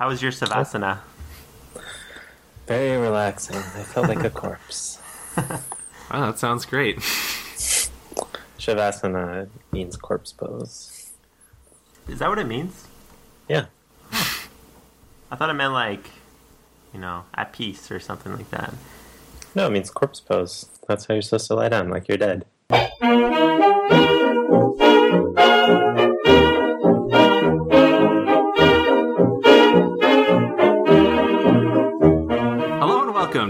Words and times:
How 0.00 0.08
was 0.08 0.22
your 0.22 0.32
savasana? 0.32 0.98
Very 2.66 2.96
relaxing. 2.96 3.58
I 3.58 3.82
felt 3.82 4.08
like 4.08 4.24
a 4.24 4.30
corpse. 4.30 4.98
Oh, 6.12 6.22
that 6.26 6.40
sounds 6.40 6.64
great. 6.64 6.96
Shavasana 8.58 9.48
means 9.70 9.96
corpse 9.96 10.32
pose. 10.32 11.12
Is 12.08 12.18
that 12.18 12.28
what 12.28 12.40
it 12.40 12.48
means? 12.48 12.88
Yeah. 13.48 13.66
I 14.10 15.36
thought 15.36 15.50
it 15.50 15.54
meant 15.54 15.72
like, 15.72 16.10
you 16.92 16.98
know, 16.98 17.26
at 17.32 17.52
peace 17.52 17.92
or 17.92 18.00
something 18.00 18.36
like 18.36 18.50
that. 18.50 18.74
No, 19.54 19.68
it 19.68 19.70
means 19.70 19.88
corpse 19.88 20.18
pose. 20.18 20.66
That's 20.88 21.06
how 21.06 21.14
you're 21.14 21.22
supposed 21.22 21.46
to 21.46 21.54
lie 21.54 21.68
down, 21.68 21.90
like 21.90 22.08
you're 22.08 22.18
dead. 22.18 22.44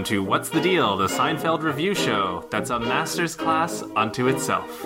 Welcome 0.01 0.15
to 0.17 0.23
What's 0.23 0.49
the 0.49 0.59
Deal, 0.59 0.97
the 0.97 1.05
Seinfeld 1.05 1.61
review 1.61 1.93
show 1.93 2.47
that's 2.49 2.71
a 2.71 2.79
master's 2.79 3.35
class 3.35 3.83
unto 3.95 4.29
itself. 4.29 4.83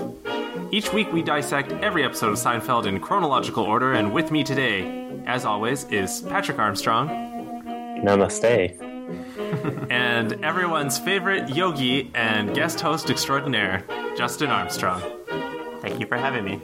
Each 0.72 0.92
week 0.92 1.14
we 1.14 1.22
dissect 1.22 1.72
every 1.72 2.04
episode 2.04 2.32
of 2.32 2.38
Seinfeld 2.38 2.86
in 2.86 3.00
chronological 3.00 3.64
order, 3.64 3.94
and 3.94 4.12
with 4.12 4.30
me 4.30 4.44
today, 4.44 5.22
as 5.26 5.46
always, 5.46 5.86
is 5.86 6.20
Patrick 6.24 6.60
Armstrong 6.60 7.08
Namaste. 8.04 8.76
and 9.90 10.44
everyone's 10.44 11.00
favorite 11.00 11.48
yogi 11.48 12.12
and 12.14 12.54
guest 12.54 12.82
host 12.82 13.10
extraordinaire, 13.10 13.86
Justin 14.18 14.50
Armstrong. 14.50 15.02
Thank 15.80 16.02
you 16.02 16.08
for 16.08 16.18
having 16.18 16.44
me. 16.44 16.60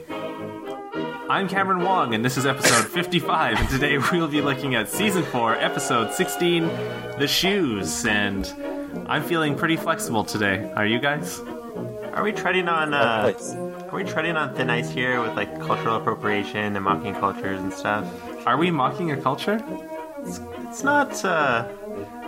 I'm 1.32 1.48
Cameron 1.48 1.80
Wong, 1.80 2.14
and 2.14 2.22
this 2.22 2.36
is 2.36 2.44
episode 2.44 2.86
55, 2.88 3.58
and 3.58 3.68
today 3.70 3.96
we'll 3.96 4.28
be 4.28 4.42
looking 4.42 4.74
at 4.74 4.90
season 4.90 5.22
4, 5.22 5.54
episode 5.54 6.12
16, 6.12 6.64
The 7.18 7.26
Shoes, 7.26 8.04
and 8.04 8.52
I'm 9.06 9.22
feeling 9.22 9.56
pretty 9.56 9.78
flexible 9.78 10.24
today. 10.24 10.70
Are 10.76 10.84
you 10.84 10.98
guys? 10.98 11.40
Are 12.12 12.22
we 12.22 12.32
treading 12.32 12.68
on 12.68 12.92
uh, 12.92 13.32
are 13.90 13.96
we 13.96 14.04
treading 14.04 14.36
on 14.36 14.54
thin 14.54 14.68
ice 14.68 14.90
here 14.90 15.22
with 15.22 15.34
like 15.34 15.58
cultural 15.58 15.96
appropriation 15.96 16.76
and 16.76 16.84
mocking 16.84 17.14
cultures 17.14 17.62
and 17.62 17.72
stuff? 17.72 18.06
Are 18.46 18.58
we 18.58 18.70
mocking 18.70 19.10
a 19.12 19.16
culture? 19.16 19.58
It's 20.26 20.82
not 20.82 21.24
uh 21.24 21.66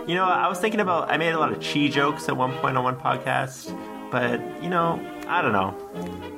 you 0.07 0.15
know, 0.15 0.25
I 0.25 0.47
was 0.47 0.57
thinking 0.57 0.79
about 0.79 1.11
I 1.11 1.17
made 1.17 1.33
a 1.33 1.39
lot 1.39 1.51
of 1.51 1.61
chi 1.61 1.89
jokes 1.89 2.27
at 2.27 2.35
one 2.35 2.53
point 2.53 2.75
on 2.75 2.83
one 2.83 2.95
podcast, 2.95 3.69
but 4.09 4.41
you 4.63 4.69
know, 4.71 4.99
I 5.27 5.43
don't 5.43 5.53
know. 5.53 6.34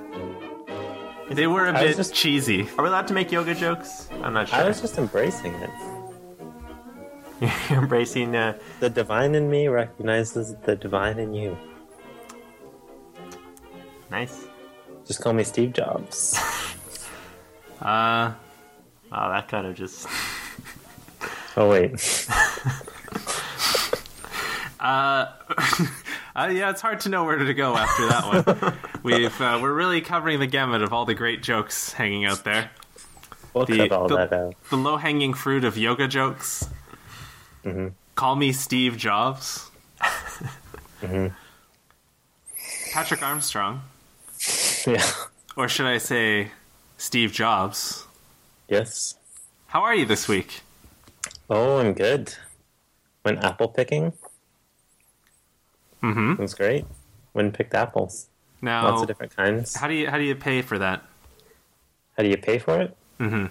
They 1.30 1.48
were 1.48 1.66
a 1.68 1.78
I 1.78 1.84
bit 1.84 1.98
just- 1.98 2.14
cheesy. 2.14 2.68
Are 2.78 2.84
we 2.84 2.90
allowed 2.90 3.08
to 3.08 3.14
make 3.14 3.32
yoga 3.32 3.54
jokes? 3.54 4.08
I'm 4.24 4.34
not 4.34 4.48
sure. 4.50 4.60
I 4.60 4.68
was 4.68 4.80
just 4.82 4.98
embracing 4.98 5.54
it. 5.56 5.70
You're 7.70 7.80
embracing 7.84 8.36
uh 8.36 8.58
The 8.80 8.90
divine 8.90 9.36
in 9.36 9.50
me 9.50 9.68
recognizes 9.68 10.56
the 10.64 10.76
divine 10.76 11.20
in 11.20 11.34
you. 11.34 11.58
nice. 14.10 14.46
Just 15.06 15.22
call 15.22 15.34
me 15.34 15.44
Steve 15.44 15.74
Jobs. 15.74 16.38
Uh, 17.80 18.34
Wow, 19.12 19.30
that 19.30 19.48
kind 19.48 19.68
of 19.68 19.76
just 19.76 20.08
Oh 21.56 21.70
wait. 21.70 21.92
uh, 24.80 25.28
uh, 26.38 26.48
yeah, 26.48 26.70
it's 26.70 26.82
hard 26.82 27.00
to 27.02 27.10
know 27.10 27.24
where 27.26 27.38
to 27.38 27.54
go 27.54 27.76
after 27.76 28.08
that 28.08 28.62
one. 28.62 28.78
We've 29.04 29.42
uh, 29.42 29.60
we're 29.62 29.74
really 29.74 30.02
covering 30.02 30.40
the 30.40 30.48
gamut 30.48 30.82
of 30.82 30.94
all 30.94 31.06
the 31.06 31.14
great 31.16 31.42
jokes 31.44 31.94
hanging 31.94 32.26
out 32.26 32.44
there. 32.44 32.70
We'll 33.54 33.66
The- 33.66 33.90
all 33.90 34.08
the- 34.08 34.18
that 34.18 34.34
out. 34.34 34.56
The 34.70 34.78
low 34.78 34.98
hanging 34.98 35.34
fruit 35.34 35.64
of 35.64 35.78
yoga 35.78 36.08
jokes. 36.08 36.70
Mhm. 37.64 37.94
Call 38.16 38.36
me 38.36 38.52
Steve 38.52 38.98
Jobs. 38.98 39.70
Mhm. 41.02 41.34
Patrick 42.92 43.22
Armstrong, 43.22 43.82
Yeah. 44.88 45.06
or 45.56 45.68
should 45.70 45.86
I 45.86 46.00
say, 46.00 46.52
Steve 46.98 47.32
Jobs? 47.32 48.06
Yes. 48.68 49.16
How 49.68 49.82
are 49.84 49.94
you 49.94 50.06
this 50.06 50.28
week? 50.28 50.62
Oh, 51.50 51.78
I'm 51.78 51.94
good. 51.94 52.34
Went 53.24 53.44
apple 53.44 53.68
picking. 53.68 54.14
Mm-hmm. 56.04 56.32
It 56.34 56.40
was 56.40 56.54
great. 56.54 56.86
Went 57.34 57.54
picked 57.54 57.74
apples. 57.74 58.28
Now, 58.62 58.86
Lots 58.90 59.02
of 59.04 59.08
different 59.08 59.36
kinds. 59.36 59.76
how 59.76 59.88
do 59.88 59.94
you 59.94 60.10
how 60.10 60.18
do 60.18 60.24
you 60.24 60.36
pay 60.36 60.62
for 60.62 60.78
that? 60.80 61.04
How 62.18 62.24
do 62.24 62.30
you 62.30 62.38
pay 62.38 62.58
for 62.58 62.82
it? 62.82 62.98
Mm-hmm. 63.20 63.46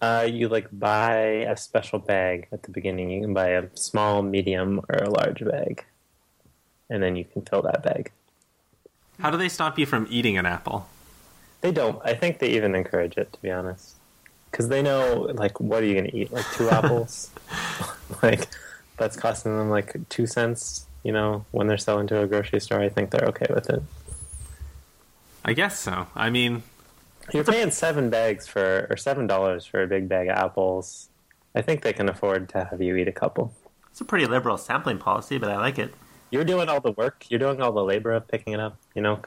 Uh, 0.00 0.22
you 0.28 0.48
like 0.48 0.68
buy 0.72 1.16
a 1.46 1.56
special 1.56 1.98
bag 1.98 2.48
at 2.52 2.62
the 2.64 2.70
beginning. 2.70 3.10
You 3.10 3.20
can 3.22 3.34
buy 3.34 3.50
a 3.50 3.64
small, 3.74 4.22
medium, 4.22 4.80
or 4.88 4.96
a 4.96 5.10
large 5.10 5.44
bag, 5.44 5.84
and 6.90 7.02
then 7.02 7.14
you 7.16 7.24
can 7.24 7.42
fill 7.42 7.62
that 7.62 7.82
bag. 7.82 8.10
How 9.20 9.30
do 9.30 9.36
they 9.36 9.48
stop 9.48 9.78
you 9.78 9.86
from 9.86 10.06
eating 10.10 10.36
an 10.38 10.46
apple? 10.46 10.88
They 11.60 11.70
don't. 11.70 12.00
I 12.04 12.14
think 12.14 12.40
they 12.40 12.48
even 12.50 12.74
encourage 12.74 13.16
it, 13.16 13.32
to 13.32 13.40
be 13.42 13.50
honest, 13.50 13.94
because 14.50 14.68
they 14.68 14.82
know 14.82 15.30
like 15.34 15.60
what 15.60 15.82
are 15.82 15.86
you 15.86 15.94
going 15.94 16.10
to 16.10 16.16
eat? 16.16 16.32
Like 16.32 16.46
two 16.52 16.68
apples, 16.78 17.30
like 18.22 18.48
that's 18.98 19.16
costing 19.16 19.56
them 19.56 19.70
like 19.70 19.94
two 20.08 20.26
cents. 20.26 20.86
You 21.02 21.12
know, 21.12 21.44
when 21.50 21.66
they're 21.66 21.78
selling 21.78 22.06
to 22.08 22.20
a 22.22 22.26
grocery 22.26 22.60
store, 22.60 22.80
I 22.80 22.88
think 22.88 23.10
they're 23.10 23.28
okay 23.28 23.46
with 23.52 23.68
it. 23.70 23.82
I 25.44 25.52
guess 25.52 25.78
so. 25.78 26.06
I 26.14 26.30
mean, 26.30 26.62
You're 27.32 27.44
paying 27.44 27.70
seven 27.72 28.10
bags 28.10 28.46
for 28.46 28.86
or 28.90 28.96
seven 28.96 29.26
dollars 29.26 29.64
for 29.66 29.82
a 29.82 29.86
big 29.86 30.08
bag 30.08 30.28
of 30.28 30.36
apples. 30.36 31.08
I 31.54 31.62
think 31.62 31.82
they 31.82 31.92
can 31.92 32.08
afford 32.08 32.48
to 32.50 32.64
have 32.70 32.80
you 32.80 32.96
eat 32.96 33.08
a 33.08 33.12
couple. 33.12 33.52
it's 33.90 34.00
a 34.00 34.04
pretty 34.04 34.26
liberal 34.26 34.56
sampling 34.56 34.98
policy, 34.98 35.38
but 35.38 35.50
I 35.50 35.56
like 35.58 35.78
it. 35.78 35.92
You're 36.30 36.44
doing 36.44 36.68
all 36.68 36.80
the 36.80 36.92
work. 36.92 37.26
You're 37.28 37.40
doing 37.40 37.60
all 37.60 37.72
the 37.72 37.84
labor 37.84 38.12
of 38.12 38.26
picking 38.28 38.52
it 38.54 38.60
up. 38.60 38.78
You 38.94 39.02
know, 39.02 39.20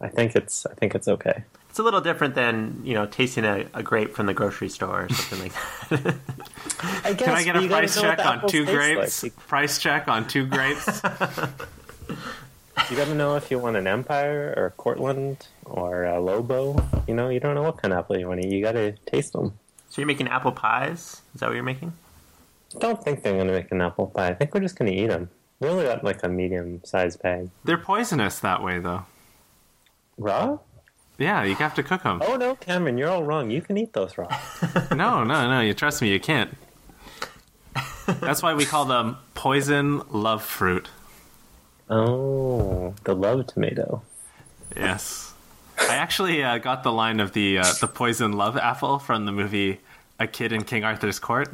I 0.00 0.08
think 0.08 0.34
it's 0.34 0.66
I 0.66 0.74
think 0.74 0.94
it's 0.94 1.06
okay. 1.08 1.44
It's 1.70 1.78
a 1.78 1.82
little 1.82 2.00
different 2.00 2.34
than, 2.34 2.80
you 2.84 2.94
know, 2.94 3.06
tasting 3.06 3.44
a, 3.44 3.66
a 3.74 3.82
grape 3.82 4.14
from 4.14 4.26
the 4.26 4.34
grocery 4.34 4.68
store 4.68 5.04
or 5.04 5.08
something 5.10 5.50
like 5.50 5.52
that. 6.02 6.14
I 7.04 7.12
guess 7.12 7.18
can 7.26 7.34
I 7.34 7.44
get 7.44 7.56
a 7.56 7.68
price 7.68 8.00
check 8.00 8.24
on 8.24 8.48
two 8.48 8.64
grapes? 8.64 9.22
Like. 9.22 9.36
Price 9.46 9.78
check 9.78 10.08
on 10.08 10.26
two 10.26 10.46
grapes? 10.46 11.02
You 12.90 12.96
got 12.96 13.08
to 13.08 13.14
know 13.14 13.36
if 13.36 13.50
you 13.50 13.58
want 13.58 13.76
an 13.76 13.86
Empire 13.86 14.54
or 14.56 14.66
a 14.66 14.70
Cortland 14.70 15.46
or 15.66 16.04
a 16.04 16.18
Lobo. 16.20 16.82
You 17.06 17.12
know, 17.14 17.28
you 17.28 17.38
don't 17.38 17.54
know 17.54 17.62
what 17.62 17.76
kind 17.76 17.92
of 17.92 17.98
apple 17.98 18.16
you 18.18 18.26
want 18.26 18.40
to 18.40 18.46
eat. 18.46 18.52
You 18.52 18.62
got 18.64 18.72
to 18.72 18.92
taste 19.04 19.34
them. 19.34 19.58
so 19.90 20.00
you're 20.00 20.06
making 20.06 20.28
apple 20.28 20.52
pies? 20.52 21.20
Is 21.34 21.40
that 21.40 21.48
what 21.48 21.54
you're 21.54 21.64
making? 21.64 21.92
I 22.74 22.78
Don't 22.78 23.02
think 23.02 23.22
they're 23.22 23.34
going 23.34 23.48
to 23.48 23.52
make 23.52 23.70
an 23.72 23.82
apple 23.82 24.06
pie. 24.06 24.28
I 24.28 24.34
think 24.34 24.54
we're 24.54 24.60
just 24.60 24.78
going 24.78 24.90
to 24.90 24.96
eat 24.96 25.08
them. 25.08 25.28
We 25.60 25.68
only 25.68 25.84
got 25.84 26.02
like 26.02 26.22
a 26.22 26.28
medium-sized 26.30 27.20
bag. 27.20 27.50
They're 27.64 27.76
poisonous 27.76 28.38
that 28.40 28.62
way, 28.62 28.78
though. 28.78 29.04
Raw? 30.16 30.58
Yeah, 31.18 31.42
you 31.42 31.56
have 31.56 31.74
to 31.74 31.82
cook 31.82 32.04
them. 32.04 32.22
Oh 32.24 32.36
no, 32.36 32.54
Cameron, 32.54 32.96
you're 32.96 33.10
all 33.10 33.24
wrong. 33.24 33.50
You 33.50 33.60
can 33.60 33.76
eat 33.76 33.92
those 33.92 34.16
raw. 34.16 34.28
No, 34.94 35.24
no, 35.24 35.48
no. 35.48 35.60
You 35.60 35.74
trust 35.74 36.00
me, 36.00 36.10
you 36.10 36.20
can't. 36.20 36.56
That's 38.06 38.42
why 38.42 38.54
we 38.54 38.64
call 38.64 38.84
them 38.84 39.18
poison 39.34 40.02
love 40.08 40.42
fruit. 40.42 40.88
Oh, 41.90 42.94
the 43.04 43.14
love 43.14 43.48
tomato. 43.48 44.02
Yes. 44.76 45.34
I 45.78 45.96
actually 45.96 46.42
uh, 46.42 46.58
got 46.58 46.82
the 46.82 46.92
line 46.92 47.20
of 47.20 47.32
the 47.32 47.58
uh, 47.58 47.72
the 47.80 47.88
poison 47.88 48.32
love 48.32 48.56
apple 48.56 48.98
from 48.98 49.26
the 49.26 49.32
movie 49.32 49.80
A 50.20 50.26
Kid 50.26 50.52
in 50.52 50.64
King 50.64 50.84
Arthur's 50.84 51.18
Court. 51.18 51.48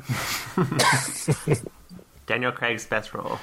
Daniel 2.26 2.52
Craig's 2.52 2.86
best 2.86 3.14
role. 3.14 3.38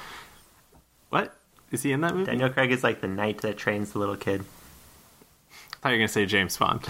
What? 1.10 1.34
Is 1.70 1.82
he 1.82 1.92
in 1.92 2.00
that 2.02 2.14
movie? 2.14 2.26
Daniel 2.26 2.50
Craig 2.50 2.70
is 2.70 2.82
like 2.84 3.00
the 3.00 3.08
knight 3.08 3.40
that 3.42 3.56
trains 3.56 3.92
the 3.92 3.98
little 3.98 4.16
kid. 4.16 4.44
I 5.82 5.88
thought 5.88 5.90
you 5.90 5.94
were 5.94 5.98
going 5.98 6.08
to 6.08 6.12
say 6.12 6.26
James 6.26 6.56
Bond. 6.56 6.86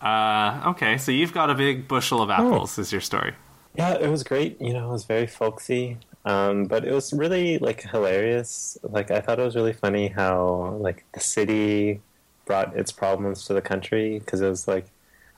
uh, 0.00 0.70
okay, 0.70 0.96
so 0.96 1.10
you've 1.10 1.32
got 1.32 1.50
a 1.50 1.54
big 1.56 1.88
bushel 1.88 2.22
of 2.22 2.30
apples, 2.30 2.78
is 2.78 2.92
your 2.92 3.00
story. 3.00 3.34
Yeah, 3.74 3.94
it 3.94 4.08
was 4.08 4.22
great. 4.22 4.60
You 4.60 4.74
know, 4.74 4.88
it 4.88 4.92
was 4.92 5.04
very 5.04 5.26
folksy, 5.26 5.96
um, 6.24 6.66
but 6.66 6.84
it 6.84 6.92
was 6.92 7.12
really 7.12 7.58
like 7.58 7.82
hilarious. 7.82 8.78
Like 8.82 9.10
I 9.10 9.20
thought 9.20 9.40
it 9.40 9.44
was 9.44 9.56
really 9.56 9.72
funny 9.72 10.06
how 10.06 10.76
like 10.80 11.04
the 11.14 11.20
city 11.20 12.00
brought 12.44 12.76
its 12.76 12.92
problems 12.92 13.44
to 13.46 13.54
the 13.54 13.60
country 13.60 14.20
because 14.20 14.40
it 14.40 14.48
was 14.48 14.68
like 14.68 14.86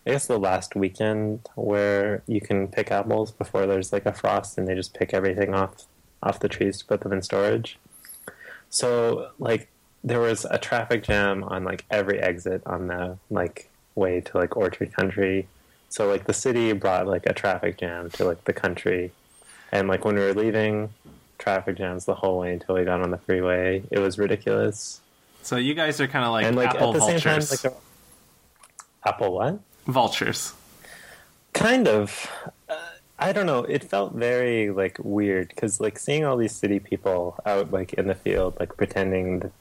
I 0.06 0.10
guess 0.10 0.26
the 0.26 0.38
last 0.38 0.74
weekend 0.74 1.48
where 1.54 2.22
you 2.26 2.40
can 2.42 2.68
pick 2.68 2.90
apples 2.90 3.30
before 3.30 3.66
there's 3.66 3.92
like 3.92 4.04
a 4.06 4.12
frost 4.12 4.58
and 4.58 4.68
they 4.68 4.74
just 4.74 4.92
pick 4.92 5.14
everything 5.14 5.54
off 5.54 5.86
off 6.22 6.38
the 6.40 6.48
trees 6.48 6.78
to 6.78 6.84
put 6.84 7.00
them 7.00 7.12
in 7.12 7.22
storage. 7.22 7.78
So 8.68 9.30
like 9.38 9.70
there 10.02 10.20
was 10.20 10.44
a 10.44 10.58
traffic 10.58 11.02
jam 11.02 11.44
on 11.44 11.64
like 11.64 11.84
every 11.90 12.18
exit 12.20 12.62
on 12.66 12.86
the 12.86 13.18
like 13.30 13.68
way 13.94 14.20
to 14.20 14.38
like 14.38 14.56
Orchard 14.56 14.92
Country. 14.92 15.46
So 15.88 16.08
like 16.08 16.24
the 16.24 16.32
city 16.32 16.72
brought 16.72 17.06
like 17.06 17.26
a 17.26 17.32
traffic 17.32 17.78
jam 17.78 18.10
to 18.10 18.24
like 18.24 18.44
the 18.44 18.52
country, 18.52 19.12
and 19.72 19.88
like 19.88 20.04
when 20.04 20.14
we 20.14 20.20
were 20.22 20.34
leaving, 20.34 20.90
traffic 21.38 21.76
jams 21.76 22.04
the 22.04 22.14
whole 22.14 22.38
way 22.38 22.52
until 22.52 22.76
we 22.76 22.84
got 22.84 23.00
on 23.00 23.10
the 23.10 23.18
freeway. 23.18 23.82
It 23.90 23.98
was 23.98 24.18
ridiculous. 24.18 25.00
So 25.42 25.56
you 25.56 25.74
guys 25.74 26.00
are 26.00 26.06
kind 26.06 26.24
of 26.24 26.32
like, 26.32 26.46
and 26.46 26.54
like 26.56 26.70
apple 26.70 26.88
at 26.88 26.92
the 26.92 26.98
vultures. 27.00 27.48
same 27.48 27.68
time, 27.70 27.72
like 27.72 27.82
a- 29.04 29.08
apple 29.08 29.32
what? 29.34 29.58
vultures. 29.86 30.52
Kind 31.52 31.88
of. 31.88 32.30
Uh, 32.68 32.76
I 33.18 33.32
don't 33.32 33.46
know. 33.46 33.64
It 33.64 33.82
felt 33.82 34.14
very 34.14 34.70
like 34.70 34.98
weird 35.02 35.48
because 35.48 35.80
like 35.80 35.98
seeing 35.98 36.24
all 36.24 36.36
these 36.36 36.54
city 36.54 36.78
people 36.78 37.36
out 37.44 37.72
like 37.72 37.94
in 37.94 38.06
the 38.06 38.14
field, 38.14 38.56
like 38.60 38.76
pretending 38.76 39.40
like, 39.40 39.52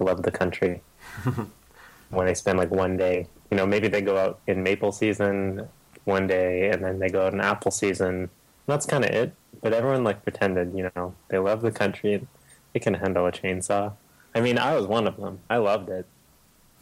love 0.00 0.22
the 0.22 0.30
country. 0.30 0.82
when 2.10 2.26
they 2.26 2.34
spend 2.34 2.58
like 2.58 2.70
one 2.70 2.96
day, 2.96 3.26
you 3.50 3.56
know, 3.56 3.66
maybe 3.66 3.88
they 3.88 4.00
go 4.00 4.16
out 4.16 4.40
in 4.46 4.62
maple 4.62 4.92
season 4.92 5.68
one 6.04 6.26
day, 6.26 6.70
and 6.70 6.84
then 6.84 6.98
they 6.98 7.08
go 7.08 7.26
out 7.26 7.32
in 7.32 7.40
apple 7.40 7.70
season. 7.70 8.30
That's 8.66 8.86
kind 8.86 9.04
of 9.04 9.10
it. 9.10 9.34
But 9.60 9.72
everyone 9.72 10.04
like 10.04 10.22
pretended, 10.22 10.74
you 10.74 10.90
know, 10.94 11.14
they 11.28 11.38
love 11.38 11.62
the 11.62 11.70
country. 11.70 12.14
And 12.14 12.26
they 12.72 12.80
can 12.80 12.94
handle 12.94 13.26
a 13.26 13.32
chainsaw. 13.32 13.92
I 14.34 14.40
mean, 14.40 14.58
I 14.58 14.74
was 14.74 14.86
one 14.86 15.06
of 15.06 15.16
them. 15.16 15.40
I 15.50 15.58
loved 15.58 15.88
it. 15.90 16.06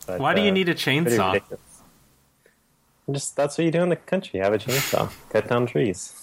But, 0.07 0.21
Why 0.21 0.35
do 0.35 0.41
you 0.41 0.51
uh, 0.51 0.55
need 0.55 0.69
a 0.69 0.75
chainsaw? 0.75 1.41
Just 3.11 3.35
that's 3.35 3.59
what 3.59 3.65
you 3.65 3.71
do 3.71 3.83
in 3.83 3.89
the 3.89 3.97
country. 3.97 4.39
You 4.39 4.45
have 4.45 4.53
a 4.53 4.59
chainsaw, 4.59 5.13
cut 5.31 5.49
down 5.49 5.67
trees. 5.67 6.15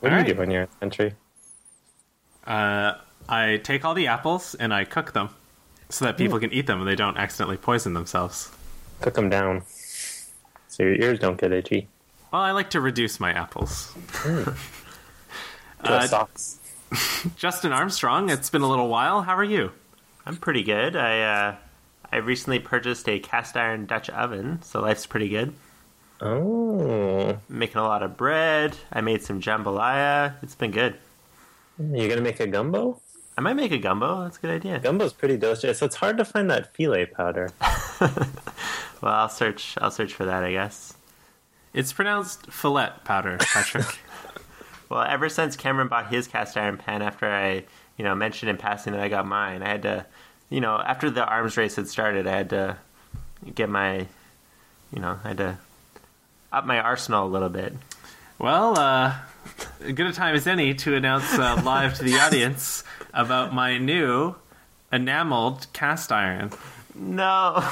What 0.00 0.10
do 0.10 0.14
Alright. 0.14 0.28
you 0.28 0.34
do 0.34 0.40
when 0.40 0.50
you're 0.50 0.62
in 0.62 0.68
the 0.68 0.76
country? 0.80 1.14
Uh, 2.44 2.94
I 3.28 3.58
take 3.58 3.84
all 3.84 3.94
the 3.94 4.08
apples 4.08 4.54
and 4.56 4.74
I 4.74 4.84
cook 4.84 5.12
them 5.12 5.30
so 5.88 6.04
that 6.04 6.16
people 6.16 6.38
can 6.38 6.52
eat 6.52 6.66
them 6.66 6.80
and 6.80 6.88
they 6.88 6.94
don't 6.96 7.16
accidentally 7.16 7.56
poison 7.56 7.94
themselves. 7.94 8.50
Cook 9.00 9.14
them 9.14 9.28
down, 9.30 9.62
so 10.68 10.82
your 10.82 10.94
ears 10.94 11.18
don't 11.18 11.40
get 11.40 11.52
itchy. 11.52 11.88
Well, 12.32 12.42
I 12.42 12.50
like 12.52 12.70
to 12.70 12.80
reduce 12.80 13.18
my 13.20 13.32
apples. 13.32 13.92
Get 14.24 14.54
Uh, 15.92 16.06
socks. 16.06 16.58
Justin 17.36 17.72
Armstrong, 17.72 18.28
it's 18.30 18.50
been 18.50 18.62
a 18.62 18.68
little 18.68 18.88
while. 18.88 19.22
How 19.22 19.36
are 19.36 19.44
you? 19.44 19.72
I'm 20.26 20.36
pretty 20.36 20.62
good. 20.62 20.96
I 20.96 21.20
uh, 21.22 21.56
I 22.10 22.16
recently 22.16 22.58
purchased 22.58 23.08
a 23.08 23.18
cast 23.18 23.56
iron 23.56 23.86
Dutch 23.86 24.10
oven, 24.10 24.60
so 24.62 24.80
life's 24.80 25.06
pretty 25.06 25.28
good. 25.28 25.52
Oh, 26.20 27.38
making 27.48 27.76
a 27.78 27.84
lot 27.84 28.02
of 28.02 28.16
bread. 28.16 28.76
I 28.92 29.00
made 29.00 29.22
some 29.22 29.40
jambalaya. 29.40 30.34
It's 30.42 30.54
been 30.56 30.72
good. 30.72 30.96
you're 31.78 32.08
gonna 32.08 32.20
make 32.22 32.40
a 32.40 32.46
gumbo? 32.46 33.00
I 33.38 33.40
might 33.40 33.54
make 33.54 33.70
a 33.70 33.78
gumbo. 33.78 34.24
That's 34.24 34.36
a 34.36 34.40
good 34.40 34.50
idea. 34.50 34.80
Gumbo's 34.80 35.12
pretty 35.12 35.36
delicious. 35.36 35.80
It's 35.80 35.94
hard 35.94 36.18
to 36.18 36.24
find 36.24 36.50
that 36.50 36.74
filet 36.74 37.06
powder. 37.06 37.52
Well, 39.00 39.14
I'll 39.14 39.28
search. 39.28 39.76
I'll 39.80 39.92
search 39.92 40.12
for 40.12 40.24
that. 40.24 40.42
I 40.42 40.50
guess. 40.50 40.92
It's 41.72 41.92
pronounced 41.92 42.50
fillet 42.50 42.90
powder, 43.04 43.38
Patrick. 43.38 43.86
Well, 44.90 45.02
ever 45.02 45.28
since 45.28 45.54
Cameron 45.54 45.86
bought 45.86 46.10
his 46.10 46.26
cast 46.26 46.56
iron 46.56 46.78
pan 46.78 47.00
after 47.00 47.30
I, 47.30 47.64
you 47.96 48.04
know, 48.04 48.14
mentioned 48.16 48.48
in 48.48 48.56
passing 48.56 48.94
that 48.94 49.02
I 49.02 49.08
got 49.08 49.26
mine, 49.26 49.62
I 49.62 49.68
had 49.68 49.82
to, 49.82 50.06
you 50.48 50.60
know, 50.62 50.78
after 50.78 51.10
the 51.10 51.24
arms 51.24 51.58
race 51.58 51.76
had 51.76 51.86
started, 51.88 52.26
I 52.26 52.34
had 52.34 52.50
to 52.50 52.78
get 53.54 53.68
my, 53.68 54.06
you 54.90 55.00
know, 55.00 55.20
I 55.22 55.28
had 55.28 55.36
to 55.36 55.58
up 56.50 56.64
my 56.64 56.80
arsenal 56.80 57.26
a 57.26 57.28
little 57.28 57.50
bit. 57.50 57.74
well, 58.38 58.78
uh, 58.78 59.14
good 59.80 60.06
a 60.06 60.12
time 60.12 60.34
as 60.34 60.46
any 60.46 60.72
to 60.72 60.94
announce 60.96 61.38
uh, 61.38 61.60
live 61.62 61.94
to 61.98 62.02
the 62.02 62.18
audience 62.18 62.82
about 63.14 63.52
my 63.54 63.78
new 63.78 64.34
enameled 64.92 65.66
cast 65.72 66.10
iron. 66.12 66.50
No, 66.94 67.62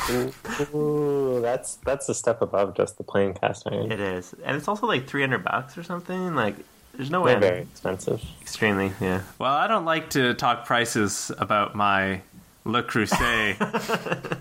Ooh, 0.74 1.40
that's 1.42 1.76
that's 1.76 2.08
a 2.08 2.14
step 2.14 2.42
above 2.42 2.76
just 2.76 2.96
the 2.96 3.02
plain 3.04 3.34
cast 3.34 3.66
iron. 3.66 3.90
it 3.90 3.98
is, 4.00 4.34
and 4.44 4.56
it's 4.56 4.68
also 4.68 4.86
like 4.86 5.06
three 5.08 5.20
hundred 5.22 5.42
bucks 5.44 5.76
or 5.76 5.82
something. 5.82 6.34
Like, 6.36 6.54
there's 6.94 7.10
no 7.10 7.22
way. 7.22 7.32
They're 7.34 7.42
I'm- 7.42 7.50
very 7.54 7.62
expensive. 7.62 8.22
Extremely, 8.40 8.92
yeah. 9.00 9.22
Well, 9.38 9.52
I 9.52 9.66
don't 9.66 9.84
like 9.84 10.10
to 10.10 10.34
talk 10.34 10.64
prices 10.64 11.32
about 11.38 11.74
my 11.74 12.20
Le 12.64 12.82
Creuset 12.84 13.56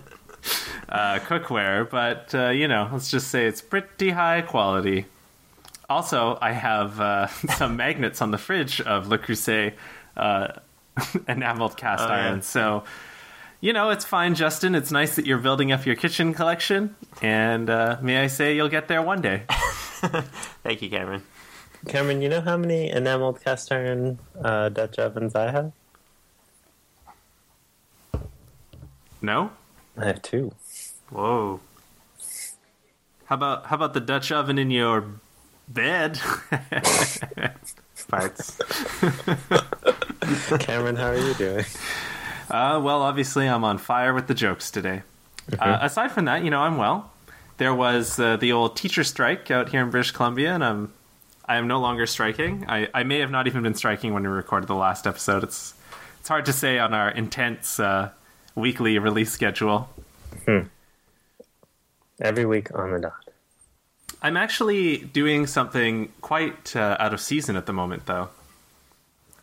uh, 0.88 1.18
cookware, 1.20 1.88
but 1.90 2.32
uh, 2.34 2.48
you 2.50 2.68
know, 2.68 2.88
let's 2.92 3.10
just 3.10 3.28
say 3.28 3.46
it's 3.46 3.62
pretty 3.62 4.10
high 4.10 4.42
quality. 4.42 5.06
Also, 5.88 6.38
I 6.40 6.52
have 6.52 7.00
uh, 7.00 7.26
some 7.56 7.76
magnets 7.76 8.22
on 8.22 8.30
the 8.30 8.38
fridge 8.38 8.80
of 8.80 9.08
Le 9.08 9.18
Creuset 9.18 9.72
uh, 10.16 10.48
enameled 11.28 11.76
cast 11.76 12.02
Oh, 12.04 12.08
yeah. 12.08 12.28
iron, 12.28 12.42
so 12.42 12.84
you 13.60 13.72
know 13.72 13.90
it's 13.90 14.04
fine, 14.04 14.34
Justin. 14.34 14.74
It's 14.74 14.90
nice 14.90 15.16
that 15.16 15.26
you're 15.26 15.38
building 15.38 15.72
up 15.72 15.84
your 15.86 15.96
kitchen 15.96 16.34
collection, 16.34 16.94
and 17.22 17.68
uh, 17.70 17.98
may 18.02 18.18
I 18.22 18.26
say 18.28 18.54
you'll 18.56 18.68
get 18.68 18.88
there 18.88 19.02
one 19.02 19.20
day. 19.22 19.42
Thank 20.62 20.82
you, 20.82 20.90
Cameron. 20.90 21.22
Cameron, 21.88 22.20
you 22.22 22.28
know 22.28 22.40
how 22.40 22.56
many 22.56 22.90
enameled 22.90 23.40
cast 23.42 23.70
iron 23.72 24.18
uh, 24.42 24.68
Dutch 24.70 24.98
ovens 24.98 25.34
I 25.34 25.50
have? 25.50 25.72
No? 29.22 29.50
I 29.96 30.06
have 30.06 30.20
two. 30.22 30.52
Whoa. 31.10 31.60
How 33.26 33.34
about 33.36 33.66
how 33.66 33.76
about 33.76 33.94
the 33.94 34.00
Dutch 34.00 34.30
oven 34.30 34.58
in 34.58 34.70
your 34.70 35.04
bed? 35.68 36.14
Farts. 37.96 38.60
Cameron, 40.58 40.96
how 40.96 41.08
are 41.08 41.16
you 41.16 41.34
doing? 41.34 41.64
Uh, 42.50 42.80
well, 42.82 43.02
obviously, 43.02 43.48
I'm 43.48 43.64
on 43.64 43.78
fire 43.78 44.12
with 44.14 44.26
the 44.26 44.34
jokes 44.34 44.70
today. 44.70 45.02
Uh, 45.58 45.78
aside 45.80 46.10
from 46.12 46.24
that, 46.24 46.44
you 46.44 46.50
know, 46.50 46.60
I'm 46.60 46.76
well. 46.76 47.12
There 47.58 47.74
was 47.74 48.18
uh, 48.18 48.36
the 48.36 48.52
old 48.52 48.76
teacher 48.76 49.04
strike 49.04 49.50
out 49.50 49.68
here 49.68 49.82
in 49.82 49.90
British 49.90 50.10
Columbia, 50.10 50.54
and 50.54 50.64
I'm 50.64 50.92
I 51.44 51.56
am 51.56 51.68
no 51.68 51.78
longer 51.78 52.06
striking. 52.06 52.64
I, 52.68 52.88
I 52.92 53.04
may 53.04 53.20
have 53.20 53.30
not 53.30 53.46
even 53.46 53.62
been 53.62 53.74
striking 53.74 54.12
when 54.12 54.24
we 54.24 54.28
recorded 54.28 54.66
the 54.66 54.74
last 54.74 55.06
episode. 55.06 55.44
It's 55.44 55.74
it's 56.18 56.28
hard 56.28 56.44
to 56.46 56.52
say 56.52 56.78
on 56.78 56.92
our 56.92 57.08
intense 57.10 57.78
uh, 57.78 58.10
weekly 58.54 58.98
release 58.98 59.30
schedule. 59.30 59.88
Every 62.20 62.46
week 62.46 62.76
on 62.76 62.92
the 62.92 62.98
dot. 62.98 63.12
I'm 64.22 64.36
actually 64.36 64.98
doing 64.98 65.46
something 65.46 66.12
quite 66.20 66.74
uh, 66.74 66.96
out 66.98 67.14
of 67.14 67.20
season 67.20 67.54
at 67.54 67.66
the 67.66 67.72
moment, 67.72 68.06
though. 68.06 68.30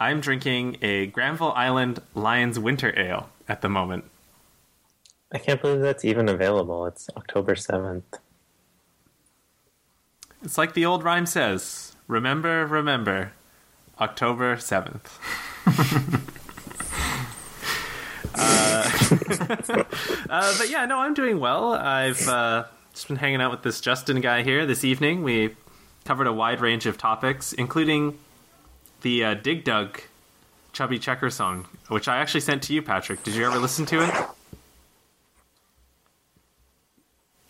I'm 0.04 0.20
drinking 0.20 0.80
a 0.82 1.06
Granville 1.06 1.54
Island 1.54 2.02
Lions 2.14 2.60
Winter 2.60 2.94
Ale 3.00 3.30
at 3.48 3.62
the 3.62 3.70
moment. 3.70 4.04
I 5.32 5.38
can't 5.38 5.62
believe 5.62 5.80
that's 5.80 6.04
even 6.04 6.28
available. 6.28 6.86
It's 6.88 7.10
October 7.16 7.56
7th. 7.56 8.04
It's 10.44 10.58
like 10.58 10.74
the 10.74 10.86
old 10.86 11.06
rhyme 11.06 11.26
says 11.26 11.96
Remember, 12.10 12.68
remember, 12.68 13.32
October 13.98 14.58
7th. 14.58 15.08
uh, 18.36 19.86
uh, 20.30 20.58
but 20.58 20.70
yeah, 20.70 20.86
no, 20.86 21.00
I'm 21.00 21.14
doing 21.14 21.40
well. 21.40 21.76
I've 21.76 22.28
uh, 22.28 22.66
just 22.92 23.08
been 23.08 23.16
hanging 23.16 23.40
out 23.40 23.52
with 23.52 23.64
this 23.64 23.80
Justin 23.80 24.20
guy 24.20 24.44
here 24.44 24.66
this 24.66 24.84
evening. 24.84 25.24
We 25.24 25.56
covered 26.04 26.28
a 26.28 26.34
wide 26.34 26.60
range 26.60 26.86
of 26.88 26.98
topics, 26.98 27.54
including 27.54 28.20
the 29.04 29.24
uh, 29.24 29.34
Dig 29.36 29.64
Dug 29.64 30.02
Chubby 30.74 30.98
Checker 30.98 31.30
song, 31.30 31.68
which 31.90 32.08
I 32.08 32.18
actually 32.18 32.42
sent 32.42 32.64
to 32.64 32.74
you, 32.74 32.82
Patrick. 32.82 33.24
Did 33.24 33.36
you 33.36 33.46
ever 33.46 33.60
listen 33.60 33.86
to 33.88 34.02
it? 34.04 34.14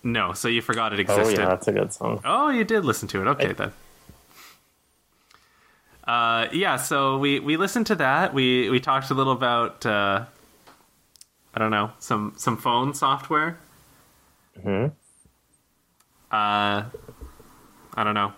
No, 0.04 0.34
so 0.34 0.50
you 0.50 0.62
forgot 0.62 0.92
it 0.92 1.00
existed. 1.00 1.40
Oh, 1.40 1.44
yeah, 1.44 1.48
that's 1.50 1.68
a 1.70 1.72
good 1.72 1.94
song. 1.94 2.20
Oh, 2.26 2.50
you 2.50 2.66
did 2.66 2.84
listen 2.84 3.08
to 3.10 3.22
it. 3.22 3.28
Okay, 3.28 3.50
I- 3.50 3.54
then. 3.54 3.72
Uh, 6.06 6.48
yeah, 6.52 6.76
so 6.76 7.18
we, 7.18 7.40
we 7.40 7.56
listened 7.56 7.88
to 7.88 7.96
that. 7.96 8.34
We 8.34 8.70
we 8.70 8.82
talked 8.82 9.10
a 9.10 9.14
little 9.14 9.32
about 9.32 9.86
uh, 9.86 10.26
I 11.56 11.60
don't 11.60 11.72
know 11.72 11.92
some 12.00 12.34
some 12.36 12.58
phone 12.58 12.94
software. 12.94 13.58
hmm 14.62 14.88
Uh, 16.30 16.84
I 17.96 18.04
don't 18.04 18.16
know. 18.16 18.34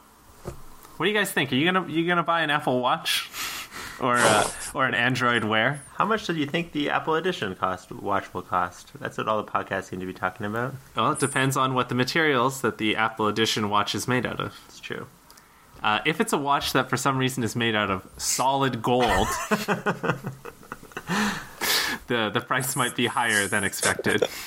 What 0.98 1.06
do 1.06 1.12
you 1.12 1.18
guys 1.18 1.32
think? 1.32 1.52
Are 1.52 1.56
you 1.56 1.66
gonna 1.72 1.88
you 1.90 2.08
gonna 2.08 2.24
buy 2.24 2.42
an 2.42 2.50
Apple 2.50 2.80
Watch 2.80 3.30
or 4.00 4.16
uh, 4.16 4.50
or 4.74 4.86
an 4.86 4.94
Android 4.94 5.44
Wear? 5.44 5.82
How 5.96 6.06
much 6.06 6.26
do 6.26 6.34
you 6.34 6.46
think 6.46 6.72
the 6.72 6.90
Apple 6.90 7.16
Edition 7.16 7.54
cost? 7.56 7.92
Watch 7.92 8.34
will 8.34 8.42
cost. 8.42 8.92
That's 9.00 9.18
what 9.18 9.28
all 9.28 9.42
the 9.44 9.52
podcasts 9.52 9.86
seem 9.86 10.00
to 10.00 10.06
be 10.06 10.14
talking 10.14 10.46
about. 10.46 10.74
Well, 10.96 11.12
it 11.12 11.20
depends 11.20 11.58
on 11.58 11.74
what 11.74 11.90
the 11.90 11.96
materials 11.96 12.62
that 12.62 12.78
the 12.78 12.96
Apple 12.96 13.28
Edition 13.28 13.70
watch 13.70 13.94
is 13.94 14.08
made 14.08 14.26
out 14.26 14.40
of. 14.40 14.54
It's 14.68 14.80
true. 14.80 15.08
Uh, 15.84 16.00
if 16.06 16.22
it's 16.22 16.34
a 16.34 16.38
watch 16.38 16.74
that 16.74 16.90
for 16.90 16.98
some 16.98 17.18
reason 17.18 17.44
is 17.44 17.56
made 17.56 17.76
out 17.76 17.92
of 17.92 18.08
solid 18.18 18.82
gold, 18.82 19.28
the 22.08 22.30
the 22.34 22.42
price 22.46 22.76
might 22.76 22.96
be 22.96 23.08
higher 23.08 23.48
than 23.48 23.64
expected. 23.64 24.24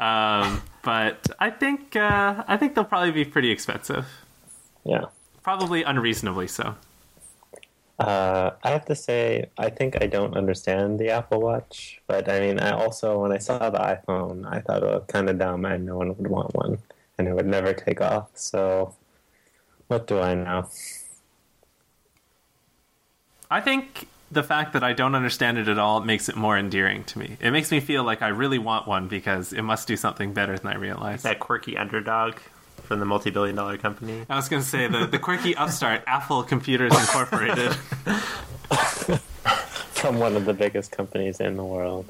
Um, 0.00 0.62
but 0.82 1.28
I 1.38 1.50
think 1.50 1.94
uh, 1.94 2.42
I 2.48 2.56
think 2.56 2.74
they'll 2.74 2.84
probably 2.84 3.12
be 3.12 3.24
pretty 3.24 3.52
expensive, 3.52 4.04
Yeah. 4.86 5.06
probably 5.42 5.82
unreasonably 5.82 6.46
so. 6.46 6.76
Uh, 7.98 8.50
I 8.62 8.70
have 8.70 8.84
to 8.86 8.94
say, 8.94 9.46
I 9.56 9.70
think 9.70 10.02
I 10.02 10.06
don't 10.06 10.36
understand 10.36 10.98
the 10.98 11.10
Apple 11.10 11.40
Watch, 11.40 12.00
but 12.06 12.28
I 12.28 12.40
mean, 12.40 12.60
I 12.60 12.72
also, 12.72 13.20
when 13.20 13.32
I 13.32 13.38
saw 13.38 13.70
the 13.70 13.78
iPhone, 13.78 14.46
I 14.50 14.60
thought 14.60 14.82
it 14.82 14.86
was 14.86 15.04
kind 15.08 15.30
of 15.30 15.38
dumb 15.38 15.64
and 15.64 15.86
no 15.86 15.96
one 15.96 16.08
would 16.08 16.26
want 16.26 16.54
one, 16.54 16.78
and 17.16 17.26
it 17.26 17.34
would 17.34 17.46
never 17.46 17.72
take 17.72 18.02
off. 18.02 18.28
So, 18.34 18.94
what 19.88 20.06
do 20.06 20.20
I 20.20 20.34
know? 20.34 20.68
I 23.50 23.60
think 23.62 24.08
the 24.30 24.42
fact 24.42 24.72
that 24.74 24.82
I 24.82 24.92
don't 24.92 25.14
understand 25.14 25.56
it 25.56 25.68
at 25.68 25.78
all 25.78 26.00
makes 26.00 26.28
it 26.28 26.36
more 26.36 26.58
endearing 26.58 27.04
to 27.04 27.18
me. 27.18 27.38
It 27.40 27.50
makes 27.50 27.70
me 27.70 27.80
feel 27.80 28.04
like 28.04 28.20
I 28.20 28.28
really 28.28 28.58
want 28.58 28.86
one 28.86 29.08
because 29.08 29.52
it 29.52 29.62
must 29.62 29.88
do 29.88 29.96
something 29.96 30.34
better 30.34 30.58
than 30.58 30.70
I 30.70 30.76
realize. 30.76 31.22
That 31.22 31.38
quirky 31.40 31.76
underdog. 31.78 32.34
From 32.86 33.00
the 33.00 33.04
multi-billion-dollar 33.06 33.78
company. 33.78 34.24
I 34.28 34.36
was 34.36 34.48
going 34.48 34.62
to 34.62 34.68
say 34.68 34.86
the, 34.86 35.06
the 35.06 35.18
quirky 35.18 35.54
upstart, 35.56 36.02
Apple 36.06 36.42
Computers 36.42 36.92
Incorporated. 36.92 37.74
From 39.96 40.18
one 40.18 40.36
of 40.36 40.44
the 40.44 40.54
biggest 40.54 40.92
companies 40.92 41.40
in 41.40 41.56
the 41.56 41.64
world. 41.64 42.06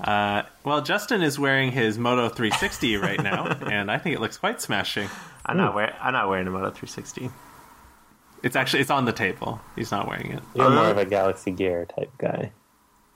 Uh, 0.00 0.42
well, 0.64 0.82
Justin 0.82 1.22
is 1.22 1.38
wearing 1.38 1.72
his 1.72 1.98
Moto 1.98 2.28
360 2.28 2.96
right 2.98 3.20
now, 3.22 3.46
and 3.70 3.90
I 3.90 3.98
think 3.98 4.14
it 4.14 4.20
looks 4.20 4.36
quite 4.36 4.60
smashing. 4.60 5.08
I'm 5.46 5.56
not 5.56 5.74
wearing. 5.74 5.94
I'm 6.00 6.12
not 6.12 6.28
wearing 6.28 6.46
a 6.46 6.50
Moto 6.50 6.70
360. 6.70 7.30
It's 8.42 8.54
actually 8.54 8.80
it's 8.80 8.90
on 8.90 9.06
the 9.06 9.12
table. 9.12 9.60
He's 9.74 9.90
not 9.90 10.06
wearing 10.06 10.32
it. 10.32 10.42
You're 10.54 10.68
more 10.68 10.90
of 10.90 10.98
a 10.98 11.06
Galaxy 11.06 11.50
Gear 11.50 11.86
type 11.86 12.10
guy. 12.18 12.52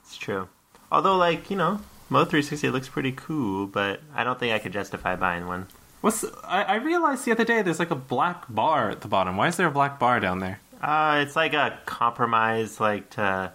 It's 0.03 0.17
true. 0.17 0.49
Although, 0.91 1.19
like 1.19 1.51
you 1.51 1.57
know, 1.57 1.81
Moto 2.11 2.31
360 2.31 2.71
looks 2.71 2.89
pretty 2.89 3.13
cool, 3.13 3.67
but 3.67 4.01
I 4.15 4.25
don't 4.25 4.39
think 4.39 4.55
I 4.55 4.59
could 4.59 4.73
justify 4.73 5.17
buying 5.17 5.47
one. 5.47 5.67
What's 6.01 6.25
I, 6.45 6.63
I 6.63 6.75
realized 6.77 7.25
the 7.25 7.33
other 7.33 7.45
day 7.45 7.61
there's 7.63 7.79
like 7.79 7.91
a 7.91 7.97
black 7.97 8.45
bar 8.49 8.91
at 8.91 9.01
the 9.01 9.09
bottom. 9.09 9.37
Why 9.37 9.49
is 9.49 9.57
there 9.57 9.67
a 9.67 9.71
black 9.71 9.99
bar 9.99 10.21
down 10.21 10.39
there? 10.39 10.61
Uh, 10.81 11.23
it's 11.23 11.35
like 11.37 11.55
a 11.55 11.79
compromise. 11.87 12.79
Like 12.81 13.11
to, 13.11 13.53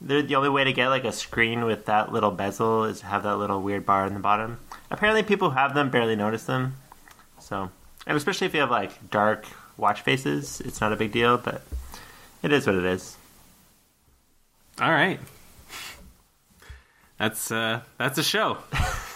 the 0.00 0.22
the 0.22 0.34
only 0.34 0.48
way 0.48 0.64
to 0.64 0.72
get 0.72 0.88
like 0.88 1.04
a 1.04 1.12
screen 1.12 1.64
with 1.64 1.84
that 1.86 2.10
little 2.10 2.30
bezel 2.30 2.84
is 2.84 3.00
to 3.00 3.06
have 3.06 3.22
that 3.24 3.36
little 3.36 3.60
weird 3.60 3.84
bar 3.84 4.06
in 4.06 4.14
the 4.14 4.20
bottom. 4.20 4.58
Apparently, 4.90 5.22
people 5.22 5.50
who 5.50 5.56
have 5.56 5.74
them 5.74 5.90
barely 5.90 6.16
notice 6.16 6.44
them. 6.44 6.74
So, 7.38 7.70
and 8.06 8.16
especially 8.16 8.46
if 8.46 8.54
you 8.54 8.60
have 8.60 8.70
like 8.70 9.10
dark 9.10 9.46
watch 9.76 10.00
faces, 10.00 10.62
it's 10.62 10.80
not 10.80 10.92
a 10.92 10.96
big 10.96 11.12
deal. 11.12 11.36
But 11.36 11.62
it 12.42 12.50
is 12.50 12.66
what 12.66 12.76
it 12.76 12.84
is. 12.84 13.16
All 14.80 14.90
right. 14.90 15.20
That's 17.18 17.50
uh 17.50 17.80
that's 17.98 18.18
a 18.18 18.22
show. 18.24 18.58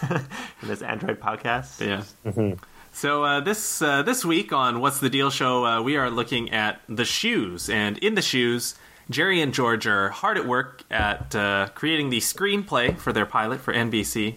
In 0.09 0.21
this 0.67 0.81
Android 0.81 1.19
podcast, 1.19 1.79
Yeah. 1.85 2.55
So 2.91 3.23
uh, 3.23 3.39
this 3.41 3.81
uh, 3.81 4.01
this 4.03 4.25
week 4.25 4.51
on 4.51 4.79
What's 4.79 4.99
the 4.99 5.09
Deal 5.09 5.29
show, 5.29 5.65
uh, 5.65 5.81
we 5.81 5.95
are 5.95 6.09
looking 6.09 6.51
at 6.51 6.81
the 6.89 7.05
shoes, 7.05 7.69
and 7.69 7.97
in 7.99 8.15
the 8.15 8.21
shoes, 8.21 8.75
Jerry 9.09 9.41
and 9.41 9.53
George 9.53 9.85
are 9.87 10.09
hard 10.09 10.37
at 10.37 10.45
work 10.47 10.83
at 10.89 11.35
uh, 11.35 11.69
creating 11.75 12.09
the 12.09 12.19
screenplay 12.19 12.97
for 12.97 13.13
their 13.13 13.25
pilot 13.25 13.59
for 13.59 13.73
NBC. 13.73 14.35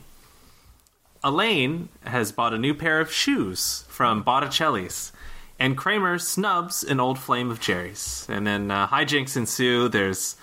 Elaine 1.25 1.88
has 2.04 2.33
bought 2.33 2.52
a 2.52 2.59
new 2.59 2.75
pair 2.75 3.00
of 3.00 3.12
shoes 3.12 3.85
from 3.88 4.23
Botticelli's, 4.23 5.12
and 5.59 5.76
Kramer 5.76 6.19
snubs 6.19 6.83
an 6.83 7.00
old 7.00 7.19
flame 7.19 7.50
of 7.50 7.61
Jerry's. 7.61 8.26
And 8.28 8.47
then 8.47 8.71
uh, 8.71 8.88
hijinks 8.88 9.37
ensue. 9.37 9.88
There's 9.88 10.37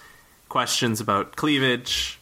questions 0.47 1.01
about 1.01 1.35
cleavage, 1.35 2.18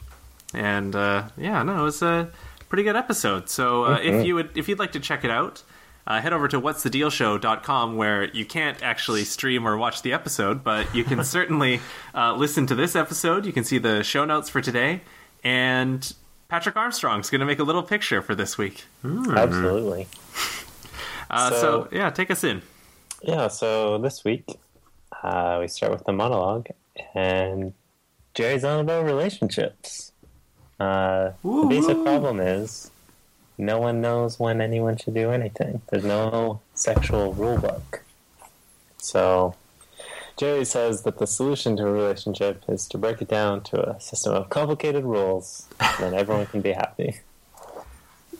and 0.54 0.96
uh, 0.96 1.30
yeah, 1.38 1.64
no, 1.64 1.80
it 1.82 1.84
was 1.84 2.02
a 2.02 2.30
pretty 2.70 2.84
good 2.84 2.96
episode. 2.96 3.50
So 3.50 3.86
uh, 3.86 4.00
if 4.02 4.26
you 4.26 4.36
would, 4.36 4.58
if 4.58 4.68
you'd 4.70 4.80
like 4.80 4.92
to 4.94 5.00
check 5.00 5.24
it 5.24 5.32
out, 5.32 5.64
uh, 6.06 6.22
head 6.22 6.32
over 6.34 6.48
to 6.48 6.60
what'sthedealshow.com 6.62 7.96
where 7.98 8.26
you 8.30 8.46
can't 8.46 8.82
actually 8.82 9.24
stream 9.26 9.68
or 9.68 9.78
watch 9.78 10.02
the 10.04 10.14
episode, 10.14 10.64
but 10.64 10.94
you 10.96 11.04
can 11.04 11.24
certainly 11.26 11.80
uh, 12.16 12.34
listen 12.36 12.66
to 12.68 12.76
this 12.76 12.96
episode. 12.96 13.46
You 13.46 13.54
can 13.54 13.64
see 13.64 13.78
the 13.78 14.04
show 14.04 14.24
notes 14.26 14.50
for 14.50 14.62
today, 14.62 15.02
and 15.44 16.14
Patrick 16.48 16.76
Armstrong's 16.78 17.30
going 17.30 17.40
to 17.42 17.46
make 17.46 17.60
a 17.60 17.64
little 17.64 17.84
picture 17.84 18.22
for 18.22 18.36
this 18.36 18.58
week. 18.58 18.86
Absolutely. 19.04 20.08
Uh, 21.30 21.50
so, 21.50 21.56
So- 21.60 21.88
yeah, 21.92 22.10
take 22.10 22.32
us 22.32 22.46
in. 22.46 22.62
Yeah, 23.22 23.50
so 23.50 23.98
this 23.98 24.24
week 24.24 24.46
uh, 25.24 25.58
we 25.60 25.68
start 25.68 25.92
with 25.92 26.06
the 26.06 26.14
monologue, 26.14 26.68
and 27.14 27.74
Jerry's 28.34 28.64
on 28.64 28.80
about 28.80 29.04
relationships. 29.04 30.14
Uh, 30.80 31.32
the 31.44 31.66
basic 31.68 32.04
problem 32.04 32.40
is 32.40 32.92
no 33.58 33.80
one 33.80 34.02
knows 34.02 34.40
when 34.40 34.62
anyone 34.62 34.98
should 34.98 35.16
do 35.16 35.32
anything. 35.32 35.82
There's 35.90 36.06
no 36.06 36.62
sexual 36.76 37.34
rule 37.34 37.58
book. 37.58 38.04
So 38.98 39.56
Jerry 40.38 40.66
says 40.66 41.02
that 41.04 41.18
the 41.18 41.26
solution 41.26 41.76
to 41.78 41.88
a 41.88 41.92
relationship 41.92 42.64
is 42.68 42.88
to 42.90 42.98
break 42.98 43.22
it 43.22 43.28
down 43.28 43.62
to 43.64 43.90
a 43.90 44.00
system 44.00 44.34
of 44.36 44.50
complicated 44.50 45.04
rules, 45.04 45.68
and 45.80 45.98
then 46.00 46.14
everyone 46.14 46.46
can 46.46 46.62
be 46.62 46.74
happy. 46.74 47.20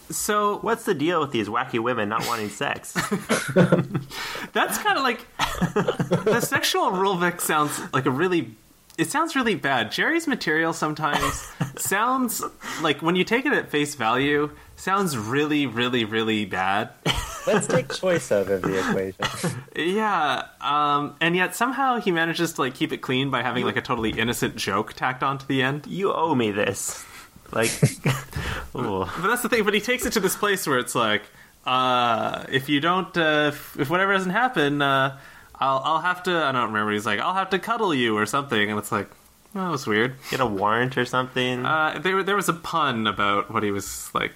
So 0.10 0.60
what's 0.60 0.86
the 0.86 0.94
deal 0.94 1.20
with 1.20 1.32
these 1.32 1.50
wacky 1.50 1.80
women 1.80 2.08
not 2.08 2.26
wanting 2.28 2.50
sex? 2.50 2.94
that's 4.54 4.78
kind 4.78 4.98
of 4.98 5.04
like 5.04 5.26
the 6.24 6.40
sexual 6.40 6.92
rule 6.92 7.16
book 7.16 7.42
sounds 7.42 7.82
like 7.92 8.06
a 8.06 8.12
really 8.12 8.56
it 8.98 9.10
sounds 9.10 9.36
really 9.36 9.56
bad 9.56 9.92
jerry's 9.92 10.28
material 10.28 10.74
sometimes 10.74 11.48
sounds 11.78 12.44
like 12.82 13.02
when 13.02 13.16
you 13.16 13.24
take 13.24 13.46
it 13.46 13.54
at 13.54 13.70
face 13.70 13.96
value 13.96 14.50
sounds 14.76 15.18
really 15.18 15.66
really 15.66 16.06
really 16.06 16.46
bad 16.46 16.90
Let's 17.48 17.68
take 17.68 17.94
choice 17.94 18.32
out 18.32 18.50
of 18.50 18.62
the 18.62 18.78
equation. 18.78 19.64
yeah 19.76 20.44
um, 20.60 21.16
and 21.22 21.36
yet 21.36 21.56
somehow 21.56 22.00
he 22.00 22.12
manages 22.12 22.54
to 22.54 22.62
like 22.62 22.76
keep 22.76 22.92
it 22.92 22.98
clean 22.98 23.30
by 23.30 23.42
having 23.42 23.64
like 23.64 23.78
a 23.78 23.82
totally 23.82 24.12
innocent 24.12 24.58
joke 24.58 24.94
tacked 24.94 25.24
on 25.24 25.38
to 25.38 25.48
the 25.48 25.62
end 25.62 25.88
you 25.88 26.12
owe 26.14 26.36
me 26.36 26.52
this. 26.52 27.06
Like, 27.54 27.72
ooh. 28.76 29.06
but 29.06 29.28
that's 29.28 29.42
the 29.44 29.50
thing 29.50 29.64
but 29.64 29.74
he 29.74 29.80
takes 29.80 30.06
it 30.06 30.14
to 30.14 30.20
this 30.20 30.36
place 30.36 30.68
where 30.68 30.78
it's 30.78 30.94
like 30.94 31.24
uh, 31.66 32.46
if 32.52 32.68
you 32.68 32.82
don't 32.82 33.16
uh, 33.18 33.52
if, 33.54 33.80
if 33.80 33.90
whatever 33.90 34.14
doesn't 34.14 34.32
happen 34.32 34.82
uh, 34.82 35.18
I'll, 35.60 35.82
I'll 35.84 36.02
have 36.02 36.24
to 36.24 36.32
i 36.44 36.52
don't 36.52 36.68
remember 36.68 36.92
he's 36.92 37.06
like 37.06 37.20
i'll 37.20 37.34
have 37.34 37.50
to 37.52 37.60
cuddle 37.60 37.94
you 37.94 38.18
or 38.18 38.26
something 38.26 38.70
and 38.70 38.78
it's 38.80 38.92
like 38.92 39.10
well, 39.54 39.66
that 39.66 39.72
was 39.72 39.88
weird 39.88 40.16
get 40.30 40.40
a 40.40 40.46
warrant 40.46 40.98
or 40.98 41.06
something. 41.06 41.66
Uh, 41.66 42.00
there, 42.04 42.22
there 42.22 42.36
was 42.36 42.50
a 42.50 42.54
pun 42.54 43.08
about 43.08 43.50
what 43.52 43.64
he 43.64 43.72
was 43.72 44.10
like. 44.14 44.34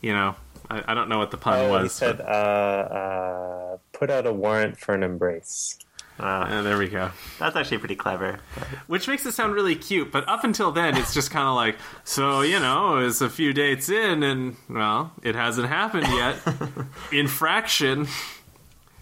You 0.00 0.12
know, 0.12 0.36
I, 0.70 0.84
I 0.88 0.94
don't 0.94 1.08
know 1.08 1.18
what 1.18 1.30
the 1.32 1.36
pun 1.38 1.58
Oh, 1.58 1.70
was. 1.70 1.82
he 1.84 1.88
said, 1.88 2.20
uh, 2.20 2.24
uh, 2.24 3.76
put 3.92 4.10
out 4.10 4.26
a 4.26 4.32
warrant 4.32 4.78
for 4.78 4.94
an 4.94 5.02
embrace. 5.02 5.78
but, 6.18 6.24
uh, 6.24 6.62
there 6.62 6.78
we 6.78 6.88
go. 6.88 7.10
That's 7.40 7.56
actually 7.56 7.78
pretty 7.78 7.96
clever. 7.96 8.38
Which 8.86 9.08
makes 9.08 9.26
it 9.26 9.32
sound 9.32 9.54
really 9.54 9.74
cute, 9.74 10.12
but 10.12 10.28
up 10.28 10.44
until 10.44 10.70
then, 10.70 10.96
it's 10.96 11.14
just 11.14 11.30
kind 11.30 11.48
of 11.48 11.56
like, 11.56 11.76
so 12.04 12.42
you 12.42 12.60
know, 12.60 12.98
it's 12.98 13.20
a 13.20 13.30
few 13.30 13.52
dates 13.52 13.88
in, 13.88 14.22
and 14.22 14.56
well, 14.68 15.12
it 15.22 15.34
hasn't 15.34 15.68
happened 15.68 16.06
yet. 16.08 16.36
Infraction, 17.12 18.06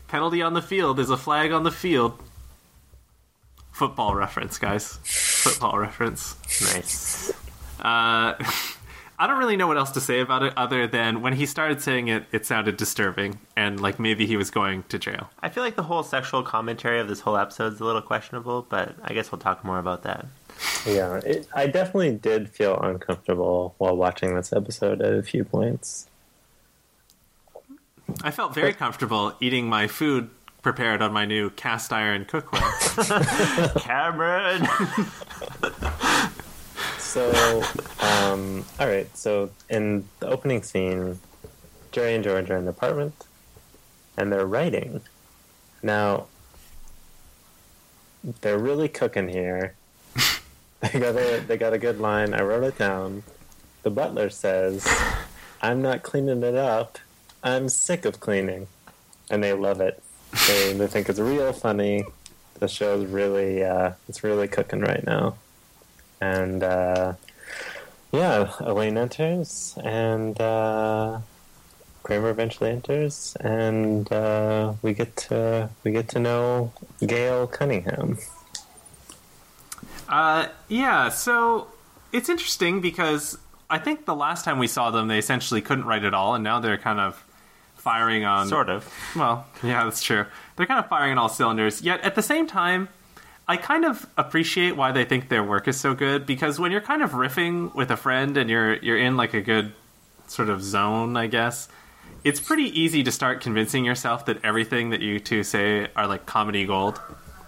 penalty 0.08 0.42
on 0.42 0.54
the 0.54 0.62
field. 0.62 0.98
is 0.98 1.10
a 1.10 1.16
flag 1.16 1.52
on 1.52 1.62
the 1.62 1.70
field. 1.70 2.18
Football 3.72 4.14
reference, 4.14 4.58
guys. 4.58 4.98
Football 5.04 5.78
reference. 5.78 6.36
Nice. 6.74 7.30
Uh, 7.80 8.34
I 9.18 9.26
don't 9.26 9.38
really 9.38 9.56
know 9.56 9.66
what 9.66 9.78
else 9.78 9.92
to 9.92 10.00
say 10.00 10.20
about 10.20 10.42
it 10.42 10.52
other 10.56 10.86
than 10.86 11.22
when 11.22 11.32
he 11.32 11.46
started 11.46 11.80
saying 11.80 12.08
it, 12.08 12.24
it 12.32 12.44
sounded 12.44 12.76
disturbing 12.76 13.38
and 13.56 13.80
like 13.80 13.98
maybe 13.98 14.26
he 14.26 14.36
was 14.36 14.50
going 14.50 14.82
to 14.84 14.98
jail. 14.98 15.30
I 15.40 15.48
feel 15.48 15.62
like 15.62 15.76
the 15.76 15.82
whole 15.82 16.02
sexual 16.02 16.42
commentary 16.42 17.00
of 17.00 17.08
this 17.08 17.20
whole 17.20 17.36
episode 17.36 17.72
is 17.72 17.80
a 17.80 17.84
little 17.84 18.02
questionable, 18.02 18.66
but 18.68 18.94
I 19.02 19.14
guess 19.14 19.32
we'll 19.32 19.38
talk 19.38 19.64
more 19.64 19.78
about 19.78 20.02
that. 20.02 20.26
Yeah, 20.84 21.16
it, 21.24 21.48
I 21.54 21.66
definitely 21.66 22.12
did 22.12 22.50
feel 22.50 22.78
uncomfortable 22.78 23.74
while 23.78 23.96
watching 23.96 24.34
this 24.34 24.52
episode 24.52 25.00
at 25.00 25.14
a 25.14 25.22
few 25.22 25.44
points. 25.44 26.08
I 28.22 28.30
felt 28.30 28.54
very 28.54 28.72
comfortable 28.72 29.34
eating 29.40 29.68
my 29.68 29.86
food 29.86 30.30
prepared 30.62 31.02
on 31.02 31.12
my 31.12 31.24
new 31.24 31.50
cast 31.50 31.92
iron 31.92 32.24
cookware. 32.24 33.80
Cameron! 33.80 34.66
So, 37.16 37.62
um, 38.00 38.64
all 38.78 38.86
right. 38.86 39.08
So, 39.16 39.48
in 39.70 40.06
the 40.20 40.28
opening 40.28 40.62
scene, 40.62 41.18
Jerry 41.90 42.14
and 42.14 42.22
George 42.22 42.50
are 42.50 42.58
in 42.58 42.66
the 42.66 42.72
apartment, 42.72 43.14
and 44.18 44.30
they're 44.30 44.44
writing. 44.44 45.00
Now, 45.82 46.26
they're 48.42 48.58
really 48.58 48.88
cooking 48.88 49.28
here. 49.28 49.76
they 50.80 51.00
got 51.00 51.16
a 51.16 51.42
they 51.46 51.56
got 51.56 51.72
a 51.72 51.78
good 51.78 52.00
line. 52.00 52.34
I 52.34 52.42
wrote 52.42 52.64
it 52.64 52.76
down. 52.76 53.22
The 53.82 53.88
butler 53.90 54.28
says, 54.28 54.86
"I'm 55.62 55.80
not 55.80 56.02
cleaning 56.02 56.42
it 56.42 56.54
up. 56.54 56.98
I'm 57.46 57.68
sick 57.68 58.04
of 58.04 58.20
cleaning," 58.20 58.66
and 59.30 59.42
they 59.42 59.52
love 59.52 59.80
it. 59.80 60.02
They 60.48 60.72
they 60.72 60.86
think 60.86 61.08
it's 61.08 61.20
real 61.20 61.52
funny. 61.52 62.04
The 62.58 62.68
show's 62.68 63.06
really 63.06 63.62
uh, 63.62 63.92
it's 64.08 64.24
really 64.24 64.48
cooking 64.48 64.80
right 64.80 65.04
now. 65.04 65.36
And 66.20 66.62
uh, 66.62 67.14
yeah, 68.12 68.52
Elaine 68.60 68.96
enters, 68.98 69.74
and 69.84 70.40
uh, 70.40 71.20
Kramer 72.02 72.30
eventually 72.30 72.70
enters, 72.70 73.36
and 73.40 74.10
uh, 74.12 74.72
we 74.82 74.92
get 74.94 75.16
to 75.28 75.70
we 75.84 75.92
get 75.92 76.08
to 76.10 76.18
know 76.18 76.72
Gail 77.06 77.46
Cunningham. 77.46 78.18
uh, 80.08 80.48
yeah, 80.68 81.10
so 81.10 81.68
it's 82.12 82.28
interesting 82.28 82.80
because 82.80 83.38
I 83.68 83.78
think 83.78 84.06
the 84.06 84.14
last 84.14 84.44
time 84.44 84.58
we 84.58 84.66
saw 84.66 84.90
them, 84.90 85.08
they 85.08 85.18
essentially 85.18 85.60
couldn't 85.60 85.84
write 85.84 86.04
at 86.04 86.14
all, 86.14 86.34
and 86.34 86.42
now 86.42 86.60
they're 86.60 86.78
kind 86.78 87.00
of 87.00 87.22
firing 87.86 88.24
on. 88.24 88.48
sort 88.48 88.68
of. 88.68 88.92
Well, 89.14 89.46
yeah, 89.62 89.84
that's 89.84 90.02
true. 90.02 90.26
They're 90.56 90.66
kind 90.66 90.80
of 90.80 90.88
firing 90.88 91.12
on 91.12 91.18
all 91.18 91.28
cylinders. 91.28 91.82
Yet 91.82 92.00
at 92.00 92.16
the 92.16 92.22
same 92.22 92.48
time, 92.48 92.88
I 93.46 93.56
kind 93.56 93.84
of 93.84 94.08
appreciate 94.16 94.76
why 94.76 94.90
they 94.90 95.04
think 95.04 95.28
their 95.28 95.44
work 95.44 95.68
is 95.68 95.78
so 95.78 95.94
good 95.94 96.26
because 96.26 96.58
when 96.58 96.72
you're 96.72 96.80
kind 96.80 97.00
of 97.00 97.12
riffing 97.12 97.72
with 97.76 97.92
a 97.92 97.96
friend 97.96 98.36
and 98.36 98.50
you're 98.50 98.74
you're 98.78 98.98
in 98.98 99.16
like 99.16 99.34
a 99.34 99.40
good 99.40 99.72
sort 100.26 100.48
of 100.48 100.64
zone, 100.64 101.16
I 101.16 101.28
guess, 101.28 101.68
it's 102.24 102.40
pretty 102.40 102.76
easy 102.78 103.04
to 103.04 103.12
start 103.12 103.40
convincing 103.40 103.84
yourself 103.84 104.26
that 104.26 104.44
everything 104.44 104.90
that 104.90 105.00
you 105.00 105.20
two 105.20 105.44
say 105.44 105.86
are 105.94 106.08
like 106.08 106.26
comedy 106.26 106.66
gold. 106.66 107.00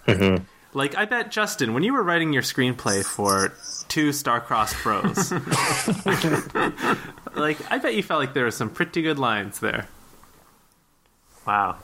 Mm-hmm. 0.06 0.44
Like, 0.72 0.96
I 0.96 1.06
bet 1.06 1.32
Justin, 1.32 1.74
when 1.74 1.82
you 1.82 1.94
were 1.94 2.02
writing 2.04 2.32
your 2.32 2.42
screenplay 2.42 3.04
for 3.04 3.52
two 3.88 4.12
Star-Crossed 4.12 4.76
Bros, 4.84 5.32
like 7.34 7.58
I 7.72 7.78
bet 7.78 7.96
you 7.96 8.04
felt 8.04 8.20
like 8.20 8.34
there 8.34 8.44
were 8.44 8.52
some 8.52 8.70
pretty 8.70 9.02
good 9.02 9.18
lines 9.18 9.58
there. 9.58 9.88
Wow. 11.48 11.76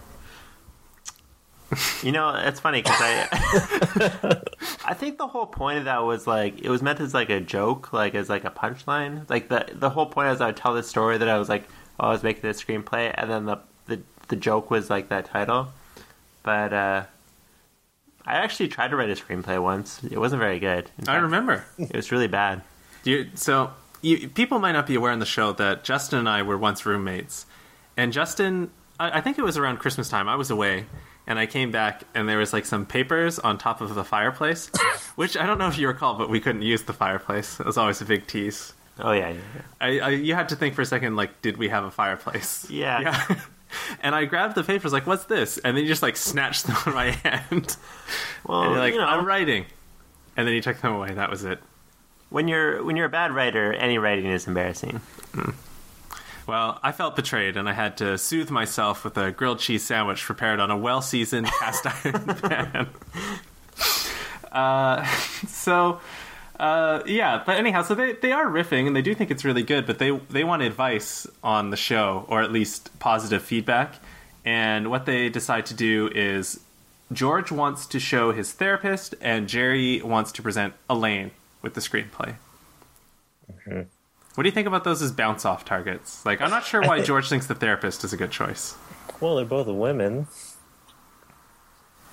You 2.02 2.12
know, 2.12 2.34
it's 2.36 2.60
funny 2.60 2.82
because 2.82 2.98
I, 3.00 4.40
I 4.84 4.94
think 4.94 5.16
the 5.16 5.26
whole 5.26 5.46
point 5.46 5.78
of 5.78 5.86
that 5.86 6.04
was 6.04 6.26
like 6.26 6.60
it 6.60 6.68
was 6.68 6.82
meant 6.82 7.00
as 7.00 7.14
like 7.14 7.30
a 7.30 7.40
joke, 7.40 7.92
like 7.92 8.14
as 8.14 8.28
like 8.28 8.44
a 8.44 8.50
punchline. 8.50 9.28
Like 9.28 9.48
the 9.48 9.66
the 9.72 9.88
whole 9.88 10.04
point 10.04 10.28
is 10.32 10.42
I 10.42 10.46
would 10.46 10.56
tell 10.56 10.74
this 10.74 10.86
story 10.86 11.16
that 11.16 11.28
I 11.28 11.38
was 11.38 11.48
like, 11.48 11.64
oh, 11.98 12.08
I 12.08 12.10
was 12.10 12.22
making 12.22 12.42
this 12.42 12.62
screenplay, 12.62 13.12
and 13.16 13.30
then 13.30 13.46
the 13.46 13.58
the 13.86 14.02
the 14.28 14.36
joke 14.36 14.70
was 14.70 14.90
like 14.90 15.08
that 15.08 15.24
title. 15.24 15.68
But 16.42 16.74
uh, 16.74 17.04
I 18.26 18.34
actually 18.34 18.68
tried 18.68 18.88
to 18.88 18.96
write 18.96 19.08
a 19.10 19.14
screenplay 19.14 19.60
once. 19.60 20.04
It 20.04 20.18
wasn't 20.18 20.40
very 20.40 20.60
good. 20.60 20.90
In 20.98 21.08
I 21.08 21.16
remember. 21.16 21.64
it 21.78 21.96
was 21.96 22.12
really 22.12 22.28
bad. 22.28 22.60
You, 23.02 23.30
so 23.34 23.70
you, 24.02 24.28
people 24.28 24.58
might 24.58 24.72
not 24.72 24.86
be 24.86 24.94
aware 24.94 25.12
in 25.12 25.20
the 25.20 25.26
show 25.26 25.52
that 25.54 25.84
Justin 25.84 26.18
and 26.18 26.28
I 26.28 26.42
were 26.42 26.58
once 26.58 26.84
roommates, 26.84 27.46
and 27.96 28.12
Justin, 28.12 28.70
I, 29.00 29.18
I 29.18 29.20
think 29.20 29.38
it 29.38 29.42
was 29.44 29.56
around 29.56 29.78
Christmas 29.78 30.08
time. 30.08 30.28
I 30.28 30.36
was 30.36 30.50
away, 30.50 30.86
and 31.26 31.38
I 31.38 31.46
came 31.46 31.70
back, 31.70 32.04
and 32.14 32.28
there 32.28 32.38
was 32.38 32.52
like 32.52 32.64
some 32.66 32.86
papers 32.86 33.38
on 33.38 33.58
top 33.58 33.80
of 33.80 33.94
the 33.94 34.04
fireplace, 34.04 34.70
which 35.16 35.36
I 35.36 35.46
don't 35.46 35.58
know 35.58 35.68
if 35.68 35.78
you 35.78 35.88
recall, 35.88 36.14
but 36.14 36.28
we 36.30 36.40
couldn't 36.40 36.62
use 36.62 36.82
the 36.82 36.92
fireplace. 36.92 37.58
It 37.60 37.66
was 37.66 37.76
always 37.78 38.00
a 38.00 38.04
big 38.04 38.26
tease. 38.26 38.72
Oh 39.00 39.12
yeah, 39.12 39.30
yeah. 39.30 39.38
I, 39.80 39.98
I 39.98 40.08
you 40.10 40.34
had 40.34 40.48
to 40.50 40.56
think 40.56 40.74
for 40.74 40.82
a 40.82 40.86
second, 40.86 41.16
like, 41.16 41.42
did 41.42 41.56
we 41.56 41.68
have 41.68 41.84
a 41.84 41.90
fireplace? 41.90 42.66
Yeah. 42.70 43.00
yeah. 43.00 43.40
and 44.02 44.14
I 44.14 44.24
grabbed 44.26 44.54
the 44.54 44.62
papers, 44.62 44.92
like, 44.92 45.06
what's 45.06 45.24
this? 45.24 45.58
And 45.58 45.76
then 45.76 45.82
you 45.82 45.88
just 45.88 46.02
like 46.02 46.16
snatched 46.16 46.66
them 46.66 46.76
from 46.76 46.94
my 46.94 47.10
hand, 47.10 47.76
Well, 48.46 48.62
and 48.62 48.70
you're 48.72 48.78
like, 48.80 48.92
you 48.94 49.00
know, 49.00 49.06
I'm 49.06 49.24
writing, 49.26 49.66
and 50.36 50.46
then 50.46 50.54
you 50.54 50.60
took 50.62 50.80
them 50.80 50.92
away. 50.92 51.12
That 51.12 51.28
was 51.30 51.44
it. 51.44 51.58
when 52.30 52.46
you're 52.46 52.84
when 52.84 52.94
you're 52.94 53.06
a 53.06 53.10
bad 53.10 53.32
writer, 53.34 53.72
any 53.72 53.98
writing 53.98 54.26
is 54.26 54.46
embarrassing. 54.46 55.00
Mm. 55.32 55.54
Well, 56.46 56.78
I 56.82 56.92
felt 56.92 57.16
betrayed, 57.16 57.56
and 57.56 57.68
I 57.68 57.72
had 57.72 57.96
to 57.98 58.18
soothe 58.18 58.50
myself 58.50 59.04
with 59.04 59.16
a 59.16 59.32
grilled 59.32 59.60
cheese 59.60 59.82
sandwich 59.82 60.22
prepared 60.22 60.60
on 60.60 60.70
a 60.70 60.76
well-seasoned 60.76 61.46
cast 61.58 61.86
iron 61.86 62.24
pan. 62.36 62.88
Uh, 64.52 65.04
so, 65.48 66.00
uh, 66.60 67.02
yeah. 67.06 67.42
But 67.44 67.56
anyhow, 67.56 67.82
so 67.82 67.94
they, 67.94 68.12
they 68.12 68.32
are 68.32 68.46
riffing, 68.46 68.86
and 68.86 68.94
they 68.94 69.02
do 69.02 69.14
think 69.14 69.30
it's 69.30 69.44
really 69.44 69.62
good, 69.62 69.86
but 69.86 69.98
they 69.98 70.10
they 70.30 70.44
want 70.44 70.62
advice 70.62 71.26
on 71.42 71.70
the 71.70 71.76
show, 71.76 72.24
or 72.28 72.42
at 72.42 72.52
least 72.52 72.96
positive 72.98 73.42
feedback. 73.42 73.96
And 74.44 74.90
what 74.90 75.06
they 75.06 75.30
decide 75.30 75.66
to 75.66 75.74
do 75.74 76.10
is 76.14 76.60
George 77.12 77.50
wants 77.50 77.86
to 77.86 77.98
show 77.98 78.32
his 78.32 78.52
therapist, 78.52 79.14
and 79.20 79.48
Jerry 79.48 80.02
wants 80.02 80.30
to 80.32 80.42
present 80.42 80.74
Elaine 80.88 81.30
with 81.62 81.74
the 81.74 81.80
screenplay. 81.80 82.36
What 84.34 84.42
do 84.42 84.48
you 84.48 84.52
think 84.52 84.66
about 84.66 84.82
those 84.84 85.00
as 85.00 85.12
bounce 85.12 85.44
off 85.44 85.64
targets? 85.64 86.24
Like, 86.26 86.40
I'm 86.40 86.50
not 86.50 86.64
sure 86.64 86.80
why 86.82 87.00
George 87.08 87.28
thinks 87.28 87.46
the 87.46 87.54
therapist 87.54 88.02
is 88.04 88.12
a 88.12 88.16
good 88.16 88.30
choice. 88.32 88.74
Well, 89.20 89.36
they're 89.36 89.44
both 89.44 89.66
women. 89.68 90.26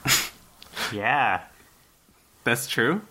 Yeah, 0.91 1.41
That's 2.43 2.67
true. 2.67 3.01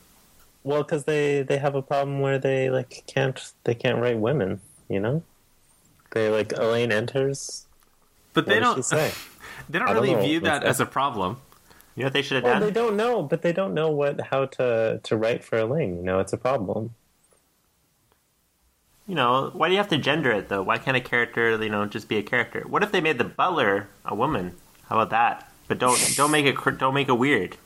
Well, 0.64 0.83
because 0.83 1.05
they 1.05 1.43
they 1.43 1.57
have 1.57 1.75
a 1.75 1.81
problem 1.83 2.21
where 2.21 2.38
they 2.38 2.69
like 2.69 3.05
can't 3.07 3.40
they 3.64 3.75
can't 3.75 3.99
write 3.99 4.19
women. 4.19 4.61
You 4.88 5.00
know, 5.00 5.23
they 6.11 6.29
like 6.29 6.52
Elaine 6.52 6.93
enters. 6.93 7.67
But 8.35 8.47
they 8.47 8.61
don't. 8.61 8.85
say? 8.85 9.12
They 9.69 9.79
don't 9.79 9.88
I 9.88 9.93
don't 9.95 10.02
really 10.02 10.26
view 10.26 10.40
that 10.40 10.62
What's 10.62 10.71
as 10.71 10.81
a 10.81 10.87
problem. 10.87 11.37
you 11.95 12.02
know 12.02 12.07
what 12.07 12.12
they 12.12 12.23
should 12.23 12.37
have 12.37 12.45
Well, 12.45 12.55
done. 12.55 12.62
they 12.62 12.71
don't 12.73 12.97
know, 12.97 13.23
but 13.23 13.43
they 13.43 13.52
don't 13.52 13.73
know 13.73 13.91
what 13.91 14.21
how 14.21 14.47
to 14.47 15.00
to 15.02 15.17
write 15.17 15.45
for 15.45 15.58
Elaine. 15.58 15.97
You 15.97 16.02
know, 16.02 16.19
it's 16.19 16.32
a 16.32 16.39
problem. 16.39 16.95
You 19.06 19.15
know, 19.17 19.50
why 19.52 19.69
do 19.69 19.73
you 19.73 19.78
have 19.78 19.89
to 19.89 19.99
gender 19.99 20.30
it 20.30 20.49
though? 20.49 20.63
Why 20.63 20.78
can't 20.78 20.97
a 20.97 21.00
character, 21.00 21.63
you 21.63 21.69
know, 21.69 21.84
just 21.86 22.08
be 22.08 22.19
a 22.19 22.23
character? 22.23 22.65
What 22.67 22.82
if 22.82 22.93
they 22.93 23.00
made 23.00 23.19
the 23.19 23.25
butler 23.25 23.89
a 24.04 24.15
woman? 24.15 24.54
How 24.89 24.97
about 24.97 25.10
that? 25.10 25.50
But 25.69 25.78
don't 25.78 25.99
don't 26.17 26.30
make 26.30 26.47
it 26.47 26.56
don't 26.78 26.95
make 26.95 27.08
it 27.08 27.19
weird. 27.19 27.56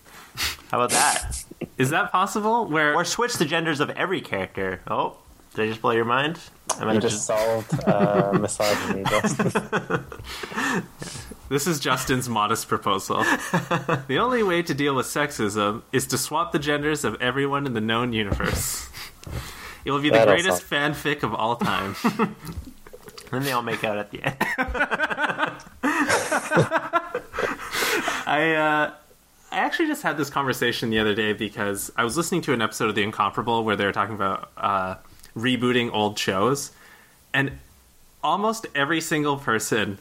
How 0.70 0.79
about 0.81 0.90
that? 0.90 1.44
Is 1.79 1.90
that 1.90 2.11
possible? 2.12 2.66
Where 2.66 2.94
Or 2.94 3.05
switch 3.05 3.35
the 3.35 3.44
genders 3.44 3.81
of 3.81 3.90
every 3.90 4.20
character. 4.20 4.81
Oh, 4.88 5.16
did 5.55 5.64
I 5.64 5.68
just 5.68 5.81
blow 5.83 5.92
your 5.92 6.05
mind? 6.05 6.38
I 6.79 6.85
might 6.85 6.94
You 6.94 7.01
have 7.01 7.11
just 7.11 7.27
solved 7.27 7.73
uh, 7.87 8.33
misogyny. 8.40 9.05
This 11.51 11.66
is 11.66 11.79
Justin's 11.79 12.29
modest 12.29 12.68
proposal. 12.68 13.18
the 14.09 14.16
only 14.18 14.42
way 14.42 14.62
to 14.62 14.75
deal 14.75 14.94
with 14.94 15.07
sexism 15.07 15.83
is 15.92 16.07
to 16.09 16.18
swap 16.18 16.53
the 16.53 16.59
genders 16.59 17.05
of 17.05 17.20
everyone 17.20 17.66
in 17.66 17.75
the 17.75 17.81
known 17.83 18.12
universe. 18.12 18.88
It 19.85 19.90
will 19.90 20.01
be 20.01 20.11
the 20.11 20.25
greatest 20.25 20.68
fanfic 20.68 21.23
of 21.23 21.35
all 21.35 21.57
time. 21.57 21.94
then 23.31 23.42
they 23.42 23.53
all 23.53 23.62
make 23.62 23.85
out 23.85 23.99
at 23.99 24.11
the 24.11 24.23
end. 24.23 24.37
I 28.27 28.55
uh, 28.55 28.92
I 29.53 29.59
actually 29.59 29.87
just 29.87 30.03
had 30.03 30.16
this 30.16 30.31
conversation 30.31 30.90
the 30.90 30.99
other 30.99 31.14
day 31.14 31.33
because 31.33 31.92
I 31.97 32.05
was 32.05 32.16
listening 32.16 32.40
to 32.42 32.53
an 32.53 32.62
episode 32.62 32.88
of 32.88 32.94
The 32.94 33.03
Incomparable 33.03 33.64
where 33.64 33.77
they 33.77 33.85
were 33.85 33.92
talking 33.92 34.14
about 34.14 34.51
uh, 34.57 34.97
rebooting 35.37 35.90
old 35.92 36.18
shows, 36.18 36.73
and 37.33 37.53
almost 38.23 38.66
every 38.75 39.01
single 39.01 39.37
person, 39.37 39.99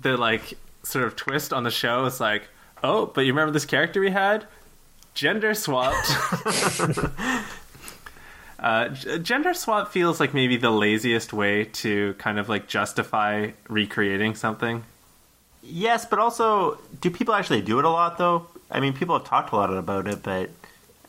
the 0.00 0.16
like 0.16 0.54
sort 0.84 1.04
of 1.04 1.16
twist 1.16 1.52
on 1.52 1.64
the 1.64 1.70
show 1.70 2.04
is 2.06 2.20
like, 2.20 2.48
oh, 2.82 3.06
but 3.06 3.22
you 3.22 3.32
remember 3.32 3.52
this 3.52 3.64
character 3.66 4.00
we 4.00 4.10
had, 4.10 4.46
gender 5.14 5.54
swapped. 5.54 6.06
Uh, 8.64 8.88
gender 9.18 9.52
swap 9.52 9.92
feels 9.92 10.18
like 10.20 10.32
maybe 10.32 10.56
the 10.56 10.70
laziest 10.70 11.34
way 11.34 11.64
to 11.66 12.14
kind 12.14 12.38
of 12.38 12.48
like 12.48 12.66
justify 12.66 13.50
recreating 13.68 14.34
something. 14.34 14.82
yes, 15.62 16.06
but 16.06 16.18
also, 16.18 16.78
do 17.02 17.10
people 17.10 17.34
actually 17.34 17.60
do 17.60 17.78
it 17.78 17.84
a 17.84 17.90
lot 17.90 18.16
though? 18.16 18.46
I 18.70 18.80
mean, 18.80 18.94
people 18.94 19.18
have 19.18 19.26
talked 19.28 19.52
a 19.52 19.56
lot 19.56 19.70
about 19.72 20.08
it, 20.08 20.22
but 20.22 20.48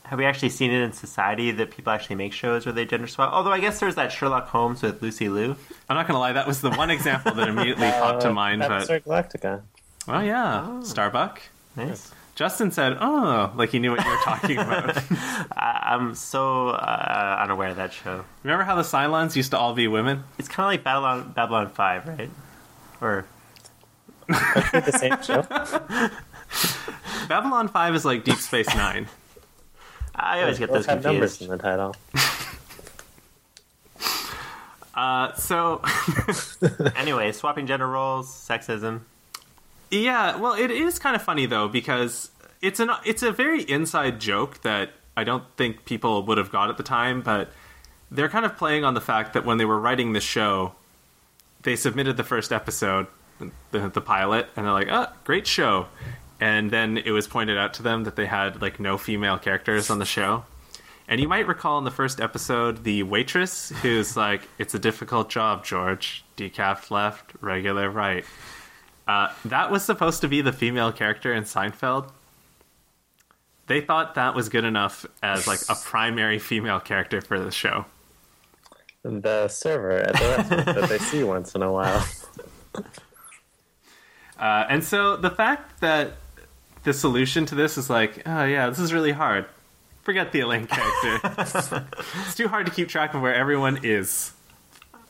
have 0.04 0.20
we 0.20 0.26
actually 0.26 0.50
seen 0.50 0.70
it 0.72 0.82
in 0.82 0.92
society 0.92 1.50
that 1.52 1.72
people 1.72 1.94
actually 1.94 2.18
make 2.18 2.34
shows 2.34 2.66
where 2.66 2.74
they 2.74 2.84
gender 2.86 3.08
swap? 3.08 3.32
Although 3.32 3.54
I 3.54 3.60
guess 3.62 3.80
there's 3.80 3.96
that 3.96 4.12
Sherlock 4.12 4.48
Holmes 4.50 4.82
with 4.84 5.02
Lucy 5.02 5.30
Liu. 5.30 5.56
I'm 5.90 5.96
not 5.96 6.08
gonna 6.08 6.20
lie, 6.20 6.34
that 6.34 6.46
was 6.48 6.60
the 6.60 6.72
one 6.72 6.90
example 6.92 7.34
that 7.36 7.48
immediately 7.48 7.90
popped 8.02 8.22
to 8.24 8.30
Uh, 8.32 8.34
mind. 8.34 8.60
But 8.62 8.70
Battlestar 8.84 9.02
Galactica. 9.04 9.62
oh 10.10 10.20
yeah, 10.20 10.82
Starbuck. 10.84 11.42
Nice. 11.78 12.12
Justin 12.36 12.70
said, 12.72 12.98
"Oh, 13.00 13.52
like 13.56 13.70
he 13.70 13.80
knew 13.80 13.92
what 13.92 14.04
you 14.04 14.12
were 14.12 14.18
talking 14.24 14.58
about." 14.58 14.98
I, 15.58 15.94
I'm 15.94 16.14
so 16.16 16.70
uh, 16.70 17.40
unaware 17.42 17.70
of 17.70 17.78
that 17.78 17.94
show. 17.94 18.26
Remember 18.44 18.64
how 18.66 18.76
the 18.76 18.82
Cylons 18.84 19.36
used 19.38 19.52
to 19.52 19.58
all 19.58 19.74
be 19.74 19.88
women? 19.88 20.24
It's 20.38 20.50
kind 20.50 20.66
of 20.66 20.72
like 20.72 20.84
Babylon 20.84 21.32
Babylon 21.34 21.70
Five, 21.70 22.06
right? 22.08 22.30
Or 23.02 23.26
the 24.28 24.92
same 25.00 25.22
show. 25.24 25.44
Babylon 27.30 27.70
Five 27.70 27.96
is 27.96 28.04
like 28.06 28.24
Deep 28.26 28.38
Space 28.38 28.68
Nine. 28.76 29.08
I 30.14 30.42
always 30.42 30.60
get 30.60 30.70
those 30.72 30.86
Both 30.86 30.96
have 30.96 31.04
numbers 31.04 31.38
confused. 31.38 31.52
in 31.52 31.58
the 31.58 31.64
title. 31.64 31.96
Uh, 34.94 35.34
so 35.34 35.82
Anyway, 36.96 37.30
swapping 37.34 37.68
gender 37.68 37.86
roles, 37.86 38.30
sexism. 38.30 39.02
Yeah, 39.92 40.38
well, 40.38 40.54
it 40.54 40.72
is 40.72 41.00
kind 41.00 41.16
of 41.16 41.22
funny 41.22 41.46
though 41.46 41.68
because 41.68 42.32
it's 42.62 42.80
an 42.80 42.90
it's 43.06 43.24
a 43.24 43.32
very 43.32 43.62
inside 43.64 44.20
joke 44.20 44.62
that 44.64 44.90
I 45.16 45.24
don't 45.24 45.44
think 45.56 45.86
people 45.86 46.24
would 46.24 46.38
have 46.38 46.52
got 46.52 46.70
at 46.70 46.78
the 46.78 46.84
time, 46.84 47.22
but 47.22 47.50
they're 48.12 48.30
kind 48.30 48.46
of 48.46 48.58
playing 48.58 48.84
on 48.84 48.94
the 48.94 49.02
fact 49.02 49.34
that 49.34 49.46
when 49.46 49.58
they 49.58 49.66
were 49.66 49.80
writing 49.80 50.14
the 50.14 50.22
show, 50.22 50.74
they 51.64 51.76
submitted 51.76 52.18
the 52.18 52.24
first 52.24 52.52
episode, 52.52 53.08
the, 53.72 53.90
the 53.90 54.02
pilot, 54.02 54.48
and 54.56 54.66
they're 54.66 54.74
like, 54.74 54.88
"Oh, 54.90 55.08
great 55.24 55.48
show," 55.48 55.88
and 56.40 56.72
then 56.72 56.98
it 56.98 57.12
was 57.12 57.28
pointed 57.28 57.58
out 57.58 57.74
to 57.76 57.84
them 57.84 58.04
that 58.04 58.16
they 58.16 58.26
had 58.26 58.62
like 58.62 58.80
no 58.80 58.98
female 58.98 59.38
characters 59.38 59.90
on 59.90 60.00
the 60.00 60.06
show. 60.06 60.46
And 61.08 61.22
you 61.22 61.28
might 61.28 61.48
recall 61.48 61.78
in 61.78 61.84
the 61.84 61.92
first 61.92 62.20
episode 62.20 62.84
the 62.84 63.04
waitress 63.04 63.70
who's 63.82 64.18
like, 64.18 64.48
"It's 64.58 64.74
a 64.74 64.80
difficult 64.80 65.30
job, 65.30 65.64
George. 65.64 66.24
Decaf 66.36 66.90
left, 66.90 67.32
regular 67.42 67.90
right." 67.90 68.26
Uh, 69.08 69.32
that 69.46 69.70
was 69.70 69.84
supposed 69.84 70.22
to 70.22 70.28
be 70.28 70.42
the 70.42 70.52
female 70.52 70.92
character 70.92 71.34
in 71.34 71.44
Seinfeld. 71.44 72.12
They 73.68 73.82
thought 73.82 74.16
that 74.16 74.36
was 74.36 74.50
good 74.50 74.64
enough 74.64 75.06
as 75.24 75.48
like 75.48 75.60
a 75.70 75.76
primary 75.76 76.40
female 76.40 76.80
character 76.80 77.22
for 77.22 77.40
the 77.40 77.52
show. 77.52 77.86
The 79.04 79.48
server 79.48 79.92
at 79.92 80.14
the 80.14 80.36
restaurant 80.38 80.66
that 80.66 80.90
they 80.90 80.98
see 80.98 81.24
once 81.36 81.54
in 81.54 81.62
a 81.62 81.72
while. 81.72 82.06
Uh, 84.40 84.66
and 84.70 84.84
so 84.84 85.16
the 85.16 85.30
fact 85.30 85.80
that 85.82 86.14
the 86.84 86.94
solution 86.94 87.46
to 87.48 87.56
this 87.56 87.78
is 87.78 87.90
like, 87.90 88.24
oh 88.28 88.44
yeah, 88.44 88.70
this 88.70 88.80
is 88.80 88.94
really 88.94 89.12
hard. 89.12 89.46
Forget 90.04 90.32
the 90.32 90.42
Elaine 90.42 90.68
character. 90.68 91.20
it's 92.26 92.36
too 92.36 92.48
hard 92.48 92.68
to 92.68 92.72
keep 92.72 92.90
track 92.90 93.14
of 93.14 93.22
where 93.22 93.34
everyone 93.34 93.80
is. 93.84 94.32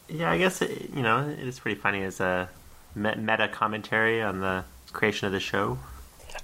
Yeah, 0.07 0.31
I 0.31 0.37
guess 0.37 0.61
it, 0.61 0.91
you 0.93 1.01
know 1.01 1.27
it 1.27 1.39
is 1.39 1.59
pretty 1.59 1.79
funny 1.79 2.03
as 2.03 2.19
a 2.19 2.47
me- 2.47 2.64
meta 2.95 3.47
commentary 3.47 4.21
on 4.21 4.39
the 4.39 4.63
creation 4.93 5.25
of 5.27 5.33
the 5.33 5.39
show. 5.39 5.77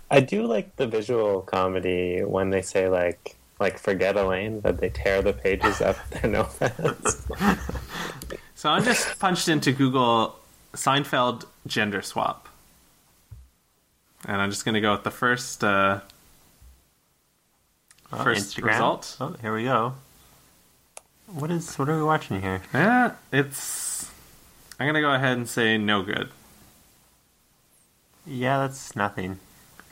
I 0.10 0.20
do 0.20 0.46
like 0.46 0.76
the 0.76 0.88
visual 0.88 1.42
comedy 1.42 2.22
when 2.24 2.50
they 2.50 2.62
say 2.62 2.90
like 2.90 3.36
like 3.60 3.78
forget 3.80 4.18
Elaine 4.18 4.62
that 4.62 4.80
they 4.80 4.90
tear 4.90 5.22
the 5.22 5.34
pages 5.34 5.82
up 5.82 5.96
with 6.10 6.22
their 6.22 6.32
notepads. 6.32 7.58
So 8.56 8.70
I 8.70 8.80
just 8.82 9.18
punched 9.20 9.48
into 9.48 9.72
Google 9.72 10.36
Seinfeld 10.74 11.46
gender 11.68 12.02
swap. 12.02 12.48
And 14.28 14.40
I'm 14.42 14.50
just 14.52 14.66
going 14.66 14.76
to 14.76 14.82
go 14.82 14.92
with 14.92 15.04
the 15.04 15.10
first 15.12 15.64
uh, 15.64 16.02
Oh, 18.14 18.24
First 18.24 18.56
Instagram. 18.58 18.66
result. 18.68 19.18
Oh, 19.22 19.36
here 19.42 19.56
we 19.56 19.64
go. 19.64 19.94
What 21.28 21.50
is? 21.50 21.76
What 21.80 21.88
are 21.88 21.96
we 21.98 22.04
watching 22.04 22.42
here? 22.42 22.62
Yeah, 22.74 23.14
it's. 23.32 24.12
I'm 24.80 24.86
gonna 24.88 25.00
go 25.02 25.14
ahead 25.14 25.38
and 25.38 25.48
say 25.48 25.78
no 25.78 26.02
good. 26.04 26.30
Yeah, 28.26 28.60
that's 28.60 28.96
nothing. 28.96 29.40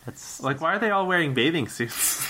That's 0.06 0.42
Like, 0.42 0.62
why 0.62 0.76
are 0.76 0.80
they 0.80 0.92
all 0.92 1.08
wearing 1.08 1.34
bathing 1.34 1.68
suits? 1.68 2.28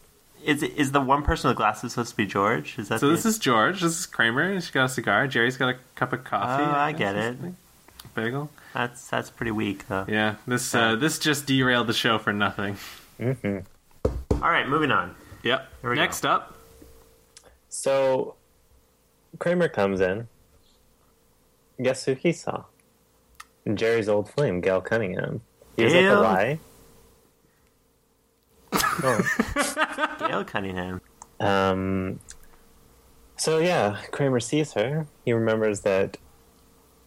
is 0.44 0.62
is 0.62 0.92
the 0.92 1.00
one 1.00 1.22
person 1.22 1.48
with 1.48 1.56
glasses 1.56 1.92
supposed 1.92 2.10
to 2.10 2.16
be 2.16 2.26
George? 2.26 2.78
Is 2.78 2.88
that 2.88 3.00
so 3.00 3.08
the- 3.08 3.14
this 3.14 3.26
is 3.26 3.38
George. 3.38 3.80
This 3.82 3.98
is 3.98 4.06
Kramer. 4.06 4.52
He's 4.54 4.70
got 4.70 4.84
a 4.86 4.88
cigar. 4.88 5.26
Jerry's 5.26 5.56
got 5.56 5.68
a 5.74 5.78
cup 5.96 6.12
of 6.12 6.24
coffee. 6.24 6.62
Oh, 6.62 6.70
I 6.70 6.92
guess, 6.92 7.14
get 7.14 7.16
it. 7.16 7.54
Bagel. 8.14 8.50
that's 8.74 9.06
that's 9.08 9.30
pretty 9.30 9.52
weak 9.52 9.86
though. 9.88 10.04
Yeah. 10.08 10.36
This 10.46 10.74
uh, 10.74 10.96
this 10.96 11.18
just 11.18 11.46
derailed 11.46 11.86
the 11.86 11.92
show 11.92 12.18
for 12.18 12.32
nothing. 12.32 12.76
hmm 13.18 13.58
All 14.04 14.50
right, 14.50 14.68
moving 14.68 14.90
on. 14.90 15.14
Yep. 15.42 15.68
Here 15.82 15.90
we 15.90 15.96
go. 15.96 16.02
Next 16.02 16.24
up. 16.26 16.56
So 17.68 18.34
Kramer 19.38 19.68
comes 19.68 20.00
in. 20.00 20.28
Guess 21.82 22.04
who 22.06 22.14
he 22.14 22.32
saw? 22.32 22.64
Jerry's 23.74 24.08
old 24.08 24.28
flame, 24.30 24.60
Gail 24.60 24.80
Cunningham. 24.80 25.40
He 25.76 25.84
was 25.84 25.94
at 25.94 26.02
the 26.02 26.08
Gail? 26.08 26.22
Y. 26.22 26.58
Oh. 29.02 30.16
Gail 30.28 30.44
Cunningham. 30.44 31.00
Um, 31.38 32.20
so 33.36 33.58
yeah, 33.58 33.98
Kramer 34.10 34.40
sees 34.40 34.72
her. 34.74 35.06
He 35.24 35.32
remembers 35.32 35.80
that 35.80 36.18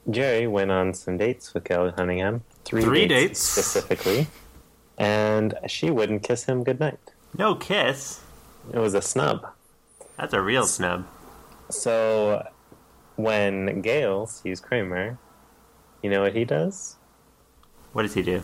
Jerry 0.10 0.48
went 0.48 0.72
on 0.72 0.94
some 0.94 1.18
dates 1.18 1.54
with 1.54 1.64
Gail 1.64 1.92
Cunningham. 1.92 2.44
Three, 2.66 2.82
Three 2.82 3.08
dates. 3.08 3.40
specifically, 3.40 4.28
and 4.98 5.54
she 5.68 5.92
wouldn't 5.92 6.24
kiss 6.24 6.46
him 6.46 6.64
goodnight. 6.64 7.00
No 7.38 7.56
kiss. 7.56 8.22
It 8.74 8.80
was 8.80 8.94
a 8.94 9.02
snub. 9.02 9.46
That's 10.18 10.34
a 10.34 10.42
real 10.42 10.66
snub. 10.66 11.06
So 11.70 12.48
when 13.16 13.82
Gail 13.82 14.26
sees 14.28 14.60
Kramer, 14.60 15.18
you 16.04 16.10
know 16.10 16.22
what 16.22 16.36
he 16.36 16.46
does? 16.46 16.96
What 17.94 18.04
does 18.04 18.14
he 18.14 18.22
do? 18.22 18.44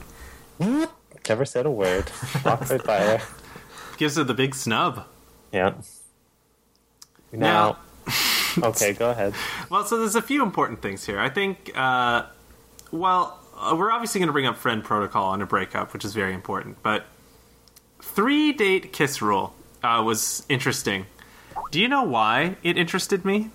Never 1.27 1.45
said 1.45 1.65
a 1.65 1.71
word. 1.71 2.11
Walked 2.43 2.69
right 2.69 2.83
by 2.83 2.97
her. 2.99 3.21
Gives 3.97 4.15
her 4.15 4.23
the 4.23 4.33
big 4.33 4.55
snub. 4.55 5.05
Yeah. 5.51 5.73
Now- 7.31 7.77
Now, 8.57 8.67
okay, 8.69 8.93
go 8.93 9.11
ahead. 9.11 9.33
Well, 9.69 9.85
so 9.85 9.99
there's 9.99 10.15
a 10.15 10.21
few 10.21 10.41
important 10.41 10.81
things 10.81 11.05
here. 11.05 11.19
I 11.19 11.29
think, 11.29 11.71
uh, 11.77 12.23
well, 12.91 13.39
uh, 13.55 13.75
we're 13.77 13.91
obviously 13.91 14.19
going 14.19 14.27
to 14.29 14.33
bring 14.33 14.47
up 14.47 14.57
friend 14.57 14.83
protocol 14.83 15.25
on 15.25 15.41
a 15.43 15.45
breakup, 15.45 15.93
which 15.93 16.03
is 16.03 16.13
very 16.15 16.33
important. 16.33 16.81
But 16.81 17.05
three 18.01 18.51
date 18.51 18.91
kiss 18.93 19.21
rule 19.21 19.53
uh, 19.83 20.01
was 20.03 20.43
interesting. 20.49 21.05
Do 21.69 21.79
you 21.79 21.87
know 21.87 22.01
why 22.03 22.55
it 22.63 22.77
interested 22.77 23.23
me? 23.25 23.51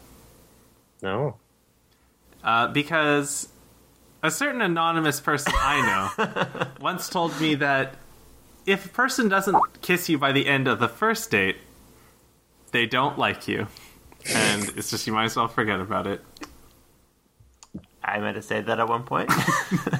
No. 1.02 1.36
Uh, 2.44 2.68
because 2.68 3.48
a 4.24 4.30
certain 4.30 4.62
anonymous 4.62 5.20
person 5.20 5.52
I 5.54 6.08
know 6.16 6.66
once 6.80 7.10
told 7.10 7.38
me 7.38 7.54
that 7.56 7.96
if 8.64 8.86
a 8.86 8.88
person 8.88 9.28
doesn't 9.28 9.82
kiss 9.82 10.08
you 10.08 10.16
by 10.16 10.32
the 10.32 10.46
end 10.46 10.66
of 10.66 10.78
the 10.78 10.88
first 10.88 11.30
date, 11.30 11.58
they 12.72 12.86
don't 12.86 13.18
like 13.18 13.46
you. 13.46 13.66
And 14.26 14.70
it's 14.76 14.90
just, 14.90 15.06
you 15.06 15.12
might 15.12 15.24
as 15.24 15.36
well 15.36 15.46
forget 15.46 15.78
about 15.78 16.06
it. 16.06 16.24
I 18.02 18.18
meant 18.18 18.36
to 18.36 18.42
say 18.42 18.62
that 18.62 18.80
at 18.80 18.88
one 18.88 19.02
point. 19.02 19.30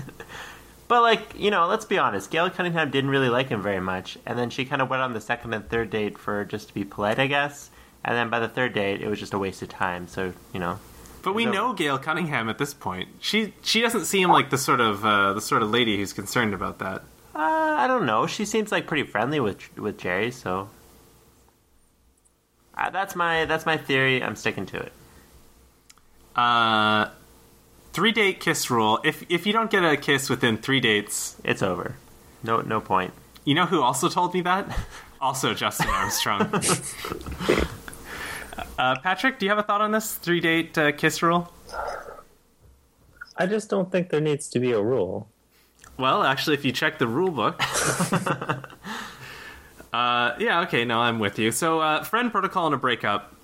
but 0.89 1.03
like, 1.03 1.39
you 1.39 1.51
know, 1.51 1.67
let's 1.67 1.85
be 1.85 1.99
honest. 1.99 2.31
Gail 2.31 2.49
Cunningham 2.49 2.91
didn't 2.91 3.11
really 3.11 3.29
like 3.29 3.49
him 3.49 3.63
very 3.63 3.81
much, 3.81 4.17
and 4.25 4.39
then 4.39 4.49
she 4.49 4.65
kind 4.65 4.81
of 4.81 4.89
went 4.89 5.03
on 5.03 5.13
the 5.13 5.21
second 5.21 5.53
and 5.53 5.69
third 5.69 5.91
date 5.91 6.17
for 6.17 6.47
just 6.47 6.69
to 6.69 6.75
be 6.75 6.85
polite, 6.85 7.19
I 7.19 7.27
guess. 7.27 7.71
And 8.03 8.17
then 8.17 8.31
by 8.31 8.41
the 8.41 8.49
third 8.49 8.73
date, 8.73 9.03
it 9.03 9.09
was 9.09 9.21
just 9.21 9.35
a 9.35 9.39
waste 9.39 9.61
of 9.61 9.69
time. 9.69 10.09
So 10.09 10.33
you 10.55 10.61
know, 10.61 10.79
But 11.25 11.35
we 11.35 11.47
know 11.47 11.73
Gail 11.73 11.99
Cunningham 11.99 12.49
at 12.49 12.59
this 12.59 12.75
point. 12.75 13.09
She 13.21 13.55
she 13.63 13.81
doesn't 13.81 14.05
seem 14.05 14.29
like 14.31 14.51
the 14.51 14.59
sort 14.59 14.81
of 14.81 15.05
uh, 15.05 15.33
the 15.33 15.41
sort 15.41 15.63
of 15.63 15.71
lady 15.71 15.97
who's 15.97 16.13
concerned 16.13 16.53
about 16.55 16.79
that. 16.79 17.03
uh, 17.35 17.39
I 17.79 17.87
don't 17.89 18.07
know. 18.07 18.27
She 18.27 18.45
seems 18.45 18.71
like 18.71 18.87
pretty 18.87 19.05
friendly 19.09 19.41
with 19.41 19.59
with 19.79 19.99
Jerry, 19.99 20.31
so 20.31 20.69
uh, 22.77 22.91
that's 22.91 23.17
my 23.17 23.45
that's 23.47 23.65
my 23.67 23.77
theory. 23.77 24.23
I'm 24.23 24.37
sticking 24.37 24.67
to 24.67 24.77
it. 24.79 24.93
Uh, 26.37 27.09
three 27.93 28.13
date 28.13 28.41
kiss 28.41 28.71
rule. 28.71 29.01
If 29.05 29.25
if 29.29 29.47
you 29.47 29.53
don't 29.53 29.71
get 29.71 29.85
a 29.85 29.97
kiss 29.97 30.29
within 30.29 30.59
three 30.59 30.81
dates, 30.81 31.37
It's 31.45 31.63
over. 31.63 31.97
No 32.43 32.61
no 32.61 32.81
point. 32.81 33.13
you 33.45 33.55
know 33.55 33.67
who 33.67 33.81
also 33.83 34.09
told 34.09 34.35
me 34.35 34.43
that? 34.43 34.67
Also 35.21 35.55
Justin 35.55 35.89
Armstrong. 35.89 36.51
uh, 38.79 38.99
Patrick, 39.01 39.39
do 39.39 39.47
you 39.47 39.51
have 39.51 39.59
a 39.59 39.63
thought 39.63 39.81
on 39.81 39.93
this 39.93 40.15
three 40.15 40.41
date 40.41 40.77
uh, 40.79 40.93
kiss 40.93 41.23
rule? 41.23 41.53
I 43.37 43.47
just 43.47 43.69
don't 43.69 43.91
think 43.91 44.11
there 44.11 44.21
needs 44.21 44.49
to 44.51 44.61
be 44.61 44.73
a 44.73 44.81
rule. 44.81 45.29
Well, 45.99 46.23
actually, 46.23 46.55
if 46.55 46.65
you 46.65 46.73
check 46.73 46.99
the 46.99 47.07
rule 47.07 47.31
book. 47.31 47.61
uh, 49.93 50.35
yeah, 50.39 50.63
okay, 50.63 50.85
no, 50.85 51.01
I'm 51.01 51.19
with 51.19 51.39
you. 51.39 51.53
So, 51.53 51.81
uh, 51.81 52.03
friend 52.03 52.33
protocol 52.33 52.67
in 52.67 52.73
a 52.73 52.79
breakup, 52.79 53.35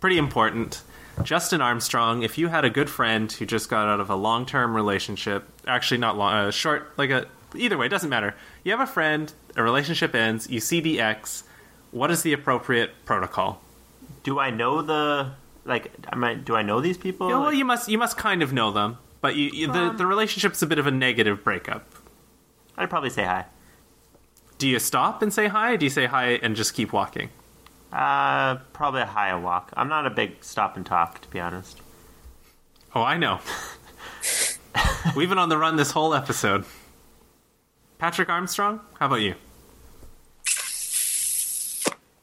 pretty 0.00 0.18
important. 0.18 0.82
Justin 1.22 1.60
Armstrong, 1.60 2.22
if 2.22 2.38
you 2.38 2.48
had 2.48 2.64
a 2.64 2.70
good 2.70 2.88
friend 2.88 3.30
who 3.30 3.44
just 3.44 3.68
got 3.68 3.88
out 3.88 4.00
of 4.00 4.08
a 4.08 4.14
long 4.14 4.46
term 4.46 4.74
relationship, 4.74 5.44
actually, 5.66 5.98
not 5.98 6.16
long, 6.16 6.32
uh, 6.32 6.50
short, 6.50 6.92
like 6.96 7.10
a. 7.10 7.26
Either 7.54 7.78
way, 7.78 7.86
it 7.86 7.88
doesn't 7.88 8.10
matter. 8.10 8.34
You 8.62 8.72
have 8.72 8.80
a 8.80 8.86
friend, 8.86 9.32
a 9.56 9.62
relationship 9.62 10.14
ends, 10.14 10.50
you 10.50 10.60
see 10.60 10.80
the 10.80 11.00
ex. 11.00 11.44
What 11.90 12.10
is 12.10 12.22
the 12.22 12.34
appropriate 12.34 12.90
protocol? 13.06 13.62
Do 14.28 14.38
I 14.38 14.50
know 14.50 14.82
the 14.82 15.30
like? 15.64 15.90
Am 16.12 16.22
I, 16.22 16.34
do 16.34 16.54
I 16.54 16.60
know 16.60 16.82
these 16.82 16.98
people? 16.98 17.28
Yeah, 17.30 17.36
well, 17.36 17.44
Like- 17.46 17.56
you 17.56 17.64
must 17.64 17.88
you 17.88 17.96
must 17.96 18.18
kind 18.18 18.42
of 18.42 18.52
know 18.52 18.70
them, 18.70 18.98
but 19.22 19.36
you, 19.36 19.48
you 19.54 19.66
the 19.72 19.90
the 19.96 20.04
relationship's 20.06 20.60
a 20.60 20.66
bit 20.66 20.78
of 20.78 20.86
a 20.86 20.90
negative 20.90 21.42
breakup. 21.42 21.86
I'd 22.76 22.90
probably 22.90 23.08
say 23.08 23.24
hi. 23.24 23.46
Do 24.58 24.68
you 24.68 24.78
stop 24.78 25.22
and 25.22 25.32
say 25.32 25.48
hi? 25.48 25.72
Or 25.72 25.76
do 25.78 25.86
you 25.86 25.90
say 25.90 26.04
hi 26.04 26.32
and 26.42 26.54
just 26.54 26.74
keep 26.74 26.92
walking? 26.92 27.30
Uh, 27.90 28.56
probably 28.74 29.00
a 29.00 29.06
high 29.06 29.34
walk. 29.34 29.72
I'm 29.74 29.88
not 29.88 30.06
a 30.06 30.10
big 30.10 30.44
stop 30.44 30.76
and 30.76 30.84
talk, 30.84 31.22
to 31.22 31.28
be 31.30 31.40
honest. 31.40 31.80
Oh, 32.94 33.02
I 33.02 33.16
know. 33.16 33.40
We've 35.16 35.28
been 35.30 35.38
on 35.38 35.48
the 35.48 35.56
run 35.56 35.76
this 35.76 35.92
whole 35.92 36.12
episode. 36.12 36.64
Patrick 37.98 38.28
Armstrong, 38.28 38.80
how 39.00 39.06
about 39.06 39.22
you? 39.22 39.36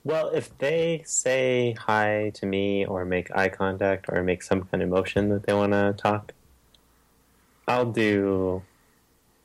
Well, 0.06 0.30
if 0.30 0.56
they 0.60 1.02
say 1.04 1.76
hi 1.80 2.32
to 2.36 2.46
me 2.46 2.86
or 2.86 3.06
make 3.06 3.36
eye 3.36 3.50
contact 3.50 4.06
or 4.08 4.22
make 4.22 4.44
some 4.44 4.62
kind 4.65 4.84
of 4.84 4.89
motion 4.89 5.30
that 5.30 5.48
they 5.48 5.54
want 5.54 5.74
to 5.74 5.96
talk, 5.98 6.32
I'll 7.68 7.91
do 7.91 8.62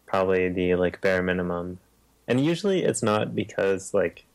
probably 0.05 0.51
the 0.51 0.75
like 0.75 1.01
bare 1.01 1.23
minimum. 1.23 1.79
And 2.29 2.45
usually 2.45 2.83
it's 2.85 3.03
not 3.03 3.35
because 3.35 3.95
like 3.95 4.27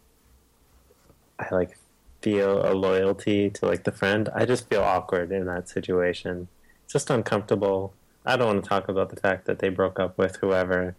I 1.38 1.54
like 1.54 1.78
feel 2.24 2.68
a 2.68 2.74
loyalty 2.74 3.52
to 3.52 3.68
like 3.68 3.84
the 3.84 3.92
friend. 3.92 4.28
I 4.34 4.46
just 4.46 4.68
feel 4.68 4.82
awkward 4.82 5.32
in 5.32 5.46
that 5.46 5.70
situation. 5.70 6.48
It's 6.86 6.94
just 6.94 7.12
uncomfortable. 7.12 7.94
I 8.26 8.36
don't 8.36 8.48
want 8.48 8.64
to 8.64 8.70
talk 8.70 8.90
about 8.90 9.12
the 9.12 9.22
fact 9.22 9.46
that 9.46 9.60
they 9.60 9.70
broke 9.70 10.00
up 10.00 10.18
with 10.18 10.38
whoever. 10.38 10.96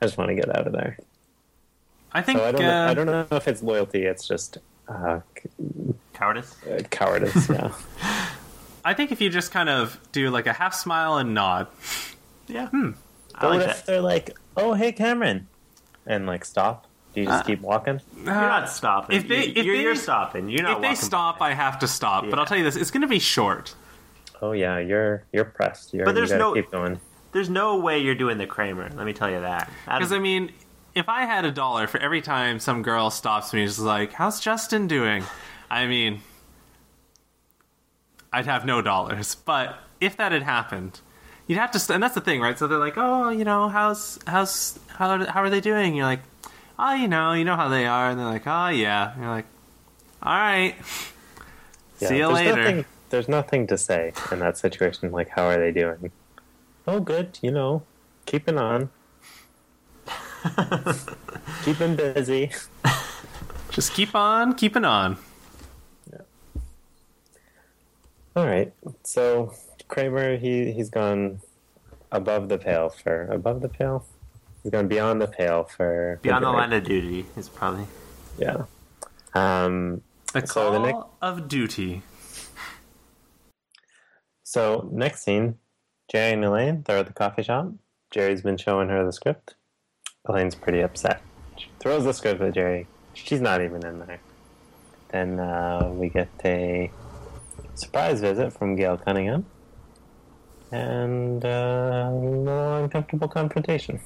I 0.00 0.06
just 0.06 0.16
want 0.16 0.30
to 0.30 0.34
get 0.34 0.48
out 0.56 0.66
of 0.66 0.72
there. 0.72 0.96
I 2.14 2.22
think 2.22 2.38
So 2.38 2.44
I 2.46 2.52
don't. 2.52 2.62
uh, 2.64 2.68
know, 2.86 2.90
I 2.90 2.94
don't 2.94 3.06
know 3.06 3.26
if 3.36 3.48
it's 3.48 3.62
loyalty. 3.62 4.04
It's 4.04 4.26
just 4.28 4.58
uh, 4.88 5.20
Cowardice. 6.12 6.54
uh, 6.66 6.82
cowardice. 6.90 7.48
Yeah. 7.50 7.72
I 8.84 8.94
think 8.94 9.12
if 9.12 9.20
you 9.20 9.30
just 9.30 9.52
kind 9.52 9.68
of 9.68 9.98
do 10.10 10.30
like 10.30 10.46
a 10.46 10.52
half 10.52 10.74
smile 10.74 11.16
and 11.18 11.34
nod. 11.34 11.68
Yeah. 12.48 12.68
Hmm. 12.68 12.90
I 13.34 13.40
But 13.40 13.50
like 13.50 13.58
what 13.60 13.66
that. 13.66 13.76
if 13.76 13.86
they're 13.86 14.00
like, 14.00 14.36
"Oh, 14.56 14.74
hey, 14.74 14.90
Cameron," 14.92 15.46
and 16.06 16.26
like 16.26 16.44
stop? 16.44 16.86
Do 17.14 17.20
you 17.20 17.26
just 17.26 17.44
Uh, 17.44 17.46
keep 17.46 17.60
walking? 17.60 18.00
You're 18.16 18.24
not 18.26 18.68
stopping. 18.68 19.16
if 19.16 19.28
they- 19.28 19.46
You- 19.46 19.52
if 19.56 19.64
you're, 19.66 19.76
they- 19.76 19.82
you're 19.82 19.94
stopping. 19.94 20.48
You're 20.48 20.62
not. 20.64 20.76
if 20.76 20.82
they 20.82 20.94
stop, 20.96 21.38
by. 21.38 21.50
I 21.50 21.54
have 21.54 21.78
to 21.80 21.88
stop. 21.88 22.24
But 22.28 22.38
I'll 22.38 22.46
tell 22.46 22.58
you 22.58 22.64
this: 22.64 22.74
it's 22.76 22.90
going 22.90 23.02
to 23.02 23.06
be 23.08 23.18
short. 23.20 23.74
Oh 24.42 24.52
yeah, 24.52 24.78
you're 24.78 25.22
you're 25.32 25.44
pressed. 25.44 25.94
You're, 25.94 26.04
But 26.04 26.14
there's 26.16 26.30
you 26.32 26.38
no- 26.38 26.52
keep 26.54 26.70
going. 26.72 26.98
there's 27.30 27.48
no 27.48 27.76
way 27.78 27.98
you're 28.00 28.14
doing 28.16 28.36
the 28.38 28.46
Kramer. 28.46 28.90
Let 28.94 29.06
me 29.06 29.12
tell 29.12 29.30
you 29.30 29.40
that. 29.40 29.70
That 29.86 29.98
Because 29.98 30.10
is- 30.10 30.12
I 30.12 30.18
mean, 30.18 30.50
if 30.94 31.08
I 31.08 31.24
had 31.24 31.44
a 31.44 31.50
dollar 31.50 31.86
for 31.86 31.98
every 31.98 32.20
time 32.20 32.58
some 32.58 32.82
girl 32.82 33.10
stops 33.10 33.52
me, 33.52 33.60
and 33.60 33.68
is 33.68 33.78
like, 33.78 34.12
"How's 34.12 34.40
Justin 34.40 34.86
doing?" 34.86 35.24
I 35.70 35.86
mean, 35.86 36.20
I'd 38.32 38.46
have 38.46 38.64
no 38.64 38.82
dollars. 38.82 39.34
But 39.34 39.78
if 40.00 40.16
that 40.16 40.32
had 40.32 40.42
happened, 40.42 41.00
you'd 41.46 41.58
have 41.58 41.70
to. 41.72 41.78
St- 41.78 41.94
and 41.94 42.02
that's 42.02 42.14
the 42.14 42.20
thing, 42.20 42.40
right? 42.40 42.58
So 42.58 42.66
they're 42.66 42.78
like, 42.78 42.96
oh, 42.96 43.30
you 43.30 43.44
know, 43.44 43.68
how's 43.68 44.18
how's 44.26 44.78
how 44.88 45.10
are, 45.10 45.26
how 45.26 45.42
are 45.42 45.50
they 45.50 45.60
doing? 45.60 45.88
And 45.88 45.96
you're 45.96 46.06
like, 46.06 46.20
oh, 46.78 46.94
you 46.94 47.08
know, 47.08 47.32
you 47.32 47.44
know 47.44 47.56
how 47.56 47.68
they 47.68 47.86
are. 47.86 48.10
And 48.10 48.18
they're 48.18 48.26
like, 48.26 48.46
oh 48.46 48.68
yeah. 48.68 49.12
And 49.12 49.22
you're 49.22 49.30
like, 49.30 49.46
all 50.22 50.34
right. 50.34 50.74
Yeah, 52.00 52.08
See 52.08 52.16
you 52.16 52.22
there's 52.22 52.34
later. 52.34 52.56
Nothing, 52.56 52.84
there's 53.10 53.28
nothing 53.28 53.66
to 53.68 53.78
say 53.78 54.12
in 54.30 54.38
that 54.40 54.58
situation. 54.58 55.12
Like, 55.12 55.28
how 55.28 55.44
are 55.44 55.58
they 55.58 55.70
doing? 55.70 56.10
Oh, 56.86 57.00
good. 57.00 57.38
You 57.42 57.50
know, 57.50 57.82
keeping 58.26 58.58
on, 58.58 58.90
keeping 61.64 61.96
busy. 61.96 62.50
Just 63.70 63.92
keep 63.94 64.14
on 64.14 64.54
keeping 64.54 64.84
on. 64.84 65.16
Yeah. 66.12 66.20
All 68.36 68.46
right. 68.46 68.72
So 69.04 69.54
Kramer, 69.88 70.36
he 70.36 70.72
he's 70.72 70.90
gone 70.90 71.40
above 72.10 72.48
the 72.48 72.58
pale 72.58 72.90
for 72.90 73.26
above 73.26 73.60
the 73.62 73.68
pale. 73.68 74.04
He's 74.62 74.72
gone 74.72 74.88
beyond 74.88 75.20
the 75.20 75.26
pale 75.26 75.64
for 75.64 76.18
Beyond 76.22 76.44
the 76.44 76.50
line 76.50 76.72
of 76.72 76.84
duty 76.84 77.26
is 77.36 77.48
probably. 77.48 77.86
Yeah. 78.38 78.64
Um. 79.34 80.02
The 80.32 80.46
So 80.46 80.54
call 80.54 80.72
the 80.72 80.78
next- 80.78 81.06
of 81.20 81.48
duty. 81.48 82.02
So 84.44 84.88
next 84.92 85.22
scene, 85.24 85.58
Jerry 86.10 86.32
and 86.34 86.44
Elaine 86.44 86.82
they're 86.86 86.98
at 86.98 87.06
the 87.06 87.12
coffee 87.12 87.42
shop. 87.42 87.72
Jerry's 88.10 88.42
been 88.42 88.56
showing 88.58 88.88
her 88.90 89.04
the 89.04 89.12
script. 89.12 89.54
Elaine's 90.28 90.54
pretty 90.54 90.80
upset. 90.80 91.20
She 91.58 91.66
throws 91.80 92.04
the 92.04 92.12
script 92.12 92.40
at 92.40 92.54
Jerry. 92.54 92.86
She's 93.14 93.40
not 93.40 93.60
even 93.60 93.84
in 93.84 93.98
there. 94.00 94.20
Then 95.08 95.40
uh, 95.40 95.90
we 95.92 96.08
get 96.08 96.28
a 96.44 96.90
surprise 97.74 98.20
visit 98.20 98.52
from 98.52 98.76
Gail 98.76 98.96
Cunningham, 98.96 99.44
and 100.70 101.44
uh, 101.44 102.08
a 102.08 102.10
little 102.14 102.76
uncomfortable 102.84 103.28
confrontation. 103.28 104.00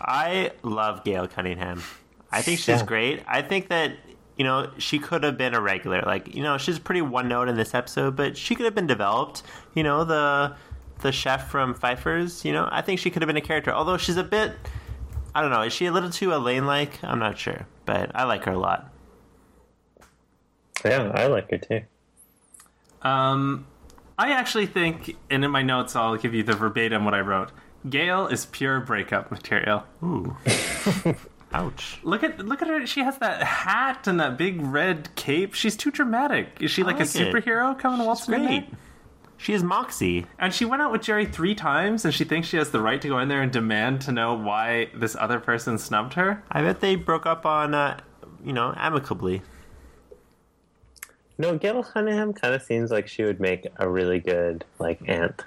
I 0.00 0.52
love 0.62 1.04
Gail 1.04 1.26
Cunningham. 1.28 1.82
I 2.32 2.40
think 2.42 2.58
she's 2.58 2.80
Yeah. 2.80 2.86
great. 2.86 3.22
I 3.26 3.42
think 3.42 3.68
that 3.68 3.92
you 4.38 4.44
know 4.44 4.70
she 4.78 4.98
could 4.98 5.24
have 5.24 5.36
been 5.36 5.52
a 5.54 5.60
regular. 5.60 6.00
Like 6.02 6.34
you 6.34 6.42
know 6.42 6.56
she's 6.56 6.78
pretty 6.78 7.02
one 7.02 7.28
note 7.28 7.48
in 7.48 7.56
this 7.56 7.74
episode, 7.74 8.16
but 8.16 8.36
she 8.38 8.54
could 8.54 8.64
have 8.64 8.74
been 8.74 8.86
developed. 8.86 9.42
You 9.74 9.82
know 9.82 10.04
the 10.04 10.54
the 11.00 11.12
chef 11.12 11.50
from 11.50 11.74
Pfeiffer's. 11.74 12.44
You 12.44 12.52
know 12.52 12.68
I 12.70 12.82
think 12.82 13.00
she 13.00 13.10
could 13.10 13.22
have 13.22 13.26
been 13.26 13.36
a 13.36 13.40
character. 13.42 13.72
Although 13.72 13.96
she's 13.96 14.16
a 14.16 14.24
bit, 14.24 14.52
I 15.34 15.40
don't 15.42 15.50
know. 15.50 15.62
Is 15.62 15.72
she 15.72 15.86
a 15.86 15.92
little 15.92 16.10
too 16.10 16.32
Elaine 16.32 16.66
like? 16.66 17.02
I'm 17.04 17.18
not 17.18 17.38
sure, 17.38 17.66
but 17.84 18.10
I 18.14 18.24
like 18.24 18.44
her 18.44 18.52
a 18.52 18.58
lot. 18.58 18.92
Yeah, 20.84 21.10
I 21.14 21.26
like 21.26 21.50
her 21.50 21.58
too. 21.58 21.80
Um, 23.02 23.66
I 24.18 24.30
actually 24.32 24.66
think, 24.66 25.16
and 25.30 25.44
in 25.44 25.50
my 25.50 25.62
notes, 25.62 25.94
I'll 25.96 26.16
give 26.16 26.34
you 26.34 26.42
the 26.42 26.54
verbatim 26.54 27.04
what 27.04 27.14
I 27.14 27.20
wrote. 27.20 27.50
Gail 27.88 28.26
is 28.26 28.46
pure 28.46 28.80
breakup 28.80 29.30
material. 29.30 29.84
Ooh, 30.02 30.36
ouch. 31.52 31.98
Look 32.02 32.22
at 32.24 32.38
look 32.44 32.62
at 32.62 32.68
her. 32.68 32.86
She 32.86 33.00
has 33.00 33.18
that 33.18 33.42
hat 33.42 34.06
and 34.08 34.18
that 34.18 34.36
big 34.36 34.60
red 34.60 35.14
cape. 35.14 35.54
She's 35.54 35.76
too 35.76 35.90
dramatic. 35.90 36.48
Is 36.60 36.70
she 36.70 36.82
like, 36.82 36.98
like 36.98 37.06
a 37.06 37.10
it. 37.20 37.32
superhero 37.32 37.78
coming 37.78 37.98
She's 37.98 38.06
waltzing 38.06 38.34
in 38.34 38.40
there? 38.42 38.60
great. 38.60 38.70
She 39.38 39.52
is 39.52 39.62
Moxie. 39.62 40.26
And 40.38 40.52
she 40.52 40.64
went 40.64 40.82
out 40.82 40.92
with 40.92 41.02
Jerry 41.02 41.26
three 41.26 41.54
times, 41.54 42.04
and 42.04 42.14
she 42.14 42.24
thinks 42.24 42.48
she 42.48 42.56
has 42.56 42.70
the 42.70 42.80
right 42.80 43.00
to 43.02 43.08
go 43.08 43.18
in 43.18 43.28
there 43.28 43.42
and 43.42 43.52
demand 43.52 44.00
to 44.02 44.12
know 44.12 44.34
why 44.34 44.88
this 44.94 45.14
other 45.18 45.38
person 45.38 45.78
snubbed 45.78 46.14
her. 46.14 46.42
I 46.50 46.62
bet 46.62 46.80
they 46.80 46.96
broke 46.96 47.26
up 47.26 47.44
on, 47.44 47.74
uh, 47.74 48.00
you 48.44 48.52
know, 48.52 48.72
amicably. 48.76 49.42
No, 51.38 51.58
Gail 51.58 51.82
Cunningham 51.82 52.32
kind 52.32 52.54
of 52.54 52.62
seems 52.62 52.90
like 52.90 53.08
she 53.08 53.22
would 53.22 53.40
make 53.40 53.66
a 53.76 53.88
really 53.88 54.20
good 54.20 54.64
like 54.78 55.00
aunt. 55.06 55.44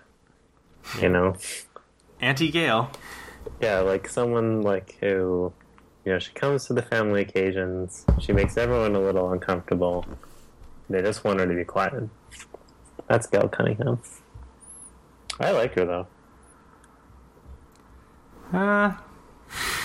You 1.02 1.10
know. 1.10 1.36
Auntie 2.22 2.52
Gail. 2.52 2.92
Yeah, 3.60 3.80
like 3.80 4.08
someone 4.08 4.62
like 4.62 4.98
who, 5.00 5.52
you 6.06 6.14
know, 6.14 6.20
she 6.20 6.32
comes 6.34 6.66
to 6.66 6.74
the 6.74 6.84
family 6.84 7.22
occasions. 7.22 8.06
She 8.20 8.34
makes 8.34 8.56
everyone 8.56 8.96
a 8.96 9.00
little 9.00 9.32
uncomfortable. 9.32 10.06
They 10.90 11.02
just 11.02 11.24
want 11.24 11.40
her 11.40 11.48
to 11.48 11.56
be 11.56 11.64
quiet. 11.64 12.10
That's 13.10 13.28
Gail 13.28 13.50
Cunningham. 13.50 14.00
I 15.40 15.52
like 15.52 15.74
her 15.74 15.86
though. 15.86 16.08
Uh, 18.54 18.94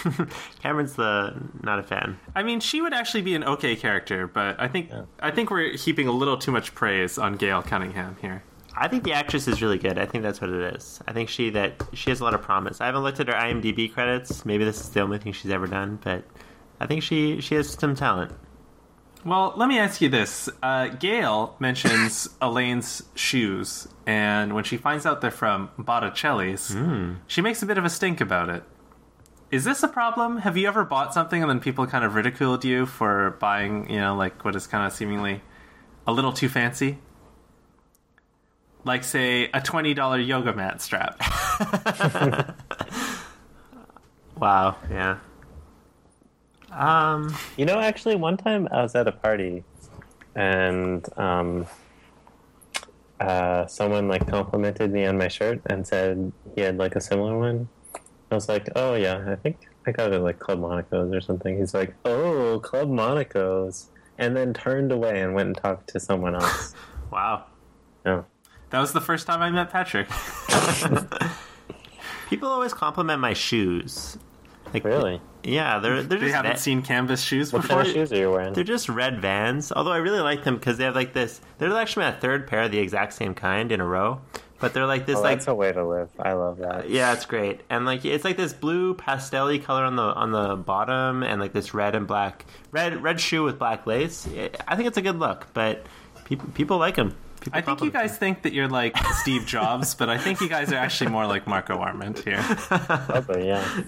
Cameron's 0.62 0.94
the 0.94 1.34
not 1.62 1.78
a 1.78 1.82
fan. 1.82 2.18
I 2.34 2.42
mean, 2.42 2.60
she 2.60 2.80
would 2.80 2.92
actually 2.92 3.22
be 3.22 3.34
an 3.34 3.44
okay 3.44 3.76
character, 3.76 4.26
but 4.26 4.60
I 4.60 4.68
think 4.68 4.90
I 5.20 5.30
think 5.30 5.50
we're 5.50 5.76
heaping 5.76 6.06
a 6.06 6.12
little 6.12 6.36
too 6.36 6.52
much 6.52 6.74
praise 6.74 7.18
on 7.18 7.36
Gail 7.36 7.62
Cunningham 7.62 8.16
here. 8.20 8.44
I 8.76 8.88
think 8.88 9.04
the 9.04 9.12
actress 9.12 9.48
is 9.48 9.62
really 9.62 9.78
good. 9.78 9.98
I 9.98 10.04
think 10.04 10.22
that's 10.24 10.40
what 10.40 10.50
it 10.50 10.74
is. 10.74 11.00
I 11.06 11.12
think 11.12 11.28
she 11.28 11.48
that 11.50 11.82
she 11.94 12.10
has 12.10 12.20
a 12.20 12.24
lot 12.24 12.34
of 12.34 12.42
promise. 12.42 12.80
I 12.80 12.86
haven't 12.86 13.04
looked 13.04 13.20
at 13.20 13.28
her 13.28 13.34
IMDb 13.34 13.90
credits. 13.92 14.44
Maybe 14.44 14.64
this 14.64 14.80
is 14.80 14.90
the 14.90 15.00
only 15.00 15.18
thing 15.18 15.32
she's 15.32 15.50
ever 15.50 15.66
done, 15.66 15.98
but 16.02 16.24
I 16.80 16.86
think 16.86 17.02
she 17.02 17.40
she 17.40 17.54
has 17.54 17.70
some 17.70 17.94
talent. 17.94 18.32
Well, 19.24 19.54
let 19.56 19.68
me 19.68 19.78
ask 19.78 20.00
you 20.00 20.08
this. 20.08 20.48
Uh, 20.62 20.88
Gail 20.88 21.56
mentions 21.58 22.28
Elaine's 22.42 23.02
shoes, 23.14 23.88
and 24.06 24.54
when 24.54 24.64
she 24.64 24.76
finds 24.76 25.06
out 25.06 25.20
they're 25.20 25.30
from 25.30 25.70
Botticelli's, 25.78 26.76
she 27.26 27.40
makes 27.40 27.62
a 27.62 27.66
bit 27.66 27.78
of 27.78 27.84
a 27.84 27.90
stink 27.90 28.20
about 28.20 28.48
it. 28.50 28.62
Is 29.50 29.64
this 29.64 29.82
a 29.82 29.88
problem? 29.88 30.38
Have 30.38 30.56
you 30.56 30.66
ever 30.68 30.84
bought 30.84 31.14
something 31.14 31.40
and 31.40 31.48
then 31.48 31.60
people 31.60 31.86
kind 31.86 32.04
of 32.04 32.14
ridiculed 32.14 32.64
you 32.64 32.86
for 32.86 33.36
buying, 33.40 33.88
you 33.88 34.00
know, 34.00 34.16
like 34.16 34.44
what 34.44 34.56
is 34.56 34.66
kind 34.66 34.84
of 34.86 34.92
seemingly 34.92 35.42
a 36.06 36.12
little 36.12 36.32
too 36.32 36.48
fancy? 36.48 36.98
Like, 38.84 39.04
say, 39.04 39.44
a 39.46 39.60
$20 39.60 40.26
yoga 40.26 40.52
mat 40.52 40.82
strap. 40.82 41.20
Wow. 44.36 44.76
Yeah. 44.90 45.18
Um. 46.74 47.34
You 47.56 47.64
know, 47.64 47.80
actually, 47.80 48.16
one 48.16 48.36
time 48.36 48.68
I 48.70 48.82
was 48.82 48.94
at 48.94 49.06
a 49.06 49.12
party, 49.12 49.64
and 50.34 51.06
um, 51.18 51.66
uh, 53.20 53.66
someone 53.66 54.08
like 54.08 54.26
complimented 54.26 54.92
me 54.92 55.04
on 55.06 55.16
my 55.16 55.28
shirt 55.28 55.60
and 55.66 55.86
said 55.86 56.32
he 56.54 56.60
had 56.60 56.78
like 56.78 56.96
a 56.96 57.00
similar 57.00 57.38
one. 57.38 57.68
I 58.30 58.34
was 58.34 58.48
like, 58.48 58.68
oh 58.74 58.94
yeah, 58.94 59.24
I 59.30 59.36
think 59.36 59.68
I 59.86 59.92
got 59.92 60.12
it 60.12 60.20
like 60.20 60.38
Club 60.38 60.60
Monaco's 60.60 61.12
or 61.12 61.20
something. 61.20 61.58
He's 61.58 61.74
like, 61.74 61.94
oh, 62.04 62.60
Club 62.60 62.88
Monaco's, 62.88 63.90
and 64.18 64.36
then 64.36 64.52
turned 64.52 64.92
away 64.92 65.20
and 65.20 65.34
went 65.34 65.48
and 65.48 65.56
talked 65.56 65.88
to 65.90 66.00
someone 66.00 66.34
else. 66.34 66.74
Wow. 67.12 67.44
No. 68.04 68.24
That 68.70 68.80
was 68.80 68.92
the 68.92 69.00
first 69.00 69.28
time 69.28 69.40
I 69.40 69.48
met 69.48 69.70
Patrick. 69.70 70.08
People 72.28 72.48
always 72.48 72.74
compliment 72.74 73.20
my 73.20 73.34
shoes. 73.34 74.18
Like 74.74 74.84
Really? 74.84 75.20
Yeah, 75.42 75.78
they're 75.78 76.02
they're 76.02 76.18
They 76.18 76.26
just 76.26 76.34
haven't 76.36 76.52
va- 76.52 76.58
seen 76.58 76.82
canvas 76.82 77.22
shoes 77.22 77.52
What 77.52 77.62
before. 77.62 77.76
kind 77.78 77.88
of 77.88 77.94
shoes 77.94 78.12
are 78.12 78.16
you 78.16 78.30
wearing? 78.30 78.52
They're 78.54 78.64
just 78.64 78.88
red 78.88 79.20
Vans. 79.20 79.72
Although 79.72 79.92
I 79.92 79.98
really 79.98 80.20
like 80.20 80.44
them 80.44 80.56
because 80.56 80.76
they 80.78 80.84
have 80.84 80.94
like 80.94 81.12
this. 81.14 81.40
They're 81.58 81.74
actually 81.76 82.04
my 82.06 82.12
third 82.12 82.46
pair 82.46 82.62
of 82.62 82.72
the 82.72 82.78
exact 82.78 83.12
same 83.14 83.34
kind 83.34 83.70
in 83.72 83.80
a 83.80 83.86
row. 83.86 84.20
But 84.60 84.72
they're 84.72 84.86
like 84.86 85.04
this 85.04 85.16
Oh, 85.18 85.22
like 85.22 85.38
that's 85.38 85.48
a 85.48 85.54
way 85.54 85.72
to 85.72 85.84
live. 85.86 86.08
I 86.18 86.32
love 86.32 86.58
that. 86.58 86.74
Uh, 86.74 86.82
yeah, 86.86 87.12
it's 87.12 87.26
great. 87.26 87.60
And 87.68 87.84
like 87.84 88.04
it's 88.04 88.24
like 88.24 88.36
this 88.36 88.52
blue 88.54 88.94
pastel 88.94 89.56
color 89.58 89.84
on 89.84 89.96
the 89.96 90.02
on 90.02 90.32
the 90.32 90.56
bottom 90.56 91.22
and 91.22 91.40
like 91.40 91.52
this 91.52 91.74
red 91.74 91.94
and 91.94 92.06
black 92.06 92.46
red 92.70 93.02
red 93.02 93.20
shoe 93.20 93.42
with 93.42 93.58
black 93.58 93.86
lace. 93.86 94.26
I 94.66 94.74
think 94.76 94.88
it's 94.88 94.96
a 94.96 95.02
good 95.02 95.18
look, 95.18 95.48
but 95.52 95.84
people 96.24 96.48
people 96.54 96.78
like 96.78 96.94
them. 96.96 97.14
People 97.44 97.58
I 97.58 97.62
think 97.62 97.80
you 97.82 97.90
guys 97.90 98.16
think 98.16 98.42
that 98.42 98.52
you're 98.52 98.68
like 98.68 98.96
Steve 99.20 99.44
Jobs, 99.46 99.94
but 99.94 100.08
I 100.08 100.16
think 100.18 100.40
you 100.40 100.48
guys 100.48 100.72
are 100.72 100.76
actually 100.76 101.10
more 101.10 101.26
like 101.26 101.46
Marco 101.46 101.76
Arment 101.78 102.18
here. 102.20 102.42
Probably, 102.42 103.46
yeah. 103.48 103.82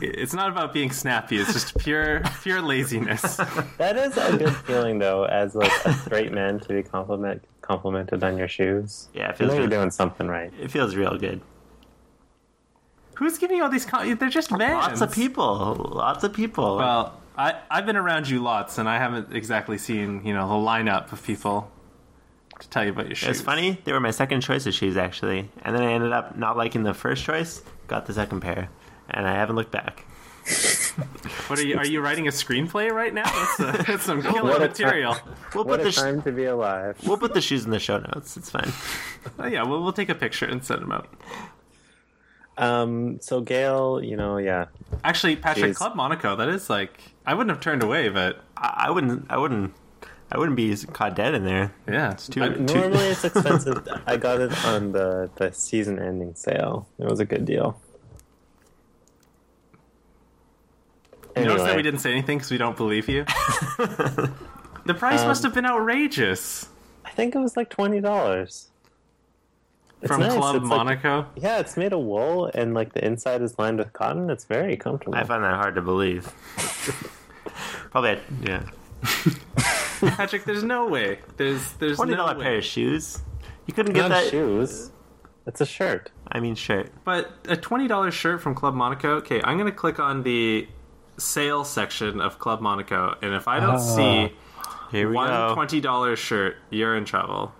It's 0.00 0.32
not 0.32 0.48
about 0.48 0.72
being 0.72 0.92
snappy; 0.92 1.38
it's 1.38 1.52
just 1.52 1.76
pure, 1.78 2.22
pure 2.42 2.62
laziness. 2.62 3.36
That 3.78 3.96
is 3.96 4.16
a 4.16 4.36
good 4.36 4.54
feeling, 4.54 4.98
though, 5.00 5.24
as 5.24 5.54
like 5.56 5.72
a 5.84 5.92
straight 5.94 6.32
man 6.32 6.60
to 6.60 6.68
be 6.68 6.82
compliment 6.82 7.44
complimented 7.62 8.22
on 8.22 8.36
your 8.36 8.48
shoes. 8.48 9.08
Yeah, 9.14 9.30
it 9.30 9.32
You 9.32 9.36
feels 9.38 9.50
know 9.52 9.58
you're 9.58 9.66
doing 9.68 9.90
something 9.90 10.28
right. 10.28 10.52
it 10.60 10.70
feels 10.70 10.94
real 10.94 11.16
good. 11.18 11.40
Who's 13.16 13.38
giving 13.38 13.56
you 13.56 13.64
all 13.64 13.70
these? 13.70 13.84
Com- 13.86 14.16
they're 14.16 14.28
just 14.28 14.50
men. 14.52 14.74
Lots 14.74 15.00
of 15.00 15.12
people, 15.12 15.74
lots 15.94 16.24
of 16.24 16.32
people. 16.32 16.76
Well, 16.76 17.20
I 17.36 17.56
I've 17.70 17.86
been 17.86 17.96
around 17.96 18.28
you 18.28 18.40
lots, 18.40 18.78
and 18.78 18.88
I 18.88 18.98
haven't 18.98 19.34
exactly 19.34 19.78
seen 19.78 20.24
you 20.24 20.34
know 20.34 20.46
the 20.48 20.54
lineup 20.54 21.12
of 21.12 21.24
people 21.24 21.70
to 22.62 22.68
tell 22.70 22.84
you 22.84 22.90
about 22.90 23.06
your 23.06 23.14
shoes. 23.16 23.28
It's 23.28 23.40
funny. 23.40 23.78
They 23.84 23.92
were 23.92 24.00
my 24.00 24.10
second 24.10 24.40
choice 24.40 24.66
of 24.66 24.74
shoes 24.74 24.96
actually, 24.96 25.48
and 25.64 25.76
then 25.76 25.82
I 25.82 25.92
ended 25.92 26.12
up 26.12 26.36
not 26.36 26.56
liking 26.56 26.82
the 26.82 26.94
first 26.94 27.24
choice. 27.24 27.62
Got 27.88 28.06
the 28.06 28.12
second 28.14 28.40
pair, 28.40 28.68
and 29.10 29.26
I 29.26 29.34
haven't 29.34 29.56
looked 29.56 29.72
back. 29.72 30.04
What 31.46 31.58
are 31.58 31.64
you? 31.66 31.78
Are 31.78 31.86
you 31.86 32.02
writing 32.02 32.28
a 32.28 32.30
screenplay 32.30 32.90
right 32.90 33.14
now? 33.14 33.24
That's, 33.24 33.60
a, 33.60 33.84
that's 33.86 34.02
some 34.04 34.20
killer 34.22 34.42
What 34.42 34.56
a 34.62 34.68
material. 34.68 35.16
We'll 35.54 35.64
What 35.64 35.78
put 35.78 35.80
a 35.80 35.84
the 35.84 35.92
sh- 35.92 35.96
time 35.96 36.20
to 36.22 36.32
be 36.32 36.44
alive. 36.44 36.98
we'll 37.06 37.16
put 37.16 37.32
the 37.32 37.40
shoes 37.40 37.64
in 37.64 37.70
the 37.70 37.78
show 37.78 37.98
notes. 37.98 38.36
It's 38.36 38.50
fine. 38.50 38.70
Oh, 39.38 39.46
yeah, 39.46 39.62
we'll 39.62 39.82
we'll 39.82 39.92
take 39.94 40.08
a 40.10 40.14
picture 40.14 40.44
and 40.44 40.62
send 40.64 40.82
them 40.82 40.92
out. 40.92 41.08
Um, 42.58 43.18
so 43.20 43.40
Gail, 43.40 44.00
you 44.02 44.16
know, 44.16 44.36
yeah, 44.36 44.66
Actually, 45.04 45.36
Patrick 45.36 45.72
Jeez. 45.72 45.76
Club 45.76 45.94
Monaco. 45.96 46.36
That 46.36 46.48
is 46.48 46.68
like 46.68 47.00
I 47.24 47.32
wouldn't 47.34 47.50
have 47.54 47.60
turned 47.60 47.82
away, 47.82 48.08
but 48.10 48.42
I, 48.56 48.84
I 48.86 48.90
wouldn't. 48.90 49.26
I 49.30 49.38
wouldn't. 49.38 49.72
I 50.34 50.38
wouldn't 50.38 50.56
be 50.56 50.74
caught 50.94 51.14
dead 51.14 51.34
in 51.34 51.44
there. 51.44 51.74
Yeah, 51.86 52.12
it's 52.12 52.26
too- 52.26 52.42
I- 52.42 52.48
too- 52.48 52.60
Normally 52.60 53.08
it's 53.08 53.22
expensive. 53.30 53.86
I 54.06 54.16
got 54.16 54.40
it 54.40 54.64
on 54.64 54.92
the, 54.92 55.28
the 55.36 55.52
season 55.52 55.98
ending 55.98 56.34
sale. 56.34 56.88
It 56.98 57.04
was 57.06 57.20
a 57.20 57.26
good 57.26 57.44
deal. 57.44 57.78
You 61.36 61.44
notice 61.44 61.62
that 61.64 61.76
we 61.76 61.82
didn't 61.82 62.00
say 62.00 62.12
anything 62.12 62.38
because 62.38 62.50
we 62.50 62.58
don't 62.58 62.76
believe 62.76 63.08
you. 63.08 63.24
the 64.84 64.94
price 64.96 65.20
Um, 65.20 65.28
must 65.28 65.42
have 65.44 65.54
been 65.54 65.64
outrageous 65.66 66.68
I 67.04 67.10
think 67.10 67.34
it 67.34 67.38
was 67.38 67.56
like 67.56 67.68
twenty 67.70 68.00
dollars. 68.00 68.68
from 70.06 70.20
Club 70.22 70.54
Like, 70.56 70.62
Monaco. 70.62 71.26
yeah, 71.36 71.58
it's 71.58 71.76
made 71.76 71.92
of 71.92 72.00
wool 72.00 72.50
and 72.54 72.74
like 72.74 72.92
the 72.94 73.04
inside 73.04 73.42
is 73.42 73.58
lined 73.58 73.78
with 73.78 73.92
cotton. 73.92 74.30
It's 74.30 74.44
very 74.44 74.76
comfortable. 74.76 75.14
I 75.16 75.24
find 75.24 75.42
that 75.44 75.54
hard 75.54 75.74
to 75.76 75.82
believe. 75.82 76.26
Probably, 77.90 78.18
yeah. 78.42 78.62
Patrick, 80.16 80.44
there's 80.44 80.62
no 80.64 80.86
way. 80.88 81.18
There's 81.36 81.72
there's 81.74 81.96
Twenty 81.96 82.12
no 82.12 82.18
dollar 82.18 82.38
way. 82.38 82.44
pair 82.44 82.56
of 82.58 82.64
shoes. 82.64 83.22
You 83.66 83.74
couldn't 83.74 83.92
get 83.94 84.02
Not 84.02 84.08
that. 84.10 84.30
shoes. 84.30 84.90
It's 85.46 85.60
a 85.60 85.66
shirt. 85.66 86.10
I 86.30 86.40
mean, 86.40 86.54
shirt. 86.54 86.90
But 87.04 87.30
a 87.48 87.56
twenty 87.56 87.88
dollars 87.88 88.14
shirt 88.14 88.40
from 88.40 88.54
Club 88.54 88.74
Monaco. 88.74 89.14
Okay, 89.16 89.40
I'm 89.42 89.58
gonna 89.58 89.72
click 89.72 89.98
on 89.98 90.22
the 90.22 90.68
sale 91.18 91.64
section 91.64 92.20
of 92.20 92.38
Club 92.38 92.60
Monaco, 92.60 93.16
and 93.22 93.34
if 93.34 93.46
I 93.48 93.60
don't 93.60 93.74
Ah. 93.74 93.78
see 93.78 94.32
Here 94.90 95.08
we 95.08 95.14
one 95.14 95.28
go. 95.28 95.54
twenty 95.54 95.80
dollars 95.80 96.18
shirt, 96.18 96.56
you're 96.70 96.96
in 96.96 97.04
trouble. 97.04 97.52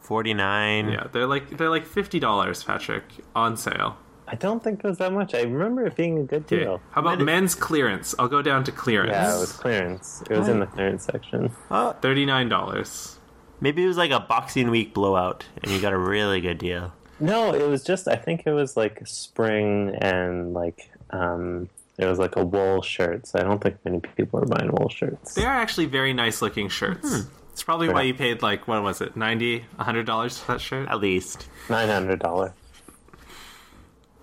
Forty 0.00 0.34
nine. 0.34 0.88
Yeah, 0.90 1.08
they're 1.12 1.26
like 1.26 1.56
they're 1.58 1.70
like 1.70 1.84
fifty 1.86 2.18
dollars, 2.20 2.62
Patrick, 2.62 3.04
on 3.34 3.56
sale. 3.56 3.96
I 4.28 4.34
don't 4.34 4.62
think 4.62 4.80
it 4.82 4.84
was 4.88 4.98
that 4.98 5.12
much. 5.12 5.34
I 5.34 5.42
remember 5.42 5.86
it 5.86 5.94
being 5.94 6.18
a 6.18 6.22
good 6.24 6.44
Okay. 6.46 6.60
deal. 6.60 6.80
How 6.90 7.00
about 7.00 7.18
Mid- 7.18 7.26
men's 7.26 7.54
clearance? 7.54 8.14
I'll 8.18 8.28
go 8.28 8.42
down 8.42 8.64
to 8.64 8.72
clearance. 8.72 9.12
Yeah, 9.12 9.36
it 9.36 9.40
was 9.40 9.52
clearance. 9.52 10.22
It 10.28 10.36
was 10.36 10.48
in 10.48 10.58
the 10.60 10.66
clearance 10.66 11.04
section. 11.04 11.50
Oh, 11.70 11.92
thirty 12.00 12.26
nine 12.26 12.48
dollars. 12.48 13.18
maybe 13.60 13.82
it 13.84 13.86
was 13.88 13.96
like 13.96 14.10
a 14.10 14.20
Boxing 14.20 14.68
Week 14.70 14.92
blowout, 14.92 15.46
and 15.62 15.70
you 15.72 15.80
got 15.80 15.92
a 15.94 15.98
really 15.98 16.40
good 16.40 16.58
deal. 16.58 16.92
No, 17.20 17.54
it 17.54 17.66
was 17.68 17.82
just. 17.84 18.06
I 18.08 18.16
think 18.16 18.42
it 18.46 18.52
was 18.52 18.76
like 18.76 19.00
spring 19.06 19.96
and 20.00 20.52
like 20.52 20.90
um, 21.10 21.68
it 21.96 22.04
was 22.06 22.18
like 22.18 22.36
a 22.36 22.44
wool 22.44 22.82
shirt. 22.82 23.26
So 23.26 23.38
I 23.38 23.42
don't 23.44 23.62
think 23.62 23.76
many 23.84 24.00
people 24.00 24.40
are 24.42 24.44
buying 24.46 24.70
wool 24.72 24.88
shirts. 24.90 25.34
They 25.34 25.44
are 25.44 25.54
actually 25.54 25.86
very 25.86 26.12
nice 26.12 26.42
looking 26.42 26.68
shirts. 26.68 27.22
It's 27.52 27.62
probably 27.62 27.88
why 27.88 28.02
you 28.02 28.12
paid 28.12 28.42
like 28.42 28.68
what 28.68 28.82
was 28.82 29.00
it, 29.00 29.16
ninety, 29.16 29.64
hundred 29.78 30.04
dollars 30.04 30.38
for 30.38 30.52
that 30.52 30.60
shirt? 30.60 30.88
At 30.90 31.00
least. 31.00 31.48
Nine 31.70 31.88
hundred 31.88 32.18
dollar. 32.18 32.52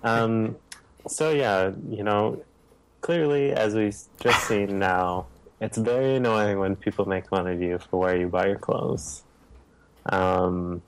Um. 0.03 0.55
So 1.07 1.31
yeah, 1.31 1.71
you 1.89 2.03
know, 2.03 2.43
clearly, 3.01 3.51
as 3.51 3.75
we've 3.75 3.97
just 4.19 4.47
seen 4.47 4.79
now, 4.79 5.27
it's 5.59 5.77
very 5.77 6.15
annoying 6.15 6.59
when 6.59 6.75
people 6.75 7.05
make 7.05 7.27
fun 7.27 7.47
of 7.47 7.61
you 7.61 7.79
for 7.89 7.99
where 7.99 8.15
you 8.17 8.27
buy 8.27 8.47
your 8.47 8.59
clothes. 8.59 9.23
Um. 10.05 10.81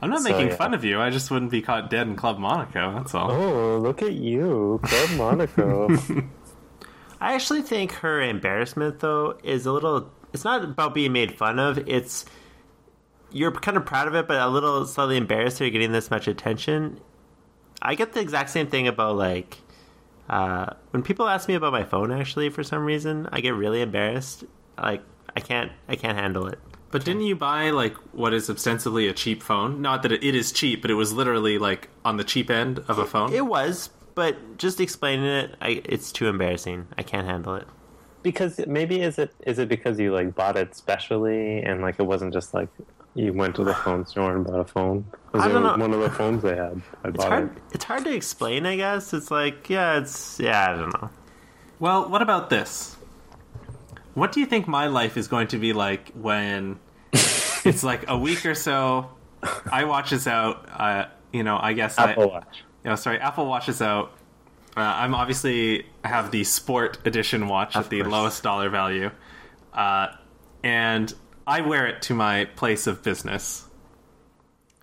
I'm 0.00 0.10
not 0.10 0.22
So, 0.22 0.30
making 0.30 0.48
yeah. 0.48 0.56
fun 0.56 0.74
of 0.74 0.84
you. 0.84 1.00
I 1.00 1.10
just 1.10 1.30
wouldn't 1.30 1.52
be 1.52 1.62
caught 1.62 1.88
dead 1.88 2.08
in 2.08 2.16
Club 2.16 2.38
Monaco. 2.38 2.92
That's 2.94 3.14
all. 3.14 3.30
Oh, 3.30 3.78
look 3.78 4.02
at 4.02 4.14
you, 4.14 4.80
Club 4.82 5.10
Monaco. 5.16 5.88
I 7.20 7.34
actually 7.34 7.62
think 7.62 7.92
her 7.92 8.20
embarrassment, 8.20 8.98
though, 8.98 9.38
is 9.44 9.64
a 9.64 9.70
little. 9.72 10.10
It's 10.32 10.42
not 10.42 10.64
about 10.64 10.92
being 10.94 11.12
made 11.12 11.36
fun 11.38 11.60
of. 11.60 11.78
It's 11.88 12.24
you're 13.30 13.52
kind 13.52 13.76
of 13.76 13.86
proud 13.86 14.08
of 14.08 14.14
it, 14.16 14.26
but 14.26 14.40
a 14.40 14.48
little 14.48 14.84
slightly 14.86 15.16
embarrassed 15.16 15.58
that 15.58 15.66
you're 15.66 15.70
getting 15.70 15.92
this 15.92 16.10
much 16.10 16.26
attention. 16.26 16.98
I 17.82 17.94
get 17.96 18.12
the 18.12 18.20
exact 18.20 18.50
same 18.50 18.68
thing 18.68 18.86
about 18.88 19.16
like 19.16 19.58
uh, 20.28 20.66
when 20.90 21.02
people 21.02 21.28
ask 21.28 21.48
me 21.48 21.54
about 21.54 21.72
my 21.72 21.84
phone. 21.84 22.12
Actually, 22.12 22.48
for 22.50 22.62
some 22.62 22.84
reason, 22.84 23.28
I 23.32 23.40
get 23.40 23.54
really 23.54 23.82
embarrassed. 23.82 24.44
Like 24.78 25.02
I 25.36 25.40
can't, 25.40 25.72
I 25.88 25.96
can't 25.96 26.16
handle 26.16 26.46
it. 26.46 26.58
But 26.90 27.04
didn't 27.04 27.22
you 27.22 27.36
buy 27.36 27.70
like 27.70 27.94
what 28.12 28.32
is 28.34 28.48
ostensibly 28.50 29.08
a 29.08 29.12
cheap 29.14 29.42
phone? 29.42 29.82
Not 29.82 30.02
that 30.02 30.12
it 30.12 30.22
it 30.22 30.34
is 30.34 30.52
cheap, 30.52 30.82
but 30.82 30.90
it 30.90 30.94
was 30.94 31.12
literally 31.12 31.58
like 31.58 31.88
on 32.04 32.16
the 32.18 32.24
cheap 32.24 32.50
end 32.50 32.80
of 32.88 32.98
a 32.98 33.06
phone. 33.06 33.32
It 33.32 33.46
was, 33.46 33.90
but 34.14 34.58
just 34.58 34.80
explaining 34.80 35.24
it, 35.26 35.56
I, 35.60 35.82
it's 35.86 36.12
too 36.12 36.28
embarrassing. 36.28 36.86
I 36.98 37.02
can't 37.02 37.26
handle 37.26 37.54
it. 37.56 37.66
because 38.22 38.60
maybe 38.68 39.00
is 39.02 39.18
it 39.18 39.34
is 39.46 39.58
it 39.58 39.68
because 39.68 39.98
you 39.98 40.12
like 40.12 40.34
bought 40.34 40.56
it 40.56 40.76
specially 40.76 41.60
and 41.62 41.82
like 41.82 41.96
it 41.98 42.04
wasn't 42.04 42.32
just 42.32 42.54
like 42.54 42.68
you 43.14 43.32
went 43.32 43.56
to 43.56 43.64
the 43.64 43.74
phone 43.74 44.06
store 44.06 44.34
and 44.36 44.44
bought 44.44 44.60
a 44.60 44.64
phone? 44.64 45.04
Was 45.32 45.42
I 45.42 45.48
it 45.48 45.52
don't 45.52 45.62
know. 45.62 45.76
one 45.76 45.92
of 45.94 46.00
the 46.00 46.10
phones 46.10 46.42
they 46.42 46.56
had? 46.56 46.80
I 47.04 47.08
It's 47.08 47.16
bought 47.16 47.28
hard. 47.28 47.56
it. 47.56 47.62
It's 47.72 47.84
hard 47.84 48.04
to 48.04 48.14
explain. 48.14 48.66
I 48.66 48.76
guess 48.76 49.12
it's 49.12 49.30
like 49.30 49.68
yeah, 49.70 49.98
it's 49.98 50.38
yeah. 50.40 50.70
I 50.70 50.76
don't 50.76 51.02
know. 51.02 51.10
Well, 51.78 52.08
what 52.08 52.22
about 52.22 52.48
this? 52.50 52.96
What 54.14 54.32
do 54.32 54.40
you 54.40 54.46
think 54.46 54.68
my 54.68 54.86
life 54.88 55.16
is 55.16 55.26
going 55.28 55.48
to 55.48 55.58
be 55.58 55.72
like 55.72 56.10
when 56.12 56.78
it's 57.12 57.82
like 57.82 58.08
a 58.08 58.16
week 58.18 58.44
or 58.44 58.54
so? 58.54 59.10
I 59.70 59.84
watch 59.84 60.10
this 60.10 60.26
out. 60.26 60.68
Uh, 60.72 61.06
you 61.32 61.42
know, 61.42 61.58
I 61.60 61.72
guess 61.72 61.98
Apple 61.98 62.24
I, 62.24 62.26
Watch. 62.26 62.62
you 62.84 62.90
know, 62.90 62.96
sorry, 62.96 63.18
Apple 63.18 63.46
Watch 63.46 63.68
is 63.68 63.80
out. 63.82 64.12
Uh, 64.76 64.80
I'm 64.80 65.14
obviously 65.14 65.86
have 66.04 66.30
the 66.30 66.44
Sport 66.44 66.98
Edition 67.04 67.46
watch 67.48 67.74
Of 67.76 67.84
at 67.86 67.90
the 67.90 68.00
course. 68.00 68.12
lowest 68.12 68.42
dollar 68.42 68.68
value, 68.70 69.10
uh, 69.74 70.08
and 70.62 71.12
I 71.46 71.60
wear 71.60 71.86
it 71.86 72.02
to 72.02 72.14
my 72.14 72.44
place 72.44 72.86
of 72.86 73.02
business. 73.02 73.64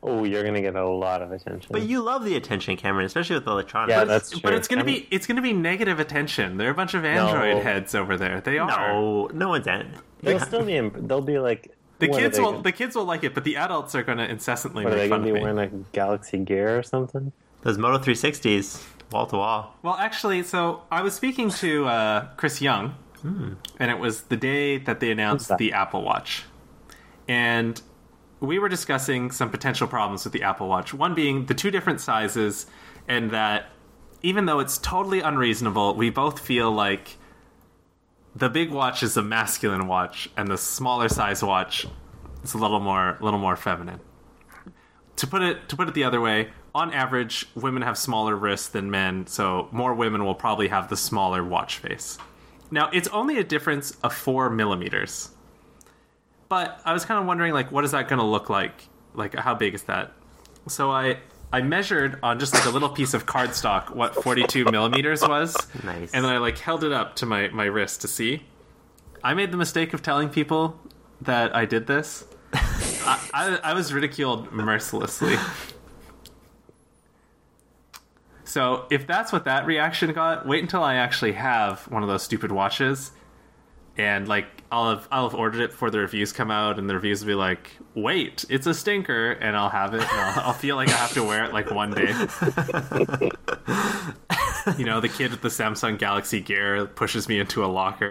Oh, 0.02 0.24
you're 0.24 0.44
gonna 0.44 0.62
get 0.62 0.76
a 0.78 0.88
lot 0.88 1.22
of 1.22 1.32
attention. 1.34 1.70
But 1.72 1.82
you 1.84 2.02
love 2.02 2.24
the 2.24 2.36
attention, 2.38 2.78
Cameron, 2.78 3.06
especially 3.06 3.36
with 3.38 3.48
electronics. 3.48 3.92
Yeah, 3.98 4.06
that's 4.06 4.30
true. 4.32 4.40
But 4.42 4.54
it's 4.54 4.68
gonna 4.68 4.82
I 4.84 4.86
mean- 4.86 5.02
be 5.02 5.08
it's 5.12 5.28
gonna 5.28 5.42
be 5.42 5.52
negative 5.54 6.00
attention. 6.00 6.58
There 6.58 6.70
are 6.70 6.72
a 6.72 6.76
bunch 6.76 6.94
of 6.94 7.04
Android 7.04 7.58
No. 7.58 7.62
heads 7.64 7.94
over 7.96 8.16
there. 8.18 8.40
They 8.40 8.58
are. 8.60 8.70
no, 8.70 9.30
no 9.34 9.50
one's 9.50 9.68
in. 9.68 9.92
They'll 10.24 10.40
still 10.40 10.64
be. 10.64 10.76
In, 10.78 11.08
they'll 11.08 11.22
be 11.22 11.40
like 11.40 11.76
The 12.00 12.08
kids 12.08 12.40
will 12.40 12.52
gonna- 12.52 12.64
the 12.64 12.72
kids 12.72 12.96
will 12.96 13.04
like 13.06 13.26
it, 13.26 13.34
but 13.34 13.44
the 13.44 13.58
adults 13.58 13.94
are 13.94 14.04
going 14.04 14.20
to 14.20 14.30
incessantly 14.30 14.86
What 14.86 14.94
are 14.94 14.96
make 14.96 15.04
they 15.06 15.10
gonna 15.10 15.28
of 15.30 15.34
be 15.36 15.42
wearing 15.42 15.60
a 15.60 15.68
Galaxy 15.92 16.38
Gear 16.38 16.78
or 16.80 16.84
something? 16.84 17.34
Those 17.64 17.78
Moto 17.78 17.98
360s, 18.02 18.82
wall 19.12 19.26
to 19.28 19.36
wall. 19.36 19.76
Well, 19.84 19.96
actually, 19.96 20.44
so 20.44 20.84
I 20.90 21.02
was 21.02 21.14
speaking 21.14 21.50
to 21.50 21.88
uh, 21.88 22.28
Chris 22.38 22.62
Young, 22.62 22.96
and 23.22 23.92
it 23.92 24.00
was 24.00 24.22
the 24.24 24.38
day 24.38 24.78
that 24.78 25.02
they 25.02 25.12
announced 25.12 25.50
that? 25.50 25.58
the 25.58 25.74
Apple 25.74 26.04
Watch, 26.04 26.46
and 27.30 27.80
we 28.40 28.58
were 28.58 28.68
discussing 28.68 29.32
some 29.32 29.52
potential 29.52 29.88
problems 29.88 30.24
with 30.24 30.34
the 30.34 30.44
Apple 30.44 30.68
Watch. 30.68 30.94
One 30.94 31.14
being 31.14 31.46
the 31.46 31.54
two 31.54 31.70
different 31.72 32.02
sizes, 32.02 32.66
and 33.08 33.32
that 33.32 33.68
even 34.24 34.48
though 34.48 34.60
it's 34.60 34.78
totally 34.80 35.22
unreasonable, 35.22 35.96
we 35.96 36.10
both 36.10 36.40
feel 36.40 36.72
like 36.72 37.18
the 38.36 38.50
big 38.50 38.72
watch 38.72 39.04
is 39.04 39.16
a 39.16 39.22
masculine 39.22 39.88
watch, 39.88 40.28
and 40.36 40.50
the 40.50 40.58
smaller 40.58 41.08
size 41.08 41.44
watch 41.44 41.86
is 42.44 42.54
a 42.54 42.58
little 42.58 42.80
more, 42.80 43.18
little 43.22 43.40
more 43.40 43.56
feminine. 43.56 44.00
To 45.18 45.28
put 45.28 45.42
it 45.44 45.70
to 45.70 45.76
put 45.76 45.88
it 45.88 45.94
the 45.94 46.06
other 46.06 46.20
way, 46.20 46.50
on 46.74 46.92
average, 46.94 47.46
women 47.54 47.84
have 47.84 47.98
smaller 47.98 48.36
wrists 48.36 48.70
than 48.70 48.90
men, 48.90 49.28
so 49.28 49.68
more 49.72 49.94
women 49.94 50.26
will 50.26 50.36
probably 50.36 50.70
have 50.70 50.90
the 50.90 50.98
smaller 50.98 51.44
watch 51.44 51.78
face. 51.78 52.18
Now, 52.72 52.90
it's 52.92 53.08
only 53.10 53.38
a 53.38 53.44
difference 53.44 53.92
of 54.04 54.14
four 54.14 54.50
millimeters, 54.50 55.30
but 56.50 56.82
I 56.84 56.94
was 56.94 57.06
kind 57.06 57.20
of 57.20 57.26
wondering, 57.26 57.54
like, 57.54 57.72
what 57.72 57.84
is 57.86 57.92
that 57.92 58.08
going 58.08 58.20
to 58.20 58.26
look 58.26 58.50
like? 58.50 58.88
Like, 59.14 59.36
how 59.36 59.56
big 59.56 59.74
is 59.76 59.84
that? 59.84 60.12
So 60.68 60.92
I 60.92 61.18
I 61.52 61.62
measured 61.62 62.20
on 62.22 62.40
just 62.40 62.54
like 62.54 62.66
a 62.66 62.70
little 62.70 62.90
piece 62.90 63.14
of 63.16 63.26
cardstock 63.26 63.90
what 63.96 64.14
42 64.24 64.66
millimeters 64.66 65.22
was, 65.22 65.56
Nice. 65.84 66.12
and 66.14 66.24
then 66.24 66.32
I 66.32 66.38
like 66.38 66.58
held 66.60 66.84
it 66.84 66.92
up 66.92 67.16
to 67.18 67.26
my 67.26 67.48
my 67.50 67.66
wrist 67.66 68.02
to 68.02 68.08
see. 68.08 68.44
I 69.24 69.34
made 69.34 69.52
the 69.52 69.58
mistake 69.58 69.94
of 69.94 70.02
telling 70.02 70.30
people 70.30 70.80
that 71.22 71.56
I 71.56 71.66
did 71.66 71.88
this. 71.88 72.24
I, 72.54 73.30
I, 73.34 73.60
I 73.64 73.74
was 73.74 73.92
ridiculed 73.94 74.52
mercilessly. 74.52 75.36
So 78.44 78.86
if 78.90 79.06
that's 79.06 79.32
what 79.32 79.46
that 79.46 79.66
reaction 79.66 80.12
got, 80.14 80.48
wait 80.48 80.62
until 80.64 80.84
I 80.84 80.96
actually 80.96 81.34
have 81.34 81.82
one 81.92 82.02
of 82.02 82.10
those 82.10 82.24
stupid 82.24 82.52
watches, 82.52 83.12
and 83.98 84.28
like 84.28 84.59
I'll 84.72 84.90
have 84.92 85.08
I'll 85.12 85.30
have 85.30 85.38
ordered 85.40 85.62
it 85.62 85.72
before 85.72 85.90
the 85.90 86.00
reviews 86.00 86.32
come 86.32 86.52
out, 86.52 86.78
and 86.78 86.90
the 86.90 86.94
reviews 86.94 87.22
will 87.22 87.28
be 87.28 87.34
like, 87.36 87.72
"Wait, 87.96 88.46
it's 88.50 88.68
a 88.68 88.74
stinker," 88.74 89.32
and 89.32 89.56
I'll 89.58 89.70
have 89.70 89.94
it. 89.94 90.02
And 90.02 90.10
I'll, 90.12 90.48
I'll 90.48 90.54
feel 90.54 90.76
like 90.76 90.90
I 90.90 90.94
have 90.94 91.14
to 91.14 91.24
wear 91.24 91.44
it 91.46 91.54
like 91.54 91.72
one 91.72 91.92
day. 91.92 92.14
you 94.78 94.86
know, 94.86 95.00
the 95.02 95.10
kid 95.10 95.32
with 95.32 95.42
the 95.42 95.50
Samsung 95.50 95.98
Galaxy 95.98 96.40
Gear 96.42 96.86
pushes 96.86 97.28
me 97.28 97.40
into 97.40 97.66
a 97.66 97.68
locker. 97.68 98.10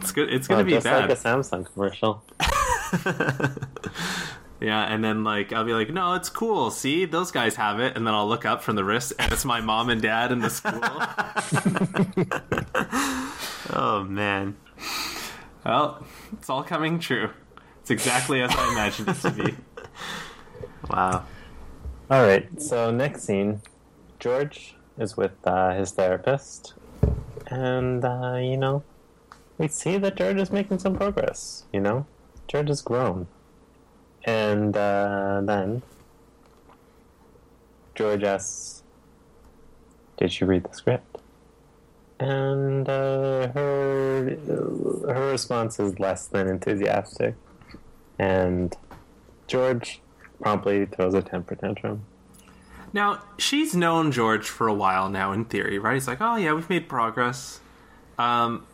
it's 0.00 0.12
good. 0.12 0.32
It's 0.32 0.48
gonna 0.48 0.62
Oh, 0.62 0.64
be 0.64 0.72
just 0.72 0.84
bad. 0.84 1.08
like 1.08 1.18
a 1.18 1.22
Samsung 1.22 1.66
commercial. 1.72 2.24
Yeah, 4.60 4.82
and 4.82 5.04
then 5.04 5.22
like 5.22 5.52
I'll 5.52 5.64
be 5.64 5.74
like, 5.74 5.90
no, 5.90 6.14
it's 6.14 6.28
cool. 6.30 6.70
See, 6.70 7.04
those 7.04 7.30
guys 7.30 7.56
have 7.56 7.78
it, 7.80 7.96
and 7.96 8.06
then 8.06 8.14
I'll 8.14 8.28
look 8.28 8.46
up 8.46 8.62
from 8.62 8.76
the 8.76 8.84
wrist, 8.84 9.12
and 9.18 9.32
it's 9.32 9.44
my 9.44 9.60
mom 9.60 9.90
and 9.90 10.00
dad 10.00 10.32
in 10.32 10.40
the 10.40 10.50
school. 10.50 10.80
Oh 13.72 14.04
man. 14.04 14.56
well, 15.64 16.04
it's 16.32 16.48
all 16.48 16.62
coming 16.62 16.98
true. 16.98 17.30
It's 17.80 17.90
exactly 17.90 18.40
as 18.42 18.50
I 18.54 18.72
imagined 18.72 19.08
it 19.08 19.20
to 19.22 19.30
be. 19.30 19.54
Wow. 20.88 21.24
All 22.10 22.22
right. 22.22 22.60
So 22.62 22.90
next 22.90 23.24
scene, 23.24 23.60
George 24.20 24.76
is 24.98 25.16
with 25.16 25.32
uh, 25.44 25.74
his 25.74 25.90
therapist, 25.90 26.74
and 27.48 28.04
uh, 28.04 28.36
you 28.36 28.56
know, 28.56 28.84
we 29.58 29.68
see 29.68 29.98
that 29.98 30.16
George 30.16 30.36
is 30.36 30.50
making 30.52 30.78
some 30.78 30.94
progress. 30.96 31.64
You 31.72 31.80
know, 31.80 32.06
George 32.46 32.68
has 32.68 32.82
grown, 32.82 33.26
and 34.26 34.76
uh, 34.76 35.40
then 35.44 35.82
George 37.94 38.24
asks, 38.24 38.82
"Did 40.18 40.32
she 40.32 40.44
read 40.44 40.64
the 40.64 40.74
script?" 40.74 41.18
And 42.18 42.88
uh, 42.88 43.48
her 43.52 44.36
her 45.06 45.30
response 45.30 45.78
is 45.80 45.98
less 45.98 46.26
than 46.26 46.48
enthusiastic, 46.48 47.34
and 48.18 48.76
George 49.46 50.00
promptly 50.40 50.86
throws 50.86 51.14
a 51.14 51.22
temper 51.22 51.54
tantrum. 51.54 52.04
Now, 52.92 53.22
she's 53.38 53.74
known 53.74 54.12
George 54.12 54.48
for 54.48 54.68
a 54.68 54.74
while 54.74 55.10
now, 55.10 55.32
in 55.32 55.44
theory, 55.44 55.78
right? 55.78 55.94
He's 55.94 56.08
like, 56.08 56.20
oh, 56.20 56.36
yeah, 56.36 56.52
we've 56.54 56.70
made 56.70 56.88
progress. 56.88 57.60
Um, 58.18 58.66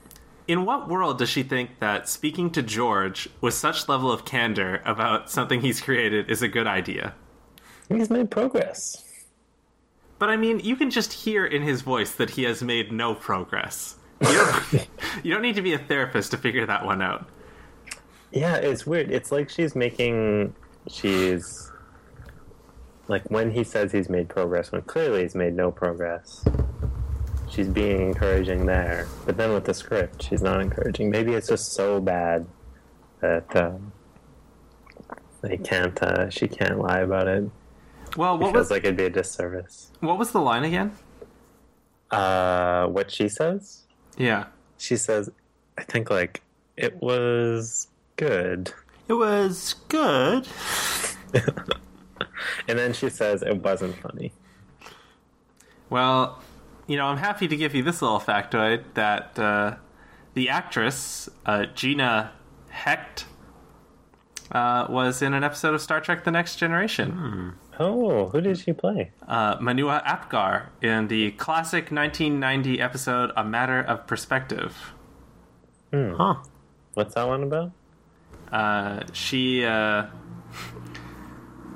in 0.49 0.65
what 0.65 0.89
world 0.89 1.19
does 1.19 1.29
she 1.29 1.43
think 1.43 1.79
that 1.81 2.09
speaking 2.09 2.51
to 2.51 2.63
George 2.63 3.29
with 3.41 3.55
such 3.55 3.89
level 3.89 4.11
of 4.11 4.25
candor 4.25 4.83
about 4.85 5.31
something 5.31 5.61
he's 5.61 5.81
created 5.81 6.31
is 6.31 6.43
a 6.43 6.49
good 6.49 6.67
idea? 6.67 7.15
He's 7.89 8.11
made 8.11 8.31
progress. 8.31 9.05
But 10.19 10.31
I 10.31 10.37
mean, 10.37 10.61
you 10.61 10.77
can 10.77 10.91
just 10.91 11.13
hear 11.13 11.45
in 11.45 11.63
his 11.63 11.83
voice 11.83 12.13
that 12.13 12.31
he 12.31 12.45
has 12.45 12.63
made 12.63 12.93
no 12.93 13.15
progress. 13.15 13.97
You 14.21 14.33
don't, 14.33 14.89
you 15.25 15.33
don't 15.33 15.43
need 15.43 15.57
to 15.57 15.63
be 15.63 15.75
a 15.75 15.79
therapist 15.79 16.31
to 16.31 16.37
figure 16.37 16.67
that 16.67 16.85
one 16.85 17.03
out. 17.03 17.29
Yeah, 18.31 18.57
it's 18.57 18.87
weird. 18.87 19.11
It's 19.11 19.31
like 19.31 19.51
she's 19.51 19.75
making. 19.75 20.55
She's. 20.89 21.71
Like 23.09 23.31
when 23.31 23.51
he 23.51 23.65
says 23.65 23.93
he's 23.93 24.09
made 24.09 24.29
progress, 24.29 24.73
when 24.73 24.83
clearly 24.83 25.23
he's 25.23 25.35
made 25.35 25.55
no 25.55 25.71
progress, 25.71 26.45
she's 27.53 27.69
being 27.69 28.01
encouraging 28.01 28.67
there. 28.67 29.07
But 29.27 29.37
then 29.37 29.53
with 29.53 29.65
the 29.65 29.75
script, 29.75 30.23
she's 30.23 30.43
not 30.43 30.61
encouraging. 30.61 31.11
Maybe 31.11 31.35
it's 31.35 31.49
just 31.49 31.73
so 31.75 32.01
bad 32.01 32.47
that 33.21 33.55
um, 33.55 33.93
they 35.43 35.57
can't. 35.59 36.01
Uh, 36.03 36.31
she 36.31 36.49
can't 36.49 36.79
lie 36.79 37.01
about 37.01 37.29
it. 37.29 37.49
Well, 38.17 38.35
It 38.35 38.41
what 38.41 38.53
feels 38.53 38.65
was 38.65 38.71
like 38.71 38.85
it'd 38.85 38.97
be 38.97 39.05
a 39.05 39.11
disservice. 39.11 39.91
what 40.01 40.19
was 40.19 40.33
the 40.33 40.41
line 40.41 40.65
again? 40.65 40.93
Uh, 42.11 42.87
what 42.87 43.11
she 43.11 43.29
says? 43.29 43.83
Yeah. 44.19 44.47
She 44.79 44.97
says, 44.97 45.31
I 45.79 45.83
think 45.85 46.11
like 46.11 46.43
it 46.77 47.01
was 47.01 47.89
good, 48.17 48.73
It 49.09 49.15
was 49.15 49.75
good. 49.89 50.47
and 52.69 52.79
then 52.79 52.93
she 52.93 53.09
says 53.09 53.43
it 53.43 53.63
wasn't 53.63 53.97
funny. 53.97 54.33
Well, 55.89 56.43
you 56.87 56.97
know, 56.97 57.07
I'm 57.07 57.19
happy 57.19 57.49
to 57.49 57.57
give 57.57 57.75
you 57.75 57.83
this 57.83 58.03
little 58.03 58.21
factoid 58.21 58.85
that 58.95 59.39
uh, 59.39 59.77
the 60.35 60.49
actress 60.49 61.29
uh, 61.47 61.67
Gina 61.75 62.33
Hecht 62.69 63.27
uh, 64.51 64.87
was 64.89 65.23
in 65.23 65.35
an 65.35 65.45
episode 65.45 65.75
of 65.75 65.81
Star 65.81 66.01
Trek: 66.01 66.25
The 66.25 66.31
Next 66.31 66.57
Generation. 66.57 67.55
Oh, 67.79 68.29
who 68.29 68.41
did 68.41 68.59
she 68.59 68.73
play? 68.73 69.13
Uh, 69.27 69.57
Manua 69.61 70.03
Apgar 70.05 70.69
in 70.83 71.09
the 71.09 71.31
classic 71.33 71.91
1990 71.91 72.81
episode 72.81 73.31
"A 73.37 73.45
Matter 73.45 73.81
of 73.81 74.07
Perspective." 74.07 74.93
Huh. 75.93 76.37
What's 76.95 77.15
that 77.15 77.27
one 77.27 77.43
about? 77.43 77.73
Uh, 78.51 79.01
she 79.13 79.65
uh, 79.65 80.07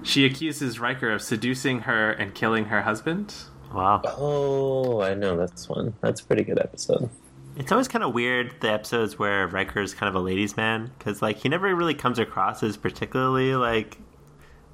she 0.02 0.24
accuses 0.26 0.78
Riker 0.78 1.11
of 1.12 1.22
seducing 1.22 1.80
her 1.80 2.11
and 2.11 2.34
killing 2.34 2.66
her 2.66 2.82
husband. 2.82 3.34
Wow. 3.73 4.03
Oh, 4.05 5.01
I 5.03 5.14
know 5.14 5.37
that's 5.37 5.69
one. 5.69 5.95
That's 6.01 6.21
a 6.21 6.25
pretty 6.25 6.45
good 6.45 6.59
episode. 6.59 7.11
It's 7.57 7.73
always 7.73 7.89
kind 7.89 8.05
of 8.05 8.12
weird 8.14 8.55
the 8.61 8.71
episodes 8.71 9.19
where 9.19 9.49
Riker's 9.49 9.95
kind 9.95 10.09
of 10.09 10.14
a 10.14 10.25
ladies' 10.25 10.57
man 10.57 10.93
because 10.99 11.23
like 11.23 11.39
he 11.39 11.49
never 11.49 11.75
really 11.75 11.95
comes 11.95 12.19
across 12.19 12.62
as 12.62 12.77
particularly 12.77 13.55
like 13.57 13.99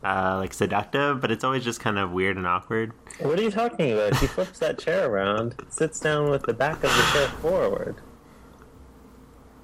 uh, 0.04 0.36
like 0.38 0.52
seductive, 0.52 1.20
but 1.20 1.30
it's 1.30 1.44
always 1.44 1.62
just 1.64 1.80
kind 1.80 1.98
of 1.98 2.10
weird 2.10 2.36
and 2.36 2.46
awkward. 2.46 2.92
What 3.20 3.38
are 3.38 3.42
you 3.42 3.50
talking 3.52 3.92
about? 3.92 4.16
He 4.16 4.26
flips 4.26 4.58
that 4.58 4.78
chair 4.78 5.08
around, 5.08 5.54
sits 5.68 6.00
down 6.00 6.28
with 6.28 6.42
the 6.42 6.52
back 6.52 6.76
of 6.82 6.90
the 6.90 7.08
chair 7.12 7.28
forward. 7.40 7.96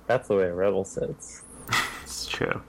That's 0.06 0.28
the 0.28 0.36
way 0.36 0.44
a 0.44 0.54
rebel 0.54 0.84
sits. 0.84 1.42
It's 2.02 2.26
true. 2.26 2.62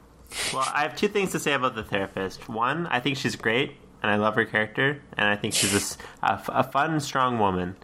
Well, 0.54 0.68
I 0.74 0.82
have 0.82 0.98
two 0.98 1.08
things 1.08 1.32
to 1.32 1.40
say 1.40 1.54
about 1.54 1.74
the 1.74 1.84
therapist. 1.84 2.50
One, 2.50 2.88
I 2.88 3.00
think 3.00 3.16
she's 3.16 3.38
great, 3.38 3.78
and 4.02 4.12
I 4.12 4.16
love 4.16 4.36
her 4.36 4.46
character, 4.46 5.02
and 5.18 5.28
I 5.28 5.36
think 5.36 5.54
she's 5.54 5.98
f- 6.24 6.50
a 6.52 6.64
fun, 6.64 7.00
strong 7.00 7.40
woman. 7.40 7.76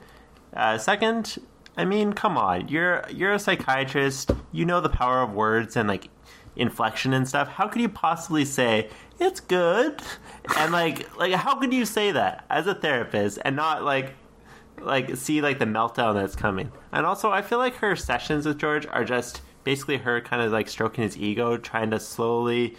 Uh, 0.53 0.77
second, 0.77 1.37
I 1.77 1.85
mean, 1.85 2.13
come 2.13 2.37
on, 2.37 2.67
you're 2.67 3.03
you're 3.09 3.33
a 3.33 3.39
psychiatrist. 3.39 4.31
You 4.51 4.65
know 4.65 4.81
the 4.81 4.89
power 4.89 5.21
of 5.21 5.33
words 5.33 5.75
and 5.75 5.87
like 5.87 6.09
inflection 6.55 7.13
and 7.13 7.27
stuff. 7.27 7.49
How 7.49 7.67
could 7.67 7.81
you 7.81 7.89
possibly 7.89 8.45
say 8.45 8.89
it's 9.19 9.39
good? 9.39 10.01
And 10.57 10.71
like 10.71 11.17
like 11.17 11.33
how 11.33 11.55
could 11.55 11.73
you 11.73 11.85
say 11.85 12.11
that 12.11 12.45
as 12.49 12.67
a 12.67 12.75
therapist 12.75 13.39
and 13.43 13.55
not 13.55 13.83
like 13.83 14.13
like 14.81 15.15
see 15.15 15.41
like 15.41 15.59
the 15.59 15.65
meltdown 15.65 16.13
that's 16.13 16.35
coming. 16.35 16.71
And 16.91 17.05
also 17.05 17.31
I 17.31 17.41
feel 17.41 17.57
like 17.57 17.75
her 17.75 17.95
sessions 17.95 18.45
with 18.45 18.57
George 18.57 18.85
are 18.87 19.03
just 19.03 19.41
basically 19.63 19.97
her 19.97 20.21
kind 20.21 20.41
of 20.41 20.51
like 20.51 20.67
stroking 20.69 21.03
his 21.03 21.17
ego, 21.17 21.57
trying 21.57 21.91
to 21.91 21.99
slowly 21.99 22.77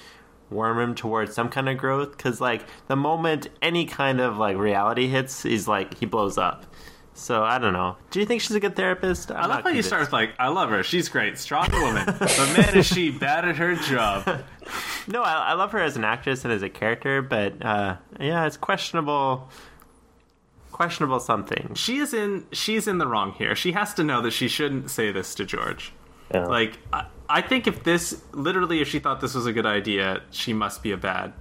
worm 0.51 0.79
him 0.79 0.95
towards 0.95 1.35
some 1.35 1.49
kind 1.49 1.69
of 1.69 1.77
growth 1.77 2.17
cuz 2.19 2.41
like 2.41 2.65
the 2.89 2.97
moment 2.97 3.49
any 3.63 3.85
kind 3.85 4.21
of 4.21 4.39
like 4.39 4.57
reality 4.57 5.09
hits, 5.09 5.43
he's 5.43 5.67
like 5.67 5.95
he 5.99 6.07
blows 6.07 6.39
up. 6.39 6.67
So 7.15 7.43
I 7.43 7.59
don't 7.59 7.73
know. 7.73 7.97
Do 8.11 8.21
you 8.21 8.27
think 8.27 8.43
she's 8.43 8.55
a 8.55 8.61
good 8.61 8.77
therapist? 8.77 9.31
I'm 9.31 9.39
I 9.39 9.47
love 9.47 9.63
how 9.63 9.71
you 9.71 9.83
start 9.83 10.03
with 10.03 10.13
like, 10.13 10.35
"I 10.39 10.49
love 10.49 10.69
her. 10.69 10.83
She's 10.83 11.09
great, 11.09 11.39
strong 11.39 11.71
woman." 11.73 12.05
but 12.05 12.55
man, 12.57 12.77
is 12.77 12.87
she 12.87 13.11
bad 13.11 13.49
at 13.49 13.57
her 13.57 13.75
job. 13.75 14.43
No, 15.09 15.23
I, 15.23 15.35
I 15.35 15.53
love 15.53 15.71
her 15.71 15.79
as 15.79 15.97
an 15.97 16.03
actress 16.03 16.45
and 16.45 16.53
as 16.53 16.63
a 16.63 16.69
character, 16.69 17.23
but 17.23 17.65
uh, 17.65 17.97
yeah, 18.19 18.45
it's 18.47 18.57
questionable. 18.57 19.49
Questionable 20.73 21.21
something. 21.21 21.75
She 21.75 21.99
is 21.99 22.13
in. 22.13 22.45
She's 22.53 22.89
in 22.89 22.99
the 22.99 23.07
wrong 23.07 23.31
here. 23.33 23.55
She 23.55 23.71
has 23.73 23.95
to 23.95 24.03
know 24.03 24.21
that 24.23 24.33
she 24.33 24.49
shouldn't 24.49 24.91
say 24.91 25.13
this 25.13 25.35
to 25.37 25.45
George. 25.45 25.93
Yeah. 26.35 26.47
Like, 26.47 26.79
I, 26.93 27.07
I 27.29 27.41
think 27.43 27.67
if 27.67 27.83
this 27.85 28.23
literally, 28.33 28.81
if 28.81 28.89
she 28.89 28.99
thought 28.99 29.21
this 29.21 29.35
was 29.35 29.47
a 29.47 29.53
good 29.53 29.67
idea, 29.67 30.23
she 30.31 30.53
must 30.53 30.83
be 30.83 30.93
a 30.93 30.97
bad 30.97 31.33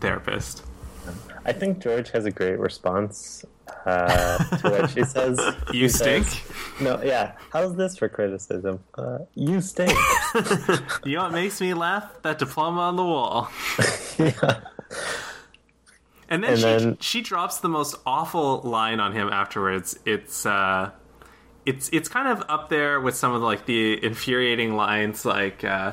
therapist. 0.00 0.64
I 1.44 1.52
think 1.52 1.80
George 1.80 2.10
has 2.10 2.24
a 2.26 2.30
great 2.30 2.58
response 2.58 3.44
uh, 3.86 4.38
to 4.58 4.70
what 4.70 4.90
she 4.90 5.04
says. 5.04 5.38
You 5.72 5.82
He 5.82 5.88
stink. 5.88 6.26
says- 6.26 6.42
no, 6.80 7.02
yeah. 7.02 7.32
How's 7.52 7.74
this 7.76 7.96
for 7.96 8.08
criticism? 8.08 8.80
Uh, 8.96 9.18
you 9.34 9.60
stink. 9.60 9.92
You 11.04 11.16
know 11.16 11.22
what 11.24 11.32
makes 11.32 11.60
me 11.60 11.74
laugh? 11.74 12.04
That 12.22 12.38
diploma 12.38 12.80
on 12.82 12.96
the 12.96 13.04
wall. 13.04 13.50
yeah. 14.18 14.60
And 16.32 16.44
then 16.44 16.50
And 16.52 16.58
she 16.60 16.64
then- 16.64 16.96
she 17.00 17.20
drops 17.22 17.58
the 17.58 17.68
most 17.68 17.96
awful 18.06 18.60
line 18.62 19.00
on 19.00 19.12
him 19.12 19.28
afterwards. 19.30 19.98
It's 20.06 20.46
uh 20.46 20.90
it's 21.70 21.88
it's 21.92 22.08
kind 22.08 22.26
of 22.28 22.44
up 22.48 22.68
there 22.68 23.00
with 23.00 23.14
some 23.14 23.32
of 23.32 23.42
like 23.42 23.64
the 23.66 24.04
infuriating 24.04 24.74
lines 24.74 25.24
like 25.24 25.62
uh 25.62 25.92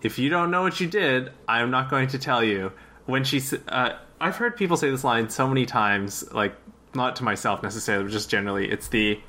if 0.00 0.16
you 0.16 0.28
don't 0.28 0.52
know 0.52 0.62
what 0.62 0.78
you 0.78 0.86
did, 0.86 1.32
I'm 1.48 1.72
not 1.72 1.90
going 1.90 2.06
to 2.08 2.18
tell 2.20 2.44
you. 2.44 2.72
When 3.06 3.24
she 3.24 3.42
uh 3.66 3.94
I've 4.20 4.36
heard 4.36 4.56
people 4.56 4.76
say 4.76 4.90
this 4.90 5.02
line 5.04 5.28
so 5.28 5.48
many 5.48 5.66
times 5.66 6.32
like 6.32 6.54
not 6.94 7.16
to 7.16 7.24
myself 7.24 7.62
necessarily, 7.62 8.04
but 8.04 8.12
just 8.12 8.30
generally. 8.30 8.70
It's 8.70 8.88
the 8.88 9.20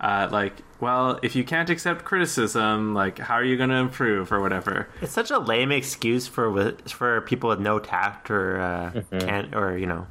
uh 0.00 0.28
like 0.30 0.54
well, 0.80 1.18
if 1.22 1.34
you 1.34 1.44
can't 1.44 1.70
accept 1.70 2.04
criticism, 2.04 2.92
like 2.94 3.18
how 3.18 3.34
are 3.34 3.44
you 3.44 3.56
going 3.56 3.70
to 3.70 3.76
improve 3.76 4.32
or 4.32 4.40
whatever. 4.40 4.88
It's 5.00 5.12
such 5.12 5.30
a 5.30 5.38
lame 5.38 5.72
excuse 5.72 6.26
for 6.26 6.72
for 6.88 7.22
people 7.22 7.48
with 7.48 7.60
no 7.60 7.78
tact 7.78 8.30
or 8.30 8.60
uh, 8.60 9.02
can't 9.18 9.54
or 9.54 9.78
you 9.78 9.86
know 9.86 10.06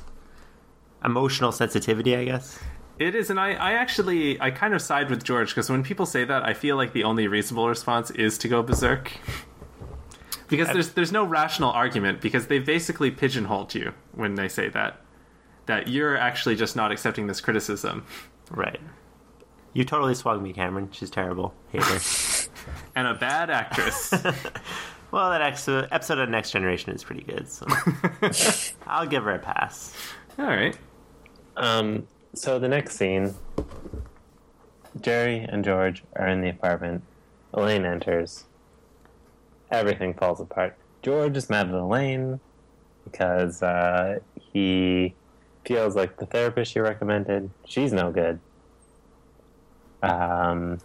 emotional 1.06 1.52
sensitivity. 1.52 2.16
I 2.16 2.26
guess. 2.26 2.60
It 3.00 3.16
is, 3.16 3.30
and 3.30 3.40
I, 3.40 3.52
I 3.54 3.72
actually, 3.74 4.40
I 4.42 4.52
kind 4.52 4.74
of 4.74 4.82
side 4.82 5.10
with 5.10 5.24
George 5.24 5.50
because 5.50 5.70
when 5.70 5.84
people 5.84 6.06
say 6.06 6.26
that, 6.26 6.44
I 6.44 6.54
feel 6.54 6.76
like 6.76 6.92
the 6.92 7.06
only 7.06 7.28
reasonable 7.28 7.70
response 7.70 8.12
is 8.12 8.38
to 8.40 8.50
go 8.50 8.62
berserk. 8.62 9.12
because 10.50 10.68
there's 10.70 10.90
there's 10.90 11.12
no 11.12 11.24
rational 11.24 11.70
argument 11.72 12.20
because 12.20 12.48
they 12.48 12.60
basically 12.60 13.10
pigeonholed 13.10 13.74
you 13.74 13.94
when 14.14 14.36
they 14.36 14.50
say 14.50 14.68
that 14.70 15.00
that 15.68 15.88
you're 15.88 16.18
actually 16.18 16.56
just 16.58 16.76
not 16.76 16.92
accepting 16.92 17.28
this 17.28 17.40
criticism. 17.40 18.04
Right. 18.52 18.82
You 19.74 19.86
totally 19.86 20.16
swung 20.16 20.42
me, 20.42 20.52
Cameron. 20.52 20.90
She's 20.92 21.10
terrible. 21.12 21.54
Hate 21.72 21.84
her. 21.84 22.00
And 22.96 23.08
a 23.08 23.14
bad 23.14 23.50
actress. 23.50 24.12
well, 25.12 25.30
that 25.30 25.42
ex- 25.42 25.68
episode 25.70 26.18
of 26.20 26.28
Next 26.30 26.52
Generation 26.52 26.92
is 26.94 27.04
pretty 27.04 27.24
good, 27.24 27.48
so 27.48 27.66
I'll 28.88 29.08
give 29.08 29.24
her 29.24 29.32
a 29.32 29.40
pass. 29.40 29.96
All 30.38 30.46
right. 30.46 30.76
Um, 31.56 32.06
so 32.40 32.58
the 32.58 32.70
next 32.70 32.96
scene, 32.96 33.36
Jerry 35.00 35.40
and 35.40 35.64
George 35.64 36.04
are 36.16 36.28
in 36.28 36.40
the 36.40 36.50
apartment. 36.50 37.04
Elaine 37.54 37.84
enters. 37.84 38.46
Everything 39.70 40.14
falls 40.14 40.40
apart. 40.40 40.78
George 41.02 41.36
is 41.36 41.50
mad 41.50 41.68
at 41.68 41.74
Elaine 41.74 42.40
because 43.04 43.62
uh, 43.62 44.20
he 44.40 45.14
feels 45.66 45.98
like 45.98 46.18
the 46.18 46.26
therapist 46.26 46.72
she 46.72 46.80
recommended, 46.80 47.50
she's 47.66 47.92
no 47.92 48.10
good. 48.10 48.40
Um, 50.02 50.80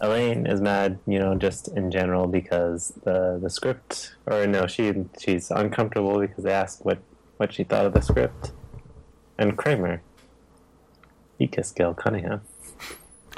Elaine 0.00 0.44
is 0.44 0.60
mad, 0.60 0.98
you 1.06 1.20
know, 1.20 1.36
just 1.36 1.68
in 1.68 1.92
general 1.92 2.26
because 2.26 2.92
the 3.04 3.38
the 3.40 3.48
script, 3.48 4.16
or 4.26 4.44
no, 4.46 4.66
she 4.66 4.92
she's 5.20 5.52
uncomfortable 5.52 6.18
because 6.18 6.42
they 6.42 6.52
asked 6.52 6.84
what 6.84 6.98
what 7.36 7.52
she 7.52 7.62
thought 7.62 7.86
of 7.86 7.94
the 7.94 8.00
script. 8.00 8.50
And 9.38 9.56
Kramer, 9.56 10.02
he 11.40 11.48
kissed 11.48 11.74
Gail 11.74 11.94
Cunningham. 11.94 12.42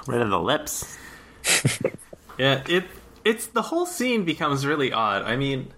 Rid 0.07 0.21
of 0.21 0.29
the 0.29 0.41
lips. 0.41 0.99
Yeah, 2.39 2.65
it 2.67 2.85
it's 3.25 3.47
the 3.49 3.61
whole 3.61 3.85
scene 3.85 4.25
becomes 4.25 4.65
really 4.65 4.91
odd. 4.91 5.23
I 5.23 5.37
mean, 5.37 5.71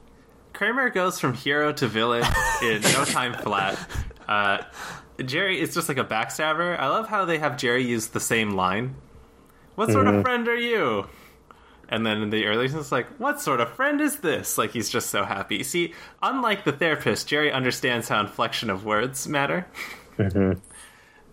Kramer 0.52 0.88
goes 0.88 1.18
from 1.18 1.34
hero 1.34 1.72
to 1.72 1.88
villain 1.88 2.24
in 2.62 2.80
no 2.80 3.04
time 3.04 3.34
flat. 3.34 3.76
Uh, 4.26 4.58
Jerry 5.22 5.60
is 5.60 5.74
just 5.74 5.88
like 5.88 5.98
a 5.98 6.04
backstabber. 6.04 6.78
I 6.78 6.88
love 6.88 7.08
how 7.08 7.24
they 7.24 7.38
have 7.38 7.56
Jerry 7.56 7.84
use 7.84 8.06
the 8.06 8.20
same 8.20 8.52
line. 8.52 8.94
What 9.74 9.90
sort 9.90 10.06
of 10.06 10.22
friend 10.22 10.46
are 10.48 10.56
you? 10.56 11.08
And 11.88 12.06
then 12.06 12.22
in 12.22 12.30
the 12.30 12.46
early 12.46 12.68
scenes, 12.68 12.82
it's 12.82 12.92
like, 12.92 13.08
what 13.18 13.40
sort 13.40 13.60
of 13.60 13.70
friend 13.74 14.00
is 14.00 14.20
this? 14.20 14.56
Like 14.56 14.70
he's 14.70 14.88
just 14.88 15.10
so 15.10 15.24
happy. 15.24 15.64
See, 15.64 15.92
unlike 16.22 16.64
the 16.64 16.72
therapist, 16.72 17.26
Jerry 17.26 17.50
understands 17.52 18.08
how 18.08 18.20
inflection 18.20 18.70
of 18.70 18.84
words 18.84 19.26
matter. 19.26 19.66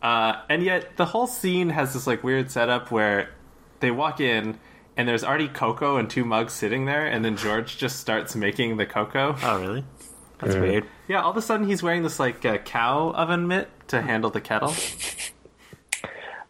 Uh, 0.02 0.42
and 0.50 0.64
yet 0.64 0.98
the 0.98 1.06
whole 1.06 1.28
scene 1.28 1.70
has 1.70 1.94
this 1.94 2.08
like 2.08 2.24
weird 2.24 2.50
setup 2.50 2.92
where 2.92 3.30
they 3.82 3.92
walk 3.92 4.20
in 4.20 4.60
and 4.98 5.08
there's 5.08 5.24
already 5.24 5.48
cocoa 5.48 5.98
and 5.98 6.10
two 6.10 6.26
mugs 6.26 6.54
sitting 6.54 6.86
there, 6.86 7.06
and 7.06 7.24
then 7.24 7.38
George 7.38 7.78
just 7.78 8.00
starts 8.00 8.36
making 8.36 8.78
the 8.78 8.86
cocoa. 8.86 9.36
Oh, 9.44 9.60
really? 9.60 9.86
That's 10.40 10.56
weird. 10.56 10.86
Yeah, 11.08 11.22
all 11.22 11.32
of 11.32 11.38
a 11.38 11.42
sudden 11.42 11.68
he's 11.68 11.84
wearing 11.84 12.02
this 12.02 12.20
like 12.20 12.44
uh, 12.44 12.58
cow 12.58 13.12
oven 13.12 13.48
mitt 13.48 13.70
to 13.90 14.02
handle 14.02 14.30
the 14.30 14.42
kettle. 14.42 14.74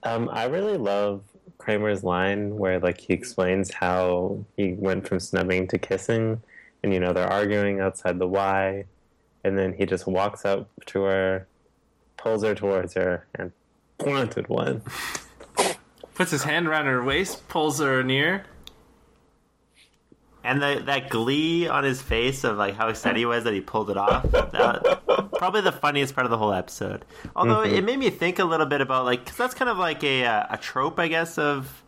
Um, 0.04 0.30
I 0.32 0.46
really 0.46 0.78
love 0.78 1.22
Kramer's 1.60 2.04
line 2.04 2.58
where 2.58 2.80
like 2.80 3.00
he 3.00 3.14
explains 3.14 3.72
how 3.72 4.44
he 4.58 4.74
went 4.74 5.08
from 5.08 5.20
snubbing 5.20 5.68
to 5.68 5.78
kissing, 5.78 6.42
and 6.82 6.92
you 6.92 7.00
know 7.00 7.14
they're 7.14 7.32
arguing 7.32 7.82
outside 7.82 8.18
the 8.18 8.28
Y, 8.28 8.86
and 9.44 9.58
then 9.58 9.74
he 9.74 9.86
just 9.86 10.08
walks 10.08 10.44
up 10.44 10.70
to 10.88 11.04
her, 11.04 11.48
pulls 12.22 12.44
her 12.44 12.56
towards 12.56 12.94
her, 12.94 13.28
and 13.36 13.52
planted 13.98 14.48
one. 14.48 14.82
Puts 16.16 16.32
his 16.32 16.44
hand 16.44 16.68
around 16.68 16.86
her 16.86 17.04
waist, 17.04 17.48
pulls 17.48 17.80
her 17.80 18.04
near. 18.04 18.46
And 20.44 20.62
the, 20.62 20.82
that 20.86 21.10
glee 21.10 21.68
on 21.68 21.84
his 21.84 22.02
face 22.02 22.44
of 22.44 22.58
like 22.58 22.76
how 22.76 22.88
excited 22.88 23.18
he 23.18 23.26
was 23.26 23.44
that 23.44 23.54
he 23.54 23.62
pulled 23.62 23.92
it 23.92 23.98
off. 23.98 24.24
That, 24.32 25.02
probably 25.34 25.62
the 25.62 25.72
funniest 25.72 26.16
part 26.16 26.26
of 26.26 26.32
the 26.32 26.38
whole 26.38 26.54
episode. 26.54 27.06
Although 27.36 27.62
it 27.62 27.84
made 27.84 28.00
me 28.00 28.10
think 28.10 28.40
a 28.40 28.44
little 28.44 28.66
bit 28.66 28.82
about 28.82 29.06
like 29.06 29.24
because 29.24 29.38
that's 29.38 29.54
kind 29.54 29.70
of 29.70 29.78
like 29.78 30.04
a 30.04 30.26
uh, 30.26 30.48
a 30.50 30.58
trope, 30.58 31.00
I 31.00 31.08
guess 31.08 31.38
of 31.38 31.84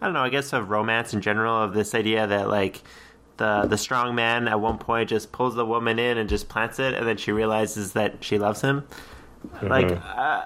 I 0.00 0.06
don't 0.06 0.14
know, 0.14 0.22
I 0.22 0.28
guess 0.28 0.52
of 0.52 0.70
romance 0.70 1.12
in 1.12 1.20
general 1.20 1.60
of 1.60 1.74
this 1.74 1.94
idea 1.94 2.26
that 2.26 2.48
like 2.48 2.82
the 3.36 3.66
the 3.68 3.76
strong 3.76 4.14
man 4.14 4.46
at 4.46 4.60
one 4.60 4.78
point 4.78 5.08
just 5.08 5.32
pulls 5.32 5.56
the 5.56 5.66
woman 5.66 5.98
in 5.98 6.18
and 6.18 6.28
just 6.28 6.48
plants 6.48 6.78
it, 6.78 6.94
and 6.94 7.06
then 7.06 7.16
she 7.16 7.32
realizes 7.32 7.92
that 7.94 8.22
she 8.22 8.38
loves 8.38 8.60
him. 8.60 8.86
Like, 9.62 9.88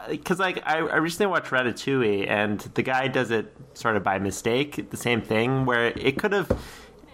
because 0.09 0.38
like 0.38 0.62
I, 0.66 0.78
I 0.78 0.97
recently 0.97 1.30
watched 1.30 1.51
Ratatouille, 1.51 2.28
and 2.28 2.61
the 2.61 2.82
guy 2.82 3.09
does 3.09 3.30
it 3.30 3.55
sort 3.74 3.97
of 3.97 4.03
by 4.03 4.18
mistake, 4.18 4.90
the 4.90 4.97
same 4.97 5.20
thing 5.22 5.64
where 5.66 5.86
it 5.88 6.18
could 6.18 6.32
have, 6.32 6.51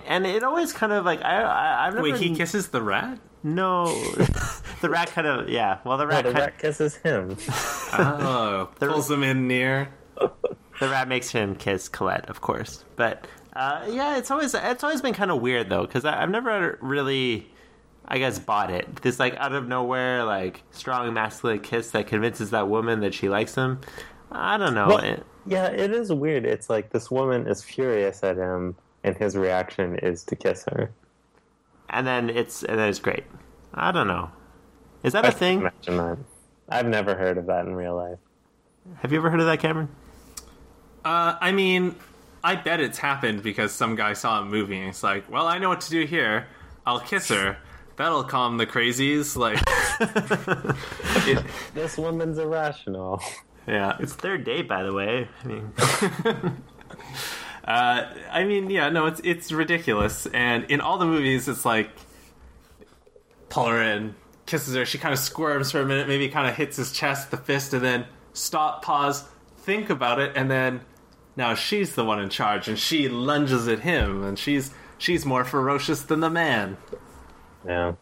and 0.07 0.27
it 0.27 0.43
always 0.43 0.73
kind 0.73 0.93
of 0.93 1.05
like 1.05 1.25
I, 1.25 1.43
I 1.43 1.87
I've 1.87 1.95
never 1.95 2.05
Wait, 2.11 2.17
he 2.17 2.35
kisses 2.37 2.69
the 2.69 2.83
rat? 2.83 3.19
no, 3.43 3.87
the 4.81 4.91
rat 4.91 5.09
kind 5.11 5.27
of 5.27 5.49
yeah. 5.49 5.79
Well, 5.85 5.99
the 5.99 6.07
rat 6.07 6.25
the 6.25 6.33
kind 6.33 6.45
rat 6.45 6.59
kisses 6.59 6.97
him. 6.97 7.37
Oh, 7.93 8.69
pulls 8.79 9.11
him 9.11 9.23
in 9.23 9.49
near. 9.49 9.89
the 10.19 10.89
rat 10.89 11.09
makes 11.09 11.31
him 11.31 11.55
kiss 11.55 11.89
Colette, 11.89 12.29
of 12.29 12.41
course. 12.41 12.85
But 12.97 13.27
uh, 13.55 13.87
yeah, 13.89 14.19
it's 14.19 14.31
always 14.31 14.55
it's 14.55 14.85
always 14.85 15.01
been 15.01 15.15
kind 15.15 15.31
of 15.31 15.41
weird 15.41 15.69
though 15.71 15.83
because 15.87 16.05
I've 16.05 16.31
never 16.31 16.79
really, 16.83 17.51
I 18.11 18.19
guess, 18.19 18.39
bought 18.39 18.71
it. 18.71 18.97
This 19.03 19.19
like 19.21 19.37
out 19.37 19.53
of 19.53 19.69
nowhere 19.69 20.25
like 20.25 20.63
strong 20.71 21.13
masculine 21.13 21.61
kiss 21.61 21.91
that 21.91 22.07
convinces 22.07 22.51
that 22.51 22.69
woman 22.69 23.01
that 23.01 23.13
she 23.13 23.29
likes 23.29 23.55
him. 23.55 23.81
I 24.33 24.57
don't 24.57 24.75
know. 24.75 24.89
Well, 24.89 24.99
It- 24.99 25.25
yeah, 25.47 25.67
it 25.69 25.91
is 25.93 26.13
weird. 26.13 26.45
It's 26.45 26.69
like 26.71 26.91
this 26.91 27.11
woman 27.11 27.47
is 27.47 27.63
furious 27.63 28.23
at 28.23 28.37
him, 28.37 28.77
and 29.05 29.17
his 29.17 29.37
reaction 29.37 29.97
is 29.97 30.23
to 30.25 30.37
kiss 30.37 30.65
her. 30.71 30.91
and 31.91 32.07
then 32.07 32.29
it's 32.29 32.63
and 32.63 32.79
then 32.79 32.89
it's 32.91 32.99
great. 32.99 33.25
I 33.73 33.93
don't 33.93 34.09
know. 34.09 34.31
Is 35.03 35.13
that 35.15 35.25
I 35.25 35.29
a 35.29 35.33
thing? 35.33 35.61
Imagine 35.61 35.97
that. 35.99 36.19
I've 36.69 36.87
never 36.87 37.15
heard 37.15 37.39
of 37.39 37.47
that 37.47 37.65
in 37.67 37.75
real 37.75 37.95
life. 37.97 38.19
Have 39.01 39.13
you 39.13 39.19
ever 39.19 39.31
heard 39.31 39.41
of 39.41 39.47
that, 39.47 39.61
Cameron? 39.61 39.89
Uh, 41.05 41.37
I 41.41 41.53
mean, 41.53 41.95
I 42.45 42.57
bet 42.57 42.81
it's 42.81 42.99
happened 42.99 43.43
because 43.43 43.73
some 43.73 43.95
guy 43.97 44.13
saw 44.13 44.41
a 44.43 44.45
movie 44.45 44.79
and 44.79 44.89
it's 44.91 45.03
like, 45.03 45.31
well, 45.31 45.47
I 45.47 45.59
know 45.59 45.69
what 45.71 45.81
to 45.83 45.91
do 45.91 46.05
here. 46.05 46.47
I'll 46.87 47.01
kiss 47.01 47.29
her. 47.29 47.57
That'll 47.99 48.25
calm 48.25 48.57
the 48.57 48.67
crazies. 48.67 49.37
Like, 49.37 49.59
it, 51.29 51.45
This 51.75 51.99
woman's 51.99 52.39
irrational. 52.39 53.21
yeah. 53.67 53.97
It's 54.01 54.15
third 54.15 54.45
date, 54.45 54.69
by 54.69 54.83
the 54.85 54.93
way. 54.93 55.29
I 55.45 55.47
mean, 55.47 55.73
Uh, 57.65 58.09
I 58.31 58.45
mean, 58.45 58.71
yeah, 58.71 58.89
no, 58.89 59.05
it's 59.05 59.21
it's 59.25 59.53
ridiculous. 59.53 60.25
And 60.33 60.65
in 60.71 60.81
all 60.81 60.97
the 60.97 61.05
movies, 61.05 61.49
it's 61.49 61.67
like 61.67 61.91
pull 63.51 63.67
her 63.67 63.83
in, 63.83 64.15
kisses 64.47 64.75
her. 64.75 64.87
She 64.87 64.97
kind 64.97 65.13
of 65.13 65.19
squirms 65.19 65.71
for 65.71 65.81
a 65.83 65.85
minute, 65.85 66.09
maybe 66.09 66.31
kind 66.31 66.49
of 66.49 66.55
hits 66.57 66.79
his 66.79 66.93
chest, 66.93 67.31
the 67.31 67.37
fist, 67.37 67.75
and 67.75 67.85
then 67.85 68.07
stop, 68.33 68.83
pause, 68.83 69.25
think 69.59 69.91
about 69.91 70.19
it, 70.19 70.33
and 70.35 70.51
then 70.51 70.81
now 71.37 71.55
she's 71.55 71.95
the 71.95 72.07
one 72.07 72.19
in 72.21 72.31
charge, 72.31 72.69
and 72.69 72.79
she 72.79 73.07
lunges 73.07 73.69
at 73.69 73.81
him, 73.81 74.25
and 74.25 74.39
she's 74.39 74.71
she's 74.97 75.27
more 75.27 75.45
ferocious 75.45 76.01
than 76.01 76.21
the 76.21 76.31
man. 76.31 76.79
Yeah. 77.69 77.95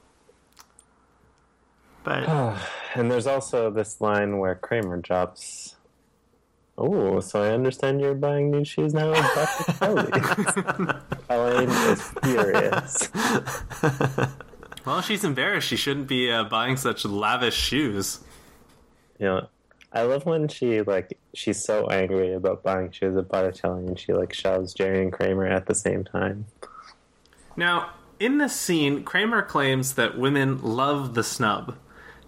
but 2.05 2.29
And 2.95 3.11
there's 3.11 3.27
also 3.27 3.71
this 3.71 4.01
line 4.01 4.39
where 4.39 4.55
Kramer 4.55 4.99
drops. 4.99 5.77
Oh, 6.79 7.21
so 7.21 7.43
I 7.43 7.53
understand 7.53 8.01
you're 8.01 8.14
buying 8.14 8.51
new 8.51 8.64
shoes 8.64 8.95
now, 8.95 9.12
Dr. 9.12 9.73
Kelly. 9.79 11.01
Elaine 11.29 11.71
is 11.71 12.03
furious. 12.23 13.09
Well, 14.87 15.03
she's 15.03 15.25
embarrassed. 15.25 15.67
She 15.67 15.77
shouldn't 15.77 16.07
be 16.07 16.31
uh, 16.31 16.45
buying 16.45 16.77
such 16.77 17.05
lavish 17.05 17.57
shoes. 17.57 18.21
You 19.19 19.27
know, 19.27 19.49
I 19.93 20.03
love 20.03 20.25
when 20.27 20.47
she 20.47 20.81
like 20.83 21.19
she's 21.35 21.62
so 21.62 21.89
angry 21.89 22.33
about 22.33 22.62
buying 22.62 22.93
shoes 22.93 23.17
at 23.17 23.29
Botticelli, 23.29 23.85
and 23.85 23.99
she 23.99 24.12
like 24.12 24.33
shoves 24.33 24.73
Jerry 24.73 25.03
and 25.03 25.12
Kramer 25.12 25.45
at 25.45 25.67
the 25.67 25.75
same 25.75 26.05
time. 26.05 26.47
Now, 27.57 27.91
in 28.19 28.39
this 28.39 28.55
scene, 28.55 29.05
Kramer 29.05 29.43
claims 29.43 29.95
that 29.95 30.19
women 30.19 30.61
love 30.62 31.14
the 31.14 31.23
snub. 31.23 31.77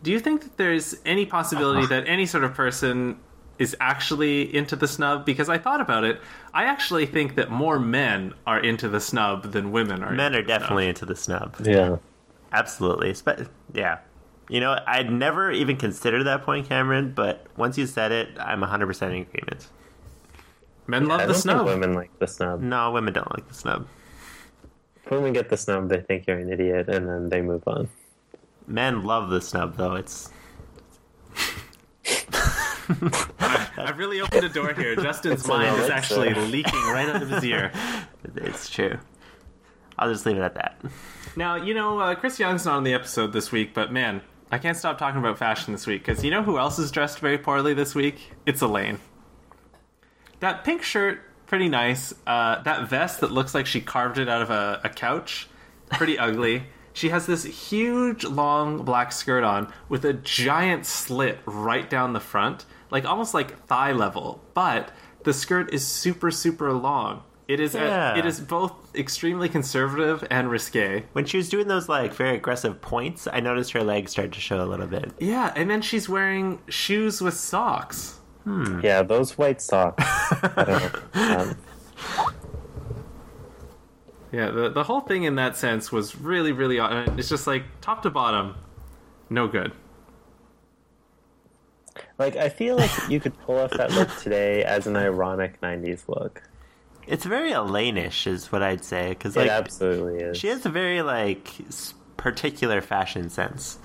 Do 0.02 0.10
you 0.12 0.20
think 0.20 0.42
that 0.42 0.56
there's 0.56 0.96
any 1.04 1.26
possibility 1.26 1.80
uh-huh. 1.80 2.00
that 2.00 2.08
any 2.08 2.26
sort 2.26 2.44
of 2.44 2.54
person 2.54 3.18
is 3.58 3.76
actually 3.80 4.54
into 4.54 4.76
the 4.76 4.86
snub? 4.86 5.24
Because 5.24 5.48
I 5.48 5.58
thought 5.58 5.80
about 5.80 6.04
it. 6.04 6.20
I 6.54 6.64
actually 6.64 7.06
think 7.06 7.34
that 7.36 7.50
more 7.50 7.78
men 7.78 8.34
are 8.46 8.60
into 8.60 8.88
the 8.88 9.00
snub 9.00 9.52
than 9.52 9.72
women 9.72 10.02
are. 10.02 10.12
men 10.12 10.34
into 10.34 10.38
are 10.38 10.42
the 10.42 10.48
definitely 10.48 10.88
into 10.88 11.06
the 11.06 11.16
snub. 11.16 11.56
Yeah. 11.64 11.96
Absolutely. 12.52 13.14
Spe- 13.14 13.48
yeah. 13.74 13.98
You 14.48 14.60
know, 14.60 14.78
I'd 14.86 15.12
never 15.12 15.50
even 15.50 15.76
considered 15.76 16.24
that 16.24 16.42
point, 16.42 16.68
Cameron, 16.68 17.12
but 17.14 17.46
once 17.56 17.76
you 17.76 17.86
said 17.86 18.12
it, 18.12 18.28
I'm 18.38 18.60
100% 18.60 19.02
in 19.02 19.22
agreement. 19.22 19.62
snub. 19.62 19.72
Men 20.86 21.06
love 21.06 21.20
I 21.20 21.26
the 21.26 21.32
don't 21.34 21.42
snub. 21.42 21.66
think 21.66 21.80
women 21.80 21.92
like 21.94 22.18
the 22.18 22.26
snub. 22.26 22.62
No, 22.62 22.92
women 22.92 23.12
don't 23.12 23.30
like 23.30 23.46
the 23.46 23.54
snub. 23.54 23.86
When 25.08 25.22
we 25.22 25.30
get 25.30 25.48
the 25.48 25.56
snub, 25.56 25.88
they 25.88 26.00
think 26.00 26.26
you're 26.26 26.38
an 26.38 26.52
idiot, 26.52 26.88
and 26.88 27.08
then 27.08 27.28
they 27.28 27.40
move 27.40 27.62
on. 27.66 27.88
Men 28.66 29.04
love 29.04 29.30
the 29.30 29.40
snub, 29.40 29.76
though. 29.76 29.94
It's 29.94 30.30
I've 33.78 33.96
really 33.98 34.20
opened 34.20 34.44
a 34.44 34.48
door 34.48 34.72
here. 34.74 34.96
Justin's 34.96 35.40
It's 35.40 35.48
mind 35.48 35.64
is 35.74 35.86
elixir. 35.88 35.92
actually 35.92 36.34
leaking 36.34 36.80
right 36.86 37.08
out 37.08 37.22
of 37.22 37.28
his 37.30 37.44
ear. 37.44 37.72
it's 38.36 38.68
true. 38.68 38.98
I'll 39.98 40.10
just 40.12 40.24
leave 40.26 40.36
it 40.36 40.42
at 40.42 40.54
that. 40.54 40.80
Now, 41.36 41.56
you 41.56 41.74
know, 41.74 41.98
uh, 41.98 42.14
Chris 42.14 42.38
Young's 42.38 42.64
not 42.64 42.76
on 42.76 42.84
the 42.84 42.94
episode 42.94 43.32
this 43.32 43.52
week, 43.52 43.74
but 43.74 43.92
man, 43.92 44.22
I 44.50 44.58
can't 44.58 44.76
stop 44.76 44.98
talking 44.98 45.18
about 45.20 45.38
fashion 45.38 45.72
this 45.72 45.86
week 45.86 46.04
because 46.04 46.24
you 46.24 46.30
know 46.30 46.42
who 46.42 46.58
else 46.58 46.78
is 46.78 46.90
dressed 46.90 47.18
very 47.20 47.38
poorly 47.38 47.74
this 47.74 47.94
week? 47.94 48.32
It's 48.46 48.60
Elaine. 48.62 48.98
That 50.40 50.64
pink 50.64 50.82
shirt, 50.82 51.20
pretty 51.48 51.68
nice. 51.68 52.14
Uh, 52.26 52.62
that 52.62 52.88
vest 52.88 53.20
that 53.20 53.32
looks 53.32 53.54
like 53.54 53.66
she 53.66 53.80
carved 53.80 54.18
it 54.18 54.28
out 54.28 54.42
of 54.42 54.50
a, 54.50 54.80
a 54.84 54.88
couch, 54.88 55.48
pretty 55.90 56.18
ugly. 56.18 56.64
She 56.92 57.08
has 57.10 57.26
this 57.26 57.44
huge, 57.44 58.24
long 58.24 58.84
black 58.84 59.12
skirt 59.12 59.44
on 59.44 59.72
with 59.88 60.04
a 60.04 60.12
giant 60.12 60.84
slit 60.86 61.38
right 61.46 61.88
down 61.88 62.12
the 62.12 62.20
front, 62.20 62.64
like 62.90 63.04
almost 63.04 63.34
like 63.34 63.66
thigh 63.66 63.92
level. 63.92 64.42
But 64.54 64.90
the 65.24 65.32
skirt 65.32 65.72
is 65.72 65.86
super, 65.86 66.30
super 66.30 66.72
long. 66.72 67.22
It 67.46 67.60
is. 67.60 67.74
Yeah. 67.74 68.18
it 68.18 68.26
is 68.26 68.40
both 68.40 68.72
extremely 68.94 69.48
conservative 69.48 70.22
and 70.30 70.50
risque. 70.50 71.04
When 71.12 71.24
she 71.24 71.38
was 71.38 71.48
doing 71.48 71.66
those 71.66 71.88
like 71.88 72.12
very 72.12 72.36
aggressive 72.36 72.80
points, 72.82 73.26
I 73.32 73.40
noticed 73.40 73.72
her 73.72 73.82
legs 73.82 74.10
started 74.12 74.34
to 74.34 74.40
show 74.40 74.62
a 74.62 74.66
little 74.66 74.86
bit. 74.86 75.12
Yeah, 75.18 75.52
and 75.56 75.70
then 75.70 75.80
she's 75.80 76.08
wearing 76.10 76.60
shoes 76.68 77.22
with 77.22 77.34
socks. 77.34 78.17
Yeah, 78.82 79.02
those 79.02 79.36
white 79.36 79.60
socks. 79.60 80.02
I 80.06 80.64
don't 80.64 81.14
know. 81.14 81.36
Um, 81.38 81.56
Yeah, 84.30 84.50
the 84.50 84.68
the 84.68 84.84
whole 84.84 85.00
thing 85.00 85.24
in 85.24 85.36
that 85.36 85.56
sense 85.56 85.90
was 85.90 86.14
really 86.16 86.52
really 86.52 86.78
odd. 86.78 87.18
It's 87.18 87.28
just 87.30 87.46
like 87.46 87.64
top 87.80 88.02
to 88.02 88.10
bottom, 88.10 88.54
no 89.30 89.48
good. 89.48 89.72
like, 92.18 92.36
I 92.36 92.48
feel 92.48 92.76
like 92.76 92.90
you 93.08 93.20
could 93.20 93.38
pull 93.40 93.58
off 93.58 93.70
that 93.72 93.90
look 93.92 94.14
today 94.18 94.64
as 94.64 94.86
an 94.86 94.96
ironic 94.96 95.60
'90s 95.62 96.08
look. 96.08 96.42
It's 97.06 97.24
very 97.24 97.52
Elaine-ish, 97.52 98.26
is 98.26 98.52
what 98.52 98.62
I'd 98.62 98.84
say, 98.84 99.08
because 99.10 99.34
it 99.34 99.40
like 99.40 99.50
absolutely 99.50 100.22
is. 100.22 100.36
she 100.36 100.48
has 100.48 100.66
a 100.66 100.68
very 100.70 101.00
like 101.00 101.50
particular 102.18 102.82
fashion 102.82 103.30
sense. 103.30 103.78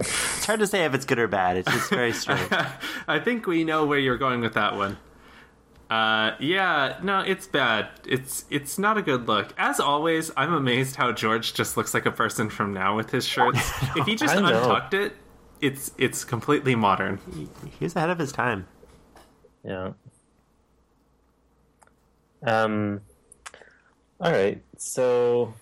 It's 0.00 0.46
hard 0.46 0.60
to 0.60 0.66
say 0.66 0.84
if 0.84 0.94
it's 0.94 1.04
good 1.04 1.18
or 1.18 1.28
bad. 1.28 1.56
It's 1.58 1.70
just 1.70 1.90
very 1.90 2.12
strange. 2.12 2.48
I 3.08 3.18
think 3.18 3.46
we 3.46 3.64
know 3.64 3.84
where 3.84 3.98
you're 3.98 4.18
going 4.18 4.40
with 4.40 4.54
that 4.54 4.76
one. 4.76 4.98
Uh, 5.92 6.34
yeah, 6.40 6.98
no, 7.02 7.20
it's 7.20 7.46
bad. 7.46 7.88
It's 8.08 8.46
it's 8.48 8.78
not 8.78 8.96
a 8.96 9.02
good 9.02 9.28
look. 9.28 9.52
As 9.58 9.78
always, 9.78 10.30
I'm 10.38 10.54
amazed 10.54 10.96
how 10.96 11.12
George 11.12 11.52
just 11.52 11.76
looks 11.76 11.92
like 11.92 12.06
a 12.06 12.10
person 12.10 12.48
from 12.48 12.72
now 12.72 12.96
with 12.96 13.10
his 13.10 13.26
shirts. 13.26 13.60
if 13.96 14.06
he 14.06 14.14
just 14.14 14.34
untucked 14.34 14.94
it, 14.94 15.12
it's 15.60 15.92
it's 15.98 16.24
completely 16.24 16.74
modern. 16.74 17.20
He 17.78 17.84
was 17.84 17.94
ahead 17.94 18.08
of 18.08 18.18
his 18.18 18.32
time. 18.32 18.66
Yeah. 19.62 19.92
Um. 22.42 23.02
All 24.18 24.32
right. 24.32 24.62
So, 24.78 25.52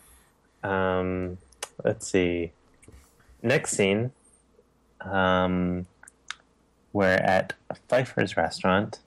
um, 0.62 1.38
let's 1.84 2.06
see. 2.06 2.52
Next 3.42 3.72
scene. 3.72 4.12
Um, 5.00 5.86
we're 6.92 7.14
at 7.14 7.54
Pfeiffer's 7.88 8.36
restaurant. 8.36 9.00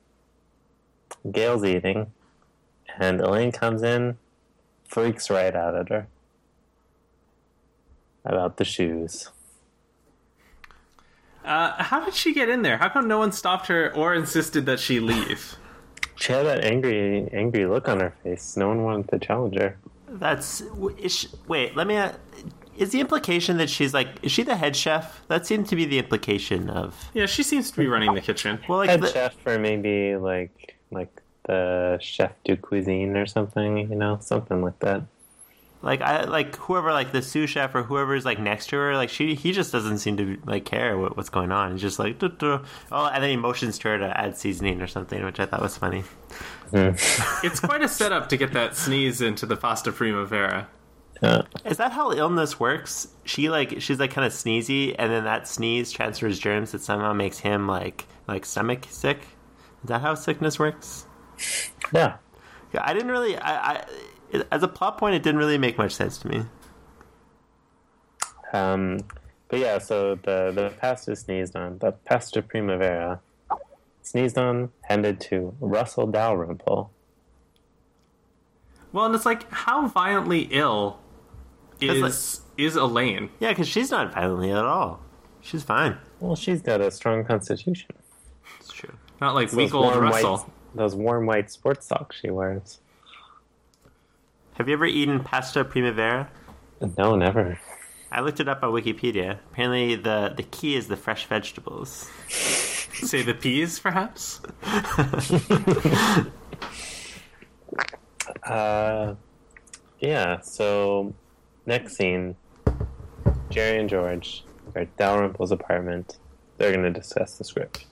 Gail's 1.31 1.63
eating, 1.63 2.11
and 2.99 3.21
Elaine 3.21 3.51
comes 3.51 3.83
in, 3.83 4.17
freaks 4.87 5.29
right 5.29 5.55
out 5.55 5.75
at 5.75 5.89
her 5.89 6.07
about 8.25 8.57
the 8.57 8.65
shoes. 8.65 9.29
Uh, 11.43 11.83
how 11.83 12.03
did 12.03 12.13
she 12.13 12.33
get 12.33 12.47
in 12.47 12.61
there? 12.61 12.77
How 12.77 12.89
come 12.89 13.07
no 13.07 13.17
one 13.17 13.31
stopped 13.31 13.67
her 13.67 13.93
or 13.95 14.13
insisted 14.13 14.65
that 14.65 14.79
she 14.79 14.99
leave? 14.99 15.57
She 16.15 16.31
had 16.31 16.45
that 16.45 16.63
angry, 16.63 17.27
angry 17.33 17.65
look 17.65 17.89
on 17.89 17.99
her 17.99 18.13
face. 18.23 18.55
No 18.55 18.69
one 18.69 18.83
wanted 18.83 19.09
to 19.09 19.19
challenge 19.19 19.57
her. 19.57 19.77
That's 20.07 20.61
is 20.99 21.11
she, 21.11 21.27
wait. 21.47 21.75
Let 21.75 21.87
me. 21.87 21.95
Is 22.77 22.91
the 22.91 22.99
implication 22.99 23.57
that 23.57 23.69
she's 23.69 23.93
like? 23.93 24.07
Is 24.23 24.31
she 24.31 24.43
the 24.43 24.55
head 24.55 24.75
chef? 24.75 25.21
That 25.27 25.45
seemed 25.45 25.67
to 25.69 25.75
be 25.75 25.85
the 25.85 25.99
implication 25.99 26.69
of. 26.69 27.09
Yeah, 27.13 27.27
she 27.27 27.43
seems 27.43 27.69
to 27.71 27.77
be 27.77 27.87
running 27.87 28.13
the 28.13 28.21
kitchen. 28.21 28.59
Well, 28.67 28.79
like 28.79 28.89
head 28.89 29.01
the, 29.01 29.11
chef 29.11 29.35
or 29.45 29.59
maybe 29.59 30.15
like 30.15 30.75
like 30.91 31.21
the 31.45 31.99
chef 32.01 32.31
du 32.43 32.55
cuisine 32.57 33.15
or 33.17 33.25
something, 33.25 33.77
you 33.77 33.95
know, 33.95 34.17
something 34.21 34.61
like 34.61 34.79
that. 34.79 35.03
like 35.83 36.01
I 36.01 36.23
like 36.23 36.55
whoever 36.55 36.93
like 36.93 37.11
the 37.11 37.21
sous 37.21 37.49
chef 37.49 37.75
or 37.75 37.83
whoever's 37.83 38.25
like 38.25 38.39
next 38.39 38.67
to 38.67 38.77
her. 38.77 38.95
Like 38.95 39.09
she, 39.09 39.35
he 39.35 39.51
just 39.51 39.71
doesn't 39.71 39.99
seem 39.99 40.17
to 40.17 40.39
like 40.45 40.65
care 40.65 40.97
what, 40.97 41.17
what's 41.17 41.29
going 41.29 41.51
on. 41.51 41.73
He's 41.73 41.81
just 41.81 41.99
like, 41.99 42.19
"Duh, 42.19 42.29
duh." 42.29 42.59
oh, 42.91 43.05
and 43.07 43.21
then 43.21 43.29
he 43.29 43.37
motions 43.37 43.77
to 43.79 43.89
her 43.89 43.97
to 43.99 44.19
add 44.19 44.37
seasoning 44.37 44.81
or 44.81 44.87
something, 44.87 45.23
which 45.23 45.39
I 45.39 45.45
thought 45.45 45.61
was 45.61 45.77
funny. 45.77 46.03
Hmm. 46.71 46.91
It's 47.45 47.59
quite 47.59 47.83
a 47.83 47.89
setup 47.89 48.29
to 48.29 48.37
get 48.37 48.53
that 48.53 48.75
sneeze 48.75 49.21
into 49.21 49.45
the 49.45 49.57
pasta 49.57 49.91
primavera. 49.91 50.69
Yeah. 51.23 51.43
Is 51.63 51.77
that 51.77 51.93
how 51.93 52.11
illness 52.11 52.59
works? 52.59 53.07
She 53.23 53.49
like 53.49 53.79
she's 53.81 53.97
like 53.97 54.11
kind 54.11 54.27
of 54.27 54.33
sneezy, 54.33 54.93
and 54.99 55.09
then 55.11 55.23
that 55.23 55.47
sneeze 55.47 55.89
transfers 55.91 56.37
germs 56.37 56.73
that 56.73 56.81
somehow 56.81 57.13
makes 57.13 57.39
him 57.39 57.65
like 57.65 58.05
like 58.27 58.45
stomach 58.45 58.85
sick. 58.89 59.19
Is 59.83 59.87
that 59.87 60.01
how 60.01 60.15
sickness 60.15 60.59
works? 60.59 61.05
Yeah. 61.93 62.17
Yeah, 62.73 62.81
I 62.83 62.93
didn't 62.93 63.11
really. 63.11 63.37
I, 63.37 63.71
I 63.75 63.85
it- 64.31 64.47
as 64.51 64.63
a 64.63 64.67
plot 64.67 64.97
point, 64.97 65.15
it 65.15 65.23
didn't 65.23 65.39
really 65.39 65.57
make 65.57 65.77
much 65.77 65.93
sense 65.93 66.17
to 66.19 66.27
me. 66.27 66.43
Um, 68.51 68.99
but 69.47 69.59
yeah, 69.59 69.77
so 69.77 70.15
the 70.15 70.51
the 70.53 70.73
pasta 70.79 71.15
sneezed 71.15 71.55
on 71.55 71.77
the 71.79 71.91
pastor 71.93 72.41
primavera 72.41 73.21
sneezed 74.01 74.37
on, 74.37 74.69
handed 74.81 75.21
to 75.21 75.55
Russell 75.61 76.07
Dalrymple. 76.07 76.91
Well, 78.91 79.05
and 79.05 79.15
it's 79.15 79.25
like, 79.25 79.49
how 79.49 79.87
violently 79.87 80.49
ill 80.51 80.99
is 81.89 82.41
is 82.57 82.75
Elaine? 82.75 83.29
Yeah, 83.39 83.49
because 83.49 83.67
she's 83.67 83.91
not 83.91 84.13
violently 84.13 84.51
at 84.51 84.63
all. 84.65 84.99
She's 85.41 85.63
fine. 85.63 85.97
Well, 86.19 86.35
she's 86.35 86.61
got 86.61 86.79
a 86.81 86.89
strong 86.91 87.25
constitution. 87.25 87.91
It's 88.59 88.71
true. 88.71 88.93
Not 89.19 89.35
like 89.35 89.49
Those 89.49 89.57
weak 89.57 89.73
old 89.73 89.85
warm 89.85 89.99
Russell. 90.03 90.37
white, 90.37 90.45
those 90.75 90.95
warm 90.95 91.25
white 91.25 91.51
sports 91.51 91.87
socks 91.87 92.17
she 92.21 92.29
wears. 92.29 92.79
Have 94.55 94.67
you 94.67 94.73
ever 94.75 94.85
eaten 94.85 95.19
pasta 95.21 95.65
primavera? 95.65 96.29
No, 96.97 97.15
never. 97.15 97.59
I 98.11 98.21
looked 98.21 98.39
it 98.39 98.47
up 98.47 98.61
on 98.63 98.71
Wikipedia. 98.71 99.39
Apparently, 99.51 99.95
the 99.95 100.33
the 100.35 100.43
key 100.43 100.75
is 100.75 100.87
the 100.87 100.95
fresh 100.97 101.25
vegetables. 101.25 102.09
Say 102.29 103.23
the 103.23 103.33
peas, 103.33 103.79
perhaps. 103.79 104.39
Uh, 108.43 109.15
yeah. 109.99 110.39
So 110.41 111.13
next 111.65 111.95
scene, 111.95 112.35
Jerry 113.49 113.79
and 113.79 113.89
George 113.89 114.43
are 114.75 114.81
at 114.81 114.97
Dalrymple's 114.97 115.51
apartment. 115.51 116.17
They're 116.57 116.71
going 116.71 116.83
to 116.83 116.91
discuss 116.99 117.37
the 117.37 117.43
script. 117.43 117.85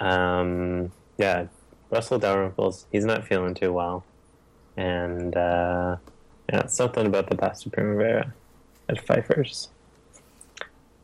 Um, 0.00 0.90
yeah, 1.18 1.46
Russell 1.90 2.18
Dalrymple's 2.18 2.86
he's 2.90 3.04
not 3.04 3.26
feeling 3.26 3.54
too 3.54 3.72
well, 3.72 4.04
and 4.76 5.36
uh, 5.36 5.96
yeah, 6.52 6.66
something 6.66 7.06
about 7.06 7.28
the 7.30 7.36
pasta 7.36 7.70
primavera 7.70 8.32
at 8.88 9.00
Pfeiffer's. 9.06 9.68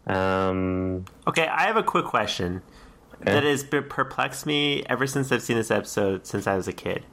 Um, 0.06 1.04
Okay, 1.26 1.46
I 1.46 1.62
have 1.62 1.76
a 1.76 1.82
quick 1.82 2.06
question 2.06 2.62
Okay. 3.20 3.32
that 3.32 3.42
has 3.44 3.62
perplexed 3.64 4.46
me 4.46 4.82
ever 4.88 5.06
since 5.06 5.30
I've 5.30 5.42
seen 5.42 5.56
this 5.56 5.70
episode 5.70 6.26
since 6.26 6.46
I 6.46 6.56
was 6.56 6.66
a 6.66 6.72
kid. 6.72 7.04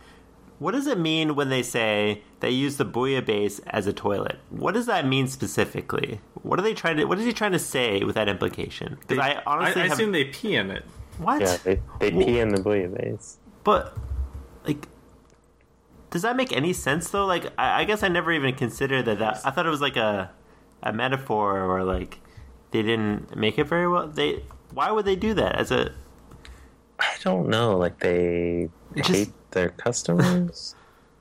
What 0.58 0.72
does 0.72 0.88
it 0.88 0.98
mean 0.98 1.36
when 1.36 1.50
they 1.50 1.64
say 1.64 2.22
they 2.40 2.50
use 2.50 2.78
the 2.78 2.86
bouillabaisse 2.86 3.60
as 3.68 3.88
a 3.88 3.94
toilet? 3.94 4.40
What 4.50 4.74
does 4.74 4.86
that 4.86 5.06
mean 5.06 5.28
specifically? 5.28 6.22
What 6.44 6.60
are 6.60 6.62
they 6.62 6.74
trying 6.74 6.98
to? 6.98 7.06
What 7.06 7.20
is 7.20 7.26
he 7.26 7.34
trying 7.34 7.52
to 7.52 7.60
say 7.60 8.04
with 8.04 8.16
that 8.16 8.30
implication? 8.30 8.98
Because 9.02 9.20
I 9.20 9.42
honestly 9.46 9.82
I, 9.82 9.88
have 9.88 9.94
assume 9.94 10.12
they 10.14 10.26
pee 10.26 10.56
in 10.56 10.72
it. 10.72 10.86
what? 11.18 11.42
yeah, 11.42 11.58
they, 11.64 11.82
they 12.00 12.12
pee 12.12 12.40
in 12.40 12.50
the 12.50 12.62
bouillabaisse. 12.62 13.36
But 13.66 13.98
like, 14.66 14.88
does 16.10 16.22
that 16.22 16.38
make 16.38 16.56
any 16.56 16.72
sense 16.72 17.10
though? 17.10 17.26
Like, 17.26 17.48
I, 17.58 17.82
I 17.82 17.84
guess 17.84 18.02
I 18.02 18.08
never 18.08 18.32
even 18.32 18.56
considered 18.56 19.06
that. 19.06 19.20
That 19.20 19.42
I 19.44 19.52
thought 19.52 19.66
it 19.66 19.72
was 19.72 19.82
like 19.82 19.98
a 19.98 20.32
a 20.82 20.94
metaphor 20.94 21.60
or 21.60 21.84
like 21.84 22.20
they 22.72 22.82
didn't 22.82 23.36
make 23.36 23.58
it 23.58 23.66
very 23.66 23.90
well. 23.90 24.08
They 24.08 24.44
why 24.72 24.92
would 24.92 25.06
they 25.06 25.16
do 25.18 25.34
that 25.34 25.56
as 25.56 25.72
a 25.72 25.92
I 27.00 27.14
don't 27.24 27.50
know. 27.50 27.78
Like 27.78 28.00
they 28.00 28.70
It 28.96 29.06
hate 29.08 29.26
just- 29.28 29.52
their 29.52 29.70
customers. 29.70 30.76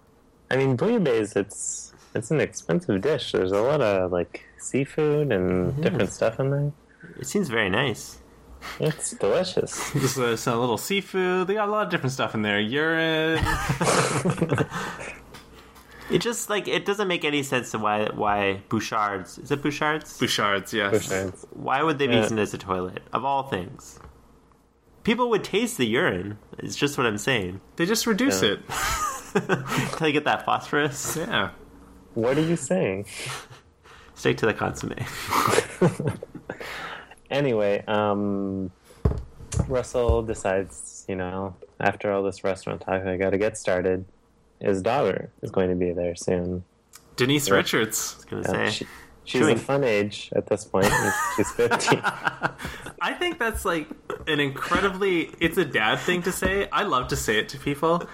I 0.51 0.57
mean, 0.57 0.77
bouillabaisse. 0.77 1.37
It's 1.37 1.93
it's 2.14 2.31
an 2.31 2.41
expensive 2.41 3.01
dish. 3.01 3.33
There's 3.33 3.53
a 3.53 3.61
lot 3.61 3.81
of 3.81 4.12
like 4.12 4.45
seafood 4.59 5.33
and 5.33 5.81
different 5.83 6.12
stuff 6.12 6.39
in 6.39 6.51
there. 6.51 6.72
It 7.18 7.27
seems 7.27 7.49
very 7.49 7.68
nice. 7.70 8.18
It's 8.81 9.11
delicious. 9.12 9.93
Just 9.93 10.18
uh, 10.18 10.37
some 10.37 10.59
little 10.61 10.79
seafood. 10.79 11.49
They 11.49 11.55
got 11.55 11.68
a 11.68 11.72
lot 11.72 11.85
of 11.87 11.91
different 11.91 12.12
stuff 12.12 12.35
in 12.35 12.43
there. 12.43 12.61
Urine. 12.61 13.45
It 16.11 16.20
just 16.20 16.51
like 16.51 16.68
it 16.68 16.85
doesn't 16.85 17.09
make 17.09 17.25
any 17.25 17.43
sense 17.43 17.70
to 17.70 17.79
why 17.79 18.09
why 18.14 18.62
Bouchard's 18.68 19.39
is 19.39 19.51
it 19.51 19.62
Bouchard's? 19.62 20.18
Bouchards, 20.18 20.72
yes. 20.75 20.93
Bouchard's. 20.93 21.47
Why 21.51 21.83
would 21.83 21.99
they 21.99 22.07
be 22.07 22.12
Yeah. 22.14 22.20
using 22.22 22.37
it 22.39 22.43
as 22.43 22.53
a 22.53 22.59
toilet 22.59 23.03
of 23.14 23.25
all 23.25 23.45
things? 23.45 23.99
People 25.05 25.29
would 25.31 25.45
taste 25.45 25.77
the 25.79 25.87
urine. 25.87 26.39
It's 26.59 26.75
just 26.77 26.99
what 26.99 27.07
I'm 27.07 27.19
saying. 27.19 27.61
They 27.77 27.87
just 27.87 28.07
reduce 28.07 28.43
Yeah. 28.43 28.53
it. 28.55 28.61
Until 29.35 30.07
you 30.09 30.13
get 30.13 30.25
that 30.25 30.45
phosphorus, 30.45 31.17
Yeah. 31.17 31.51
What 32.15 32.37
are 32.39 32.43
you 32.43 32.57
saying? 32.57 33.07
stick 34.15 34.37
to 34.39 34.47
the 34.47 34.55
consomme. 34.55 34.95
Anyway, 37.31 37.83
um, 37.89 38.71
Russell 39.67 40.23
decides, 40.23 41.05
you 41.09 41.17
know, 41.17 41.57
after 41.81 42.13
all 42.13 42.23
this 42.23 42.45
restaurant 42.45 42.83
talk, 42.83 43.03
I 43.07 43.17
got 43.17 43.31
to 43.31 43.39
get 43.39 43.57
started. 43.59 44.05
His 44.61 44.83
daughter 44.83 45.31
is 45.43 45.51
going 45.51 45.71
to 45.71 45.75
be 45.75 45.91
there 45.93 46.15
soon. 46.15 46.65
Denise 47.17 47.49
Yeah. 47.49 47.55
Richards. 47.55 48.25
gonna 48.31 48.43
Yeah, 48.43 48.69
say. 48.69 48.71
she, 48.71 48.87
she's 49.25 49.41
Chewing. 49.41 49.57
a 49.57 49.59
fun 49.59 49.85
age 49.85 50.31
at 50.37 50.47
this 50.47 50.64
point. 50.64 50.91
She's 51.37 51.51
15. 51.53 52.01
I 53.01 53.12
think 53.18 53.39
that's 53.39 53.64
like 53.64 53.89
an 54.27 54.41
incredibly 54.41 55.31
it's 55.41 55.59
a 55.59 55.64
dad 55.64 55.97
thing 55.99 56.22
to 56.22 56.33
say. 56.33 56.68
I 56.70 56.85
love 56.85 57.09
to 57.09 57.16
say 57.16 57.39
it 57.39 57.49
to 57.51 57.59
people. 57.59 58.09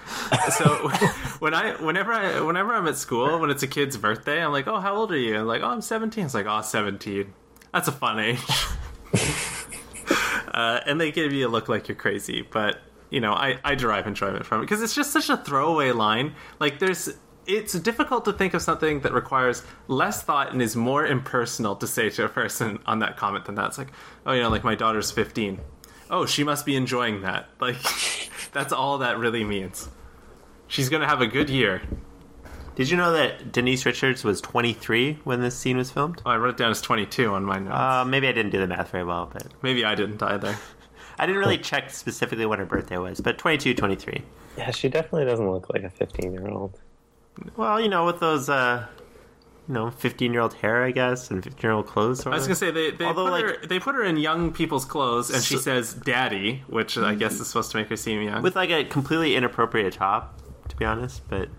So 0.57 0.89
when 1.39 1.53
I 1.53 1.73
whenever 1.81 2.11
I 2.11 2.41
whenever 2.41 2.73
I'm 2.73 2.87
at 2.87 2.97
school 2.97 3.39
when 3.39 3.49
it's 3.49 3.63
a 3.63 3.67
kid's 3.67 3.95
birthday, 3.97 4.43
I'm 4.43 4.51
like, 4.51 4.67
"Oh, 4.67 4.79
how 4.79 4.95
old 4.95 5.11
are 5.11 5.17
you?" 5.17 5.35
And 5.37 5.47
like, 5.47 5.61
"Oh, 5.61 5.67
I'm 5.67 5.81
17." 5.81 6.25
It's 6.25 6.33
like, 6.33 6.45
"Oh, 6.45 6.61
17." 6.61 7.33
That's 7.73 7.87
a 7.87 7.91
fun 7.93 8.19
age. 8.19 8.39
uh, 9.13 9.17
uh, 10.53 10.79
and 10.85 10.99
they 10.99 11.11
give 11.11 11.31
you 11.31 11.47
a 11.47 11.49
look 11.49 11.69
like 11.69 11.87
you're 11.87 11.95
crazy. 11.95 12.41
But 12.41 12.79
you 13.09 13.21
know, 13.21 13.31
I 13.33 13.59
I 13.63 13.75
derive 13.75 14.07
enjoyment 14.07 14.45
from 14.45 14.59
it 14.59 14.63
because 14.63 14.81
it's 14.81 14.95
just 14.95 15.11
such 15.11 15.29
a 15.29 15.37
throwaway 15.37 15.91
line. 15.91 16.35
Like 16.59 16.79
there's. 16.79 17.09
It's 17.47 17.73
difficult 17.73 18.25
to 18.25 18.33
think 18.33 18.53
of 18.53 18.61
something 18.61 19.01
that 19.01 19.13
requires 19.13 19.63
less 19.87 20.21
thought 20.21 20.51
and 20.51 20.61
is 20.61 20.75
more 20.75 21.05
impersonal 21.05 21.75
to 21.77 21.87
say 21.87 22.09
to 22.11 22.25
a 22.25 22.29
person 22.29 22.79
on 22.85 22.99
that 22.99 23.17
comment 23.17 23.45
than 23.45 23.55
that. 23.55 23.67
It's 23.67 23.77
like, 23.77 23.91
oh, 24.25 24.33
you 24.33 24.41
know, 24.41 24.49
like 24.49 24.63
my 24.63 24.75
daughter's 24.75 25.11
15. 25.11 25.59
Oh, 26.09 26.25
she 26.25 26.43
must 26.43 26.65
be 26.65 26.75
enjoying 26.75 27.21
that. 27.21 27.47
Like, 27.59 27.77
that's 28.51 28.73
all 28.73 28.99
that 28.99 29.17
really 29.17 29.43
means. 29.43 29.89
She's 30.67 30.89
gonna 30.89 31.07
have 31.07 31.21
a 31.21 31.27
good 31.27 31.49
year. 31.49 31.81
Did 32.75 32.89
you 32.89 32.95
know 32.95 33.11
that 33.11 33.51
Denise 33.51 33.85
Richards 33.85 34.23
was 34.23 34.39
23 34.39 35.19
when 35.23 35.41
this 35.41 35.57
scene 35.57 35.77
was 35.77 35.91
filmed? 35.91 36.21
Oh, 36.25 36.29
I 36.29 36.37
wrote 36.37 36.51
it 36.51 36.57
down 36.57 36.71
as 36.71 36.81
22 36.81 37.33
on 37.33 37.43
my 37.43 37.59
notes. 37.59 37.75
Uh, 37.75 38.05
maybe 38.05 38.27
I 38.27 38.31
didn't 38.31 38.51
do 38.51 38.59
the 38.59 38.67
math 38.67 38.91
very 38.91 39.03
well, 39.03 39.29
but 39.31 39.47
Maybe 39.61 39.83
I 39.83 39.95
didn't 39.95 40.23
either. 40.23 40.55
I 41.19 41.25
didn't 41.25 41.39
really 41.39 41.57
check 41.57 41.89
specifically 41.89 42.45
when 42.45 42.59
her 42.59 42.65
birthday 42.65 42.97
was. 42.97 43.19
But 43.19 43.37
22, 43.37 43.73
23. 43.73 44.23
Yeah, 44.57 44.71
she 44.71 44.89
definitely 44.89 45.25
doesn't 45.25 45.49
look 45.49 45.69
like 45.69 45.83
a 45.83 45.89
15 45.89 46.33
year 46.33 46.47
old. 46.47 46.79
Well, 47.55 47.79
you 47.79 47.89
know, 47.89 48.05
with 48.05 48.19
those, 48.19 48.49
uh, 48.49 48.85
you 49.67 49.73
know, 49.73 49.89
15 49.91 50.33
year 50.33 50.41
old 50.41 50.53
hair, 50.55 50.83
I 50.83 50.91
guess, 50.91 51.29
and 51.31 51.43
15 51.43 51.61
year 51.61 51.71
old 51.71 51.87
clothes. 51.87 52.21
Sort 52.21 52.33
I 52.33 52.37
was 52.37 52.47
gonna 52.47 52.55
say 52.55 52.71
they 52.71 52.91
they 52.91 53.05
Although, 53.05 53.25
put, 53.25 53.31
like- 53.31 53.43
her, 53.61 53.67
they 53.67 53.79
put 53.79 53.95
her 53.95 54.03
in 54.03 54.17
young 54.17 54.51
people's 54.51 54.85
clothes, 54.85 55.29
and 55.29 55.43
she 55.43 55.55
So- 55.55 55.61
says 55.61 55.93
"daddy," 55.93 56.63
which 56.67 56.97
I 56.97 57.15
guess 57.15 57.39
is 57.39 57.47
supposed 57.47 57.71
to 57.71 57.77
make 57.77 57.89
her 57.89 57.95
seem 57.95 58.21
young. 58.21 58.41
with 58.41 58.55
like 58.55 58.69
a 58.69 58.83
completely 58.83 59.35
inappropriate 59.35 59.93
top, 59.93 60.39
to 60.69 60.75
be 60.75 60.85
honest. 60.85 61.21
But 61.29 61.49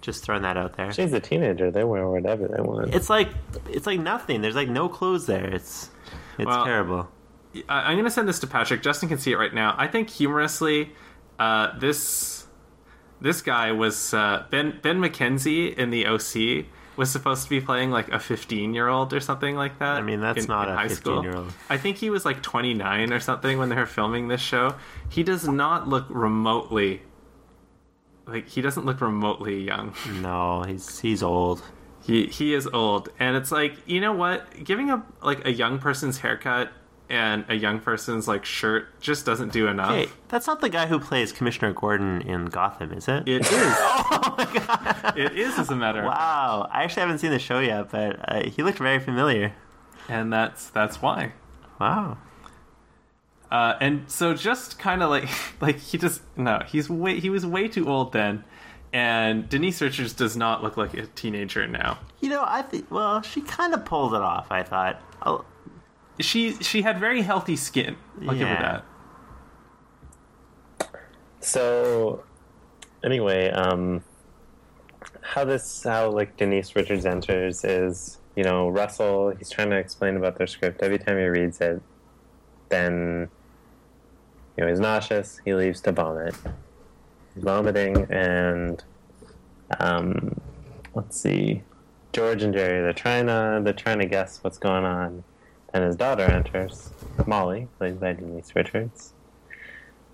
just 0.00 0.22
throwing 0.24 0.42
that 0.42 0.56
out 0.56 0.76
there. 0.76 0.92
She's 0.92 1.12
a 1.12 1.20
teenager. 1.20 1.70
They 1.70 1.82
wear 1.84 2.08
whatever 2.08 2.46
they 2.48 2.62
want. 2.62 2.94
It's 2.94 3.10
like 3.10 3.28
it's 3.68 3.86
like 3.86 4.00
nothing. 4.00 4.40
There's 4.42 4.56
like 4.56 4.68
no 4.68 4.88
clothes 4.88 5.26
there. 5.26 5.44
It's 5.46 5.90
it's 6.38 6.46
Well- 6.46 6.64
terrible. 6.64 7.08
I, 7.68 7.90
I'm 7.90 7.96
gonna 7.96 8.10
send 8.10 8.28
this 8.28 8.38
to 8.40 8.46
Patrick. 8.46 8.82
Justin 8.82 9.08
can 9.08 9.18
see 9.18 9.32
it 9.32 9.36
right 9.38 9.52
now. 9.54 9.74
I 9.78 9.88
think 9.88 10.10
humorously, 10.10 10.92
uh, 11.40 11.76
this 11.78 12.37
this 13.20 13.42
guy 13.42 13.72
was 13.72 14.14
uh, 14.14 14.44
Ben 14.50 14.78
Ben 14.82 14.98
McKenzie 14.98 15.74
in 15.76 15.90
the 15.90 16.06
OC 16.06 16.66
was 16.96 17.10
supposed 17.10 17.44
to 17.44 17.50
be 17.50 17.60
playing 17.60 17.92
like 17.92 18.08
a 18.08 18.18
15 18.18 18.74
year 18.74 18.88
old 18.88 19.12
or 19.12 19.20
something 19.20 19.54
like 19.54 19.78
that. 19.78 19.98
I 19.98 20.02
mean, 20.02 20.20
that's 20.20 20.48
not 20.48 20.68
a 20.68 20.74
high 20.74 20.88
school. 20.88 21.22
15-year-old. 21.22 21.52
I 21.70 21.76
think 21.76 21.96
he 21.96 22.10
was 22.10 22.24
like 22.24 22.42
29 22.42 23.12
or 23.12 23.20
something 23.20 23.56
when 23.56 23.68
they 23.68 23.76
were 23.76 23.86
filming 23.86 24.26
this 24.26 24.40
show. 24.40 24.74
He 25.08 25.22
does 25.22 25.46
not 25.46 25.88
look 25.88 26.06
remotely 26.08 27.02
like 28.28 28.48
he 28.48 28.60
doesn't 28.60 28.84
look 28.84 29.00
remotely 29.00 29.62
young. 29.62 29.94
No, 30.20 30.62
he's 30.62 30.98
he's 30.98 31.22
old. 31.22 31.62
He 32.02 32.26
he 32.26 32.54
is 32.54 32.66
old, 32.66 33.08
and 33.18 33.36
it's 33.36 33.50
like 33.50 33.74
you 33.86 34.00
know 34.00 34.12
what? 34.12 34.64
Giving 34.64 34.90
a 34.90 35.04
like 35.22 35.44
a 35.46 35.52
young 35.52 35.78
person's 35.78 36.18
haircut 36.18 36.70
and 37.10 37.44
a 37.48 37.54
young 37.54 37.80
person's 37.80 38.28
like 38.28 38.44
shirt 38.44 39.00
just 39.00 39.24
doesn't 39.24 39.52
do 39.52 39.66
enough. 39.66 39.90
Hey, 39.90 40.08
that's 40.28 40.46
not 40.46 40.60
the 40.60 40.68
guy 40.68 40.86
who 40.86 40.98
plays 40.98 41.32
Commissioner 41.32 41.72
Gordon 41.72 42.22
in 42.22 42.46
Gotham, 42.46 42.92
is 42.92 43.08
it? 43.08 43.26
It 43.26 43.42
is. 43.42 43.48
oh 43.52 44.34
my 44.36 44.44
god! 44.44 45.18
It 45.18 45.38
is, 45.38 45.58
as 45.58 45.70
a 45.70 45.76
matter. 45.76 46.00
of 46.00 46.06
Wow, 46.06 46.68
I 46.70 46.84
actually 46.84 47.00
haven't 47.00 47.18
seen 47.18 47.30
the 47.30 47.38
show 47.38 47.60
yet, 47.60 47.90
but 47.90 48.20
uh, 48.28 48.50
he 48.50 48.62
looked 48.62 48.78
very 48.78 48.98
familiar. 48.98 49.54
and 50.08 50.32
that's 50.32 50.70
that's 50.70 51.00
why. 51.00 51.32
Wow. 51.80 52.18
Uh, 53.50 53.74
and 53.80 54.10
so 54.10 54.34
just 54.34 54.78
kind 54.78 55.02
of 55.02 55.08
like 55.08 55.28
like 55.60 55.78
he 55.78 55.96
just 55.96 56.22
no 56.36 56.62
he's 56.66 56.90
way 56.90 57.18
he 57.20 57.30
was 57.30 57.46
way 57.46 57.68
too 57.68 57.88
old 57.88 58.12
then, 58.12 58.44
and 58.92 59.48
Denise 59.48 59.80
Richards 59.80 60.12
does 60.12 60.36
not 60.36 60.62
look 60.62 60.76
like 60.76 60.94
a 60.94 61.06
teenager 61.06 61.66
now. 61.66 61.98
You 62.20 62.28
know, 62.28 62.44
I 62.46 62.62
think 62.62 62.90
well, 62.90 63.22
she 63.22 63.40
kind 63.40 63.72
of 63.72 63.84
pulled 63.84 64.14
it 64.14 64.20
off. 64.20 64.52
I 64.52 64.62
thought. 64.62 65.02
She 66.20 66.54
she 66.54 66.82
had 66.82 66.98
very 66.98 67.22
healthy 67.22 67.56
skin. 67.56 67.96
I'll 68.26 68.34
give 68.34 68.48
her 68.48 68.54
that. 68.54 68.84
So, 71.40 72.24
anyway, 73.04 73.50
um, 73.50 74.02
how 75.22 75.44
this 75.44 75.84
how 75.84 76.10
like 76.10 76.36
Denise 76.36 76.74
Richards 76.74 77.06
enters 77.06 77.64
is 77.64 78.18
you 78.34 78.44
know 78.44 78.68
Russell 78.68 79.30
he's 79.30 79.50
trying 79.50 79.70
to 79.70 79.76
explain 79.76 80.16
about 80.16 80.36
their 80.36 80.46
script 80.46 80.82
every 80.82 80.98
time 80.98 81.18
he 81.18 81.24
reads 81.24 81.60
it, 81.60 81.80
then 82.68 83.28
you 84.56 84.64
know 84.64 84.68
he's 84.68 84.80
nauseous. 84.80 85.40
He 85.44 85.54
leaves 85.54 85.80
to 85.82 85.92
vomit. 85.92 86.34
He's 87.34 87.44
vomiting 87.44 88.06
and 88.10 88.82
um, 89.78 90.40
let's 90.94 91.20
see, 91.20 91.62
George 92.12 92.42
and 92.42 92.52
Jerry 92.52 92.82
they're 92.82 92.92
trying 92.92 93.26
to 93.26 93.60
they're 93.62 93.72
trying 93.72 93.98
to 93.98 94.06
guess 94.06 94.42
what's 94.42 94.58
going 94.58 94.84
on, 94.84 95.24
and 95.74 95.84
his 95.84 95.96
daughter 95.96 96.22
enters, 96.22 96.90
Molly 97.26 97.68
played 97.78 98.00
by 98.00 98.12
Denise 98.14 98.54
Richards. 98.54 99.12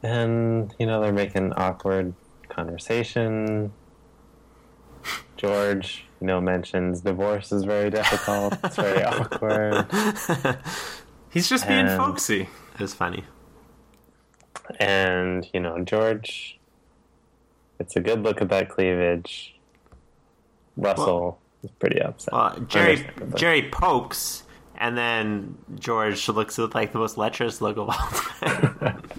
And 0.02 0.74
you 0.78 0.86
know 0.86 1.00
they're 1.00 1.12
making 1.12 1.52
awkward 1.54 2.14
conversation. 2.48 3.72
George 5.36 6.04
you 6.20 6.26
know 6.26 6.40
mentions. 6.40 7.00
Divorce 7.00 7.52
is 7.52 7.64
very 7.64 7.90
difficult. 7.90 8.56
It's 8.64 8.76
very 8.76 9.02
awkward. 9.12 9.86
He's 11.30 11.48
just 11.48 11.66
being 11.66 11.86
And- 11.86 11.96
folksy. 11.98 12.48
it 12.74 12.80
was 12.80 12.94
funny. 12.94 13.24
and 14.80 15.46
you 15.52 15.60
know 15.60 15.78
george 15.84 16.58
it's 17.78 17.96
a 17.96 18.00
good 18.00 18.22
look 18.22 18.40
at 18.40 18.48
that 18.48 18.68
cleavage. 18.70 19.54
Russell 20.76 21.38
is 21.62 21.70
pretty 21.72 22.00
upset. 22.00 22.32
Uh, 22.32 22.54
well, 22.56 22.60
Jerry 22.66 23.06
Jerry 23.34 23.68
pokes, 23.70 24.43
and 24.76 24.96
then 24.96 25.56
George 25.78 26.28
looks 26.28 26.58
with 26.58 26.74
like 26.74 26.92
the 26.92 26.98
most 26.98 27.16
lecherous 27.16 27.60
look 27.60 27.76
of 27.76 27.88
all 27.88 27.94
time. 27.94 29.02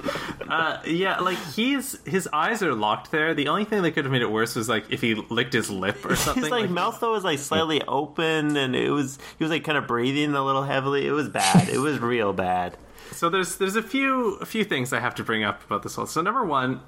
Uh, 0.47 0.80
yeah, 0.86 1.20
like 1.20 1.39
he's 1.56 1.99
his 2.06 2.30
eyes 2.32 2.62
are 2.62 2.74
locked 2.76 3.10
there. 3.12 3.34
The 3.34 3.47
only 3.47 3.66
thing 3.66 3.82
that 3.82 3.91
could 3.91 4.06
have 4.06 4.12
made 4.12 4.22
it 4.22 4.30
worse 4.30 4.56
was 4.56 4.70
like 4.70 4.91
if 4.91 5.01
he 5.01 5.16
licked 5.16 5.53
his 5.53 5.72
lip 5.72 6.06
or 6.06 6.16
something. 6.16 6.43
His 6.43 6.51
like 6.51 6.70
mouth 6.70 6.99
though 6.99 7.14
was 7.14 7.24
like 7.24 7.39
slightly 7.39 7.82
open, 7.88 8.56
and 8.56 8.76
it 8.76 8.91
was 8.91 9.18
he 9.39 9.43
was 9.43 9.49
like 9.49 9.64
kind 9.64 9.78
of 9.78 9.88
breathing 9.88 10.34
a 10.36 10.45
little 10.45 10.64
heavily. 10.64 11.08
It 11.08 11.12
was 11.12 11.30
bad. 11.30 11.68
It 11.70 11.80
was 11.80 11.99
real 11.99 12.34
bad. 12.34 12.78
So 13.12 13.30
there's 13.30 13.58
there's 13.58 13.76
a 13.78 13.84
few 13.84 14.36
a 14.36 14.45
few 14.45 14.66
things 14.66 14.91
I 14.91 14.99
have 14.99 15.16
to 15.16 15.24
bring 15.24 15.43
up 15.43 15.64
about 15.64 15.84
this 15.84 15.95
whole. 15.95 16.06
So 16.06 16.22
number 16.22 16.43
one, 16.43 16.82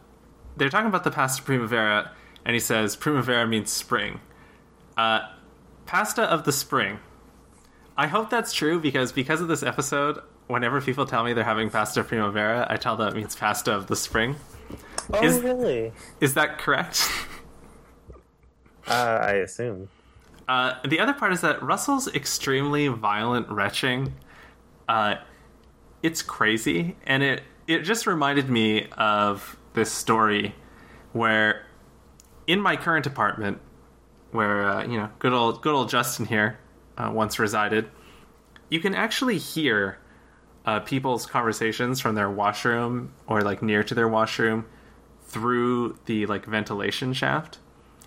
they're 0.57 0.69
talking 0.69 0.87
about 0.87 1.05
the 1.05 1.11
pasta 1.11 1.41
primavera, 1.41 2.11
and 2.43 2.53
he 2.53 2.59
says 2.59 2.95
primavera 2.97 3.47
means 3.47 3.71
spring. 3.71 4.19
Uh, 4.97 5.29
pasta 5.85 6.23
of 6.23 6.43
the 6.43 6.51
spring. 6.51 6.99
I 7.97 8.07
hope 8.07 8.29
that's 8.29 8.53
true 8.53 8.79
because 8.79 9.11
because 9.11 9.41
of 9.41 9.47
this 9.47 9.63
episode, 9.63 10.19
whenever 10.47 10.79
people 10.81 11.05
tell 11.05 11.23
me 11.23 11.33
they're 11.33 11.43
having 11.43 11.69
pasta 11.69 12.03
primavera, 12.03 12.67
I 12.69 12.77
tell 12.77 12.95
them 12.95 13.07
it 13.09 13.15
means 13.15 13.35
pasta 13.35 13.73
of 13.73 13.87
the 13.87 13.95
spring. 13.95 14.35
oh 15.13 15.23
is- 15.23 15.39
really 15.41 15.91
Is 16.21 16.33
that 16.35 16.57
correct? 16.59 17.09
uh, 18.87 19.19
i 19.21 19.31
assume 19.33 19.89
Uh, 20.47 20.75
the 20.87 20.99
other 20.99 21.13
part 21.13 21.33
is 21.33 21.41
that 21.41 21.61
Russell's 21.61 22.07
extremely 22.15 22.87
violent 22.87 23.49
retching. 23.49 24.13
Uh, 24.87 25.15
it's 26.01 26.21
crazy, 26.21 26.95
and 27.05 27.21
it 27.23 27.43
it 27.67 27.79
just 27.79 28.07
reminded 28.07 28.49
me 28.49 28.87
of 28.97 29.57
this 29.73 29.91
story 29.91 30.55
where 31.11 31.65
in 32.45 32.61
my 32.61 32.77
current 32.77 33.05
apartment, 33.05 33.59
where 34.31 34.63
uh, 34.69 34.83
you 34.85 34.97
know 34.97 35.09
good 35.19 35.33
old 35.33 35.61
good 35.61 35.73
old 35.73 35.89
Justin 35.89 36.25
here 36.27 36.59
uh, 36.97 37.11
once 37.13 37.39
resided, 37.39 37.89
you 38.69 38.79
can 38.79 38.95
actually 38.95 39.37
hear 39.37 39.97
uh, 40.65 40.79
people's 40.81 41.25
conversations 41.25 41.99
from 41.99 42.15
their 42.15 42.29
washroom 42.29 43.13
or 43.27 43.41
like 43.41 43.61
near 43.61 43.83
to 43.83 43.95
their 43.95 44.07
washroom 44.07 44.65
through 45.23 45.97
the 46.05 46.25
like 46.25 46.45
ventilation 46.45 47.13
shaft 47.13 47.59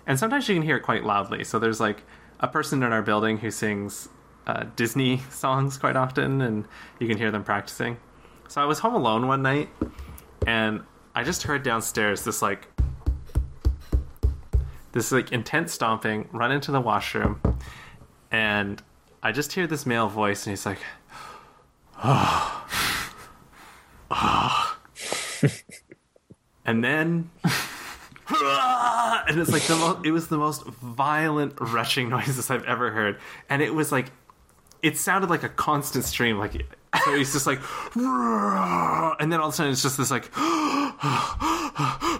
and 0.07 0.17
sometimes 0.17 0.47
you 0.49 0.55
can 0.55 0.63
hear 0.63 0.77
it 0.77 0.83
quite 0.83 1.03
loudly. 1.03 1.43
So 1.43 1.59
there's 1.59 1.79
like 1.79 2.03
a 2.39 2.47
person 2.47 2.83
in 2.83 2.91
our 2.91 3.01
building 3.01 3.37
who 3.37 3.51
sings 3.51 4.09
uh, 4.47 4.65
Disney 4.75 5.17
songs 5.31 5.77
quite 5.77 5.95
often, 5.95 6.41
and 6.41 6.65
you 6.99 7.07
can 7.07 7.17
hear 7.17 7.31
them 7.31 7.43
practicing. 7.43 7.97
So 8.47 8.61
I 8.61 8.65
was 8.65 8.79
home 8.79 8.95
alone 8.95 9.27
one 9.27 9.41
night, 9.41 9.69
and 10.45 10.81
I 11.15 11.23
just 11.23 11.43
heard 11.43 11.63
downstairs 11.63 12.23
this 12.23 12.41
like 12.41 12.67
this 14.91 15.11
like 15.11 15.31
intense 15.31 15.71
stomping, 15.71 16.27
run 16.33 16.51
into 16.51 16.71
the 16.71 16.81
washroom, 16.81 17.39
and 18.31 18.81
I 19.21 19.31
just 19.31 19.53
hear 19.53 19.67
this 19.67 19.85
male 19.85 20.07
voice, 20.07 20.45
and 20.45 20.51
he's 20.51 20.65
like, 20.65 20.79
"Oh, 22.03 22.67
oh," 24.09 24.77
and 26.65 26.83
then 26.83 27.29
ah, 28.29 29.23
and 29.27 29.39
it's 29.39 29.51
like 29.51 29.63
the 29.63 29.75
most 29.75 30.05
it 30.05 30.11
was 30.11 30.27
the 30.27 30.37
most 30.37 30.63
violent 30.65 31.59
rushing 31.59 32.09
noises 32.09 32.49
i've 32.49 32.63
ever 32.65 32.91
heard. 32.91 33.17
And 33.49 33.61
it 33.61 33.73
was 33.73 33.91
like 33.91 34.07
it 34.81 34.97
sounded 34.97 35.29
like 35.29 35.43
a 35.43 35.49
constant 35.49 36.05
stream 36.05 36.39
like 36.39 36.65
so 37.03 37.15
he's 37.15 37.31
just 37.33 37.45
like 37.45 37.59
and 37.95 39.31
then 39.31 39.39
all 39.39 39.47
of 39.47 39.53
a 39.53 39.55
sudden 39.55 39.71
it's 39.71 39.83
just 39.83 39.97
this 39.97 40.11
like 40.11 40.29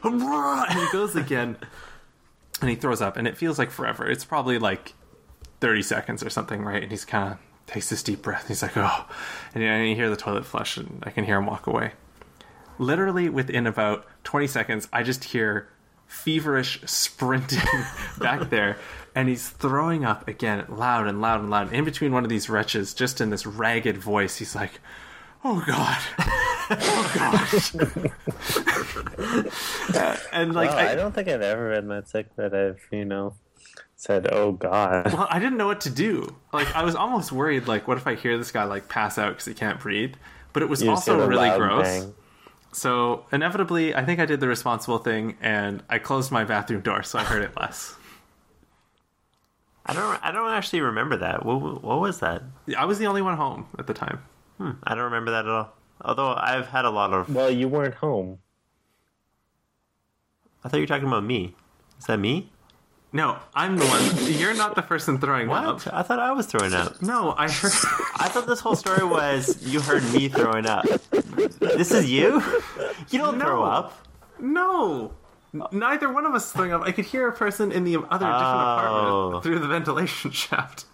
and 0.03 0.79
he 0.79 0.87
goes 0.91 1.15
again 1.15 1.57
and 2.61 2.69
he 2.69 2.75
throws 2.75 3.01
up 3.01 3.17
and 3.17 3.27
it 3.27 3.37
feels 3.37 3.57
like 3.57 3.71
forever. 3.71 4.09
It's 4.09 4.25
probably 4.25 4.59
like 4.59 4.93
30 5.61 5.81
seconds 5.83 6.23
or 6.23 6.29
something 6.29 6.63
right 6.63 6.83
and 6.83 6.91
he's 6.91 7.05
kind 7.05 7.33
of 7.33 7.37
takes 7.71 7.89
this 7.89 8.03
deep 8.03 8.21
breath. 8.21 8.47
He's 8.47 8.61
like, 8.61 8.75
oh, 8.75 9.05
and 9.53 9.63
you, 9.63 9.71
you 9.71 9.95
hear 9.95 10.09
the 10.09 10.15
toilet 10.15 10.45
flush, 10.45 10.77
and 10.77 11.01
I 11.03 11.09
can 11.09 11.23
hear 11.23 11.37
him 11.37 11.45
walk 11.45 11.67
away. 11.67 11.93
Literally 12.77 13.29
within 13.29 13.65
about 13.67 14.05
20 14.23 14.47
seconds, 14.47 14.87
I 14.91 15.03
just 15.03 15.25
hear 15.25 15.69
feverish 16.07 16.81
sprinting 16.85 17.59
back 18.19 18.49
there, 18.49 18.77
and 19.15 19.29
he's 19.29 19.49
throwing 19.49 20.03
up 20.03 20.27
again, 20.27 20.65
loud 20.67 21.07
and 21.07 21.21
loud 21.21 21.39
and 21.41 21.49
loud. 21.49 21.71
In 21.73 21.85
between 21.85 22.11
one 22.11 22.23
of 22.23 22.29
these 22.29 22.49
wretches, 22.49 22.93
just 22.93 23.21
in 23.21 23.29
this 23.29 23.45
ragged 23.45 23.97
voice, 23.97 24.37
he's 24.37 24.55
like, 24.55 24.79
"Oh 25.43 25.63
God, 25.65 25.97
oh 26.71 27.11
God," 27.15 28.11
Uh, 29.95 30.17
and 30.33 30.53
like 30.53 30.71
Wow, 30.71 30.77
I, 30.77 30.95
don't 30.95 31.13
think 31.13 31.27
I've 31.27 31.41
ever 31.41 31.75
been 31.75 31.87
that 31.89 32.09
sick 32.09 32.35
that 32.35 32.53
I've, 32.53 32.81
you 32.91 33.05
know, 33.05 33.35
said, 34.01 34.27
"Oh 34.31 34.51
God." 34.53 35.13
well, 35.13 35.27
I 35.29 35.37
didn't 35.37 35.57
know 35.57 35.67
what 35.67 35.81
to 35.81 35.89
do. 35.91 36.35
Like, 36.53 36.75
I 36.75 36.83
was 36.83 36.95
almost 36.95 37.31
worried. 37.31 37.67
Like, 37.67 37.87
what 37.87 37.97
if 37.97 38.05
I 38.07 38.15
hear 38.15 38.37
this 38.37 38.51
guy 38.51 38.65
like 38.65 38.89
pass 38.89 39.17
out 39.17 39.29
because 39.29 39.45
he 39.45 39.53
can't 39.53 39.79
breathe? 39.79 40.15
But 40.51 40.63
it 40.63 40.69
was 40.69 40.81
You 40.81 40.89
also 40.89 41.25
really 41.27 41.49
gross. 41.57 41.83
bang. 41.85 42.13
So 42.73 43.25
inevitably, 43.31 43.95
I 43.95 44.03
think 44.03 44.19
I 44.19 44.25
did 44.25 44.39
the 44.41 44.47
responsible 44.49 44.97
thing, 44.97 45.37
and 45.39 45.81
I 45.89 45.97
closed 45.99 46.29
my 46.31 46.43
bathroom 46.43 46.81
door 46.81 47.03
so 47.03 47.19
I 47.19 47.23
heard 47.23 47.41
it 47.43 47.55
less. 47.55 47.95
I 49.85 49.93
don't. 49.93 50.19
I 50.25 50.31
don't 50.31 50.51
actually 50.51 50.81
remember 50.81 51.15
that. 51.17 51.45
What, 51.45 51.83
what 51.83 51.99
was 52.01 52.19
that? 52.19 52.43
I 52.77 52.83
was 52.85 52.97
the 52.99 53.05
only 53.07 53.21
one 53.21 53.37
home 53.37 53.67
at 53.79 53.87
the 53.87 53.93
time. 53.93 54.19
Hmm, 54.57 54.71
I 54.83 54.93
don't 54.95 55.05
remember 55.05 55.31
that 55.31 55.45
at 55.45 55.51
all. 55.51 55.73
Although 56.03 56.33
I've 56.33 56.67
had 56.67 56.83
a 56.85 56.89
lot 56.89 57.13
of. 57.13 57.33
Well, 57.33 57.49
you 57.51 57.67
weren't 57.69 57.95
home. 57.95 58.39
I 60.63 60.69
thought 60.69 60.77
you 60.77 60.83
were 60.83 60.87
talking 60.87 61.07
about 61.07 61.23
me. 61.23 61.55
Is 61.99 62.05
that 62.07 62.17
me? 62.19 62.51
No, 63.13 63.37
I'm 63.53 63.77
the 63.77 63.85
one. 63.85 64.33
You're 64.39 64.53
not 64.53 64.75
the 64.75 64.81
person 64.81 65.17
throwing 65.19 65.49
What? 65.49 65.65
up. 65.87 65.93
I 65.93 66.01
thought 66.01 66.19
I 66.19 66.31
was 66.31 66.45
throwing 66.45 66.73
up. 66.73 67.01
No, 67.01 67.33
I 67.37 67.49
heard. 67.51 67.71
I 68.15 68.29
thought 68.29 68.47
this 68.47 68.61
whole 68.61 68.75
story 68.77 69.03
was 69.03 69.61
you 69.67 69.81
heard 69.81 70.03
me 70.13 70.29
throwing 70.29 70.65
up. 70.65 70.85
This 71.59 71.91
is 71.91 72.09
you? 72.09 72.41
You 73.09 73.19
don't 73.19 73.37
No. 73.37 73.45
throw 73.45 73.63
up. 73.63 73.93
No, 74.39 75.11
N- 75.53 75.63
neither 75.73 76.11
one 76.11 76.25
of 76.25 76.33
us 76.33 76.53
throwing 76.53 76.71
up. 76.71 76.83
I 76.83 76.93
could 76.93 77.03
hear 77.05 77.27
a 77.27 77.33
person 77.33 77.71
in 77.73 77.83
the 77.83 77.97
other 77.97 78.03
different 78.25 78.25
Oh. 78.25 78.77
apartment 78.77 79.43
through 79.43 79.59
the 79.59 79.67
ventilation 79.67 80.31
shaft. 80.43 80.85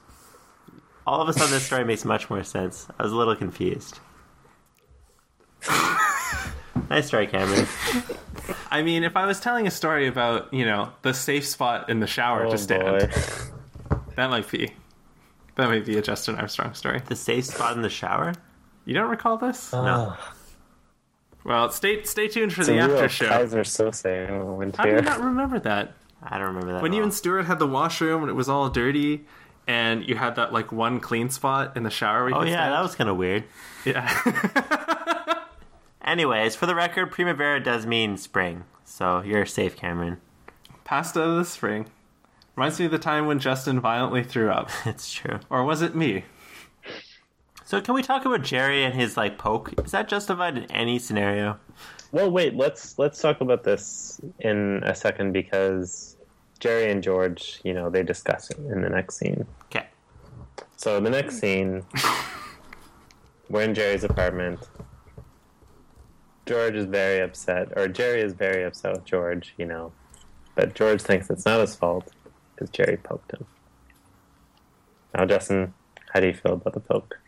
All 1.06 1.22
of 1.22 1.30
a 1.30 1.34
sudden, 1.34 1.52
this 1.52 1.68
story 1.68 1.86
makes 1.86 2.04
much 2.04 2.30
more 2.32 2.44
sense. 2.44 2.88
I 3.00 3.04
was 3.04 3.12
a 3.12 3.16
little 3.16 3.36
confused. 3.36 4.00
nice 6.90 7.10
try, 7.10 7.26
Cameron. 7.26 7.68
I 8.72 8.82
mean, 8.82 9.04
if 9.04 9.16
I 9.18 9.26
was 9.26 9.40
telling 9.40 9.68
a 9.68 9.72
story 9.72 10.08
about 10.08 10.54
you 10.54 10.66
know 10.66 10.92
the 11.02 11.14
safe 11.14 11.46
spot 11.46 11.90
in 11.90 12.00
the 12.00 12.08
shower 12.08 12.46
Oh 12.46 12.52
to 12.52 12.58
stand, 12.58 12.84
boy. 12.84 13.98
that 14.16 14.30
might 14.30 14.50
be 14.50 14.72
that 15.56 15.70
might 15.70 15.86
be 15.86 15.98
a 15.98 16.02
Justin 16.02 16.36
Armstrong 16.36 16.74
story. 16.74 17.02
The 17.06 17.16
safe 17.16 17.46
spot 17.46 17.76
in 17.76 17.82
the 17.82 17.90
shower? 17.90 18.34
You 18.86 18.94
don't 18.94 19.10
recall 19.10 19.38
this? 19.38 19.74
Ah. 19.74 19.84
No. 19.86 20.14
Well, 21.44 21.70
stay 21.72 22.04
stay 22.04 22.28
tuned 22.28 22.54
for 22.54 22.62
It's 22.62 22.70
a 22.70 22.74
the 22.74 22.78
real 22.80 22.94
after 22.96 23.10
show. 23.10 23.26
Keyser 23.30 23.62
Söze 23.64 24.30
moment 24.30 24.76
How 24.76 24.84
do 24.84 24.90
you 24.90 24.96
here. 24.96 25.04
not 25.04 25.22
remember 25.22 25.60
that? 25.60 25.94
I 26.22 26.38
don't 26.38 26.48
remember 26.48 26.74
that. 26.74 26.82
When 26.82 26.92
at 26.92 26.96
you 26.96 27.02
all. 27.02 27.06
and 27.06 27.14
Stuart 27.14 27.44
had 27.44 27.60
the 27.60 27.68
washroom 27.68 28.22
and 28.24 28.30
it 28.30 28.34
was 28.34 28.50
all 28.50 28.70
dirty, 28.70 29.26
and 29.68 30.08
you 30.08 30.16
had 30.16 30.36
that 30.36 30.52
like 30.52 30.72
one 30.72 31.00
clean 31.00 31.30
spot 31.30 31.78
in 31.78 31.84
the 31.84 31.90
shower. 31.90 32.22
Where 32.24 32.30
you 32.32 32.36
Oh 32.36 32.42
yeah, 32.44 32.52
stand? 32.56 32.74
that 32.74 32.82
was 32.82 32.96
kind 32.96 33.10
of 33.10 33.16
weird. 33.18 33.44
yeah. 33.86 35.17
Anyways, 36.08 36.56
for 36.56 36.68
the 36.68 36.74
record, 36.74 37.12
primavera 37.12 37.62
does 37.62 37.86
mean 37.86 38.16
spring, 38.16 38.64
so 38.86 39.22
you're 39.24 39.46
safe, 39.46 39.76
Cameron. 39.76 40.22
Pasta 40.86 41.22
of 41.22 41.36
the 41.36 41.44
spring. 41.44 41.88
Reminds 42.56 42.80
me 42.80 42.86
of 42.86 42.94
the 42.94 42.98
time 42.98 43.26
when 43.26 43.40
Justin 43.40 43.82
violently 43.82 44.24
threw 44.24 44.50
up. 44.50 44.70
It's 44.86 45.12
true. 45.12 45.42
Or 45.50 45.66
was 45.66 45.82
it 45.82 45.96
me? 45.96 46.24
So 47.66 47.82
can 47.82 47.94
we 47.94 48.02
talk 48.02 48.24
about 48.24 48.42
Jerry 48.42 48.86
and 48.86 48.96
his 48.96 49.18
like 49.18 49.38
poke? 49.38 49.74
Is 49.84 49.92
that 49.92 50.08
justified 50.08 50.58
in 50.58 50.72
any 50.72 50.98
scenario? 50.98 51.60
Well, 52.14 52.32
wait. 52.32 52.56
Let's 52.56 52.98
let's 52.98 53.22
talk 53.22 53.42
about 53.42 53.66
this 53.66 54.22
in 54.40 54.82
a 54.86 54.96
second 54.96 55.34
because 55.34 56.16
Jerry 56.60 56.90
and 56.90 57.04
George, 57.04 57.60
you 57.66 57.74
know, 57.74 57.90
they 57.90 58.02
discuss 58.02 58.50
it 58.50 58.60
in 58.60 58.82
the 58.82 58.90
next 58.90 59.18
scene. 59.18 59.46
Okay. 59.66 59.88
So 60.78 61.02
the 61.02 61.10
next 61.10 61.40
scene, 61.40 61.84
we're 63.50 63.64
in 63.64 63.76
Jerry's 63.76 64.06
apartment. 64.06 64.70
George 66.48 66.76
is 66.76 66.86
very 66.86 67.20
upset, 67.20 67.74
or 67.76 67.88
Jerry 67.88 68.22
is 68.22 68.34
very 68.34 68.64
upset 68.64 68.94
with 68.94 69.06
George, 69.06 69.54
you 69.58 69.66
know, 69.66 69.92
but 70.56 70.74
George 70.74 71.02
thinks 71.02 71.30
it's 71.30 71.46
not 71.46 71.60
his 71.60 71.76
fault 71.76 72.08
because 72.56 72.70
Jerry 72.70 72.98
poked 72.98 73.34
him. 73.34 73.46
Now, 75.14 75.26
Justin, 75.26 75.74
how 76.14 76.20
do 76.20 76.28
you 76.28 76.34
feel 76.34 76.54
about 76.54 76.74
the 76.74 76.80
poke? 76.80 77.20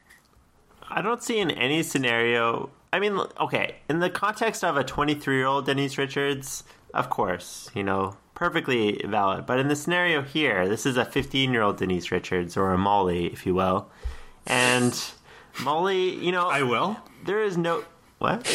I 0.89 1.01
don't 1.01 1.21
see 1.21 1.39
in 1.39 1.51
any 1.51 1.83
scenario. 1.83 2.71
I 2.91 2.99
mean, 2.99 3.19
okay, 3.39 3.75
in 3.89 3.99
the 3.99 4.09
context 4.09 4.63
of 4.63 4.77
a 4.77 4.83
23 4.83 5.35
year 5.35 5.45
old 5.45 5.65
Denise 5.65 5.97
Richards, 5.97 6.63
of 6.93 7.09
course, 7.09 7.69
you 7.75 7.83
know, 7.83 8.17
perfectly 8.33 9.01
valid. 9.05 9.45
But 9.45 9.59
in 9.59 9.67
the 9.67 9.75
scenario 9.75 10.21
here, 10.21 10.67
this 10.67 10.85
is 10.85 10.97
a 10.97 11.05
15 11.05 11.51
year 11.51 11.61
old 11.61 11.77
Denise 11.77 12.09
Richards, 12.09 12.57
or 12.57 12.71
a 12.71 12.77
Molly, 12.77 13.27
if 13.27 13.45
you 13.45 13.53
will. 13.53 13.89
And 14.47 14.99
Molly, 15.61 16.15
you 16.15 16.31
know, 16.31 16.47
I 16.47 16.63
will. 16.63 16.97
there 17.25 17.43
is 17.43 17.57
no. 17.57 17.83
What? 18.17 18.47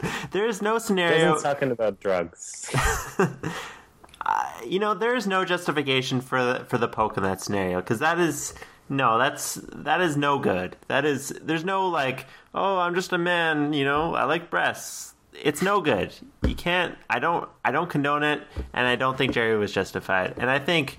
There 0.32 0.46
is 0.46 0.60
no 0.60 0.78
scenario. 0.78 1.34
Jason's 1.34 1.42
talking 1.42 1.70
about 1.70 2.00
drugs. 2.00 2.70
you 4.66 4.78
know, 4.78 4.94
there 4.94 5.14
is 5.14 5.26
no 5.26 5.44
justification 5.44 6.20
for 6.20 6.44
the, 6.44 6.64
for 6.66 6.78
the 6.78 6.88
poke 6.88 7.16
in 7.16 7.22
that 7.22 7.40
scenario 7.40 7.80
because 7.80 8.00
that 8.00 8.18
is 8.18 8.54
no, 8.88 9.18
that's 9.18 9.54
that 9.72 10.00
is 10.00 10.16
no 10.16 10.38
good. 10.38 10.76
That 10.88 11.04
is 11.04 11.28
there's 11.42 11.64
no 11.64 11.88
like, 11.88 12.26
oh, 12.54 12.78
I'm 12.78 12.94
just 12.94 13.12
a 13.12 13.18
man, 13.18 13.72
you 13.72 13.84
know, 13.84 14.14
I 14.14 14.24
like 14.24 14.50
breasts. 14.50 15.14
It's 15.42 15.60
no 15.60 15.80
good. 15.80 16.14
You 16.46 16.54
can't. 16.54 16.96
I 17.10 17.18
don't. 17.18 17.48
I 17.62 17.70
don't 17.70 17.90
condone 17.90 18.22
it, 18.22 18.42
and 18.72 18.86
I 18.86 18.96
don't 18.96 19.18
think 19.18 19.34
Jerry 19.34 19.58
was 19.58 19.70
justified. 19.70 20.34
And 20.38 20.48
I 20.48 20.58
think 20.58 20.98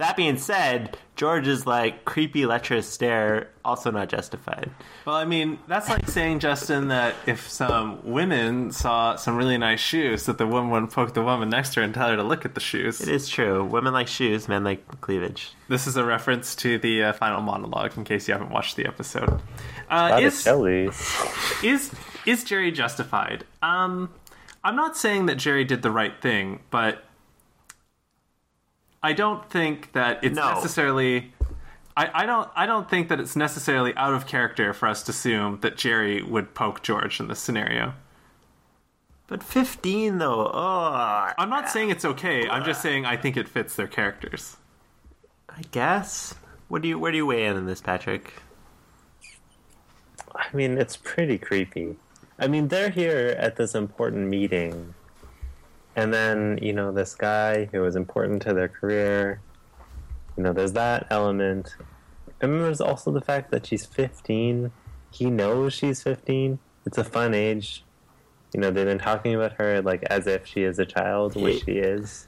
that 0.00 0.16
being 0.16 0.38
said, 0.38 0.96
George's 1.14 1.66
like 1.66 2.06
creepy 2.06 2.46
lecherous 2.46 2.88
stare 2.88 3.50
also 3.62 3.90
not 3.90 4.08
justified. 4.08 4.70
Well, 5.04 5.14
I 5.14 5.26
mean, 5.26 5.58
that's 5.68 5.90
like 5.90 6.08
saying, 6.08 6.40
Justin, 6.40 6.88
that 6.88 7.14
if 7.26 7.46
some 7.48 8.00
women 8.02 8.72
saw 8.72 9.16
some 9.16 9.36
really 9.36 9.58
nice 9.58 9.78
shoes, 9.80 10.24
that 10.24 10.38
the 10.38 10.46
woman 10.46 10.70
would 10.70 10.90
poke 10.90 11.12
the 11.12 11.22
woman 11.22 11.50
next 11.50 11.74
to 11.74 11.80
her 11.80 11.84
and 11.84 11.92
tell 11.92 12.08
her 12.08 12.16
to 12.16 12.22
look 12.22 12.46
at 12.46 12.54
the 12.54 12.60
shoes. 12.60 13.02
It 13.02 13.08
is 13.08 13.28
true. 13.28 13.62
Women 13.62 13.92
like 13.92 14.08
shoes, 14.08 14.48
men 14.48 14.64
like 14.64 15.00
cleavage. 15.02 15.52
This 15.68 15.86
is 15.86 15.98
a 15.98 16.04
reference 16.04 16.56
to 16.56 16.78
the 16.78 17.04
uh, 17.04 17.12
final 17.12 17.42
monologue, 17.42 17.96
in 17.98 18.04
case 18.04 18.26
you 18.26 18.32
haven't 18.32 18.50
watched 18.50 18.76
the 18.76 18.86
episode. 18.86 19.42
Uh, 19.90 20.18
is, 20.22 20.42
jellies. 20.42 21.14
is 21.62 21.92
is 22.24 22.42
Jerry 22.44 22.72
justified? 22.72 23.44
Um, 23.62 24.08
I'm 24.64 24.76
not 24.76 24.96
saying 24.96 25.26
that 25.26 25.36
Jerry 25.36 25.64
did 25.64 25.82
the 25.82 25.90
right 25.90 26.18
thing, 26.22 26.60
but 26.70 27.04
I 29.02 29.12
don't 29.12 29.48
think 29.50 29.92
that 29.92 30.22
it's 30.22 30.36
No. 30.36 30.54
necessarily. 30.54 31.32
I, 31.96 32.22
I 32.22 32.26
don't. 32.26 32.48
I 32.54 32.66
don't 32.66 32.88
think 32.88 33.08
that 33.08 33.18
it's 33.20 33.34
necessarily 33.36 33.94
out 33.96 34.14
of 34.14 34.26
character 34.26 34.72
for 34.72 34.88
us 34.88 35.02
to 35.04 35.10
assume 35.10 35.58
that 35.62 35.76
Jerry 35.76 36.22
would 36.22 36.54
poke 36.54 36.82
George 36.82 37.18
in 37.20 37.28
this 37.28 37.40
scenario. 37.40 37.94
But 39.26 39.42
15 39.42 40.18
though. 40.18 40.50
Oh, 40.52 41.32
I'm 41.38 41.50
not 41.50 41.68
saying 41.70 41.90
it's 41.90 42.04
okay. 42.04 42.48
I'm 42.48 42.64
just 42.64 42.82
saying 42.82 43.06
I 43.06 43.16
think 43.16 43.36
it 43.36 43.48
fits 43.48 43.76
their 43.76 43.86
characters. 43.88 44.56
I 45.48 45.62
guess. 45.72 46.34
What 46.68 46.82
do 46.82 46.88
you 46.88 46.98
where 46.98 47.10
do 47.10 47.16
you 47.16 47.26
weigh 47.26 47.44
in 47.46 47.56
on 47.56 47.66
this, 47.66 47.80
Patrick? 47.80 48.34
I 50.34 50.46
mean, 50.54 50.78
it's 50.78 50.96
pretty 50.96 51.38
creepy. 51.38 51.96
I 52.38 52.46
mean, 52.46 52.68
they're 52.68 52.90
here 52.90 53.34
at 53.38 53.56
this 53.56 53.74
important 53.74 54.28
meeting, 54.28 54.94
and 55.96 56.12
then, 56.14 56.58
you 56.62 56.72
know, 56.72 56.92
this 56.92 57.14
guy 57.14 57.66
who 57.66 57.84
is 57.84 57.96
important 57.96 58.42
to 58.42 58.54
their 58.54 58.68
career, 58.68 59.40
you 60.36 60.42
know, 60.42 60.52
there's 60.52 60.72
that 60.72 61.06
element. 61.10 61.74
And 62.40 62.52
then 62.52 62.62
there's 62.62 62.80
also 62.80 63.10
the 63.10 63.20
fact 63.20 63.50
that 63.50 63.66
she's 63.66 63.84
15. 63.84 64.70
He 65.10 65.30
knows 65.30 65.74
she's 65.74 66.02
15. 66.02 66.58
It's 66.86 66.98
a 66.98 67.04
fun 67.04 67.34
age. 67.34 67.84
You 68.54 68.60
know, 68.60 68.70
they've 68.70 68.86
been 68.86 68.98
talking 68.98 69.34
about 69.34 69.52
her 69.54 69.80
like 69.82 70.02
as 70.04 70.26
if 70.26 70.46
she 70.46 70.62
is 70.62 70.78
a 70.78 70.86
child, 70.86 71.36
which 71.36 71.64
she 71.64 71.72
is. 71.72 72.26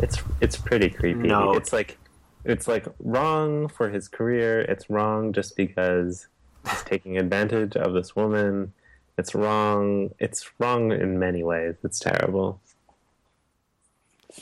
It's 0.00 0.18
it's 0.40 0.56
pretty 0.56 0.90
creepy. 0.90 1.28
No. 1.28 1.52
It's 1.52 1.72
like 1.72 1.98
it's 2.44 2.66
like 2.66 2.86
wrong 2.98 3.68
for 3.68 3.90
his 3.90 4.08
career. 4.08 4.62
It's 4.62 4.90
wrong 4.90 5.32
just 5.32 5.56
because 5.56 6.26
he's 6.68 6.82
taking 6.82 7.18
advantage 7.18 7.76
of 7.76 7.92
this 7.92 8.16
woman. 8.16 8.72
It's 9.18 9.34
wrong. 9.34 10.10
It's 10.18 10.50
wrong 10.58 10.92
in 10.92 11.18
many 11.18 11.42
ways. 11.42 11.76
It's 11.84 12.00
terrible. 12.00 12.60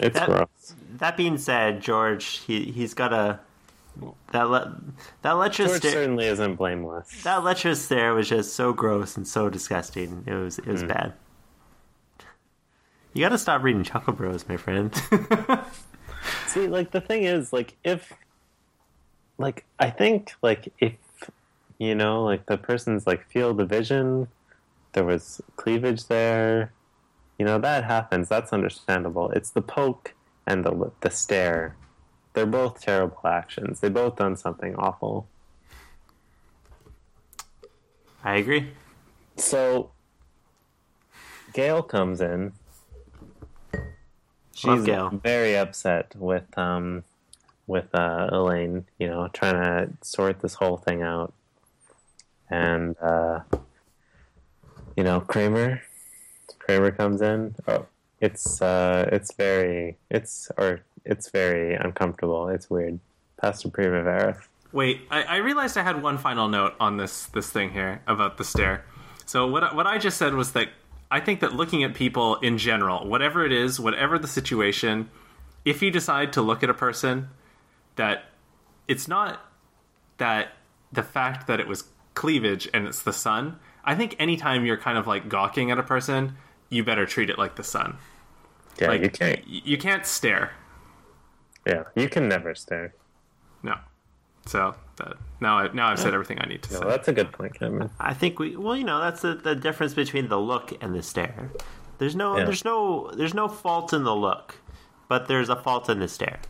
It's 0.00 0.18
That- 0.18 0.28
gross. 0.28 0.74
That 0.98 1.16
being 1.16 1.38
said, 1.38 1.80
George, 1.80 2.38
he 2.46 2.64
he's 2.64 2.94
got 2.94 3.12
a 3.12 3.40
that 4.32 4.48
le- 4.48 4.80
that 5.22 5.32
lecherous 5.32 5.70
George 5.72 5.80
stare. 5.80 5.92
certainly 5.92 6.26
isn't 6.26 6.56
blameless. 6.56 7.22
That 7.22 7.44
lecherous 7.44 7.84
stare 7.84 8.14
was 8.14 8.28
just 8.28 8.54
so 8.54 8.72
gross 8.72 9.16
and 9.16 9.26
so 9.26 9.48
disgusting. 9.48 10.24
It 10.26 10.34
was 10.34 10.58
it 10.58 10.66
was 10.66 10.82
hmm. 10.82 10.88
bad. 10.88 11.12
You 13.12 13.20
got 13.20 13.28
to 13.28 13.38
stop 13.38 13.62
reading 13.62 13.84
Chuckle 13.84 14.12
Bros, 14.12 14.48
my 14.48 14.56
friend. 14.56 14.92
See, 16.48 16.66
like 16.66 16.90
the 16.90 17.00
thing 17.00 17.22
is, 17.22 17.52
like 17.52 17.76
if, 17.84 18.12
like 19.38 19.64
I 19.78 19.90
think, 19.90 20.34
like 20.42 20.72
if 20.80 20.94
You 21.78 21.94
know, 21.94 22.24
like 22.24 22.46
the 22.46 22.58
person's 22.58 23.06
like 23.06 23.24
field 23.30 23.60
of 23.60 23.68
vision. 23.68 24.28
There 24.92 25.04
was 25.04 25.40
cleavage 25.56 26.06
there. 26.06 26.72
You 27.38 27.44
know 27.44 27.58
that 27.58 27.84
happens. 27.84 28.28
That's 28.28 28.52
understandable. 28.52 29.30
It's 29.30 29.50
the 29.50 29.62
poke 29.62 30.14
and 30.46 30.64
the 30.64 30.90
the 31.00 31.10
stare. 31.10 31.76
They're 32.32 32.46
both 32.46 32.80
terrible 32.80 33.20
actions. 33.24 33.80
They 33.80 33.88
both 33.88 34.16
done 34.16 34.36
something 34.36 34.74
awful. 34.76 35.28
I 38.22 38.36
agree. 38.36 38.70
So 39.36 39.90
Gail 41.52 41.82
comes 41.82 42.20
in. 42.20 42.52
She's 44.54 44.84
Gail. 44.84 45.10
very 45.10 45.56
upset 45.56 46.14
with 46.16 46.56
um 46.56 47.04
with 47.66 47.94
uh, 47.94 48.28
Elaine, 48.30 48.84
you 48.98 49.08
know, 49.08 49.28
trying 49.28 49.54
to 49.54 49.92
sort 50.02 50.40
this 50.40 50.54
whole 50.54 50.76
thing 50.76 51.02
out. 51.02 51.32
And 52.50 52.96
uh 52.98 53.40
you 54.96 55.02
know, 55.02 55.20
Kramer 55.20 55.82
Kramer 56.64 56.90
comes 56.90 57.20
in. 57.20 57.54
Oh, 57.68 57.86
it's 58.20 58.62
uh 58.62 59.08
it's 59.12 59.34
very 59.34 59.98
it's 60.10 60.50
or 60.56 60.80
it's 61.04 61.30
very 61.30 61.74
uncomfortable. 61.74 62.48
It's 62.48 62.70
weird. 62.70 62.98
Pasta 63.36 63.68
Primavera. 63.68 64.40
Wait, 64.72 65.02
I, 65.10 65.22
I 65.22 65.36
realized 65.36 65.76
I 65.76 65.82
had 65.82 66.02
one 66.02 66.18
final 66.18 66.48
note 66.48 66.74
on 66.80 66.96
this 66.96 67.26
this 67.26 67.50
thing 67.50 67.70
here 67.70 68.00
about 68.06 68.38
the 68.38 68.44
stare. 68.44 68.84
So 69.26 69.46
what 69.46 69.74
what 69.74 69.86
I 69.86 69.98
just 69.98 70.16
said 70.16 70.34
was 70.34 70.52
that 70.52 70.68
I 71.10 71.20
think 71.20 71.40
that 71.40 71.52
looking 71.52 71.84
at 71.84 71.94
people 71.94 72.36
in 72.36 72.56
general, 72.56 73.06
whatever 73.06 73.44
it 73.44 73.52
is, 73.52 73.78
whatever 73.78 74.18
the 74.18 74.26
situation, 74.26 75.10
if 75.64 75.82
you 75.82 75.90
decide 75.90 76.32
to 76.32 76.42
look 76.42 76.62
at 76.62 76.70
a 76.70 76.74
person, 76.74 77.28
that 77.96 78.24
it's 78.88 79.06
not 79.06 79.40
that 80.16 80.48
the 80.92 81.02
fact 81.02 81.46
that 81.46 81.60
it 81.60 81.68
was 81.68 81.84
cleavage 82.14 82.68
and 82.72 82.86
it's 82.86 83.02
the 83.02 83.12
sun. 83.12 83.58
I 83.84 83.94
think 83.94 84.16
anytime 84.18 84.64
you're 84.64 84.78
kind 84.78 84.96
of 84.96 85.06
like 85.06 85.28
gawking 85.28 85.70
at 85.70 85.78
a 85.78 85.82
person, 85.82 86.36
you 86.70 86.84
better 86.84 87.06
treat 87.06 87.30
it 87.30 87.38
like 87.38 87.56
the 87.56 87.64
sun. 87.64 87.96
Yeah, 88.80 88.88
Like 88.88 89.02
you 89.02 89.10
can't 89.10 89.46
you 89.46 89.78
can't 89.78 90.04
stare. 90.06 90.52
yeah, 91.66 91.84
you 91.94 92.08
can 92.08 92.28
never 92.28 92.54
stare. 92.54 92.94
No. 93.62 93.76
So 94.46 94.74
that, 94.96 95.14
now 95.40 95.58
I 95.58 95.72
now 95.72 95.88
I've 95.88 95.98
said 96.00 96.12
everything 96.12 96.38
I 96.40 96.46
need 96.46 96.62
to 96.64 96.72
Well, 96.72 96.82
say. 96.82 96.88
that's 96.88 97.08
a 97.08 97.12
good 97.12 97.32
point, 97.32 97.54
Cameron. 97.58 97.90
I 98.00 98.12
think 98.14 98.38
we 98.38 98.56
well, 98.56 98.76
you 98.76 98.84
know, 98.84 99.00
that's 99.00 99.22
the, 99.22 99.34
the 99.34 99.54
difference 99.54 99.94
between 99.94 100.28
the 100.28 100.38
look 100.38 100.72
and 100.82 100.94
the 100.94 101.02
stare. 101.02 101.50
There's 101.98 102.16
no 102.16 102.36
Yeah. 102.36 102.44
there's 102.44 102.64
no 102.64 103.10
there's 103.16 103.34
no 103.34 103.48
fault 103.48 103.92
in 103.92 104.02
the 104.04 104.14
look, 104.14 104.56
but 105.08 105.28
there's 105.28 105.48
a 105.48 105.56
fault 105.56 105.88
in 105.88 105.98
the 106.00 106.08
stare. 106.08 106.40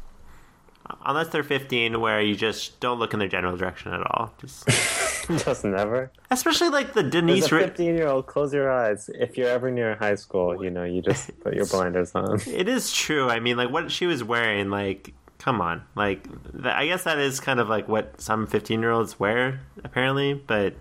Unless 1.06 1.28
they're 1.28 1.42
15 1.42 1.98
where 2.00 2.20
you 2.20 2.34
just 2.36 2.78
don't 2.80 2.98
look 2.98 3.12
in 3.14 3.18
their 3.18 3.28
general 3.28 3.56
direction 3.56 3.92
at 3.92 4.00
all. 4.10 4.32
Just 4.38 4.66
Just 5.44 5.64
never. 5.64 6.10
especially 6.30 6.68
like 6.68 6.92
the 6.92 7.00
As 7.04 7.10
Denise 7.10 7.46
a 7.46 7.58
15 7.58 7.96
year 7.96 8.06
old, 8.08 8.26
close 8.26 8.52
your 8.52 8.70
eyes. 8.70 9.08
If 9.14 9.38
you're 9.38 9.48
ever 9.48 9.70
near 9.70 9.94
high 9.96 10.16
school, 10.16 10.62
you 10.62 10.70
know, 10.70 10.84
you 10.84 11.00
just 11.00 11.30
put 11.40 11.54
your 11.54 11.64
blinders 11.74 12.14
on. 12.14 12.38
It 12.46 12.68
is 12.68 12.92
true. 12.92 13.30
I 13.30 13.40
mean, 13.40 13.56
like 13.56 13.70
what 13.70 13.90
she 13.90 14.04
was 14.06 14.22
wearing, 14.22 14.68
like, 14.68 15.14
come 15.38 15.62
on, 15.62 15.82
like, 15.94 16.24
th- 16.52 16.66
I 16.66 16.86
guess 16.86 17.04
that 17.04 17.18
is 17.18 17.40
kind 17.40 17.60
of 17.60 17.68
like 17.70 17.88
what 17.88 18.20
some 18.20 18.46
fifteen-year-olds 18.46 19.18
wear, 19.18 19.60
apparently, 19.82 20.34
but 20.34 20.74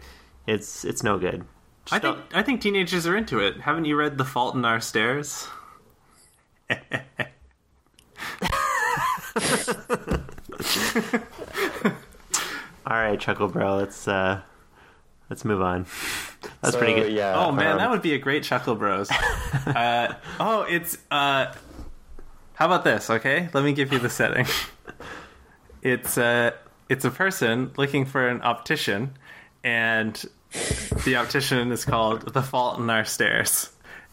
it's 0.47 0.83
it's 0.83 1.01
no 1.03 1.17
good. 1.17 1.45
I 1.91 1.99
Just 1.99 2.01
think 2.01 2.15
don't- 2.17 2.35
I 2.35 2.41
think 2.43 2.59
teenagers 2.61 3.07
are 3.07 3.15
into 3.15 3.39
it. 3.39 3.61
Haven't 3.61 3.85
you 3.85 3.95
read 3.95 4.17
The 4.17 4.25
Fault 4.25 4.55
in 4.55 4.65
Our 4.65 4.81
Stairs? 4.81 5.47
all 12.85 12.97
right, 12.97 13.19
Chuckle 13.19 13.47
Bro, 13.47 13.77
let's 13.77 14.07
uh, 14.07 14.41
let's 15.29 15.43
move 15.45 15.61
on. 15.61 15.85
That's 16.61 16.73
So, 16.73 16.79
pretty 16.79 16.93
good. 16.95 17.13
Yeah. 17.13 17.33
Oh 17.35 17.51
man, 17.51 17.73
um, 17.73 17.77
that 17.79 17.89
would 17.89 18.01
be 18.01 18.13
a 18.13 18.19
great 18.19 18.43
Chuckle 18.43 18.75
Bros. 18.75 19.09
uh, 19.65 20.13
oh, 20.39 20.65
it's 20.69 20.97
uh, 21.09 21.53
how 22.55 22.65
about 22.65 22.83
this? 22.83 23.09
Okay, 23.09 23.49
let 23.53 23.63
me 23.63 23.73
give 23.73 23.91
you 23.91 23.99
the 23.99 24.09
setting. 24.09 24.45
It's 25.81 26.17
uh, 26.17 26.51
it's 26.89 27.05
a 27.05 27.11
person 27.11 27.71
looking 27.77 28.05
for 28.05 28.27
an 28.27 28.41
optician, 28.41 29.17
and 29.63 30.23
the 31.05 31.15
optician 31.15 31.71
is 31.71 31.85
called 31.85 32.33
The 32.33 32.41
Fault 32.43 32.79
in 32.79 32.89
Our 32.89 33.05
Stairs, 33.05 33.69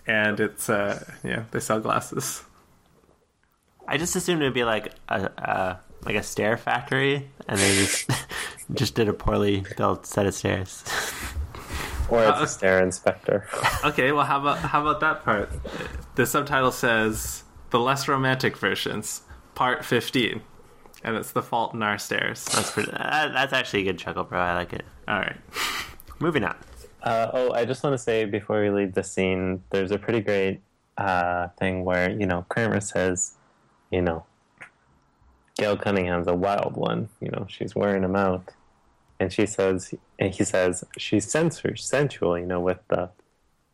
and 0.07 0.41
it's 0.41 0.69
uh, 0.71 1.05
yeah, 1.23 1.45
they 1.51 1.61
sell 1.61 1.81
glasses. 1.81 2.43
I 3.91 3.97
just 3.99 4.15
assumed 4.17 4.41
it'd 4.43 4.55
be 4.55 4.65
like 4.65 4.95
a, 5.09 5.25
a 5.37 5.81
like 6.07 6.15
a 6.17 6.23
stair 6.23 6.57
factory, 6.57 7.29
and 7.49 7.59
they 7.59 7.75
just 7.77 8.09
just 8.75 8.95
did 8.95 9.09
a 9.09 9.13
poorly 9.13 9.65
built 9.77 10.07
set 10.07 10.27
of 10.27 10.35
stairs. 10.35 10.85
Or 12.09 12.23
it's 12.25 12.41
Uh, 12.41 12.45
a 12.45 12.47
stair 12.47 12.83
inspector. 12.83 13.47
Okay, 13.85 14.13
well, 14.13 14.25
how 14.25 14.39
about 14.41 14.59
how 14.59 14.81
about 14.83 15.01
that 15.01 15.25
part? 15.25 15.51
The 16.17 16.27
subtitle 16.27 16.73
says 16.73 17.45
the 17.71 17.79
less 17.81 18.09
romantic 18.09 18.57
versions, 18.57 19.23
part 19.55 19.85
fifteen, 19.85 20.43
and 21.03 21.17
it's 21.17 21.33
the 21.33 21.43
fault 21.43 21.75
in 21.75 21.83
our 21.83 21.99
stairs. 21.99 22.45
That's 22.47 22.71
pretty, 22.71 22.91
that, 22.93 23.33
that's 23.33 23.53
actually 23.53 23.83
a 23.83 23.85
good 23.93 23.99
Chuckle 23.99 24.25
Bro. 24.25 24.39
I 24.39 24.55
like 24.55 24.73
it. 24.73 24.85
All 25.09 25.19
right. 25.19 25.37
Moving 26.21 26.45
on. 26.45 26.57
Uh, 27.03 27.31
oh, 27.33 27.53
I 27.53 27.65
just 27.65 27.83
want 27.83 27.95
to 27.95 27.99
say 27.99 28.27
before 28.27 28.61
we 28.61 28.69
leave 28.71 28.93
the 28.95 29.03
scene, 29.03 29.63
there's 29.71 29.91
a 29.91 29.99
pretty 29.99 30.21
great 30.21 30.61
uh, 30.99 31.49
thing 31.59 31.85
where, 31.87 32.11
you 32.11 32.27
know, 32.27 32.45
Kramer 32.51 32.81
says, 32.81 33.33
you 33.91 34.03
know, 34.03 34.25
Gail 35.57 35.77
Cunningham's 35.77 36.27
a 36.27 36.35
wild 36.35 36.77
one. 36.77 37.09
You 37.21 37.31
know, 37.31 37.47
she's 37.49 37.75
wearing 37.75 38.03
him 38.03 38.17
out. 38.17 38.53
And 39.19 39.33
she 39.33 39.45
says, 39.47 39.93
and 40.19 40.33
he 40.35 40.45
says, 40.45 40.83
she's 40.97 41.31
sensu- 41.31 41.77
sensual, 41.77 42.39
you 42.39 42.47
know, 42.47 42.61
with 42.61 42.79
the 42.89 43.11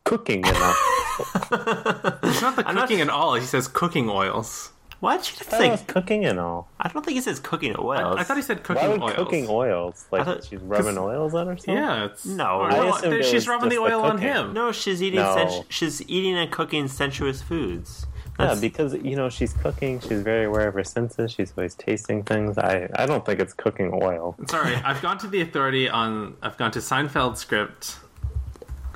cooking 0.03 0.43
and 0.45 0.57
all. 0.57 0.75
It's 2.23 2.41
not 2.41 2.55
the 2.55 2.63
I'm 2.67 2.75
not- 2.75 2.81
cooking 2.87 3.01
and 3.01 3.09
all. 3.09 3.35
He 3.35 3.45
says 3.45 3.67
cooking 3.67 4.09
oils. 4.09 4.71
Why'd 4.99 5.19
you 5.27 5.33
I 5.51 5.57
say? 5.59 5.69
was 5.69 5.83
cooking 5.83 6.25
and 6.25 6.39
all. 6.39 6.69
I 6.79 6.89
don't 6.89 7.05
think 7.05 7.15
he 7.15 7.21
says 7.21 7.39
cooking 7.39 7.75
oils. 7.77 8.15
I 8.17 8.23
thought 8.23 8.35
he 8.35 8.41
said 8.43 8.63
cooking 8.63 8.81
Why 8.83 8.87
cooking 8.87 9.01
would 9.03 9.09
oils. 9.19 9.25
cooking 9.27 9.45
oils? 9.47 10.05
Like 10.11 10.25
thought- 10.25 10.43
she's 10.43 10.59
rubbing 10.59 10.97
oils 10.97 11.33
on 11.35 11.47
herself? 11.47 11.77
Yeah, 11.77 12.05
it's 12.05 12.25
No. 12.25 12.61
or 12.61 12.71
I 12.71 12.75
no, 12.77 12.95
assumed 12.95 13.13
it 13.13 13.25
she's 13.25 13.47
rubbing 13.47 13.69
the 13.69 13.75
just 13.75 13.87
the 13.87 13.93
oil 13.95 14.01
on 14.03 14.17
him. 14.17 14.53
No, 14.53 14.71
she's 14.71 15.01
eating. 15.03 15.19
No. 15.19 15.35
Sen- 15.49 15.63
she's 15.69 16.01
eating 16.09 16.35
and 16.35 16.51
cooking 16.51 16.87
sensuous 16.87 17.41
foods. 17.43 18.07
Yeah, 18.39 18.55
because 18.59 18.93
you 18.93 19.15
know 19.15 19.29
she's 19.29 19.53
cooking. 19.53 19.99
She's 19.99 20.21
very 20.21 20.45
aware 20.45 20.67
of 20.67 20.75
her 20.75 20.83
senses. 20.83 21.31
She's 21.31 21.53
always 21.57 21.73
tasting 21.75 22.23
things. 22.23 22.57
I 22.57 22.87
I 22.95 23.05
don't 23.07 23.25
think 23.25 23.39
it's 23.39 23.53
cooking 23.53 23.91
oil. 24.01 24.35
Sorry, 24.47 24.75
I've 24.85 25.01
gone 25.01 25.17
to 25.19 25.27
the 25.27 25.41
authority 25.41 25.89
on. 25.89 26.35
I've 26.43 26.57
gone 26.57 26.71
to 26.71 26.79
Seinfeld 26.79 27.37
script. 27.37 27.97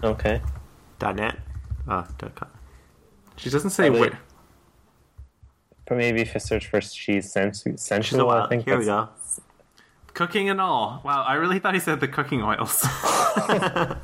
Okay. 0.03 0.41
dot 0.99 1.15
net. 1.15 1.39
Oh, 1.87 2.05
dot 2.19 2.35
com. 2.35 2.49
She 3.37 3.49
doesn't 3.49 3.71
say 3.71 3.89
wait. 3.89 3.99
where. 3.99 4.19
But 5.87 5.97
maybe 5.97 6.21
if 6.21 6.33
you 6.33 6.39
search 6.39 6.67
for 6.67 6.79
she's 6.79 7.31
sensu- 7.31 7.71
She's 7.71 7.81
a 7.81 7.83
sensual, 7.83 8.29
I 8.29 8.47
think 8.47 8.65
Here 8.65 8.77
we 8.77 8.85
go. 8.85 9.09
Cooking 10.13 10.49
and 10.49 10.59
all. 10.59 11.01
Wow, 11.05 11.23
I 11.23 11.35
really 11.35 11.59
thought 11.59 11.73
he 11.73 11.79
said 11.79 11.99
the 12.01 12.07
cooking 12.07 12.43
oils. 12.43 12.81
There's 13.37 13.95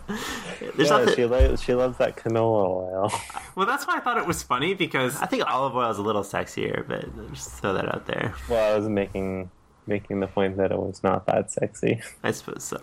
Yeah, 0.78 0.97
nothing. 0.99 1.16
she 1.16 1.26
lo- 1.26 1.55
she 1.58 1.74
loves 1.74 1.97
that 1.97 2.16
canola 2.16 2.66
oil. 2.68 3.12
well, 3.55 3.66
that's 3.66 3.86
why 3.86 3.97
I 3.97 3.99
thought 3.99 4.18
it 4.18 4.26
was 4.26 4.41
funny 4.43 4.74
because 4.74 5.20
I 5.22 5.26
think 5.26 5.43
olive 5.45 5.76
oil 5.76 5.89
is 5.91 5.97
a 5.97 6.01
little 6.01 6.24
sexier, 6.24 6.88
but 6.88 7.05
just 7.34 7.51
throw 7.51 7.74
that 7.74 7.93
out 7.93 8.05
there. 8.08 8.34
well, 8.49 8.74
I 8.74 8.78
was 8.78 8.88
making 8.88 9.51
making 9.86 10.20
the 10.20 10.28
point 10.28 10.58
that 10.58 10.72
it 10.72 10.78
was 10.78 11.01
not 11.03 11.26
that 11.28 11.51
sexy. 11.51 12.01
I 12.24 12.32
suppose 12.32 12.64
so. 12.64 12.78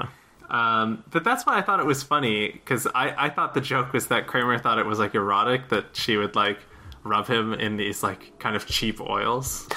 Um, 0.50 1.02
but 1.10 1.24
that's 1.24 1.44
why 1.46 1.56
I 1.58 1.62
thought 1.62 1.80
it 1.80 1.86
was 1.86 2.02
funny 2.02 2.52
because 2.52 2.86
I, 2.94 3.26
I 3.26 3.30
thought 3.30 3.54
the 3.54 3.60
joke 3.60 3.92
was 3.92 4.06
that 4.08 4.26
Kramer 4.26 4.58
thought 4.58 4.78
it 4.78 4.86
was 4.86 4.98
like 4.98 5.14
erotic 5.14 5.68
that 5.70 5.96
she 5.96 6.16
would 6.16 6.36
like 6.36 6.58
rub 7.02 7.26
him 7.26 7.54
in 7.54 7.76
these 7.76 8.02
like 8.02 8.38
kind 8.38 8.54
of 8.56 8.66
cheap 8.66 9.00
oils. 9.00 9.68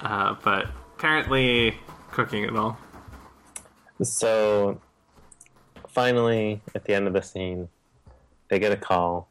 Uh, 0.00 0.34
but 0.44 0.66
apparently, 0.96 1.76
cooking 2.18 2.42
at 2.44 2.56
all. 2.56 2.76
So 4.02 4.80
finally, 5.86 6.60
at 6.74 6.84
the 6.84 6.92
end 6.92 7.06
of 7.06 7.12
the 7.12 7.22
scene, 7.22 7.68
they 8.48 8.58
get 8.58 8.72
a 8.72 8.76
call. 8.76 9.28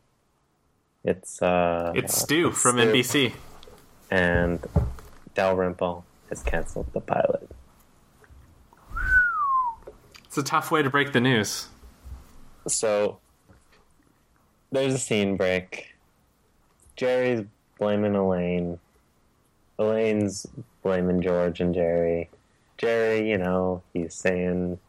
It's 1.04 1.42
uh, 1.42 1.92
It's 1.96 2.18
Stu 2.18 2.48
it's 2.48 2.62
from 2.62 2.78
Stu, 2.78 2.88
NBC. 2.94 3.34
and 4.10 4.66
Dalrymple 5.36 6.06
has 6.30 6.42
canceled 6.44 6.88
the 6.94 7.02
pilot. 7.02 7.50
It's 10.24 10.38
a 10.38 10.44
tough 10.44 10.72
way 10.72 10.82
to 10.82 10.90
break 10.90 11.12
the 11.12 11.20
news. 11.20 11.68
So 12.70 13.20
there's 14.72 14.94
a 14.94 14.98
scene 14.98 15.36
break. 15.36 15.94
Jerry's 16.96 17.46
blaming 17.80 18.16
Elaine. 18.16 18.80
Elaine's 19.78 20.48
blaming 20.84 21.22
George 21.22 21.60
and 21.60 21.76
Jerry. 21.76 22.30
Jerry, 22.78 23.30
you 23.30 23.38
know, 23.38 23.82
he's 23.94 24.14
saying, 24.14 24.80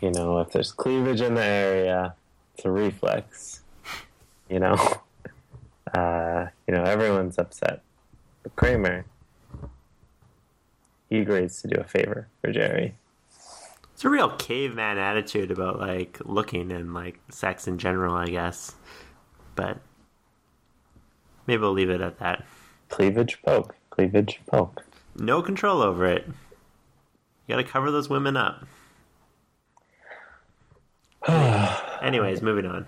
you 0.00 0.10
know, 0.10 0.40
if 0.40 0.50
there's 0.50 0.72
cleavage 0.72 1.20
in 1.20 1.34
the 1.34 1.44
area, 1.44 2.14
it's 2.54 2.64
a 2.64 2.70
reflex. 2.70 3.62
You 4.48 4.60
know, 4.60 4.74
uh, 5.94 6.46
you 6.66 6.74
know, 6.74 6.84
everyone's 6.84 7.38
upset. 7.38 7.82
But 8.42 8.56
Kramer, 8.56 9.06
he 11.08 11.20
agrees 11.20 11.62
to 11.62 11.68
do 11.68 11.80
a 11.80 11.84
favor 11.84 12.28
for 12.40 12.52
Jerry. 12.52 12.94
It's 13.94 14.04
a 14.04 14.10
real 14.10 14.30
caveman 14.30 14.98
attitude 14.98 15.50
about 15.50 15.78
like 15.78 16.18
looking 16.24 16.72
and 16.72 16.92
like 16.92 17.20
sex 17.30 17.68
in 17.68 17.78
general, 17.78 18.14
I 18.14 18.26
guess. 18.26 18.74
But 19.54 19.78
maybe 21.46 21.60
we'll 21.60 21.72
leave 21.72 21.90
it 21.90 22.00
at 22.00 22.18
that. 22.18 22.44
Cleavage 22.88 23.40
poke. 23.42 23.76
Cleavage 23.90 24.40
poke. 24.46 24.82
No 25.16 25.40
control 25.40 25.82
over 25.82 26.06
it. 26.06 26.28
You 27.52 27.58
gotta 27.58 27.68
cover 27.68 27.90
those 27.90 28.08
women 28.08 28.34
up. 28.34 28.64
Anyways, 32.02 32.40
moving 32.40 32.64
on. 32.64 32.86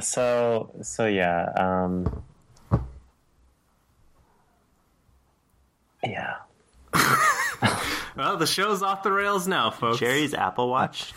So 0.00 0.74
so 0.82 1.06
yeah, 1.06 1.44
um 1.54 2.24
Yeah. 6.04 6.38
Well, 8.16 8.36
the 8.36 8.46
show's 8.46 8.82
off 8.82 9.04
the 9.04 9.12
rails 9.12 9.46
now, 9.46 9.70
folks. 9.70 10.00
Jerry's 10.00 10.34
Apple 10.34 10.68
Watch. 10.68 11.12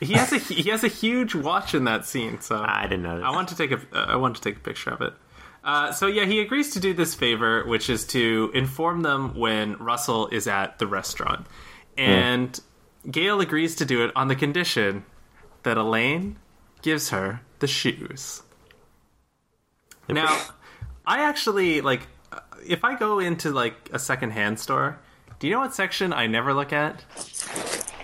he 0.00 0.14
has 0.14 0.32
a 0.32 0.38
he 0.38 0.70
has 0.70 0.82
a 0.82 0.88
huge 0.88 1.34
watch 1.34 1.74
in 1.74 1.84
that 1.84 2.06
scene. 2.06 2.40
So 2.40 2.56
I 2.66 2.84
didn't 2.84 3.02
know. 3.02 3.18
That. 3.18 3.26
I 3.26 3.30
want 3.30 3.48
to 3.48 3.56
take 3.56 3.72
a 3.72 3.76
uh, 3.92 4.06
I 4.08 4.16
want 4.16 4.36
to 4.36 4.40
take 4.42 4.56
a 4.56 4.60
picture 4.60 4.88
of 4.88 5.02
it. 5.02 5.12
Uh, 5.62 5.92
so 5.92 6.06
yeah, 6.06 6.24
he 6.24 6.40
agrees 6.40 6.70
to 6.70 6.80
do 6.80 6.94
this 6.94 7.14
favor, 7.14 7.64
which 7.66 7.90
is 7.90 8.06
to 8.06 8.50
inform 8.54 9.02
them 9.02 9.38
when 9.38 9.76
Russell 9.76 10.28
is 10.28 10.46
at 10.46 10.78
the 10.78 10.86
restaurant, 10.86 11.46
and 11.96 12.58
Gail 13.10 13.40
agrees 13.40 13.76
to 13.76 13.84
do 13.84 14.04
it 14.04 14.12
on 14.14 14.28
the 14.28 14.36
condition 14.36 15.04
that 15.62 15.76
Elaine 15.76 16.36
gives 16.82 17.10
her 17.10 17.40
the 17.58 17.66
shoes. 17.66 18.42
Now, 20.08 20.40
I 21.06 21.20
actually 21.20 21.80
like 21.80 22.06
uh, 22.32 22.40
if 22.66 22.84
I 22.84 22.96
go 22.96 23.18
into 23.18 23.50
like 23.50 23.74
a 23.92 23.98
secondhand 23.98 24.58
store. 24.58 24.98
Do 25.38 25.46
you 25.46 25.54
know 25.54 25.60
what 25.60 25.74
section 25.74 26.12
I 26.12 26.26
never 26.26 26.52
look 26.52 26.72
at? 26.72 27.02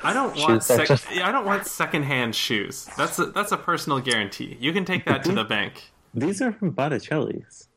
I 0.02 0.12
don't 0.14 0.36
want 0.38 0.62
sec- 0.62 1.10
I 1.18 1.30
don't 1.32 1.44
want 1.44 1.66
secondhand 1.66 2.34
shoes. 2.34 2.88
That's 2.96 3.18
a, 3.18 3.26
that's 3.26 3.52
a 3.52 3.56
personal 3.56 4.00
guarantee. 4.00 4.56
You 4.60 4.72
can 4.72 4.84
take 4.84 5.04
that 5.04 5.24
to 5.24 5.32
the 5.32 5.44
bank. 5.44 5.90
These 6.14 6.40
are 6.40 6.52
from 6.52 6.70
Botticelli's. 6.70 7.68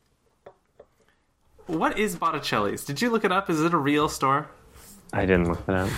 What 1.66 1.98
is 1.98 2.16
Botticelli's? 2.16 2.84
Did 2.84 3.02
you 3.02 3.10
look 3.10 3.24
it 3.24 3.32
up? 3.32 3.50
Is 3.50 3.60
it 3.60 3.74
a 3.74 3.78
real 3.78 4.08
store? 4.08 4.48
I 5.12 5.26
didn't 5.26 5.48
look 5.48 5.62
it 5.68 5.74
up. 5.74 5.90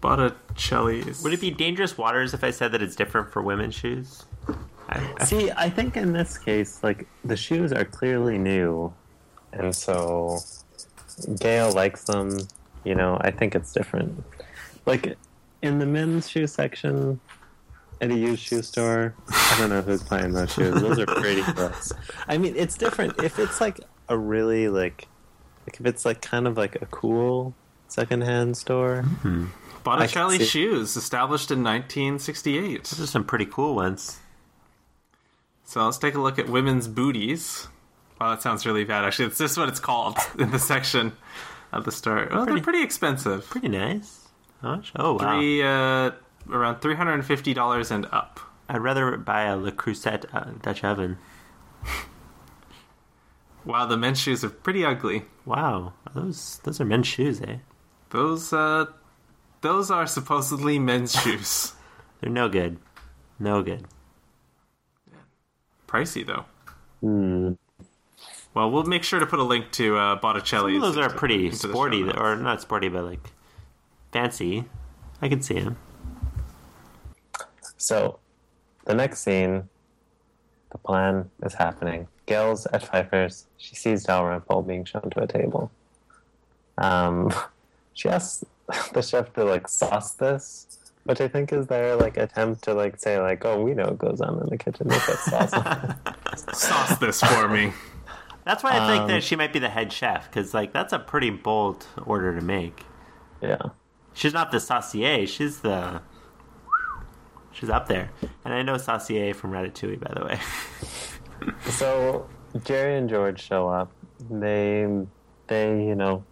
Botticelli's. 0.00 1.22
Would 1.22 1.32
it 1.32 1.40
be 1.40 1.50
dangerous 1.50 1.96
waters 1.96 2.34
if 2.34 2.42
I 2.42 2.50
said 2.50 2.72
that 2.72 2.82
it's 2.82 2.96
different 2.96 3.30
for 3.30 3.40
women's 3.40 3.74
shoes? 3.74 4.24
I, 4.88 5.14
I, 5.20 5.24
See, 5.24 5.50
I 5.52 5.70
think 5.70 5.96
in 5.96 6.12
this 6.12 6.36
case, 6.36 6.82
like 6.82 7.06
the 7.24 7.36
shoes 7.36 7.72
are 7.72 7.84
clearly 7.84 8.36
new, 8.36 8.92
and 9.52 9.74
so 9.74 10.40
Gail 11.40 11.72
likes 11.72 12.04
them. 12.04 12.36
You 12.84 12.96
know, 12.96 13.16
I 13.20 13.30
think 13.30 13.54
it's 13.54 13.72
different. 13.72 14.24
Like 14.86 15.16
in 15.62 15.78
the 15.78 15.86
men's 15.86 16.28
shoe 16.28 16.48
section 16.48 17.20
at 18.00 18.10
a 18.10 18.16
used 18.16 18.42
shoe 18.42 18.62
store, 18.62 19.14
I 19.28 19.56
don't 19.58 19.70
know 19.70 19.80
who's 19.80 20.02
buying 20.02 20.32
those 20.32 20.52
shoes. 20.52 20.80
Those 20.82 20.98
are 20.98 21.06
pretty 21.06 21.42
gross. 21.52 21.92
I 22.26 22.36
mean, 22.36 22.56
it's 22.56 22.76
different 22.76 23.22
if 23.22 23.38
it's 23.38 23.60
like 23.60 23.78
a 24.08 24.18
really 24.18 24.68
like, 24.68 25.06
like 25.66 25.78
if 25.80 25.86
it's 25.86 26.04
like 26.04 26.20
kind 26.22 26.46
of 26.46 26.56
like 26.56 26.76
a 26.80 26.86
cool 26.86 27.54
secondhand 27.88 28.56
store. 28.56 29.04
Botticelli 29.84 30.34
I 30.34 30.38
can 30.38 30.46
see- 30.46 30.50
shoes, 30.50 30.96
established 30.96 31.50
in 31.50 31.62
1968. 31.62 32.84
those 32.84 33.00
are 33.00 33.06
some 33.06 33.24
pretty 33.24 33.46
cool 33.46 33.74
ones. 33.74 34.18
So 35.64 35.84
let's 35.84 35.98
take 35.98 36.14
a 36.14 36.20
look 36.20 36.38
at 36.38 36.48
women's 36.48 36.86
booties. 36.88 37.66
Wow, 38.20 38.30
that 38.30 38.42
sounds 38.42 38.64
really 38.66 38.84
bad. 38.84 39.04
Actually, 39.04 39.26
it's 39.26 39.38
just 39.38 39.56
what 39.58 39.68
it's 39.68 39.80
called 39.80 40.16
in 40.38 40.50
the 40.50 40.58
section 40.58 41.12
of 41.72 41.84
the 41.84 41.90
store. 41.92 42.28
Well, 42.30 42.44
Pretty- 42.44 42.52
they're 42.60 42.62
pretty 42.64 42.82
expensive. 42.82 43.46
Pretty 43.50 43.68
nice. 43.68 44.28
How 44.60 44.76
much? 44.76 44.92
Oh 44.94 45.14
wow! 45.14 45.18
Three, 45.38 45.62
uh, 45.62 46.10
around 46.48 46.80
three 46.80 46.94
hundred 46.94 47.14
and 47.14 47.24
fifty 47.24 47.52
dollars 47.54 47.90
and 47.90 48.06
up. 48.12 48.38
I'd 48.68 48.78
rather 48.80 49.16
buy 49.16 49.42
a 49.44 49.56
Le 49.56 49.72
Creuset 49.72 50.24
uh, 50.32 50.50
Dutch 50.62 50.84
oven. 50.84 51.18
Wow, 53.64 53.86
the 53.86 53.96
men's 53.96 54.18
shoes 54.18 54.42
are 54.44 54.50
pretty 54.50 54.84
ugly. 54.84 55.24
Wow, 55.44 55.92
those 56.14 56.58
those 56.64 56.80
are 56.80 56.84
men's 56.84 57.06
shoes, 57.06 57.40
eh? 57.40 57.58
Those, 58.10 58.52
uh, 58.52 58.86
those 59.62 59.90
are 59.90 60.06
supposedly 60.06 60.78
men's 60.78 61.12
shoes. 61.18 61.72
They're 62.20 62.30
no 62.30 62.48
good. 62.48 62.78
No 63.38 63.62
good. 63.62 63.86
Pricey 65.88 66.26
though. 66.26 66.44
Hmm. 67.00 67.52
Well, 68.54 68.70
we'll 68.70 68.84
make 68.84 69.02
sure 69.02 69.18
to 69.18 69.26
put 69.26 69.38
a 69.38 69.44
link 69.44 69.70
to 69.72 69.96
uh, 69.96 70.16
Botticelli's. 70.16 70.74
Some 70.74 70.82
of 70.82 70.94
those 70.94 71.06
are 71.06 71.08
pretty 71.08 71.46
into 71.46 71.56
the 71.56 71.62
show 71.62 71.70
sporty, 71.70 72.02
or 72.02 72.36
not 72.36 72.60
sporty, 72.60 72.88
but 72.88 73.04
like 73.04 73.30
fancy. 74.12 74.64
I 75.22 75.28
can 75.28 75.40
see 75.40 75.60
them. 75.60 75.76
So, 77.78 78.18
the 78.84 78.94
next 78.94 79.20
scene, 79.20 79.68
the 80.72 80.78
plan 80.78 81.30
is 81.44 81.54
happening. 81.54 82.08
Gail's 82.26 82.66
at 82.66 82.82
Pfeiffer's. 82.82 83.46
She 83.58 83.74
sees 83.76 84.04
Dalrymple 84.04 84.62
being 84.62 84.84
shown 84.84 85.08
to 85.10 85.22
a 85.22 85.26
table. 85.26 85.70
Um, 86.78 87.32
she 87.94 88.08
asks 88.08 88.44
the 88.92 89.02
chef 89.02 89.32
to 89.34 89.44
like 89.44 89.68
sauce 89.68 90.12
this, 90.12 90.78
which 91.04 91.20
I 91.20 91.28
think 91.28 91.52
is 91.52 91.66
their 91.66 91.96
like 91.96 92.16
attempt 92.16 92.64
to 92.64 92.74
like 92.74 92.98
say 92.98 93.20
like, 93.20 93.44
"Oh, 93.44 93.60
we 93.62 93.74
know 93.74 93.84
what 93.84 93.98
goes 93.98 94.20
on 94.20 94.40
in 94.40 94.48
the 94.48 94.58
kitchen. 94.58 94.88
They 94.88 94.98
put 94.98 95.18
sauce." 95.18 95.52
Sauce 96.54 96.96
this 96.98 97.20
for 97.20 97.46
me. 97.48 97.72
That's 98.44 98.64
why 98.64 98.70
I 98.70 98.86
think 98.88 99.02
Um, 99.02 99.08
that 99.08 99.22
she 99.22 99.36
might 99.36 99.52
be 99.52 99.58
the 99.58 99.68
head 99.68 99.92
chef, 99.92 100.28
because 100.30 100.54
like 100.54 100.72
that's 100.72 100.92
a 100.92 100.98
pretty 100.98 101.28
bold 101.30 101.86
order 102.06 102.34
to 102.34 102.40
make. 102.44 102.84
yeah. 103.42 103.58
She's 104.14 104.32
not 104.34 104.50
the 104.50 104.60
saucier. 104.60 105.26
She's 105.26 105.60
the. 105.60 106.00
She's 107.52 107.70
up 107.70 107.88
there, 107.88 108.10
and 108.44 108.54
I 108.54 108.62
know 108.62 108.76
saucier 108.78 109.34
from 109.34 109.52
Ratatouille, 109.52 110.00
by 110.00 110.12
the 110.18 110.24
way. 110.24 110.40
So 111.70 112.28
Jerry 112.64 112.96
and 112.96 113.08
George 113.08 113.42
show 113.42 113.68
up. 113.68 113.90
They 114.30 114.86
they 115.48 115.84
you 115.84 115.94
know 115.94 116.24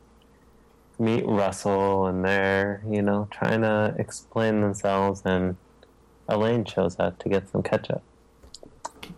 meet 0.99 1.27
Russell 1.27 2.07
and 2.07 2.25
they're 2.25 2.83
you 2.89 3.03
know 3.03 3.27
trying 3.31 3.63
to 3.63 3.95
explain 3.99 4.61
themselves 4.61 5.23
and 5.25 5.57
Elaine 6.29 6.65
shows 6.65 6.99
up 7.01 7.19
to 7.21 7.29
get 7.29 7.49
some 7.49 7.63
ketchup. 7.63 8.03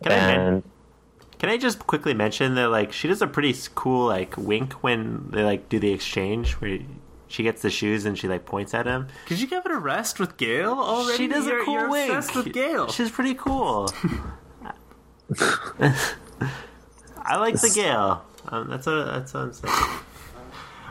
Can 0.03 0.13
I, 0.13 0.37
men- 0.37 0.63
can 1.39 1.51
I 1.51 1.59
just 1.59 1.87
quickly 1.87 2.15
mention 2.15 2.55
that 2.55 2.69
like 2.71 2.93
she 2.93 3.09
does 3.09 3.21
a 3.21 3.27
pretty 3.27 3.55
cool 3.75 4.07
like 4.07 4.37
wink 4.37 4.73
when 4.83 5.29
they 5.31 5.43
like 5.43 5.69
do 5.69 5.79
the 5.79 5.93
exchange 5.93 6.53
where 6.55 6.79
she 7.33 7.43
gets 7.43 7.63
the 7.63 7.71
shoes 7.71 8.05
and 8.05 8.19
she 8.19 8.29
like 8.29 8.45
points 8.45 8.75
at 8.75 8.85
him. 8.85 9.09
Could 9.25 9.41
you 9.41 9.47
give 9.47 9.65
it 9.65 9.73
a 9.73 9.79
rest 9.79 10.21
with 10.21 10.37
Gail 10.37 10.73
already? 10.73 11.17
She 11.17 11.29
does 11.29 11.47
you're, 11.47 11.63
a 11.63 11.65
cool 11.65 11.75
you're 11.75 11.89
wink. 11.89 12.13
obsessed 12.13 12.37
with 12.37 12.53
Gail. 12.53 12.91
She's 12.93 13.11
pretty 13.11 13.33
cool. 13.35 13.89
I 17.25 17.37
like 17.37 17.59
the 17.59 17.73
Gail. 17.75 18.23
Um, 18.49 18.69
that's 18.69 18.87
what 18.87 19.07
that's 19.07 19.33
what 19.33 19.41
I'm 19.41 19.53
saying. 19.55 19.75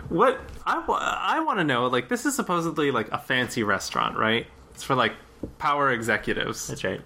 What 0.10 0.42
I, 0.66 0.84
I 0.88 1.42
want 1.42 1.60
to 1.60 1.64
know, 1.64 1.86
like, 1.86 2.10
this 2.10 2.26
is 2.26 2.36
supposedly 2.36 2.90
like 2.90 3.12
a 3.12 3.20
fancy 3.20 3.62
restaurant, 3.62 4.18
right? 4.18 4.48
It's 4.74 4.84
for 4.84 4.96
like 4.96 5.14
power 5.60 5.92
executives. 5.92 6.68
That's 6.68 6.84
right. 6.84 7.02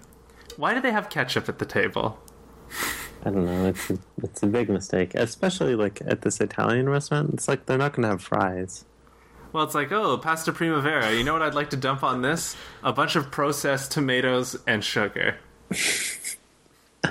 Why 0.56 0.72
do 0.72 0.80
they 0.80 0.92
have 0.92 1.10
ketchup 1.10 1.50
at 1.50 1.58
the 1.58 1.66
table? 1.66 2.18
I 3.22 3.30
don't 3.30 3.44
know. 3.44 3.66
It's 3.66 3.90
a, 3.90 3.98
it's 4.22 4.42
a 4.42 4.46
big 4.46 4.70
mistake, 4.70 5.14
especially 5.14 5.74
like 5.74 6.00
at 6.06 6.22
this 6.22 6.40
Italian 6.40 6.88
restaurant. 6.88 7.34
It's 7.34 7.48
like 7.48 7.66
they're 7.66 7.76
not 7.76 7.92
going 7.92 8.04
to 8.04 8.08
have 8.08 8.22
fries. 8.22 8.86
Well, 9.56 9.64
it's 9.64 9.74
like, 9.74 9.90
oh, 9.90 10.18
pasta 10.18 10.52
primavera. 10.52 11.14
You 11.14 11.24
know 11.24 11.32
what 11.32 11.40
I'd 11.40 11.54
like 11.54 11.70
to 11.70 11.78
dump 11.78 12.02
on 12.02 12.20
this? 12.20 12.54
A 12.84 12.92
bunch 12.92 13.16
of 13.16 13.30
processed 13.30 13.90
tomatoes 13.90 14.54
and 14.66 14.84
sugar. 14.84 15.38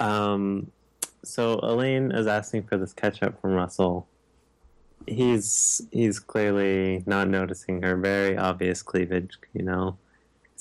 Um, 0.00 0.70
so 1.24 1.58
Elaine 1.60 2.12
is 2.12 2.28
asking 2.28 2.62
for 2.64 2.76
this 2.76 2.92
ketchup 2.92 3.40
from 3.40 3.54
Russell. 3.54 4.06
He's 5.08 5.82
he's 5.90 6.20
clearly 6.20 7.02
not 7.04 7.28
noticing 7.28 7.82
her 7.82 7.96
very 7.96 8.36
obvious 8.36 8.80
cleavage. 8.80 9.36
You 9.54 9.64
know, 9.64 9.98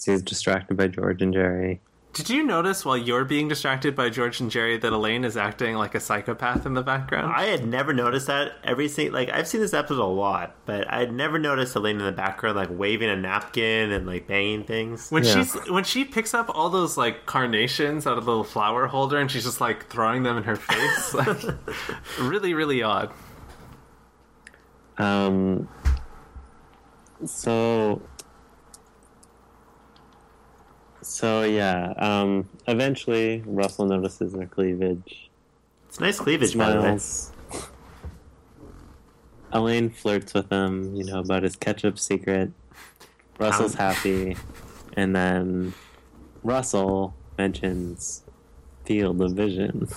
he's 0.04 0.24
distracted 0.24 0.76
by 0.76 0.88
George 0.88 1.22
and 1.22 1.32
Jerry. 1.32 1.82
Did 2.18 2.32
you 2.32 2.42
notice 2.44 2.84
while 2.84 2.98
you're 2.98 3.26
being 3.26 3.48
distracted 3.48 3.96
by 3.96 4.10
George 4.10 4.40
and 4.42 4.50
Jerry 4.50 4.76
that 4.78 4.92
Elaine 4.92 5.24
is 5.24 5.38
acting 5.38 5.76
like 5.76 5.94
a 5.94 6.00
psychopath 6.00 6.66
in 6.66 6.74
the 6.74 6.82
background? 6.82 7.32
I 7.32 7.44
had 7.44 7.64
never 7.68 7.94
noticed 7.94 8.26
that 8.26 8.54
every 8.64 8.88
single 8.88 9.14
like 9.14 9.30
I've 9.30 9.48
seen 9.48 9.62
this 9.62 9.74
episode 9.76 10.02
a 10.02 10.06
lot, 10.06 10.56
but 10.66 10.92
I 10.92 10.98
had 11.00 11.14
never 11.14 11.38
noticed 11.38 11.76
Elaine 11.76 12.00
in 12.00 12.06
the 12.06 12.12
background 12.12 12.56
like 12.56 12.70
waving 12.72 13.08
a 13.10 13.16
napkin 13.16 13.92
and 13.92 14.08
like 14.08 14.26
banging 14.26 14.64
things. 14.64 15.12
when 15.12 15.24
Yeah. 15.24 15.36
she's 15.44 15.54
when 15.70 15.84
she 15.84 16.06
picks 16.06 16.34
up 16.34 16.50
all 16.50 16.72
those 16.72 16.98
like 16.98 17.28
carnations 17.28 18.08
out 18.08 18.18
of 18.18 18.26
the 18.26 18.32
little 18.32 18.44
flower 18.44 18.88
holder 18.88 19.20
and 19.20 19.30
she's 19.30 19.44
just 19.44 19.62
like 19.62 19.86
throwing 19.88 20.24
them 20.24 20.38
in 20.38 20.44
her 20.44 20.56
face, 20.56 21.14
like 21.14 21.38
really, 22.20 22.56
really 22.56 22.82
odd. 22.82 23.12
Um, 24.98 25.68
so 27.26 28.02
so 31.08 31.44
yeah. 31.44 31.94
Um, 31.98 32.48
eventually, 32.68 33.44
Russell 33.46 33.86
notices 33.86 34.34
her 34.34 34.46
cleavage. 34.46 35.30
It's 35.88 36.00
nice 36.00 36.20
cleavage, 36.20 36.58
by 36.58 36.72
the 36.74 36.82
way. 36.82 37.00
Elaine 39.54 39.90
flirts 39.90 40.34
with 40.34 40.52
him, 40.52 40.94
you 40.96 41.06
know, 41.06 41.20
about 41.20 41.44
his 41.44 41.56
ketchup 41.56 41.98
secret. 41.98 42.52
Russell's 43.40 43.74
Um. 43.74 43.78
happy, 43.80 44.38
and 44.94 45.16
then 45.16 45.74
Russell 46.44 47.14
mentions 47.38 48.24
field 48.86 49.22
of 49.22 49.32
vision. 49.34 49.88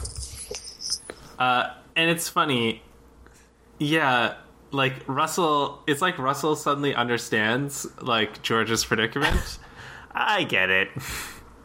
Uh, 1.39 1.71
and 1.97 2.11
it's 2.11 2.29
funny. 2.29 2.83
Yeah, 3.79 4.35
like 4.73 4.95
Russell, 5.07 5.83
it's 5.87 6.03
like 6.03 6.19
Russell 6.19 6.55
suddenly 6.55 6.95
understands 6.95 7.87
like 8.03 8.43
George's 8.43 8.85
predicament. 8.85 9.59
I 10.13 10.45
get 10.45 10.71
it. 10.71 10.89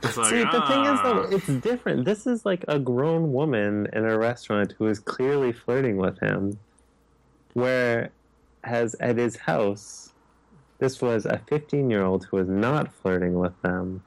Like, 0.03 0.27
See, 0.27 0.43
the 0.43 0.63
thing 0.67 0.85
is, 0.85 1.01
though, 1.01 1.23
"Ah." 1.23 1.27
it's 1.31 1.47
different. 1.47 2.05
This 2.05 2.27
is 2.27 2.45
like 2.45 2.63
a 2.67 2.77
grown 2.77 3.33
woman 3.33 3.87
in 3.91 4.05
a 4.05 4.17
restaurant 4.19 4.75
who 4.77 4.85
is 4.85 4.99
clearly 4.99 5.51
flirting 5.51 5.97
with 5.97 6.19
him, 6.19 6.59
Where, 7.53 8.11
whereas 8.63 8.95
at 8.99 9.17
his 9.17 9.35
house, 9.35 10.13
this 10.77 11.01
was 11.01 11.25
a 11.25 11.41
15 11.47 11.89
year 11.89 12.03
old 12.03 12.25
who 12.25 12.37
was 12.37 12.47
not 12.47 12.93
flirting 12.93 13.33
with 13.39 13.59
them. 13.63 14.03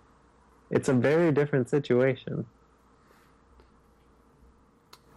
It's 0.70 0.88
a 0.88 0.94
very 0.94 1.32
different 1.32 1.68
situation. 1.68 2.46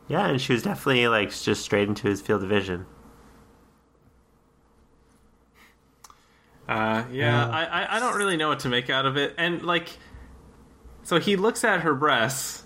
Yeah, 0.08 0.28
and 0.28 0.42
she 0.42 0.54
was 0.54 0.64
definitely 0.64 1.08
like 1.08 1.30
just 1.30 1.62
straight 1.62 1.88
into 1.88 2.08
his 2.08 2.22
field 2.22 2.42
of 2.44 2.50
vision. 2.50 2.86
Uh, 6.72 7.04
yeah, 7.12 7.46
Uh. 7.46 7.52
I, 7.52 7.98
I 7.98 8.00
don't 8.00 8.16
really 8.16 8.38
know 8.38 8.48
what 8.48 8.60
to 8.62 8.70
make 8.70 8.90
out 8.90 9.06
of 9.06 9.18
it, 9.18 9.36
and 9.38 9.62
like, 9.62 9.90
so 11.04 11.20
he 11.20 11.36
looks 11.36 11.66
at 11.66 11.82
her 11.82 11.94
breasts, 11.94 12.66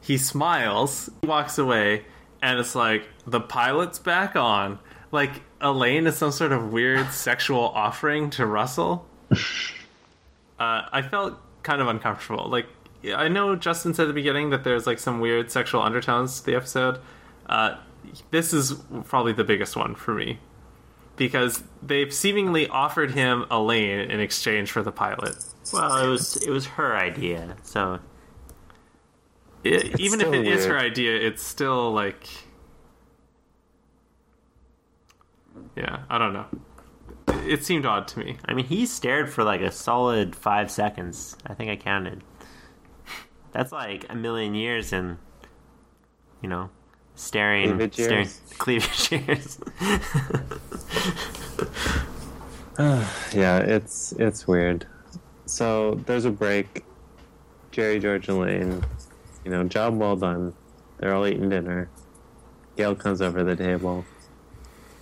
he 0.00 0.16
smiles, 0.16 1.10
he 1.22 1.26
walks 1.26 1.58
away, 1.58 2.04
and 2.40 2.60
it's 2.60 2.76
like 2.76 3.08
the 3.26 3.40
pilot's 3.40 3.98
back 3.98 4.36
on. 4.36 4.78
Like 5.10 5.42
Elaine 5.60 6.06
is 6.06 6.16
some 6.16 6.30
sort 6.30 6.52
of 6.52 6.72
weird 6.72 7.10
sexual 7.12 7.60
offering 7.60 8.30
to 8.30 8.46
Russell. 8.46 9.06
uh, 9.32 9.36
I 10.58 11.02
felt 11.02 11.34
kind 11.64 11.82
of 11.82 11.88
uncomfortable. 11.88 12.48
Like 12.48 12.66
I 13.12 13.26
know 13.26 13.56
Justin 13.56 13.92
said 13.92 14.04
at 14.04 14.06
the 14.06 14.14
beginning 14.14 14.50
that 14.50 14.62
there's 14.62 14.86
like 14.86 15.00
some 15.00 15.18
weird 15.18 15.50
sexual 15.50 15.82
undertones 15.82 16.38
to 16.40 16.46
the 16.46 16.54
episode. 16.54 17.00
Uh, 17.46 17.76
this 18.30 18.52
is 18.52 18.74
probably 19.04 19.32
the 19.32 19.44
biggest 19.44 19.74
one 19.76 19.96
for 19.96 20.14
me 20.14 20.38
because 21.16 21.62
they've 21.82 22.12
seemingly 22.12 22.66
offered 22.68 23.12
him 23.12 23.44
Elaine 23.50 24.10
in 24.10 24.20
exchange 24.20 24.70
for 24.70 24.82
the 24.82 24.92
pilot. 24.92 25.36
Well, 25.72 25.96
it 26.04 26.08
was 26.08 26.36
it 26.36 26.50
was 26.50 26.66
her 26.66 26.96
idea, 26.96 27.56
so 27.62 28.00
It, 29.64 29.98
even 30.00 30.20
if 30.20 30.28
still 30.28 30.34
it 30.34 30.46
is 30.46 30.66
weird. 30.66 30.70
her 30.70 30.78
idea, 30.78 31.16
it's 31.16 31.42
still 31.42 31.92
like, 31.92 32.26
yeah, 35.76 36.00
I 36.10 36.18
don't 36.18 36.32
know. 36.32 36.46
It 37.46 37.64
seemed 37.64 37.86
odd 37.86 38.08
to 38.08 38.18
me. 38.18 38.36
I 38.44 38.54
mean, 38.54 38.66
he 38.66 38.86
stared 38.86 39.30
for 39.30 39.44
like 39.44 39.60
a 39.60 39.70
solid 39.70 40.34
five 40.36 40.70
seconds. 40.70 41.36
I 41.46 41.54
think 41.54 41.70
I 41.70 41.76
counted. 41.76 42.22
That's 43.52 43.72
like 43.72 44.06
a 44.08 44.14
million 44.14 44.54
years 44.54 44.92
in, 44.92 45.18
you 46.40 46.48
know, 46.48 46.70
staring, 47.22 47.68
Cleavage 47.68 47.94
staring, 47.94 48.16
years. 48.18 48.40
cleavage 48.58 49.12
years. 49.12 49.58
Yeah, 53.34 53.58
it's 53.58 54.12
it's 54.12 54.48
weird. 54.48 54.86
So 55.46 56.00
there's 56.06 56.24
a 56.24 56.30
break. 56.30 56.84
Jerry, 57.70 57.98
George, 58.00 58.28
and 58.28 58.38
Elaine, 58.38 58.84
you 59.44 59.50
know, 59.50 59.64
job 59.64 59.96
well 59.98 60.16
done. 60.16 60.54
They're 60.98 61.14
all 61.14 61.26
eating 61.26 61.48
dinner. 61.48 61.88
Gail 62.76 62.94
comes 62.94 63.20
over 63.20 63.38
to 63.40 63.44
the 63.44 63.56
table. 63.56 64.04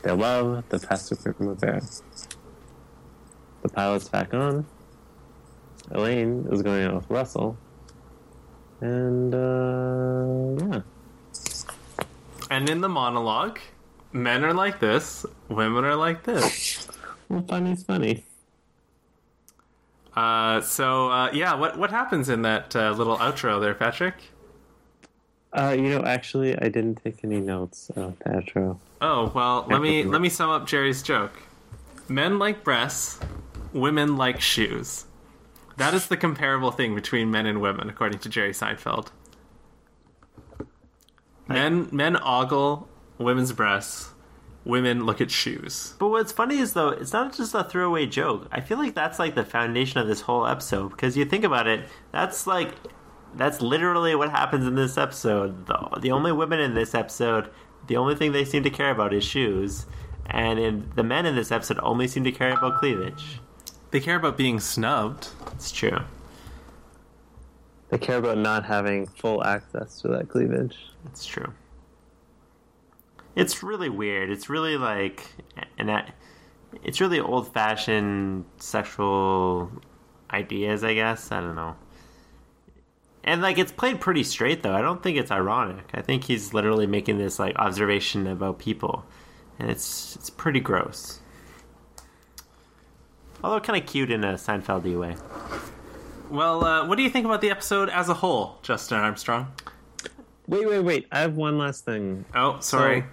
They 0.03 0.11
love 0.11 0.65
the 0.69 0.79
pasta 0.79 1.15
primavera. 1.17 1.83
The 3.63 3.69
pilot's 3.69 4.09
back 4.09 4.35
on. 4.35 4.67
Elaine 5.91 6.47
is 6.51 6.63
going 6.63 6.85
out 6.85 6.95
with 6.95 7.11
Russell. 7.11 7.57
And, 8.81 9.35
uh, 9.35 10.67
yeah. 10.67 10.81
And 12.51 12.69
in 12.69 12.81
the 12.81 12.89
monologue, 12.89 13.61
men 14.13 14.45
are 14.45 14.53
like 14.53 14.81
this, 14.81 15.25
women 15.49 15.85
are 15.85 15.97
like 15.97 16.25
this. 16.25 16.89
Well, 17.31 17.45
funny's 17.49 17.85
funny. 17.85 18.25
Uh, 20.17 20.61
so 20.63 21.09
uh, 21.11 21.31
yeah, 21.33 21.55
what 21.55 21.79
what 21.79 21.91
happens 21.91 22.29
in 22.29 22.43
that 22.43 22.75
uh, 22.75 22.91
little 22.91 23.17
outro 23.19 23.61
there, 23.61 23.73
Patrick? 23.73 24.17
Uh, 25.53 25.75
you 25.77 25.91
know, 25.91 26.03
actually, 26.03 26.59
I 26.59 26.69
didn't 26.69 26.97
take 27.05 27.23
any 27.23 27.41
notes 27.41 27.89
of 27.95 28.19
the 28.19 28.25
outro. 28.31 28.81
Oh 29.01 29.31
well, 29.33 29.65
let 29.71 29.81
me 29.81 30.03
let 30.03 30.21
me 30.21 30.29
sum 30.29 30.51
up 30.51 30.67
Jerry's 30.67 31.03
joke. 31.05 31.41
Men 32.09 32.41
like 32.41 32.65
breasts, 32.65 33.21
women 33.73 34.17
like 34.17 34.41
shoes. 34.41 35.05
That 35.77 35.95
is 35.95 36.09
the 36.09 36.17
comparable 36.17 36.73
thing 36.73 36.97
between 36.97 37.31
men 37.31 37.47
and 37.47 37.61
women, 37.61 37.89
according 37.89 38.19
to 38.21 38.29
Jerry 38.29 38.51
Seinfeld. 38.53 39.09
Men 41.51 41.89
men 41.91 42.17
ogle 42.17 42.89
women's 43.19 43.53
breasts. 43.53 44.11
Women 44.65 45.07
look 45.07 45.21
at 45.21 45.31
shoes. 45.31 45.95
But 45.99 46.09
what's 46.09 46.33
funny 46.33 46.59
is 46.59 46.75
though, 46.75 46.91
it's 46.91 47.13
not 47.13 47.35
just 47.35 47.55
a 47.55 47.65
throwaway 47.65 48.07
joke. 48.07 48.47
I 48.53 48.61
feel 48.61 48.79
like 48.79 48.95
that's 48.95 49.19
like 49.19 49.35
the 49.35 49.45
foundation 49.45 49.99
of 50.01 50.07
this 50.07 50.21
whole 50.21 50.47
episode 50.47 50.91
because 50.91 51.17
you 51.17 51.25
think 51.25 51.45
about 51.45 51.67
it, 51.67 51.89
that's 52.13 52.47
like 52.47 52.75
that's 53.35 53.63
literally 53.63 54.15
what 54.15 54.31
happens 54.31 54.67
in 54.67 54.75
this 54.75 54.99
episode. 54.99 55.67
The, 55.67 55.99
the 56.01 56.11
only 56.11 56.33
women 56.33 56.61
in 56.61 56.75
this 56.75 56.95
episode, 56.95 57.51
the 57.87 57.97
only 57.97 58.15
thing 58.15 58.33
they 58.33 58.45
seem 58.45 58.63
to 58.65 58.71
care 58.71 58.91
about 58.91 59.15
is 59.15 59.25
shoes, 59.25 59.87
and 60.27 60.59
in 60.59 60.91
the 60.95 61.03
men 61.03 61.27
in 61.27 61.37
this 61.37 61.51
episode 61.51 61.79
only 61.83 62.07
seem 62.07 62.25
to 62.25 62.33
care 62.33 62.53
about 62.53 62.79
cleavage. 62.79 63.41
They 63.91 64.01
care 64.01 64.17
about 64.17 64.37
being 64.37 64.61
snubbed. 64.61 65.29
It's 65.53 65.73
true. 65.73 65.99
They 67.89 67.99
care 67.99 68.19
about 68.19 68.39
not 68.39 68.65
having 68.65 69.07
full 69.07 69.43
access 69.43 70.01
to 70.03 70.09
that 70.09 70.29
cleavage. 70.29 70.90
It's 71.07 71.27
true. 71.27 71.53
It's 73.37 73.63
really 73.63 73.89
weird. 73.89 74.31
It's 74.31 74.49
really 74.49 74.77
like 74.77 75.27
and 75.79 75.91
it's 76.83 77.01
really 77.01 77.21
old 77.21 77.53
fashioned 77.53 78.45
sexual 78.59 79.71
ideas, 80.31 80.85
I 80.85 80.95
guess. 80.95 81.33
I 81.33 81.41
don't 81.41 81.57
know. 81.57 81.77
And 83.23 83.43
like 83.43 83.59
it's 83.59 83.73
played 83.73 84.01
pretty 84.01 84.25
straight 84.25 84.63
though. 84.63 84.75
I 84.75 84.81
don't 84.81 85.03
think 85.03 85.17
it's 85.19 85.31
ironic. 85.31 85.91
I 85.95 86.03
think 86.03 86.25
he's 86.25 86.55
literally 86.55 86.87
making 86.87 87.19
this 87.19 87.39
like 87.39 87.57
observation 87.57 88.27
about 88.27 88.59
people. 88.59 89.05
And 89.59 89.71
it's 89.71 90.17
it's 90.17 90.31
pretty 90.31 90.61
gross. 90.61 91.21
Although 93.43 93.61
kind 93.61 93.81
of 93.83 93.89
cute 93.89 94.11
in 94.11 94.25
a 94.25 94.35
Seinfeldy 94.35 94.99
way. 94.99 95.17
Well, 96.31 96.65
uh, 96.65 96.87
what 96.87 96.97
do 96.97 97.03
you 97.03 97.11
think 97.11 97.27
about 97.27 97.41
the 97.41 97.51
episode 97.51 97.89
as 97.89 98.09
a 98.09 98.15
whole, 98.15 98.59
Justin 98.63 98.99
Armstrong? 98.99 99.53
Wait, 100.51 100.67
wait, 100.69 100.81
wait. 100.81 101.07
I 101.13 101.21
have 101.21 101.37
one 101.37 101.59
last 101.59 101.85
thing. 101.85 102.25
Oh, 102.35 102.59
sorry. 102.59 103.03
So, 103.03 103.07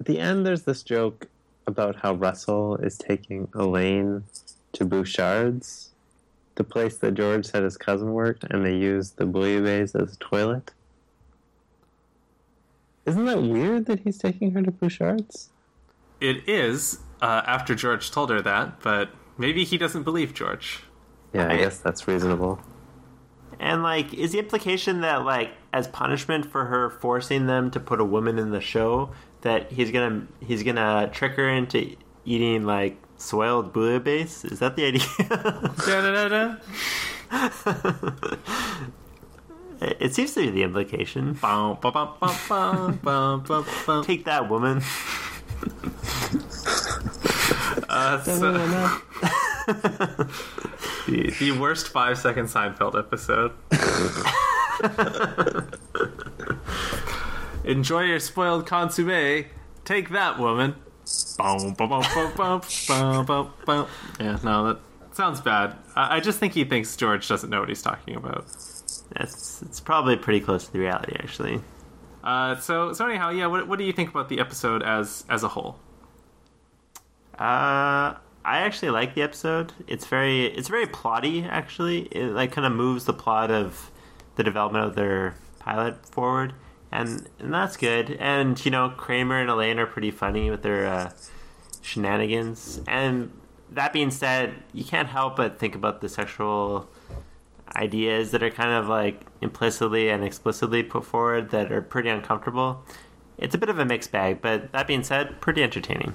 at 0.00 0.06
the 0.06 0.18
end, 0.18 0.46
there's 0.46 0.62
this 0.62 0.82
joke 0.82 1.28
about 1.66 1.96
how 1.96 2.14
Russell 2.14 2.76
is 2.76 2.96
taking 2.96 3.46
Elaine 3.54 4.24
to 4.72 4.84
Bouchard's, 4.86 5.90
the 6.54 6.64
place 6.64 6.96
that 6.98 7.12
George 7.12 7.44
said 7.44 7.62
his 7.62 7.76
cousin 7.76 8.12
worked, 8.14 8.44
and 8.44 8.64
they 8.64 8.74
use 8.74 9.10
the 9.10 9.24
bouillabaisse 9.26 9.94
as 10.00 10.14
a 10.14 10.18
toilet. 10.18 10.72
Isn't 13.04 13.26
that 13.26 13.42
weird 13.42 13.84
that 13.86 14.00
he's 14.00 14.16
taking 14.18 14.52
her 14.52 14.62
to 14.62 14.70
Bouchard's? 14.70 15.50
It 16.20 16.48
is 16.48 17.00
uh, 17.20 17.42
after 17.46 17.74
George 17.74 18.10
told 18.10 18.30
her 18.30 18.40
that, 18.40 18.80
but 18.80 19.10
maybe 19.36 19.64
he 19.64 19.76
doesn't 19.76 20.04
believe 20.04 20.32
George. 20.32 20.84
Yeah, 21.34 21.48
I 21.48 21.52
I- 21.52 21.56
guess 21.58 21.78
that's 21.78 22.08
reasonable. 22.08 22.60
And 23.58 23.82
like, 23.82 24.12
is 24.14 24.32
the 24.32 24.38
implication 24.38 25.00
that 25.02 25.24
like, 25.24 25.50
as 25.72 25.88
punishment 25.88 26.46
for 26.46 26.66
her 26.66 26.90
forcing 26.90 27.46
them 27.46 27.70
to 27.72 27.80
put 27.80 28.00
a 28.00 28.04
woman 28.04 28.38
in 28.38 28.50
the 28.50 28.60
show, 28.60 29.10
that 29.42 29.70
he's 29.72 29.90
gonna 29.90 30.26
he's 30.40 30.62
gonna 30.62 31.08
trick 31.12 31.32
her 31.32 31.48
into 31.48 31.96
eating 32.24 32.64
like 32.64 32.96
soiled 33.18 33.72
bouillabaisse? 33.72 34.50
Is 34.50 34.58
that 34.60 34.76
the 34.76 34.84
idea? 34.86 35.02
It 39.80 39.96
it 40.00 40.14
seems 40.14 40.32
to 40.34 40.40
be 40.40 40.50
the 40.50 40.62
implication. 40.62 41.34
Take 44.04 44.24
that, 44.24 44.48
woman. 44.48 44.82
Uh, 47.88 48.22
so- 48.22 48.52
the, 51.06 51.30
the 51.38 51.52
worst 51.52 51.88
five 51.88 52.18
second 52.18 52.46
Seinfeld 52.46 52.98
episode. 52.98 53.52
Enjoy 57.64 58.02
your 58.02 58.20
spoiled 58.20 58.66
consomme. 58.66 59.44
Take 59.84 60.10
that, 60.10 60.38
woman. 60.38 60.76
Yeah, 64.20 64.38
no, 64.42 64.66
that 64.66 64.78
sounds 65.12 65.40
bad. 65.40 65.76
I, 65.94 66.16
I 66.16 66.20
just 66.20 66.38
think 66.38 66.52
he 66.52 66.64
thinks 66.64 66.96
George 66.96 67.26
doesn't 67.28 67.48
know 67.50 67.60
what 67.60 67.68
he's 67.68 67.82
talking 67.82 68.16
about. 68.16 68.46
That's 69.12 69.62
it's 69.62 69.80
probably 69.80 70.16
pretty 70.16 70.40
close 70.40 70.66
to 70.66 70.72
the 70.72 70.80
reality, 70.80 71.14
actually. 71.18 71.60
Uh, 72.24 72.56
so 72.56 72.92
so 72.92 73.06
anyhow, 73.06 73.30
yeah. 73.30 73.46
What 73.46 73.68
what 73.68 73.78
do 73.78 73.84
you 73.84 73.92
think 73.92 74.10
about 74.10 74.28
the 74.28 74.40
episode 74.40 74.82
as 74.82 75.24
as 75.28 75.44
a 75.44 75.48
whole? 75.48 75.78
Uh, 77.38 78.14
I 78.46 78.58
actually 78.58 78.90
like 78.90 79.16
the 79.16 79.22
episode. 79.22 79.72
It's 79.88 80.06
very 80.06 80.46
it's 80.46 80.68
very 80.68 80.86
plotty. 80.86 81.46
Actually, 81.48 82.02
it 82.12 82.28
like 82.28 82.52
kind 82.52 82.64
of 82.64 82.72
moves 82.72 83.04
the 83.04 83.12
plot 83.12 83.50
of 83.50 83.90
the 84.36 84.44
development 84.44 84.84
of 84.84 84.94
their 84.94 85.34
pilot 85.58 86.06
forward, 86.06 86.54
and 86.92 87.28
and 87.40 87.52
that's 87.52 87.76
good. 87.76 88.12
And 88.20 88.64
you 88.64 88.70
know, 88.70 88.90
Kramer 88.90 89.40
and 89.40 89.50
Elaine 89.50 89.80
are 89.80 89.86
pretty 89.86 90.12
funny 90.12 90.48
with 90.48 90.62
their 90.62 90.86
uh, 90.86 91.10
shenanigans. 91.82 92.80
And 92.86 93.32
that 93.72 93.92
being 93.92 94.12
said, 94.12 94.54
you 94.72 94.84
can't 94.84 95.08
help 95.08 95.34
but 95.34 95.58
think 95.58 95.74
about 95.74 96.00
the 96.00 96.08
sexual 96.08 96.88
ideas 97.74 98.30
that 98.30 98.44
are 98.44 98.50
kind 98.50 98.70
of 98.70 98.86
like 98.86 99.26
implicitly 99.40 100.08
and 100.08 100.22
explicitly 100.22 100.84
put 100.84 101.04
forward 101.04 101.50
that 101.50 101.72
are 101.72 101.82
pretty 101.82 102.10
uncomfortable. 102.10 102.84
It's 103.38 103.56
a 103.56 103.58
bit 103.58 103.68
of 103.68 103.80
a 103.80 103.84
mixed 103.84 104.12
bag, 104.12 104.40
but 104.40 104.70
that 104.70 104.86
being 104.86 105.02
said, 105.02 105.40
pretty 105.40 105.64
entertaining. 105.64 106.14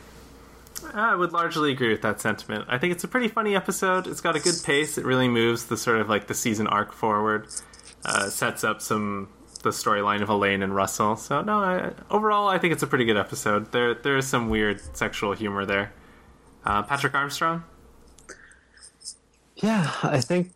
I 0.93 1.15
would 1.15 1.31
largely 1.31 1.72
agree 1.72 1.89
with 1.89 2.01
that 2.01 2.22
sentiment. 2.22 2.65
I 2.68 2.77
think 2.77 2.91
it's 2.91 3.03
a 3.03 3.07
pretty 3.07 3.27
funny 3.27 3.55
episode. 3.55 4.07
It's 4.07 4.22
got 4.22 4.35
a 4.35 4.39
good 4.39 4.55
pace. 4.63 4.97
It 4.97 5.05
really 5.05 5.27
moves 5.27 5.65
the 5.65 5.77
sort 5.77 5.99
of 5.99 6.09
like 6.09 6.27
the 6.27 6.34
season 6.34 6.68
arc 6.68 6.91
forward. 6.91 7.47
Uh, 8.03 8.30
sets 8.30 8.63
up 8.63 8.81
some 8.81 9.30
the 9.63 9.69
storyline 9.69 10.22
of 10.22 10.30
Elaine 10.30 10.63
and 10.63 10.76
Russell. 10.76 11.15
So 11.15 11.41
no, 11.41 11.59
I, 11.59 11.91
overall, 12.09 12.47
I 12.47 12.57
think 12.57 12.73
it's 12.73 12.84
a 12.84 12.88
pretty 12.88 13.05
good 13.05 13.18
episode. 13.18 13.72
There 13.72 13.93
there 13.93 14.18
is 14.18 14.27
some 14.27 14.49
weird 14.49 14.81
sexual 14.95 15.34
humor 15.34 15.65
there. 15.65 15.93
Uh, 16.65 16.84
Patrick 16.84 17.13
Armstrong. 17.13 17.63
Yeah, 19.55 19.91
I 20.03 20.22
think 20.22 20.53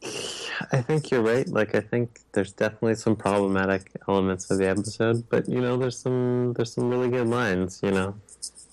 I 0.71 0.81
think 0.81 1.11
you're 1.11 1.21
right. 1.21 1.47
Like 1.47 1.75
I 1.75 1.81
think 1.81 2.21
there's 2.31 2.51
definitely 2.51 2.95
some 2.95 3.15
problematic 3.15 3.91
elements 4.07 4.49
of 4.49 4.57
the 4.57 4.67
episode, 4.67 5.29
but 5.29 5.47
you 5.47 5.61
know, 5.61 5.77
there's 5.77 5.99
some 5.99 6.53
there's 6.53 6.73
some 6.73 6.89
really 6.89 7.09
good 7.09 7.27
lines. 7.27 7.81
You 7.83 7.91
know, 7.91 8.15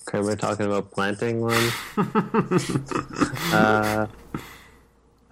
Kramer 0.05 0.37
talking 0.37 0.67
about 0.67 0.91
planting 0.91 1.41
one. 1.41 1.73
uh, 3.53 4.07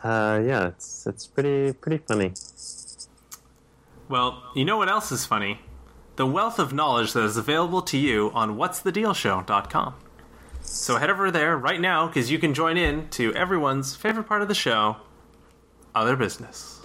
uh, 0.02 0.42
yeah, 0.44 0.68
it's 0.68 1.06
it's 1.06 1.26
pretty 1.26 1.72
pretty 1.72 1.98
funny. 1.98 2.32
Well, 4.08 4.42
you 4.54 4.64
know 4.64 4.76
what 4.76 4.88
else 4.88 5.12
is 5.12 5.24
funny? 5.24 5.60
The 6.16 6.26
wealth 6.26 6.58
of 6.58 6.72
knowledge 6.72 7.12
that 7.12 7.24
is 7.24 7.36
available 7.36 7.82
to 7.82 7.96
you 7.96 8.30
on 8.34 8.56
what'sthedealshow.com. 8.56 9.94
So 10.62 10.96
head 10.96 11.10
over 11.10 11.30
there 11.30 11.56
right 11.56 11.80
now 11.80 12.06
because 12.06 12.30
you 12.30 12.38
can 12.38 12.54
join 12.54 12.76
in 12.76 13.08
to 13.10 13.34
everyone's 13.34 13.96
favorite 13.96 14.24
part 14.24 14.42
of 14.42 14.48
the 14.48 14.54
show, 14.54 14.96
other 15.94 16.16
business. 16.16 16.80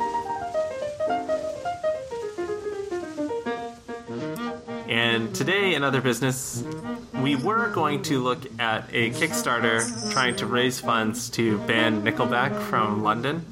And 4.95 5.35
today 5.35 5.75
in 5.75 5.83
other 5.83 5.99
business, 5.99 6.63
we 7.15 7.35
were 7.35 7.67
going 7.67 8.01
to 8.03 8.23
look 8.23 8.39
at 8.61 8.87
a 8.93 9.11
Kickstarter 9.11 10.09
trying 10.13 10.37
to 10.37 10.45
raise 10.45 10.79
funds 10.79 11.29
to 11.31 11.57
ban 11.67 12.01
Nickelback 12.01 12.57
from 12.69 13.03
London. 13.03 13.45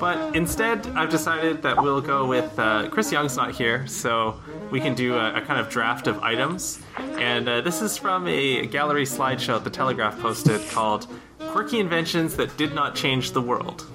But 0.00 0.34
instead, 0.34 0.88
I've 0.88 1.08
decided 1.08 1.62
that 1.62 1.80
we'll 1.80 2.00
go 2.00 2.26
with 2.26 2.58
uh, 2.58 2.88
Chris 2.88 3.12
Young's 3.12 3.36
not 3.36 3.52
here, 3.52 3.86
so 3.86 4.40
we 4.72 4.80
can 4.80 4.96
do 4.96 5.14
a, 5.14 5.34
a 5.34 5.40
kind 5.40 5.60
of 5.60 5.68
draft 5.68 6.08
of 6.08 6.18
items. 6.18 6.82
And 6.98 7.48
uh, 7.48 7.60
this 7.60 7.80
is 7.80 7.96
from 7.96 8.26
a 8.26 8.66
gallery 8.66 9.04
slideshow 9.04 9.62
the 9.62 9.70
Telegraph 9.70 10.18
posted 10.18 10.68
called 10.70 11.06
Quirky 11.38 11.78
Inventions 11.78 12.34
That 12.34 12.56
Did 12.56 12.74
Not 12.74 12.96
Change 12.96 13.30
the 13.30 13.40
World. 13.40 13.86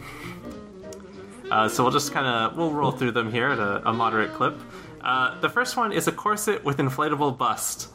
Uh, 1.52 1.68
so 1.68 1.84
we'll 1.84 1.91
just 1.91 2.14
kind 2.14 2.26
of 2.26 2.57
we'll 2.57 2.72
roll 2.72 2.91
through 2.91 3.11
them 3.11 3.30
here 3.30 3.49
at 3.49 3.60
a, 3.60 3.90
a 3.90 3.91
moderate 3.91 4.34
clip. 4.34 4.57
Uh, 5.06 5.40
the 5.40 5.49
first 5.49 5.77
one 5.77 5.91
is 5.91 6.07
a 6.07 6.11
corset 6.11 6.65
with 6.65 6.77
inflatable 6.77 7.38
bust. 7.38 7.90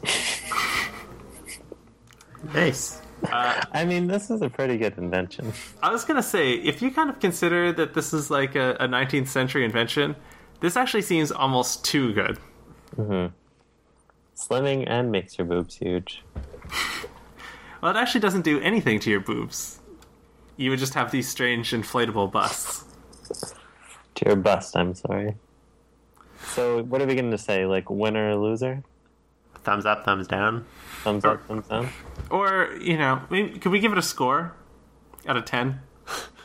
Nice. 2.53 3.01
I 3.23 3.85
mean, 3.85 4.07
this 4.07 4.31
is 4.31 4.41
a 4.41 4.49
pretty 4.49 4.77
good 4.77 4.97
invention. 4.97 5.53
I 5.83 5.91
was 5.91 6.05
gonna 6.05 6.23
say, 6.23 6.53
if 6.53 6.81
you 6.81 6.89
kind 6.89 7.09
of 7.09 7.19
consider 7.19 7.71
that 7.73 7.93
this 7.93 8.13
is 8.13 8.31
like 8.31 8.55
a, 8.55 8.77
a 8.79 8.87
19th 8.87 9.27
century 9.27 9.65
invention, 9.65 10.15
this 10.61 10.77
actually 10.77 11.03
seems 11.03 11.31
almost 11.31 11.83
too 11.83 12.13
good. 12.13 12.39
Slimming 14.35 14.85
and 14.87 15.11
makes 15.11 15.37
your 15.37 15.45
boobs 15.45 15.75
huge. 15.75 16.23
Well, 17.81 17.91
it 17.91 17.97
actually 17.99 18.21
doesn't 18.21 18.43
do 18.43 18.59
anything 18.61 18.99
to 19.01 19.09
your 19.09 19.19
boobs. 19.19 19.79
You 20.55 20.69
would 20.69 20.79
just 20.79 20.93
have 20.93 21.11
these 21.11 21.27
strange 21.27 21.71
inflatable 21.71 22.31
busts. 22.31 22.85
To 24.15 24.25
your 24.25 24.35
bust, 24.35 24.77
I'm 24.77 24.95
sorry. 24.95 25.35
So, 26.53 26.83
what 26.83 27.01
are 27.01 27.05
we 27.05 27.15
going 27.15 27.31
to 27.31 27.37
say? 27.37 27.65
Like, 27.65 27.89
winner 27.89 28.31
or 28.31 28.35
loser? 28.35 28.83
Thumbs 29.63 29.85
up, 29.85 30.03
thumbs 30.05 30.27
down. 30.27 30.65
Thumbs 31.03 31.23
up, 31.23 31.45
thumbs 31.47 31.67
down? 31.67 31.89
Or, 32.29 32.75
you 32.81 32.97
know, 32.97 33.21
maybe, 33.29 33.59
could 33.59 33.71
we 33.71 33.79
give 33.79 33.91
it 33.91 33.97
a 33.97 34.01
score 34.01 34.53
out 35.27 35.37
of 35.37 35.45
10? 35.45 35.79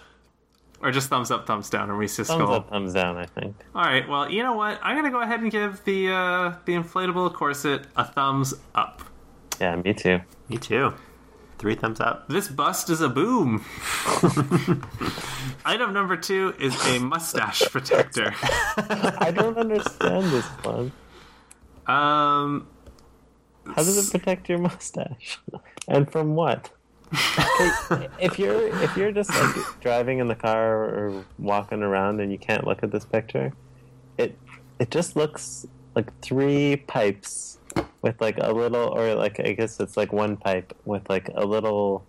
or 0.82 0.90
just 0.90 1.08
thumbs 1.08 1.30
up, 1.30 1.46
thumbs 1.46 1.70
down, 1.70 1.90
or 1.90 1.96
we 1.96 2.06
just 2.06 2.18
Thumbs 2.30 2.38
go. 2.46 2.52
up, 2.52 2.68
thumbs 2.70 2.92
down, 2.92 3.16
I 3.16 3.26
think. 3.26 3.56
All 3.74 3.82
right, 3.82 4.06
well, 4.08 4.30
you 4.30 4.42
know 4.42 4.52
what? 4.54 4.78
I'm 4.82 4.94
going 4.96 5.04
to 5.06 5.10
go 5.10 5.22
ahead 5.22 5.40
and 5.40 5.50
give 5.50 5.82
the 5.84 6.10
uh, 6.10 6.54
the 6.66 6.72
inflatable 6.74 7.32
corset 7.32 7.86
a 7.96 8.04
thumbs 8.04 8.54
up. 8.74 9.02
Yeah, 9.60 9.76
me 9.76 9.94
too. 9.94 10.20
Me 10.48 10.58
too. 10.58 10.92
Three 11.58 11.74
thumbs 11.74 12.00
up. 12.00 12.28
This 12.28 12.48
bust 12.48 12.90
is 12.90 13.00
a 13.00 13.08
boom. 13.08 13.64
Item 15.64 15.94
number 15.94 16.16
two 16.16 16.54
is 16.60 16.74
a 16.86 16.98
mustache 16.98 17.62
protector. 17.70 18.34
I 18.76 19.32
don't 19.34 19.56
understand 19.56 20.26
this 20.26 20.44
one. 20.62 20.92
Um, 21.86 22.66
How 23.64 23.76
does 23.76 23.96
it 23.96 24.10
protect 24.10 24.48
your 24.48 24.58
mustache? 24.58 25.38
And 25.88 26.10
from 26.10 26.34
what? 26.34 26.70
Okay, 27.12 28.08
if 28.20 28.40
you're 28.40 28.66
if 28.82 28.96
you're 28.96 29.12
just 29.12 29.30
like 29.30 29.80
driving 29.80 30.18
in 30.18 30.26
the 30.26 30.34
car 30.34 30.82
or 30.82 31.24
walking 31.38 31.84
around 31.84 32.20
and 32.20 32.32
you 32.32 32.38
can't 32.38 32.66
look 32.66 32.82
at 32.82 32.90
this 32.90 33.04
picture, 33.04 33.52
it 34.18 34.36
it 34.80 34.90
just 34.90 35.14
looks 35.14 35.64
like 35.94 36.12
three 36.20 36.76
pipes 36.88 37.58
with 38.03 38.20
like 38.20 38.39
a 38.40 38.53
little 38.53 38.89
or 38.89 39.15
like 39.15 39.40
I 39.40 39.53
guess 39.53 39.81
it's 39.81 39.97
like 39.97 40.12
one 40.12 40.36
pipe 40.36 40.77
with 40.85 41.09
like 41.09 41.31
a 41.35 41.44
little 41.44 42.05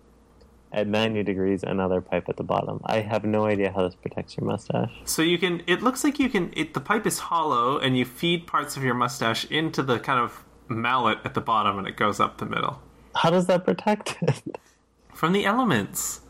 at 0.72 0.86
90 0.86 1.22
degrees 1.22 1.62
another 1.62 2.00
pipe 2.00 2.28
at 2.28 2.36
the 2.36 2.42
bottom. 2.42 2.80
I 2.84 3.00
have 3.00 3.24
no 3.24 3.46
idea 3.46 3.72
how 3.72 3.84
this 3.84 3.94
protects 3.94 4.36
your 4.36 4.46
mustache. 4.46 4.92
so 5.04 5.22
you 5.22 5.38
can. 5.38 5.62
It 5.66 5.82
looks 5.82 6.04
like 6.04 6.18
you 6.18 6.28
can. 6.28 6.52
It, 6.56 6.74
the 6.74 6.80
pipe 6.80 7.06
is 7.06 7.18
hollow, 7.18 7.78
and 7.78 7.96
you 7.96 8.04
feed 8.04 8.46
parts 8.46 8.76
of 8.76 8.84
your 8.84 8.94
mustache 8.94 9.44
into 9.46 9.82
the 9.82 9.98
kind 9.98 10.20
of 10.20 10.44
mallet 10.68 11.18
at 11.24 11.34
the 11.34 11.40
bottom, 11.40 11.78
and 11.78 11.86
it 11.86 11.96
goes 11.96 12.20
up 12.20 12.38
the 12.38 12.46
middle 12.46 12.80
How 13.14 13.30
does 13.30 13.46
that 13.46 13.64
protect 13.64 14.18
it? 14.22 14.58
from 15.14 15.32
the 15.32 15.44
elements. 15.46 16.20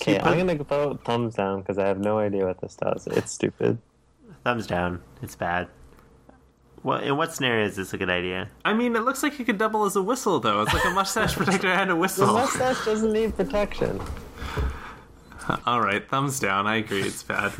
Okay, 0.00 0.18
I'm 0.18 0.38
gonna 0.38 0.62
vote 0.62 1.04
thumbs 1.04 1.34
down 1.34 1.60
because 1.60 1.76
I 1.76 1.86
have 1.86 1.98
no 1.98 2.18
idea 2.18 2.46
what 2.46 2.60
this 2.60 2.74
does. 2.76 3.06
It's 3.08 3.32
stupid. 3.32 3.76
Thumbs 4.44 4.66
down. 4.66 5.02
It's 5.20 5.36
bad. 5.36 5.68
What 6.82 7.02
in 7.04 7.16
what 7.16 7.34
scenario 7.34 7.66
is 7.66 7.76
this 7.76 7.92
a 7.92 7.98
good 7.98 8.08
idea? 8.10 8.48
I 8.64 8.72
mean, 8.72 8.96
it 8.96 9.00
looks 9.00 9.22
like 9.22 9.38
it 9.38 9.44
could 9.44 9.58
double 9.58 9.84
as 9.84 9.96
a 9.96 10.02
whistle, 10.02 10.40
though. 10.40 10.62
It's 10.62 10.72
like 10.72 10.84
a 10.84 10.90
mustache 10.90 11.34
protector 11.36 11.68
and 11.68 11.90
a 11.90 11.96
whistle. 11.96 12.26
The 12.28 12.32
mustache 12.32 12.84
doesn't 12.84 13.12
need 13.12 13.36
protection. 13.36 14.00
All 15.66 15.80
right, 15.80 16.06
thumbs 16.08 16.38
down. 16.38 16.66
I 16.66 16.76
agree, 16.76 17.02
it's 17.02 17.22
bad. 17.22 17.52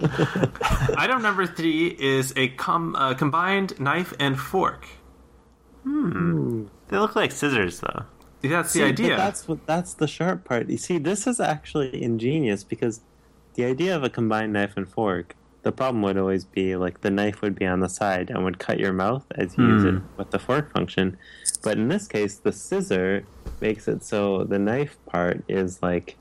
Item 0.96 1.22
number 1.22 1.46
three 1.46 1.88
is 1.88 2.32
a 2.36 2.48
com- 2.48 2.96
uh, 2.96 3.14
combined 3.14 3.78
knife 3.78 4.14
and 4.18 4.38
fork. 4.38 4.86
Hmm. 5.82 6.64
They 6.88 6.96
look 6.98 7.14
like 7.14 7.32
scissors 7.32 7.80
though. 7.80 8.04
That's 8.42 8.72
the 8.72 8.78
See, 8.78 8.80
but 8.80 8.88
idea. 8.88 9.16
that's 9.16 9.46
what 9.48 9.66
that's 9.66 9.94
the 9.94 10.06
sharp 10.06 10.44
part. 10.44 10.68
You 10.68 10.78
see, 10.78 10.98
this 10.98 11.26
is 11.26 11.40
actually 11.40 12.02
ingenious 12.02 12.64
because 12.64 13.00
the 13.54 13.64
idea 13.64 13.94
of 13.94 14.02
a 14.02 14.10
combined 14.10 14.52
knife 14.52 14.76
and 14.76 14.88
fork. 14.88 15.36
The 15.64 15.72
problem 15.72 16.02
would 16.02 16.18
always 16.18 16.44
be 16.44 16.76
like 16.76 17.00
the 17.00 17.10
knife 17.10 17.40
would 17.42 17.58
be 17.58 17.66
on 17.66 17.80
the 17.80 17.88
side 17.88 18.30
and 18.30 18.44
would 18.44 18.58
cut 18.58 18.78
your 18.78 18.92
mouth 18.92 19.24
as 19.34 19.56
you 19.56 19.66
use 19.66 19.84
it 19.84 19.94
hmm. 19.94 20.16
with 20.18 20.30
the 20.30 20.38
fork 20.38 20.72
function. 20.72 21.16
But 21.62 21.78
in 21.78 21.88
this 21.88 22.06
case, 22.06 22.36
the 22.36 22.52
scissor 22.52 23.24
makes 23.60 23.88
it 23.88 24.04
so 24.04 24.44
the 24.44 24.58
knife 24.58 24.96
part 25.06 25.42
is 25.48 25.82
like 25.82 26.16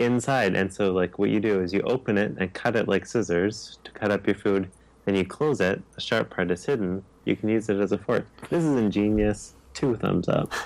inside, 0.00 0.56
and 0.56 0.72
so 0.74 0.92
like 0.92 1.18
what 1.18 1.30
you 1.30 1.38
do 1.38 1.60
is 1.60 1.72
you 1.72 1.82
open 1.82 2.18
it 2.18 2.34
and 2.38 2.52
cut 2.52 2.74
it 2.74 2.88
like 2.88 3.06
scissors 3.06 3.78
to 3.84 3.90
cut 3.92 4.10
up 4.10 4.26
your 4.26 4.34
food. 4.34 4.70
Then 5.04 5.14
you 5.14 5.24
close 5.24 5.60
it. 5.60 5.80
The 5.94 6.00
sharp 6.00 6.30
part 6.30 6.50
is 6.50 6.64
hidden. 6.64 7.04
You 7.24 7.36
can 7.36 7.48
use 7.48 7.68
it 7.68 7.78
as 7.78 7.92
a 7.92 7.98
fork. 7.98 8.26
This 8.48 8.64
is 8.64 8.76
ingenious. 8.76 9.54
Two 9.72 9.96
thumbs 9.96 10.28
up. 10.28 10.52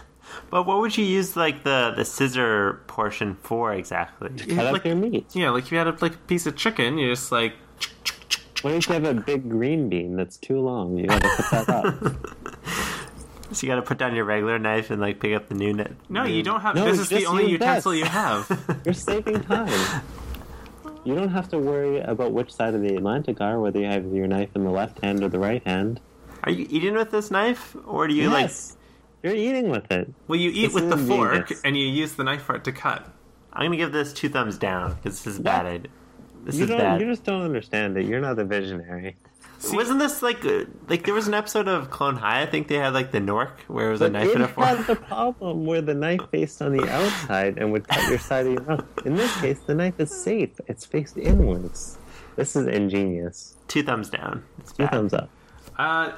But 0.51 0.67
what 0.67 0.79
would 0.79 0.97
you 0.97 1.05
use 1.05 1.37
like 1.37 1.65
the 1.65 1.93
the 1.97 2.05
scissor 2.05 2.81
portion 2.87 3.37
for 3.43 3.73
exactly? 3.73 4.31
To 4.31 4.47
cut 4.55 4.65
like- 4.65 4.77
up 4.77 4.87
your 4.87 4.97
meat. 4.97 5.27
yeah, 5.35 5.51
like 5.51 5.65
if 5.65 5.73
you 5.73 5.79
had 5.79 5.87
a, 5.87 5.97
like 6.01 6.15
a 6.15 6.19
piece 6.19 6.47
of 6.47 6.57
chicken, 6.57 6.99
you 6.99 7.11
just 7.11 7.31
like 7.31 7.55
What 8.65 8.73
if 8.73 8.89
you 8.89 8.95
have 8.95 9.05
a 9.05 9.13
big 9.13 9.51
green 9.51 9.91
bean 9.91 10.17
that's 10.17 10.39
too 10.39 10.59
long? 10.59 10.97
You 10.97 11.07
gotta 11.07 11.29
put 11.29 11.51
that 11.51 11.69
up. 11.69 12.17
So 13.53 13.67
you 13.67 13.73
got 13.73 13.77
to 13.77 13.83
put 13.83 13.99
down 13.99 14.17
your 14.17 14.25
regular 14.25 14.59
knife 14.59 14.91
and 14.91 15.01
like 15.01 15.21
pick 15.21 15.33
up 15.37 15.49
the 15.49 15.55
new 15.55 15.73
knife. 15.75 15.93
no, 16.09 16.25
you 16.25 16.43
don't 16.43 16.61
have. 16.61 16.75
No, 16.75 16.87
this 16.87 16.99
is 16.99 17.09
the 17.09 17.27
only 17.27 17.49
utensil 17.49 17.93
this. 17.93 18.01
you 18.01 18.07
have. 18.07 18.81
You're 18.85 18.95
saving 18.95 19.43
time. 19.43 20.03
You 21.05 21.15
don't 21.15 21.29
have 21.29 21.49
to 21.51 21.59
worry 21.59 22.01
about 22.01 22.33
which 22.33 22.53
side 22.53 22.75
of 22.75 22.81
the 22.81 22.97
Atlantic 22.97 23.41
are, 23.41 23.61
whether 23.61 23.79
you 23.79 23.87
have 23.87 24.07
your 24.13 24.27
knife 24.27 24.49
in 24.57 24.65
the 24.65 24.71
left 24.71 24.99
hand 25.05 25.23
or 25.23 25.29
the 25.29 25.39
right 25.39 25.63
hand. 25.65 26.01
Are 26.43 26.51
you 26.51 26.67
eating 26.69 26.95
with 26.95 27.13
this 27.13 27.31
knife, 27.31 27.77
or 27.87 28.09
do 28.09 28.15
you 28.15 28.29
like. 28.29 28.45
yes, 28.45 28.77
you're 29.23 29.35
eating 29.37 29.69
with 29.69 29.89
it. 29.93 30.13
Well, 30.27 30.41
you 30.41 30.51
eat 30.51 30.73
This 30.73 30.75
with 30.75 30.91
the 30.91 30.97
fork 30.97 31.35
ingenious. 31.43 31.61
and 31.65 31.77
you 31.77 31.87
use 31.87 32.15
the 32.15 32.25
knife 32.25 32.47
part 32.47 32.65
to 32.65 32.73
cut. 32.73 33.07
I'm 33.53 33.67
gonna 33.67 33.77
give 33.77 33.93
this 33.93 34.13
two 34.13 34.31
thumbs 34.31 34.59
down 34.59 34.95
because 34.95 35.23
this 35.23 35.35
is 35.35 35.39
bad. 35.39 35.67
idea. 35.67 35.91
This 36.45 36.57
You 36.57 36.65
is 36.65 36.71
bad. 36.71 37.01
You 37.01 37.07
just 37.07 37.25
don't 37.25 37.43
understand 37.43 37.97
it. 37.97 38.07
You're 38.07 38.21
not 38.21 38.39
a 38.39 38.45
visionary. 38.45 39.17
See- 39.59 39.77
Wasn't 39.77 39.99
this 39.99 40.23
like 40.23 40.45
uh, 40.45 40.65
like 40.89 41.05
there 41.05 41.15
was 41.15 41.27
an 41.27 41.35
episode 41.35 41.69
of 41.69 41.91
Clone 41.91 42.17
High? 42.17 42.43
I 42.43 42.47
think 42.47 42.69
they 42.69 42.75
had 42.77 42.93
like 42.93 43.13
the 43.13 43.21
Nork 43.21 43.61
where 43.69 43.89
it 43.89 43.93
was 43.93 44.03
a 44.03 44.11
knife 44.11 44.29
it 44.29 44.35
and 44.35 44.45
a 44.45 44.49
fork. 44.49 44.67
had 44.67 44.87
the 44.87 44.97
problem 44.97 45.65
where 45.65 45.81
the 45.81 45.95
knife 45.95 46.21
faced 46.31 46.61
on 46.61 46.77
the 46.77 46.87
outside 46.91 47.57
and 47.59 47.73
would 47.73 47.89
cut 47.89 48.09
your 48.11 48.19
side 48.19 48.47
of 48.47 48.53
your 48.53 48.63
mouth. 48.65 48.85
In 49.07 49.15
this 49.15 49.35
case, 49.41 49.61
the 49.61 49.75
knife 49.75 49.99
is 49.99 50.11
safe. 50.11 50.51
It's 50.67 50.85
faced 50.85 51.17
inwards. 51.17 51.97
This 52.37 52.57
is 52.57 52.67
ingenious. 52.67 53.57
Two 53.69 53.83
thumbs 53.83 54.11
down. 54.11 54.45
It's 54.59 54.73
Two 54.73 54.83
bad. 54.85 54.93
thumbs 54.93 55.15
up. 55.15 55.31
Uh, 55.79 56.13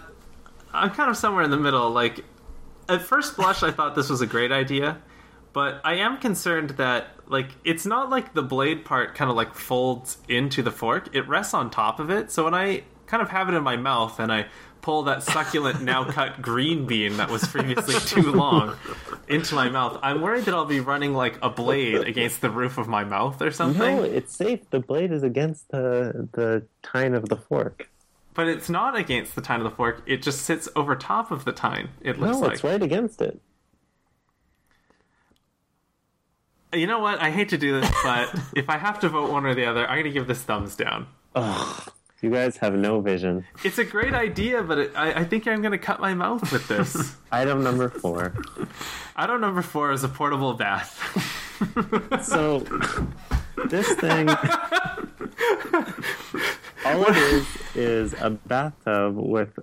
I'm 0.73 0.91
kind 0.91 1.09
of 1.11 1.17
somewhere 1.17 1.45
in 1.45 1.51
the 1.51 1.57
middle. 1.57 1.91
Like, 1.91 2.25
at 2.89 3.03
first 3.03 3.37
blush, 3.37 3.63
I 3.63 3.71
thought 3.71 3.95
this 3.95 4.09
was 4.11 4.23
a 4.23 4.27
great 4.27 4.51
idea, 4.51 4.99
but 5.53 5.81
I 5.85 5.95
am 5.97 6.17
concerned 6.19 6.71
that 6.71 7.09
like 7.29 7.51
it's 7.65 7.87
not 7.87 8.11
like 8.11 8.35
the 8.35 8.43
blade 8.43 8.85
part 8.85 9.15
kind 9.15 9.31
of 9.31 9.37
like 9.37 9.55
folds 9.55 10.19
into 10.29 10.63
the 10.63 10.71
fork. 10.71 11.15
It 11.15 11.27
rests 11.29 11.55
on 11.55 11.71
top 11.71 12.01
of 12.01 12.11
it. 12.11 12.31
So 12.31 12.45
when 12.45 12.55
I 12.55 12.83
kind 13.07 13.23
of 13.23 13.29
have 13.31 13.49
it 13.49 13.55
in 13.55 13.63
my 13.63 13.77
mouth 13.77 14.19
and 14.19 14.33
I 14.33 14.47
pull 14.83 15.03
that 15.05 15.23
succulent 15.23 15.83
now 15.83 16.05
cut 16.05 16.41
green 16.43 16.87
bean 16.87 17.17
that 17.17 17.29
was 17.29 17.45
previously 17.45 17.95
too 18.01 18.31
long 18.33 18.77
into 19.29 19.55
my 19.57 19.69
mouth, 19.69 19.99
I'm 20.03 20.21
worried 20.21 20.45
that 20.45 20.55
I'll 20.55 20.65
be 20.65 20.81
running 20.81 21.13
like 21.15 21.39
a 21.43 21.51
blade 21.51 22.07
against 22.07 22.41
the 22.41 22.51
roof 22.51 22.79
of 22.79 22.87
my 22.87 23.03
mouth 23.05 23.43
or 23.43 23.51
something. 23.51 23.97
No, 23.97 24.03
it's 24.05 24.35
safe. 24.35 24.69
The 24.71 24.81
blade 24.81 25.11
is 25.13 25.23
against 25.23 25.69
the 25.71 26.29
the 26.33 26.67
tine 26.83 27.15
of 27.15 27.29
the 27.29 27.37
fork. 27.37 27.91
But 28.35 28.49
it's 28.49 28.69
not 28.69 28.95
against 28.97 29.35
the 29.35 29.41
tine 29.41 29.61
of 29.61 29.65
the 29.65 29.75
fork. 29.75 30.03
It 30.07 30.23
just 30.23 30.43
sits 30.43 30.69
over 30.77 30.95
top 30.95 31.31
of 31.31 31.45
the 31.47 31.53
tine. 31.53 31.89
It 32.03 32.21
looks 32.21 32.37
No, 32.39 32.41
like. 32.45 32.53
it's 32.53 32.65
right 32.65 32.83
against 32.83 33.23
it. 33.23 33.41
You 36.77 36.87
know 36.87 36.99
what? 36.99 37.21
I 37.21 37.31
hate 37.31 37.49
to 37.51 37.59
do 37.59 37.81
this, 37.81 37.91
but 38.05 38.35
if 38.55 38.69
I 38.69 38.77
have 38.77 39.01
to 39.01 39.09
vote 39.09 39.31
one 39.31 39.47
or 39.47 39.55
the 39.55 39.65
other, 39.65 39.87
I'm 39.87 39.95
going 39.95 40.05
to 40.05 40.11
give 40.11 40.27
this 40.27 40.43
thumbs 40.43 40.77
down. 40.77 41.07
Ugh, 41.35 41.91
you 42.21 42.31
guys 42.31 42.59
have 42.59 42.75
no 42.75 43.01
vision. 43.01 43.47
It's 43.65 43.79
a 43.79 43.85
great 43.85 44.13
idea, 44.13 44.63
but 44.63 44.79
it, 44.79 44.93
I, 44.95 45.21
I 45.21 45.25
think 45.25 45.49
I'm 45.49 45.63
going 45.63 45.73
to 45.73 45.79
cut 45.79 46.01
my 46.01 46.13
mouth 46.13 46.53
with 46.53 46.69
this. 46.69 47.17
Item 47.33 47.63
number 47.63 47.89
four. 47.89 48.35
Item 49.17 49.41
number 49.41 49.63
four 49.63 49.93
is 49.93 50.05
a 50.05 50.09
portable 50.09 50.53
bath. 50.55 51.03
So 52.23 52.59
this 53.71 53.91
thing, 53.95 54.29
all 54.29 54.37
it 56.85 57.17
is 57.17 57.47
is 57.75 58.15
a 58.21 58.29
bathtub 58.29 59.17
with 59.17 59.59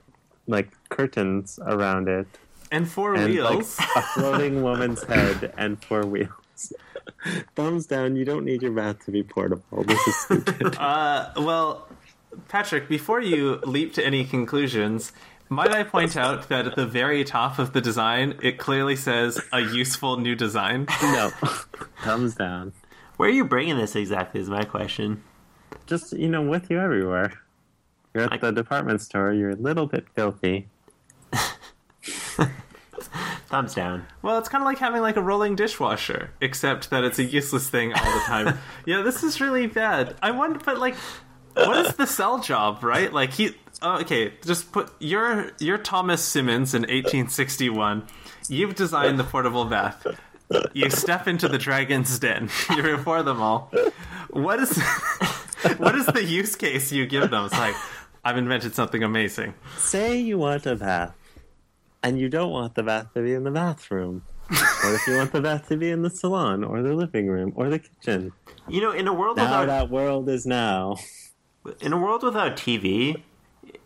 like 0.48 0.72
curtains 0.90 1.60
around 1.62 2.08
it 2.08 2.26
and 2.72 2.90
four 2.90 3.14
and 3.14 3.32
wheels. 3.32 3.78
like 3.78 3.96
a 3.96 4.02
floating 4.02 4.64
woman's 4.64 5.04
head 5.04 5.54
and 5.56 5.84
four 5.84 6.04
wheels. 6.08 6.74
Thumbs 7.56 7.86
down. 7.86 8.16
You 8.16 8.26
don't 8.26 8.46
need 8.46 8.62
your 8.62 8.72
bath 8.72 9.04
to 9.06 9.12
be 9.12 9.24
portable. 9.24 9.84
This 9.84 10.08
is 10.08 10.16
stupid. 10.22 10.76
Uh, 10.80 11.32
well, 11.38 11.88
Patrick, 12.50 12.88
before 12.90 13.22
you 13.22 13.56
leap 13.64 13.94
to 13.94 14.06
any 14.06 14.26
conclusions, 14.26 15.12
might 15.50 15.72
I 15.72 15.84
point 15.84 16.18
out 16.18 16.50
that 16.50 16.66
at 16.68 16.76
the 16.76 16.86
very 16.86 17.24
top 17.24 17.60
of 17.60 17.74
the 17.74 17.82
design, 17.82 18.38
it 18.42 18.58
clearly 18.58 18.96
says 18.96 19.40
a 19.52 19.60
useful 19.60 20.18
new 20.18 20.36
design? 20.36 20.88
no, 21.02 21.30
thumbs 22.04 22.36
down. 22.36 22.74
Where 23.18 23.30
are 23.30 23.32
you 23.32 23.46
bringing 23.46 23.78
this 23.78 23.96
exactly? 23.96 24.42
Is 24.42 24.50
my 24.50 24.64
question. 24.64 25.24
Just 25.86 26.14
you 26.14 26.28
know, 26.30 26.42
with 26.42 26.70
you 26.72 26.80
everywhere. 26.80 27.34
You're 28.14 28.24
at 28.24 28.32
Like- 28.32 28.42
the 28.42 28.52
department 28.52 29.02
store. 29.02 29.32
You're 29.34 29.52
a 29.52 29.56
little 29.56 29.86
bit 29.86 30.06
filthy. 30.16 30.68
Thumbs 33.54 33.76
down. 33.76 34.08
Well, 34.24 34.40
it's 34.40 34.50
kind 34.50 34.64
of 34.64 34.66
like 34.66 34.80
having 34.80 35.04
like 35.04 35.16
a 35.16 35.22
rolling 35.22 35.56
dishwasher, 35.56 36.32
except 36.42 36.90
that 36.90 37.04
it's 37.04 37.20
a 37.20 37.24
useless 37.24 37.70
thing 37.70 37.94
all 37.94 38.04
the 38.04 38.24
time. 38.26 38.58
yeah, 38.88 39.04
this 39.04 39.22
is 39.22 39.40
really 39.40 39.68
bad. 39.68 40.16
I 40.24 40.32
wonder, 40.32 40.60
but 40.66 40.80
like, 40.80 40.96
what 41.54 41.86
is 41.86 41.96
the 41.96 42.08
sell 42.08 42.40
job, 42.40 42.84
right? 42.84 43.14
Like 43.14 43.32
he, 43.32 43.52
oh, 43.84 44.00
okay, 44.00 44.34
just 44.44 44.72
put 44.72 44.92
you're 44.98 45.52
you're 45.60 45.78
Thomas 45.78 46.24
Simmons 46.24 46.74
in 46.74 46.82
1861. 46.82 48.08
You've 48.50 48.74
designed 48.74 49.20
the 49.20 49.24
portable 49.24 49.66
bath. 49.66 50.08
You 50.74 50.90
step 50.90 51.28
into 51.28 51.48
the 51.48 51.60
dragon's 51.60 52.18
den. 52.18 52.50
You 52.76 52.82
before 52.82 53.22
them 53.22 53.40
all. 53.40 53.72
What 54.32 54.62
is 54.62 54.82
what 55.78 55.94
is 55.94 56.08
the 56.08 56.24
use 56.24 56.56
case 56.56 56.92
you 56.92 57.06
give 57.06 57.30
them? 57.30 57.46
It's 57.46 57.54
like 57.54 57.76
I've 58.26 58.38
invented 58.38 58.74
something 58.74 59.04
amazing. 59.04 59.54
Say 59.78 60.18
you 60.18 60.40
want 60.40 60.66
a 60.66 60.76
bath, 60.76 61.14
and 62.04 62.20
you 62.20 62.30
don't 62.30 62.52
want 62.52 62.76
the 62.76 62.84
bath 62.84 63.14
to 63.14 63.22
be 63.22 63.34
in 63.34 63.44
the 63.44 63.52
bathroom. 63.52 64.24
or 64.84 64.94
if 64.94 65.08
you 65.08 65.16
want 65.16 65.32
the 65.32 65.42
bath 65.42 65.68
to 65.70 65.78
be 65.78 65.90
in 65.90 66.02
the 66.02 66.10
salon, 66.10 66.64
or 66.64 66.82
the 66.84 66.94
living 66.94 67.28
room, 67.28 67.54
or 67.56 67.70
the 67.70 67.80
kitchen. 67.80 68.32
You 68.68 68.82
know, 68.82 68.92
in 68.92 69.08
a 69.08 69.14
world 69.14 69.38
Now 69.38 69.46
without 69.62 69.66
that 69.68 69.90
world 69.90 70.30
is 70.30 70.46
now. 70.46 70.98
in 71.80 71.94
a 71.94 71.98
world 71.98 72.24
without 72.24 72.58
TV, 72.58 73.24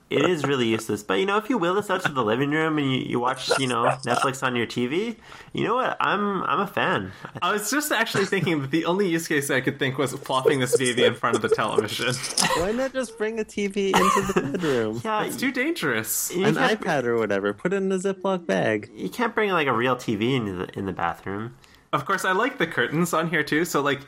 it 0.09 0.23
is 0.29 0.43
really 0.43 0.67
useless. 0.67 1.03
But 1.03 1.15
you 1.15 1.25
know, 1.25 1.37
if 1.37 1.49
you 1.49 1.57
wheel 1.57 1.75
this 1.75 1.89
out 1.89 2.01
to 2.03 2.11
the 2.11 2.23
living 2.23 2.51
room 2.51 2.77
and 2.77 2.91
you, 2.93 2.99
you 3.01 3.19
watch, 3.19 3.49
you 3.59 3.67
know, 3.67 3.83
Netflix 4.05 4.41
on 4.41 4.55
your 4.55 4.65
TV, 4.67 5.17
you 5.53 5.63
know 5.65 5.75
what? 5.75 5.97
I'm 5.99 6.43
I'm 6.43 6.59
a 6.61 6.67
fan. 6.67 7.11
I 7.41 7.51
was 7.51 7.69
just 7.69 7.91
actually 7.91 8.25
thinking 8.25 8.61
that 8.61 8.71
the 8.71 8.85
only 8.85 9.07
use 9.09 9.27
case 9.27 9.49
I 9.51 9.61
could 9.61 9.79
think 9.79 9.97
was 9.97 10.13
plopping 10.15 10.59
this 10.59 10.75
TV 10.77 10.99
in 11.05 11.15
front 11.15 11.35
of 11.35 11.41
the 11.41 11.49
television. 11.49 12.13
Why 12.57 12.71
not 12.71 12.93
just 12.93 13.17
bring 13.17 13.39
a 13.39 13.43
TV 13.45 13.87
into 13.87 14.33
the 14.33 14.41
bedroom? 14.53 15.01
Yeah, 15.03 15.23
It's 15.25 15.37
too 15.37 15.51
dangerous. 15.51 16.31
you 16.33 16.45
An 16.45 16.55
iPad 16.55 17.03
or 17.03 17.17
whatever. 17.17 17.53
Put 17.53 17.73
it 17.73 17.77
in 17.77 17.91
a 17.91 17.97
Ziploc 17.97 18.45
bag. 18.45 18.89
you 18.95 19.09
can't 19.09 19.35
bring 19.35 19.51
like 19.51 19.67
a 19.67 19.73
real 19.73 19.95
TV 19.95 20.35
into 20.35 20.53
the 20.53 20.77
in 20.79 20.85
the 20.85 20.93
bathroom. 20.93 21.55
Of 21.93 22.05
course, 22.05 22.25
I 22.25 22.33
like 22.33 22.57
the 22.57 22.67
curtains 22.67 23.13
on 23.13 23.29
here 23.29 23.43
too. 23.43 23.63
So, 23.63 23.81
like, 23.81 24.01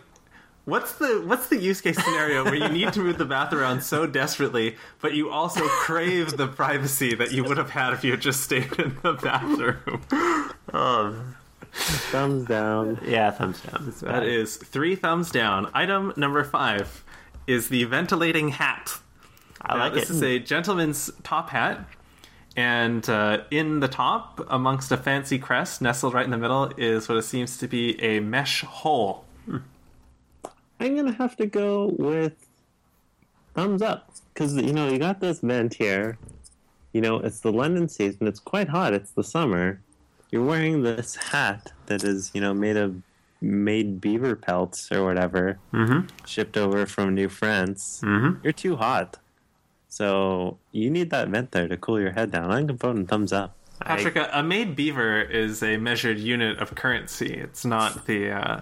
what's 0.70 0.94
the 0.94 1.22
what's 1.26 1.48
the 1.48 1.58
use 1.58 1.82
case 1.82 1.98
scenario 2.04 2.44
where 2.46 2.56
you 2.56 2.70
need 2.70 2.94
to 2.94 3.00
move 3.02 3.18
the 3.18 3.26
bath 3.26 3.52
around 3.54 3.82
so 3.84 4.06
desperately, 4.06 4.76
but 5.02 5.14
you 5.14 5.30
also 5.30 5.68
crave 5.68 6.38
the 6.38 6.48
privacy 6.48 7.16
that 7.16 7.32
you 7.32 7.44
would 7.44 7.58
have 7.58 7.72
had 7.72 7.94
if 7.94 8.04
you 8.04 8.12
had 8.12 8.22
just 8.22 8.41
stayed 8.41 8.72
in 8.80 8.98
the 9.04 9.14
bathroom? 9.14 10.02
Oh, 10.74 11.16
Thumbs 11.72 12.46
down. 12.48 13.00
yeah, 13.06 13.30
thumbs 13.32 13.62
down. 13.62 13.86
It's 13.88 14.00
That 14.02 14.22
bad. 14.22 14.28
is 14.28 14.58
three 14.58 14.96
thumbs 14.96 15.30
down. 15.32 15.70
Item 15.74 16.14
number 16.16 16.44
five 16.44 17.04
is 17.48 17.70
the 17.70 17.84
ventilating 17.84 18.50
hat. 18.50 19.00
I 19.62 19.76
Now, 19.76 19.80
like 19.84 19.94
this 19.94 20.10
is 20.10 20.24
a 20.24 20.40
gentleman's 20.40 21.12
top 21.24 21.50
hat, 21.50 21.86
and 22.56 23.08
uh, 23.10 23.41
in 23.52 23.82
the 23.82 23.88
top, 23.88 24.46
amongst 24.50 24.91
a 24.91 24.98
fancy 24.98 25.38
crest, 25.38 25.82
nestled 25.82 26.14
right 26.14 26.26
in 26.26 26.32
the 26.32 26.38
middle, 26.38 26.72
is 26.78 27.08
what 27.08 27.18
it 27.18 27.24
seems 27.24 27.58
to 27.58 27.68
be 27.68 28.02
a 28.02 28.20
mesh 28.20 28.62
hole. 28.64 29.26
I'm 30.80 30.95
gonna 30.95 31.14
have 31.14 31.35
to 31.38 31.45
go 31.45 31.93
with 31.97 32.34
thumbs 33.53 33.81
up 33.81 34.11
because 34.34 34.56
you 34.56 34.73
know 34.73 34.88
you 34.89 34.97
got 34.99 35.19
this 35.19 35.39
vent 35.41 35.73
here. 35.73 36.18
You 36.93 37.01
know 37.01 37.18
it's 37.19 37.39
the 37.41 37.51
London 37.51 37.88
season. 37.89 38.27
It's 38.27 38.39
quite 38.39 38.69
hot. 38.69 38.93
It's 38.93 39.11
the 39.11 39.23
summer. 39.23 39.81
You're 40.31 40.45
wearing 40.45 40.84
this 40.84 41.15
hat 41.15 41.72
that 41.88 42.03
is 42.03 42.31
you 42.34 42.41
know 42.41 42.53
made 42.53 42.77
of 42.77 43.01
made 43.41 44.01
beaver 44.01 44.35
pelts 44.35 44.91
or 44.91 45.06
whatever, 45.06 45.57
Mhm. 45.73 46.10
shipped 46.26 46.57
over 46.57 46.85
from 46.85 47.15
New 47.15 47.30
France. 47.30 48.01
Mhm. 48.03 48.43
You're 48.43 48.51
too 48.53 48.76
hot, 48.76 49.18
so 49.88 50.57
you 50.73 50.89
need 50.89 51.10
that 51.11 51.30
vent 51.30 51.51
there 51.51 51.68
to 51.68 51.77
cool 51.77 51.99
your 52.01 52.11
head 52.11 52.31
down. 52.31 52.51
I'm 52.51 52.68
voting 52.77 53.07
thumbs 53.07 53.31
up. 53.31 53.56
Patrick, 53.80 54.18
a, 54.18 54.30
a 54.34 54.43
made 54.43 54.76
beaver 54.76 55.22
is 55.22 55.64
a 55.64 55.77
measured 55.77 56.19
unit 56.19 56.57
of 56.60 56.76
currency. 56.76 57.34
It's 57.34 57.64
not 57.64 58.06
the 58.07 58.30
uh, 58.31 58.61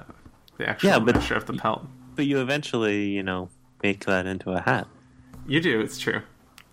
the 0.57 0.69
actual 0.69 0.89
Yeah, 0.89 0.99
but- 0.99 1.15
measure 1.15 1.35
of 1.35 1.45
the 1.47 1.53
pelt. 1.53 1.87
But 2.17 2.25
you 2.25 2.41
eventually 2.41 3.05
you 3.11 3.23
know 3.23 3.49
make 3.81 4.03
that 4.05 4.25
into 4.25 4.51
a 4.51 4.59
hat. 4.59 4.87
You 5.47 5.61
do. 5.61 5.79
It's 5.79 5.97
true. 5.97 6.21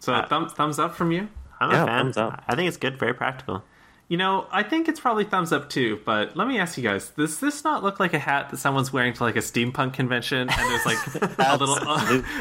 So, 0.00 0.12
Uh, 0.12 0.26
thumb, 0.26 0.48
thumbs 0.48 0.78
up 0.80 0.94
from 0.96 1.12
you. 1.12 1.28
I'm 1.60 1.70
Yeah, 1.70 1.84
a 1.84 1.86
fan. 1.86 1.98
thumbs 1.98 2.16
up. 2.16 2.42
I 2.48 2.56
think 2.56 2.66
it's 2.68 2.76
good, 2.76 2.98
very 2.98 3.14
practical. 3.14 3.62
You 4.08 4.18
know, 4.18 4.46
I 4.52 4.62
think 4.62 4.86
it's 4.88 5.00
probably 5.00 5.24
thumbs 5.24 5.50
up 5.50 5.70
too. 5.70 5.98
But 6.04 6.36
let 6.36 6.46
me 6.46 6.58
ask 6.58 6.76
you 6.76 6.82
guys: 6.84 7.08
Does 7.10 7.40
this 7.40 7.64
not 7.64 7.82
look 7.82 7.98
like 8.00 8.12
a 8.12 8.18
hat 8.18 8.50
that 8.50 8.58
someone's 8.58 8.92
wearing 8.92 9.14
to 9.14 9.22
like 9.22 9.36
a 9.36 9.40
steampunk 9.40 9.94
convention, 9.94 10.40
and 10.40 10.50
there's 10.50 10.84
like 10.84 11.38
a 11.38 11.56
little 11.56 11.78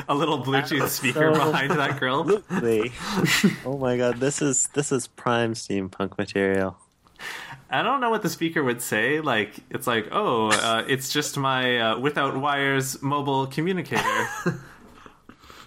a 0.10 0.14
little 0.16 0.44
Bluetooth 0.44 0.90
speaker 0.90 1.34
so- 1.34 1.52
behind 1.52 1.72
that 1.72 2.00
grill? 2.00 2.42
Oh 3.66 3.78
my 3.78 3.96
god, 3.98 4.20
this 4.20 4.42
is 4.42 4.68
this 4.74 4.92
is 4.92 5.08
prime 5.08 5.54
steampunk 5.54 6.18
material. 6.18 6.78
I 7.74 7.82
don't 7.82 8.02
know 8.02 8.12
what 8.12 8.22
the 8.22 8.30
speaker 8.30 8.64
would 8.64 8.84
say. 8.84 9.20
Like, 9.20 9.56
it's 9.72 9.88
like, 9.88 10.10
oh, 10.12 10.50
uh, 10.50 10.86
it's 10.88 11.12
just 11.12 11.40
my 11.40 11.80
uh, 11.80 11.98
without 12.00 12.38
wires 12.38 13.02
mobile 13.02 13.48
communicator. 13.48 14.04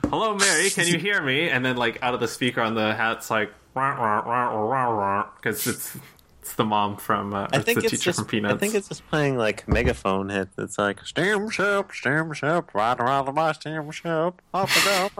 Hello, 0.08 0.36
Mary, 0.36 0.70
can 0.70 0.86
you 0.86 0.98
hear 0.98 1.20
me? 1.20 1.50
And 1.50 1.64
then, 1.64 1.76
like, 1.76 2.00
out 2.02 2.14
of 2.14 2.20
the 2.20 2.28
speaker 2.28 2.60
on 2.60 2.74
the 2.76 2.94
hat's 2.94 3.28
like, 3.28 3.52
because 3.74 5.66
it's 5.66 5.98
it's 6.40 6.54
the 6.54 6.64
mom 6.64 6.96
from 6.96 7.34
uh, 7.34 7.48
I 7.52 7.56
it's 7.56 7.64
think 7.64 7.80
the 7.80 7.86
it's 7.86 8.00
just 8.00 8.20
from 8.20 8.28
Peanuts. 8.28 8.54
I 8.54 8.56
think 8.56 8.76
it's 8.76 8.88
just 8.88 9.04
playing 9.08 9.36
like 9.36 9.66
megaphone 9.66 10.28
hits. 10.28 10.54
It's 10.58 10.78
like 10.78 11.04
steamship, 11.04 11.90
steamship, 11.92 12.72
right 12.72 12.98
around 13.00 13.34
my 13.34 13.50
steamship, 13.50 14.40
up 14.54 14.68
and 14.76 14.84
down 14.84 15.10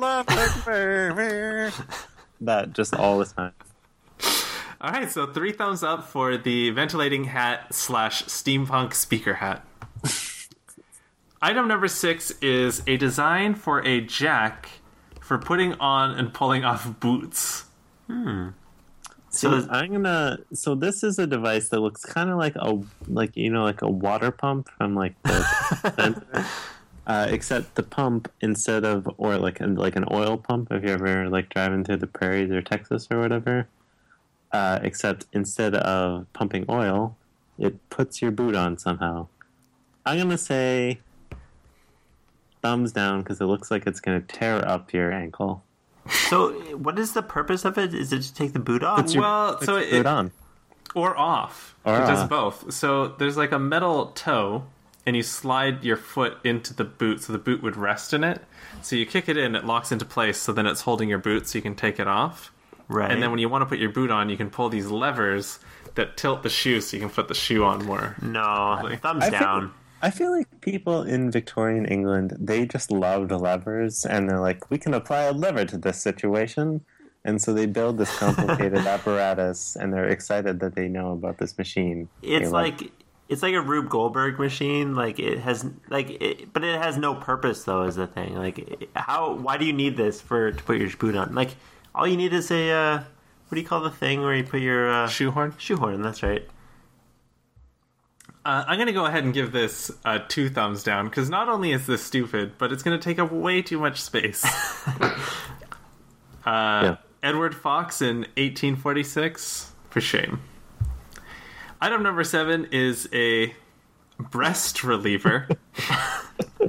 my 0.00 0.20
Atlantic, 0.20 0.64
baby. 0.66 1.72
that 2.40 2.72
just 2.72 2.96
all 2.96 3.18
the 3.18 3.26
time. 3.26 3.52
All 4.82 4.90
right, 4.90 5.08
so 5.08 5.26
three 5.26 5.52
thumbs 5.52 5.84
up 5.84 6.08
for 6.08 6.36
the 6.36 6.70
ventilating 6.70 7.24
hat 7.24 7.72
slash 7.72 8.24
steampunk 8.24 8.94
speaker 8.94 9.34
hat. 9.34 9.64
Item 11.42 11.68
number 11.68 11.86
six 11.86 12.32
is 12.42 12.82
a 12.88 12.96
design 12.96 13.54
for 13.54 13.84
a 13.86 14.00
jack 14.00 14.68
for 15.20 15.38
putting 15.38 15.74
on 15.74 16.18
and 16.18 16.34
pulling 16.34 16.64
off 16.64 16.98
boots. 16.98 17.64
So 19.30 19.54
is- 19.54 19.68
I'm 19.70 19.92
gonna. 19.92 20.38
So 20.52 20.74
this 20.74 21.04
is 21.04 21.16
a 21.18 21.28
device 21.28 21.68
that 21.68 21.78
looks 21.80 22.04
kind 22.04 22.30
of 22.30 22.36
like 22.38 22.56
a 22.56 22.80
like 23.06 23.36
you 23.36 23.50
know 23.50 23.62
like 23.62 23.82
a 23.82 23.88
water 23.88 24.32
pump 24.32 24.68
from 24.76 24.96
like 24.96 25.14
the 25.22 25.42
center. 25.96 26.44
Uh, 27.06 27.26
except 27.30 27.74
the 27.76 27.82
pump 27.82 28.30
instead 28.40 28.84
of 28.84 29.08
or 29.16 29.36
like 29.38 29.60
an 29.60 29.76
like 29.76 29.94
an 29.96 30.04
oil 30.12 30.36
pump 30.36 30.68
if 30.72 30.82
you're 30.82 30.92
ever 30.94 31.28
like 31.28 31.48
driving 31.50 31.84
through 31.84 31.96
the 31.98 32.06
prairies 32.06 32.50
or 32.50 32.60
Texas 32.62 33.06
or 33.12 33.20
whatever. 33.20 33.68
Uh, 34.52 34.78
except 34.82 35.26
instead 35.32 35.74
of 35.74 36.26
pumping 36.34 36.66
oil, 36.68 37.16
it 37.58 37.88
puts 37.90 38.20
your 38.20 38.30
boot 38.30 38.54
on 38.54 38.76
somehow. 38.76 39.26
I'm 40.04 40.18
gonna 40.18 40.36
say 40.36 41.00
thumbs 42.60 42.92
down 42.92 43.22
because 43.22 43.40
it 43.40 43.44
looks 43.46 43.70
like 43.70 43.86
it's 43.86 44.00
gonna 44.00 44.20
tear 44.20 44.66
up 44.66 44.92
your 44.92 45.10
ankle. 45.12 45.62
So, 46.28 46.52
what 46.76 46.98
is 46.98 47.12
the 47.12 47.22
purpose 47.22 47.64
of 47.64 47.78
it? 47.78 47.94
Is 47.94 48.12
it 48.12 48.22
to 48.22 48.34
take 48.34 48.52
the 48.52 48.58
boot 48.58 48.82
off? 48.82 49.12
Your- 49.12 49.22
Well, 49.22 49.60
so 49.62 49.76
it- 49.76 49.90
boot 49.90 50.06
on. 50.06 50.32
Or 50.94 51.16
off. 51.16 51.74
Or 51.84 51.94
it 51.96 52.00
does 52.06 52.28
both. 52.28 52.72
So 52.74 53.08
there's 53.08 53.36
like 53.38 53.52
a 53.52 53.58
metal 53.58 54.06
toe, 54.14 54.64
and 55.06 55.16
you 55.16 55.22
slide 55.22 55.82
your 55.82 55.96
foot 55.96 56.36
into 56.44 56.74
the 56.74 56.84
boot 56.84 57.22
so 57.22 57.32
the 57.32 57.38
boot 57.38 57.62
would 57.62 57.76
rest 57.76 58.12
in 58.12 58.22
it. 58.22 58.44
So 58.82 58.96
you 58.96 59.06
kick 59.06 59.28
it 59.28 59.38
in, 59.38 59.54
it 59.54 59.64
locks 59.64 59.90
into 59.90 60.04
place, 60.04 60.36
so 60.38 60.52
then 60.52 60.66
it's 60.66 60.82
holding 60.82 61.08
your 61.08 61.18
boot 61.18 61.48
so 61.48 61.56
you 61.56 61.62
can 61.62 61.74
take 61.74 61.98
it 61.98 62.06
off. 62.06 62.51
Right. 62.92 63.10
And 63.10 63.22
then 63.22 63.30
when 63.30 63.38
you 63.40 63.48
want 63.48 63.62
to 63.62 63.66
put 63.66 63.78
your 63.78 63.90
boot 63.90 64.10
on, 64.10 64.28
you 64.28 64.36
can 64.36 64.50
pull 64.50 64.68
these 64.68 64.86
levers 64.86 65.58
that 65.94 66.16
tilt 66.16 66.42
the 66.42 66.48
shoe 66.48 66.80
so 66.80 66.96
you 66.96 67.00
can 67.02 67.10
put 67.10 67.28
the 67.28 67.34
shoe 67.34 67.64
on 67.64 67.84
more. 67.84 68.16
no, 68.22 68.96
thumbs 69.02 69.24
I 69.24 69.30
feel- 69.30 69.40
down. 69.40 69.74
I 70.04 70.10
feel 70.10 70.32
like 70.32 70.60
people 70.60 71.02
in 71.04 71.30
Victorian 71.30 71.84
England, 71.86 72.36
they 72.40 72.66
just 72.66 72.90
loved 72.90 73.30
levers 73.30 74.04
and 74.04 74.28
they're 74.28 74.40
like, 74.40 74.68
we 74.68 74.76
can 74.76 74.94
apply 74.94 75.22
a 75.22 75.32
lever 75.32 75.64
to 75.66 75.78
this 75.78 76.02
situation. 76.02 76.80
And 77.24 77.40
so 77.40 77.54
they 77.54 77.66
build 77.66 77.98
this 77.98 78.12
complicated 78.18 78.78
apparatus 78.94 79.76
and 79.76 79.92
they're 79.94 80.08
excited 80.08 80.58
that 80.58 80.74
they 80.74 80.88
know 80.88 81.12
about 81.12 81.38
this 81.38 81.56
machine. 81.56 82.08
It's 82.20 82.46
They 82.46 82.50
like 82.52 82.90
it's 83.28 83.44
like 83.44 83.54
a 83.54 83.60
Rube 83.60 83.88
Goldberg 83.90 84.40
machine. 84.40 84.96
Like 84.96 85.20
it 85.20 85.38
has 85.38 85.64
like, 85.88 86.10
it, 86.20 86.52
but 86.52 86.64
it 86.64 86.82
has 86.82 86.98
no 86.98 87.14
purpose 87.14 87.62
though. 87.62 87.84
Is 87.84 87.94
the 87.94 88.08
thing 88.08 88.34
like 88.34 88.88
how? 88.96 89.34
Why 89.34 89.56
do 89.56 89.64
you 89.64 89.72
need 89.72 89.96
this 89.96 90.20
for 90.20 90.50
to 90.50 90.62
put 90.64 90.78
your 90.78 90.90
boot 90.98 91.14
on? 91.14 91.32
Like 91.32 91.54
all 91.94 92.06
you 92.06 92.16
need 92.16 92.32
is 92.32 92.50
a 92.50 92.70
uh, 92.70 92.96
what 93.48 93.54
do 93.54 93.60
you 93.60 93.66
call 93.66 93.80
the 93.80 93.90
thing 93.90 94.22
where 94.22 94.34
you 94.34 94.44
put 94.44 94.60
your 94.60 94.90
uh, 94.90 95.08
Shoehorn? 95.08 95.54
shoehorn? 95.58 96.02
That's 96.02 96.22
right. 96.22 96.46
Uh, 98.44 98.64
I'm 98.66 98.76
going 98.76 98.88
to 98.88 98.92
go 98.92 99.06
ahead 99.06 99.22
and 99.22 99.32
give 99.32 99.52
this 99.52 99.90
uh, 100.04 100.18
two 100.26 100.48
thumbs 100.48 100.82
down 100.82 101.08
because 101.08 101.30
not 101.30 101.48
only 101.48 101.72
is 101.72 101.86
this 101.86 102.02
stupid, 102.02 102.54
but 102.58 102.72
it's 102.72 102.82
going 102.82 102.98
to 102.98 103.02
take 103.02 103.20
up 103.20 103.30
way 103.30 103.62
too 103.62 103.78
much 103.78 104.00
space. 104.00 104.44
uh, 106.44 106.96
Edward 107.22 107.54
Fox 107.54 108.02
in 108.02 108.22
1846, 108.36 109.72
for 109.90 110.00
shame. 110.00 110.40
Item 111.80 112.02
number 112.02 112.24
seven 112.24 112.66
is 112.72 113.08
a 113.12 113.54
breast 114.18 114.82
reliever. 114.82 115.48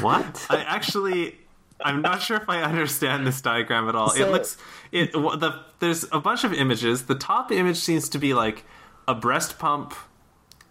What? 0.00 0.46
I 0.50 0.62
actually, 0.62 1.38
I'm 1.84 2.00
not 2.00 2.22
sure 2.22 2.38
if 2.38 2.48
I 2.48 2.62
understand 2.62 3.26
this 3.26 3.42
diagram 3.42 3.88
at 3.88 3.94
all. 3.94 4.10
it 4.12 4.30
looks, 4.30 4.56
it 4.90 5.12
the 5.12 5.60
there's 5.80 6.06
a 6.10 6.18
bunch 6.18 6.42
of 6.42 6.52
images. 6.54 7.04
The 7.04 7.14
top 7.14 7.52
image 7.52 7.76
seems 7.76 8.08
to 8.08 8.18
be 8.18 8.32
like 8.32 8.64
a 9.06 9.14
breast 9.14 9.58
pump 9.58 9.94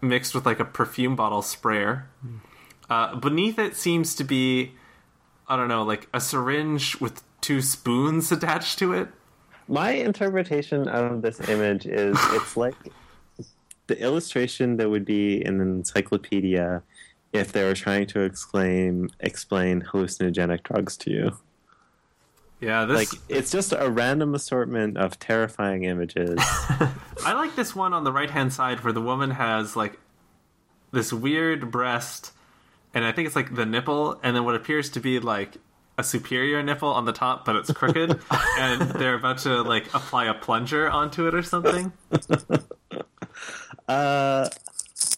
mixed 0.00 0.34
with 0.34 0.44
like 0.44 0.58
a 0.58 0.64
perfume 0.64 1.14
bottle 1.14 1.40
sprayer. 1.40 2.10
Uh, 2.90 3.16
beneath 3.16 3.58
it 3.58 3.76
seems 3.76 4.14
to 4.16 4.24
be, 4.24 4.72
I 5.48 5.56
don't 5.56 5.68
know, 5.68 5.84
like 5.84 6.08
a 6.12 6.20
syringe 6.20 7.00
with 7.00 7.22
two 7.40 7.62
spoons 7.62 8.32
attached 8.32 8.78
to 8.80 8.92
it. 8.92 9.08
My 9.68 9.92
interpretation 9.92 10.88
of 10.88 11.22
this 11.22 11.48
image 11.48 11.86
is 11.86 12.18
it's 12.32 12.56
like 12.56 12.74
the 13.86 13.98
illustration 13.98 14.76
that 14.76 14.90
would 14.90 15.04
be 15.04 15.44
in 15.44 15.60
an 15.60 15.68
encyclopedia 15.68 16.82
if 17.34 17.52
they 17.52 17.64
were 17.64 17.74
trying 17.74 18.06
to 18.06 18.20
explain 18.20 19.10
explain 19.20 19.82
hallucinogenic 19.82 20.62
drugs 20.62 20.96
to 20.98 21.10
you. 21.10 21.36
Yeah, 22.60 22.84
this 22.84 23.12
Like 23.12 23.20
it's 23.28 23.50
just 23.50 23.74
a 23.76 23.90
random 23.90 24.34
assortment 24.34 24.96
of 24.96 25.18
terrifying 25.18 25.84
images. 25.84 26.38
I 26.40 27.34
like 27.34 27.56
this 27.56 27.74
one 27.74 27.92
on 27.92 28.04
the 28.04 28.12
right 28.12 28.30
hand 28.30 28.52
side 28.52 28.82
where 28.84 28.92
the 28.92 29.02
woman 29.02 29.32
has 29.32 29.76
like 29.76 29.98
this 30.92 31.12
weird 31.12 31.70
breast, 31.70 32.32
and 32.94 33.04
I 33.04 33.12
think 33.12 33.26
it's 33.26 33.36
like 33.36 33.54
the 33.54 33.66
nipple, 33.66 34.18
and 34.22 34.34
then 34.34 34.44
what 34.44 34.54
appears 34.54 34.88
to 34.90 35.00
be 35.00 35.18
like 35.18 35.56
a 35.98 36.04
superior 36.04 36.62
nipple 36.62 36.88
on 36.88 37.04
the 37.04 37.12
top, 37.12 37.44
but 37.44 37.56
it's 37.56 37.72
crooked, 37.72 38.18
and 38.58 38.80
they're 38.92 39.14
about 39.14 39.38
to 39.38 39.62
like 39.62 39.92
apply 39.92 40.26
a 40.26 40.34
plunger 40.34 40.88
onto 40.88 41.26
it 41.26 41.34
or 41.34 41.42
something. 41.42 41.92
Uh, 43.88 44.48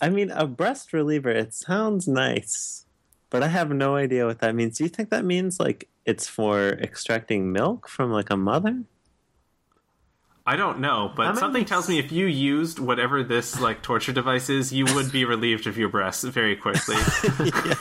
I 0.01 0.09
mean, 0.09 0.31
a 0.31 0.47
breast 0.47 0.93
reliever. 0.93 1.31
It 1.31 1.55
sounds 1.55 2.09
nice, 2.09 2.87
but 3.31 3.43
I 3.43 3.49
have 3.49 3.71
no 3.71 3.97
idea 3.97 4.27
what 4.27 4.41
that 4.41 4.55
means. 4.55 4.79
Do 4.79 4.85
you 4.85 4.91
think 4.91 5.11
that 5.11 5.25
means 5.25 5.61
like 5.61 5.89
it's 6.05 6.27
for 6.27 6.71
extracting 6.71 7.53
milk 7.53 7.89
from 7.89 8.11
like 8.11 8.31
a 8.31 8.37
mother? 8.37 8.83
I 10.49 10.55
don't 10.55 10.79
know, 10.79 11.13
but 11.17 11.33
That 11.33 11.39
something 11.39 11.63
make 11.63 11.67
tells 11.67 11.89
me 11.89 11.99
if 11.99 12.13
you 12.13 12.27
used 12.27 12.79
whatever 12.79 13.25
this 13.25 13.61
like 13.61 13.83
torture 13.83 14.13
device 14.13 14.49
is, 14.49 14.73
you 14.73 14.85
would 14.95 15.11
be 15.11 15.25
relieved 15.25 15.67
of 15.67 15.77
your 15.77 15.89
breasts 15.89 16.23
very 16.23 16.55
quickly. 16.55 16.95
yeah, 17.45 17.75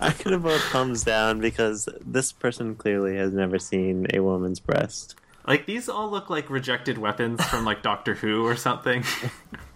I 0.00 0.12
could 0.12 0.32
have 0.32 0.40
vote 0.40 0.62
thumbs 0.72 1.04
down 1.04 1.40
because 1.40 1.86
this 2.00 2.32
person 2.32 2.76
clearly 2.76 3.16
has 3.16 3.34
never 3.34 3.58
seen 3.58 4.06
a 4.14 4.20
woman's 4.20 4.58
breast. 4.58 5.16
Like 5.46 5.66
these 5.66 5.90
all 5.90 6.10
look 6.10 6.30
like 6.30 6.48
rejected 6.48 6.96
weapons 6.96 7.44
from 7.44 7.66
like 7.66 7.82
Doctor 7.82 8.14
Who 8.14 8.46
or 8.46 8.56
something. 8.56 9.04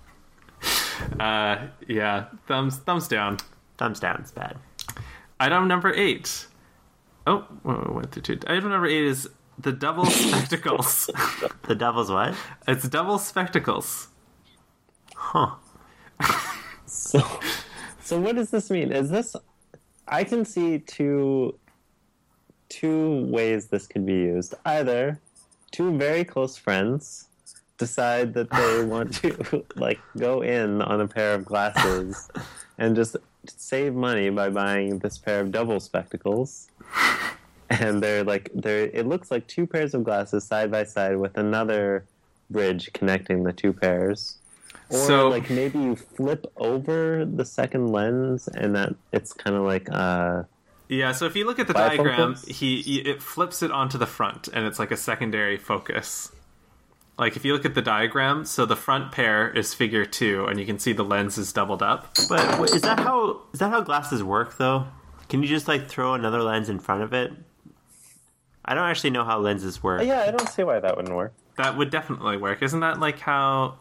uh, 1.21 1.67
yeah, 1.89 2.27
thumbs 2.47 2.79
thumbs 2.79 3.09
down. 3.09 3.39
Thumbs 3.79 4.01
down. 4.01 4.23
is 4.23 4.31
bad. 4.31 4.57
Item 5.41 5.67
number 5.69 5.93
eight. 5.93 6.47
Oh, 7.27 7.39
whoa, 7.63 7.75
whoa, 7.75 7.93
went 7.95 8.13
through 8.13 8.23
two. 8.23 8.39
Item 8.47 8.71
number 8.71 8.87
eight 8.87 9.05
is 9.05 9.29
the 9.59 9.73
double 9.73 10.07
spectacles. 10.23 11.11
The 11.63 11.77
devil's 11.77 12.11
what? 12.11 12.35
it's 12.67 12.89
double 12.89 13.19
spectacles. 13.19 14.09
Huh. 15.15 15.55
So, 16.85 17.23
so 18.03 18.21
what 18.21 18.37
does 18.37 18.51
this 18.51 18.71
mean? 18.71 18.93
Is 18.93 19.09
this? 19.09 19.35
I 20.07 20.25
can 20.25 20.45
see 20.45 20.79
two 20.79 21.59
two 22.69 23.25
ways 23.27 23.69
this 23.69 23.87
could 23.87 24.05
be 24.05 24.13
used. 24.13 24.55
Either 24.67 25.19
two 25.71 25.97
very 25.97 26.23
close 26.23 26.57
friends 26.57 27.29
decide 27.87 28.29
that 28.35 28.49
they 28.51 28.85
want 28.95 29.09
to 29.23 29.31
like 29.87 30.01
go 30.17 30.33
in 30.43 30.69
on 30.83 31.01
a 31.01 31.09
pair 31.17 31.31
of 31.35 31.45
glasses 31.45 32.29
and 32.79 32.95
just 33.01 33.17
save 33.47 33.93
money 33.95 34.31
by 34.31 34.49
buying 34.51 34.99
this 35.05 35.19
pair 35.19 35.41
of 35.41 35.51
double 35.59 35.81
spectacles. 35.81 36.69
And 37.71 38.03
they're 38.03 38.25
like 38.33 38.51
they're 38.55 38.87
it 39.01 39.07
looks 39.07 39.31
like 39.31 39.47
two 39.47 39.67
pairs 39.67 39.95
of 39.95 40.05
glasses 40.05 40.45
side 40.45 40.71
by 40.71 40.85
side 40.85 41.17
with 41.25 41.35
another 41.39 42.05
bridge 42.51 42.85
connecting 42.93 43.39
the 43.45 43.53
two 43.53 43.73
pairs. 43.73 44.37
Or 44.91 44.99
So- 44.99 45.29
like 45.37 45.49
maybe 45.51 45.79
you 45.79 45.97
flip 45.97 46.43
over 46.57 47.25
the 47.25 47.45
second 47.45 47.85
lens 47.99 48.49
and 48.61 48.75
that 48.77 48.91
it's 49.13 49.33
kind 49.33 49.57
of 49.57 49.63
like 49.73 49.89
uh 49.91 50.43
Yeah, 50.89 51.13
so 51.19 51.25
if 51.31 51.35
you 51.35 51.45
look 51.49 51.59
at 51.59 51.67
the 51.67 51.73
diagram, 51.73 52.37
he, 52.47 52.71
he 52.83 52.97
it 53.13 53.23
flips 53.23 53.63
it 53.67 53.71
onto 53.81 53.97
the 53.97 54.11
front, 54.19 54.43
and 54.55 54.67
it's 54.69 54.79
like 54.79 54.93
a 54.99 55.01
secondary 55.11 55.57
focus. 55.57 56.31
Like 57.19 57.37
if 57.37 57.45
you 57.45 57.53
look 57.53 57.65
at 57.65 57.75
the 57.75 57.83
diagram, 57.83 58.45
so 58.45 58.65
the 58.65 58.77
front 58.77 59.13
pair 59.13 59.51
is 59.51 59.75
figure 59.75 60.05
two, 60.05 60.47
and 60.47 60.59
you 60.59 60.67
can 60.67 60.79
see 60.79 60.93
the 60.93 61.05
lens 61.05 61.39
is 61.39 61.53
doubled 61.53 61.83
up. 61.83 62.15
But 62.29 62.59
wait, 62.59 62.71
is 62.71 62.83
that 62.83 62.99
how 62.99 63.43
is 63.53 63.61
that 63.61 63.71
how 63.71 63.81
glasses 63.83 64.23
work 64.25 64.57
though? 64.57 64.87
Can 65.29 65.43
you 65.43 65.49
just 65.49 65.69
like 65.69 65.89
throw 65.89 66.15
another 66.15 66.43
lens 66.43 66.69
in 66.69 66.79
front 66.79 67.03
of 67.03 67.13
it? 67.13 67.33
I 68.65 68.75
don't 68.75 68.85
actually 68.85 69.11
know 69.11 69.25
how 69.25 69.39
lenses 69.41 69.83
work. 69.83 70.03
yeah, 70.05 70.21
I 70.23 70.31
don't 70.31 70.49
see 70.49 70.63
why 70.63 70.79
that 70.81 70.97
wouldn't 70.97 71.15
work. 71.15 71.35
That 71.59 71.77
would 71.77 71.91
definitely 71.91 72.37
work. 72.37 72.63
Isn't 72.63 72.81
that 72.81 73.01
like 73.01 73.19
how? 73.19 73.79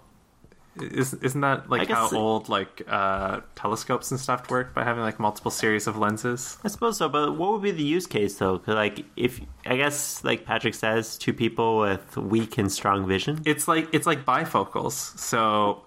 Is, 0.80 1.14
isn't 1.16 1.42
that 1.42 1.70
like 1.70 1.90
how 1.90 2.08
it- 2.08 2.14
old 2.14 2.48
like 2.48 2.82
uh, 2.88 3.42
telescopes 3.56 4.10
and 4.12 4.20
stuff 4.20 4.50
work 4.50 4.74
by 4.74 4.84
having 4.84 5.04
like 5.04 5.20
multiple 5.20 5.52
series 5.52 5.86
of 5.86 5.98
lenses? 5.98 6.58
I 6.64 6.70
suppose 6.70 6.98
so, 6.98 7.10
but 7.10 7.38
what 7.38 7.52
would 7.52 7.62
be 7.62 7.72
the 7.72 7.84
use 7.84 8.08
case 8.08 8.38
though? 8.38 8.60
Cause, 8.60 8.76
like, 8.76 9.04
if 9.18 9.42
I 9.66 9.76
guess, 9.76 10.24
like 10.24 10.46
Patrick 10.46 10.74
says, 10.74 11.18
two 11.18 11.34
people 11.34 11.80
with 11.80 12.16
weak 12.16 12.58
and 12.58 12.72
strong 12.72 13.06
vision. 13.06 13.42
It's 13.46 13.68
like 13.68 13.90
it's 13.92 14.08
like 14.08 14.26
bifocals. 14.26 15.18
So 15.20 15.84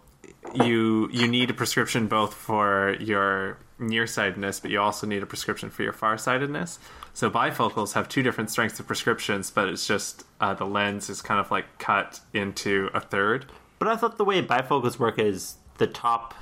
you 0.55 1.09
you 1.11 1.29
need 1.29 1.49
a 1.49 1.55
prescription 1.55 2.07
both 2.07 2.35
for 2.35 2.97
your 3.01 3.57
nearsightedness, 3.79 4.61
but 4.61 4.71
you 4.71 4.81
also 4.81 5.07
need 5.07 5.23
a 5.23 5.27
prescription 5.27 5.71
for 5.71 5.83
your 5.83 5.93
farsightedness. 5.93 6.79
So 7.15 7.31
bifocals 7.31 7.95
have 7.95 8.09
two 8.09 8.23
different 8.23 8.51
strengths 8.51 8.79
of 8.81 8.87
prescriptions, 8.87 9.51
but 9.51 9.69
it's 9.69 9.87
just 9.87 10.25
uh, 10.41 10.53
the 10.55 10.67
lens 10.67 11.09
is 11.09 11.23
kind 11.23 11.41
of 11.41 11.51
like 11.51 11.79
cut 11.79 12.21
into 12.35 12.91
a 12.93 13.01
third. 13.01 13.47
But 13.85 13.93
I 13.93 13.97
thought 13.97 14.17
the 14.17 14.25
way 14.25 14.41
bifocals 14.41 14.99
work 14.99 15.19
is 15.19 15.57
the 15.77 15.87
top 15.87 16.33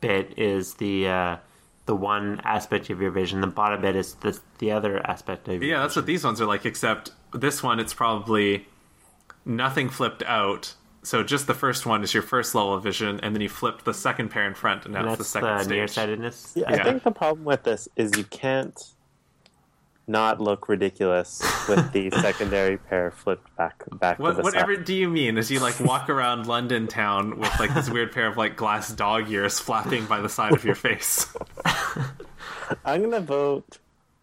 bit 0.00 0.38
is 0.38 0.74
the 0.74 1.08
uh, 1.08 1.36
the 1.86 1.96
one 1.96 2.40
aspect 2.44 2.88
of 2.88 3.00
your 3.02 3.10
vision. 3.10 3.40
The 3.40 3.48
bottom 3.48 3.80
bit 3.80 3.96
is 3.96 4.14
the 4.14 4.38
the 4.58 4.70
other 4.70 5.04
aspect 5.04 5.48
of 5.48 5.60
your 5.60 5.72
Yeah, 5.72 5.80
that's 5.80 5.96
what 5.96 6.06
these 6.06 6.22
ones 6.22 6.40
are 6.40 6.46
like, 6.46 6.64
except 6.64 7.10
this 7.34 7.64
one 7.64 7.80
it's 7.80 7.94
probably 7.94 8.68
nothing 9.44 9.88
flipped 9.88 10.22
out. 10.22 10.74
So 11.02 11.24
just 11.24 11.48
the 11.48 11.54
first 11.54 11.84
one 11.84 12.04
is 12.04 12.14
your 12.14 12.22
first 12.22 12.54
level 12.54 12.74
of 12.74 12.84
vision, 12.84 13.18
and 13.24 13.34
then 13.34 13.42
you 13.42 13.48
flipped 13.48 13.84
the 13.84 13.92
second 13.94 14.28
pair 14.28 14.46
in 14.46 14.54
front, 14.54 14.84
and 14.84 14.94
now 14.94 15.00
And 15.00 15.08
it's 15.08 15.18
the 15.18 15.24
second 15.24 15.48
the 15.48 15.64
stage. 15.64 15.70
nearsightedness. 15.78 16.52
Yeah, 16.54 16.70
Yeah. 16.70 16.80
I 16.80 16.84
think 16.84 17.02
the 17.02 17.10
problem 17.10 17.44
with 17.44 17.64
this 17.64 17.88
is 17.96 18.16
you 18.16 18.22
can't 18.22 18.80
not 20.08 20.40
look 20.40 20.68
ridiculous 20.68 21.40
with 21.68 21.92
the 21.92 22.10
secondary 22.22 22.76
pair 22.78 23.10
flipped 23.10 23.54
back 23.56 23.82
back 24.00 24.16
to 24.16 24.22
What, 24.22 24.42
whatever 24.42 24.74
side. 24.76 24.84
do 24.84 24.94
you 24.94 25.08
mean? 25.08 25.36
As 25.38 25.50
you 25.50 25.60
like 25.60 25.78
walk 25.80 26.08
around 26.14 26.46
London 26.46 26.86
town 26.88 27.38
with 27.38 27.58
like 27.60 27.74
this 27.74 27.90
weird 27.90 28.12
pair 28.12 28.26
of 28.26 28.36
like 28.36 28.56
glass 28.56 28.90
dog 28.92 29.30
ears 29.30 29.58
flapping 29.60 30.06
by 30.06 30.20
the 30.20 30.28
side 30.28 30.52
of 30.52 30.64
your 30.64 30.74
face? 30.74 31.32
I'm 32.84 33.02
gonna 33.02 33.20
vote. 33.20 33.78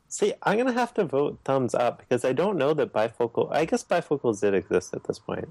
See, 0.08 0.34
I'm 0.44 0.58
gonna 0.58 0.74
have 0.74 0.94
to 0.96 1.04
vote 1.06 1.40
thumbs 1.44 1.74
up 1.76 2.00
because 2.00 2.24
I 2.26 2.34
don't 2.34 2.58
know 2.58 2.74
that 2.74 2.94
bifocal. 2.94 3.52
I 3.52 3.66
guess 3.66 3.84
bifocals 3.84 4.42
did 4.42 4.54
exist 4.54 4.94
at 4.94 5.04
this 5.06 5.20
point. 5.20 5.50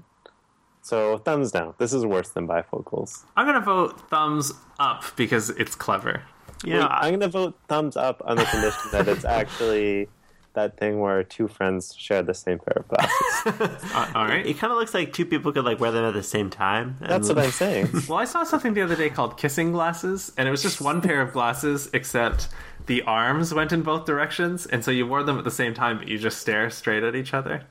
So 0.81 1.17
thumbs 1.17 1.51
down. 1.51 1.73
This 1.77 1.93
is 1.93 2.05
worse 2.05 2.29
than 2.29 2.47
bifocals. 2.47 3.23
I'm 3.35 3.45
gonna 3.45 3.61
vote 3.61 4.09
thumbs 4.09 4.53
up 4.79 5.03
because 5.15 5.49
it's 5.51 5.75
clever. 5.75 6.23
Yeah, 6.63 6.79
Wait, 6.81 6.87
I'm 6.91 7.13
gonna 7.13 7.27
vote 7.27 7.57
thumbs 7.67 7.97
up 7.97 8.21
on 8.25 8.37
the 8.37 8.45
condition 8.45 8.89
that 8.91 9.07
it's 9.07 9.25
actually 9.25 10.07
that 10.55 10.77
thing 10.77 10.99
where 10.99 11.23
two 11.23 11.47
friends 11.47 11.95
share 11.97 12.21
the 12.23 12.33
same 12.33 12.59
pair 12.59 12.77
of 12.77 12.87
glasses. 12.87 13.11
Uh, 13.95 14.11
all 14.15 14.25
right. 14.25 14.45
it 14.45 14.57
kind 14.57 14.71
of 14.73 14.77
looks 14.79 14.93
like 14.93 15.13
two 15.13 15.25
people 15.25 15.51
could 15.51 15.63
like 15.63 15.79
wear 15.79 15.91
them 15.91 16.03
at 16.03 16.13
the 16.13 16.23
same 16.23 16.49
time. 16.49 16.97
That's 16.99 17.29
what 17.29 17.37
I'm 17.37 17.51
saying. 17.51 17.89
Well, 18.09 18.17
I 18.17 18.25
saw 18.25 18.43
something 18.43 18.73
the 18.73 18.81
other 18.81 18.95
day 18.95 19.09
called 19.09 19.37
kissing 19.37 19.71
glasses, 19.71 20.31
and 20.37 20.47
it 20.47 20.51
was 20.51 20.61
just 20.61 20.81
one 20.81 21.01
pair 21.01 21.21
of 21.21 21.31
glasses, 21.31 21.89
except 21.93 22.47
the 22.87 23.03
arms 23.03 23.53
went 23.53 23.71
in 23.71 23.83
both 23.83 24.05
directions, 24.05 24.65
and 24.65 24.83
so 24.83 24.91
you 24.91 25.05
wore 25.07 25.23
them 25.23 25.37
at 25.37 25.43
the 25.43 25.51
same 25.51 25.73
time, 25.73 25.97
but 25.99 26.07
you 26.07 26.17
just 26.17 26.39
stare 26.39 26.69
straight 26.69 27.03
at 27.03 27.15
each 27.15 27.33
other. 27.33 27.63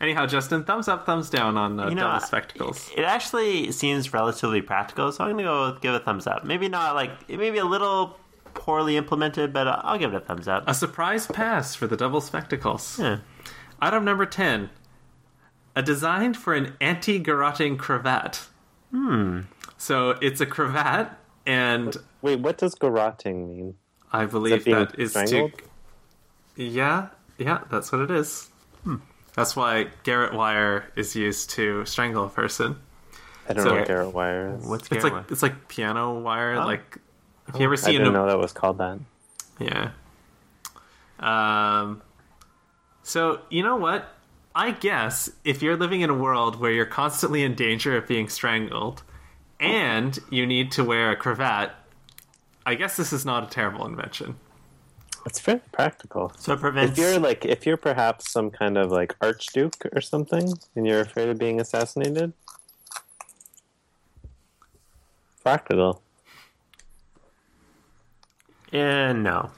Anyhow, 0.00 0.26
Justin, 0.26 0.64
thumbs 0.64 0.88
up, 0.88 1.06
thumbs 1.06 1.30
down 1.30 1.56
on 1.56 1.80
uh, 1.80 1.88
You 1.88 1.94
know, 1.94 2.02
double 2.02 2.20
spectacles. 2.20 2.90
It 2.96 3.04
actually 3.04 3.72
seems 3.72 4.12
relatively 4.12 4.60
practical, 4.60 5.10
so 5.12 5.24
I'm 5.24 5.30
gonna 5.30 5.44
go 5.44 5.78
give 5.80 5.94
a 5.94 6.00
thumbs 6.00 6.26
up. 6.26 6.44
Maybe 6.44 6.68
not 6.68 6.94
like 6.94 7.12
it 7.28 7.38
may 7.38 7.50
be 7.50 7.58
a 7.58 7.64
little 7.64 8.18
poorly 8.56 8.96
implemented, 8.96 9.52
but 9.52 9.68
uh, 9.68 9.80
I'll 9.84 9.98
give 9.98 10.12
it 10.12 10.16
a 10.16 10.20
thumbs 10.20 10.48
up. 10.48 10.64
A 10.66 10.74
surprise 10.74 11.28
pass 11.28 11.74
for 11.76 11.86
the 11.86 11.96
double 11.96 12.20
spectacles. 12.20 12.98
Yeah. 12.98 13.18
Item 13.80 14.04
number 14.04 14.26
10. 14.26 14.70
A 15.76 15.82
design 15.82 16.34
for 16.34 16.54
an 16.54 16.74
anti 16.80 17.20
garroting 17.20 17.76
cravat. 17.78 18.46
Hmm. 18.90 19.40
So 19.76 20.10
it's 20.22 20.40
a 20.40 20.46
cravat, 20.46 21.10
and 21.44 21.94
Wait, 22.22 22.40
what 22.40 22.56
does 22.58 22.74
garroting 22.74 23.48
mean? 23.54 23.74
I 24.12 24.24
believe 24.24 24.64
being 24.64 24.76
that 24.78 24.98
is 24.98 25.10
strangled? 25.10 25.52
to. 25.58 26.62
Yeah, 26.64 27.08
yeah, 27.38 27.60
that's 27.70 27.92
what 27.92 28.00
it 28.00 28.10
is. 28.10 28.48
Hmm. 28.84 28.96
That's 29.34 29.54
why 29.54 29.88
Garrett 30.04 30.32
wire 30.32 30.90
is 30.96 31.14
used 31.14 31.50
to 31.50 31.84
strangle 31.84 32.24
a 32.24 32.30
person. 32.30 32.76
I 33.48 33.52
don't 33.52 33.62
So- 33.64 33.70
know 33.74 33.76
what 33.80 33.88
garrot 33.88 34.12
wire 34.14 34.56
is. 34.58 34.64
What's 34.66 34.84
It's 34.90 35.04
Garrett? 35.04 35.12
like 35.12 35.30
it's 35.30 35.42
like 35.42 35.68
piano 35.68 36.18
wire. 36.18 36.54
Oh. 36.54 36.64
Like, 36.64 36.96
have 37.46 37.60
you 37.60 37.64
ever 37.64 37.74
I 37.74 37.76
seen 37.76 37.92
didn't 37.92 38.08
a 38.08 38.12
know 38.12 38.26
that 38.26 38.38
was 38.38 38.52
called 38.52 38.78
that. 38.78 38.98
Yeah. 39.58 39.90
Um. 41.18 42.02
So 43.02 43.40
you 43.50 43.62
know 43.62 43.76
what? 43.76 44.12
I 44.54 44.70
guess 44.70 45.30
if 45.44 45.62
you're 45.62 45.76
living 45.76 46.00
in 46.00 46.10
a 46.10 46.14
world 46.14 46.58
where 46.58 46.70
you're 46.72 46.86
constantly 46.86 47.42
in 47.42 47.54
danger 47.54 47.96
of 47.96 48.06
being 48.06 48.28
strangled, 48.28 49.02
and 49.60 50.18
you 50.30 50.46
need 50.46 50.72
to 50.72 50.84
wear 50.84 51.10
a 51.10 51.16
cravat, 51.16 51.72
I 52.64 52.74
guess 52.74 52.96
this 52.96 53.12
is 53.12 53.24
not 53.24 53.44
a 53.44 53.46
terrible 53.46 53.86
invention. 53.86 54.36
It's 55.26 55.40
very 55.40 55.60
practical. 55.72 56.32
so 56.38 56.52
it 56.52 56.60
prevents. 56.60 56.92
If 56.92 56.98
you're 56.98 57.18
like, 57.18 57.44
if 57.44 57.66
you're 57.66 57.76
perhaps 57.76 58.30
some 58.30 58.50
kind 58.50 58.78
of 58.78 58.90
like 58.92 59.14
archduke 59.20 59.86
or 59.92 60.00
something, 60.00 60.52
and 60.74 60.86
you're 60.86 61.00
afraid 61.00 61.28
of 61.28 61.38
being 61.38 61.60
assassinated, 61.60 62.32
practical. 65.42 66.00
Yeah, 68.72 69.12
no, 69.12 69.50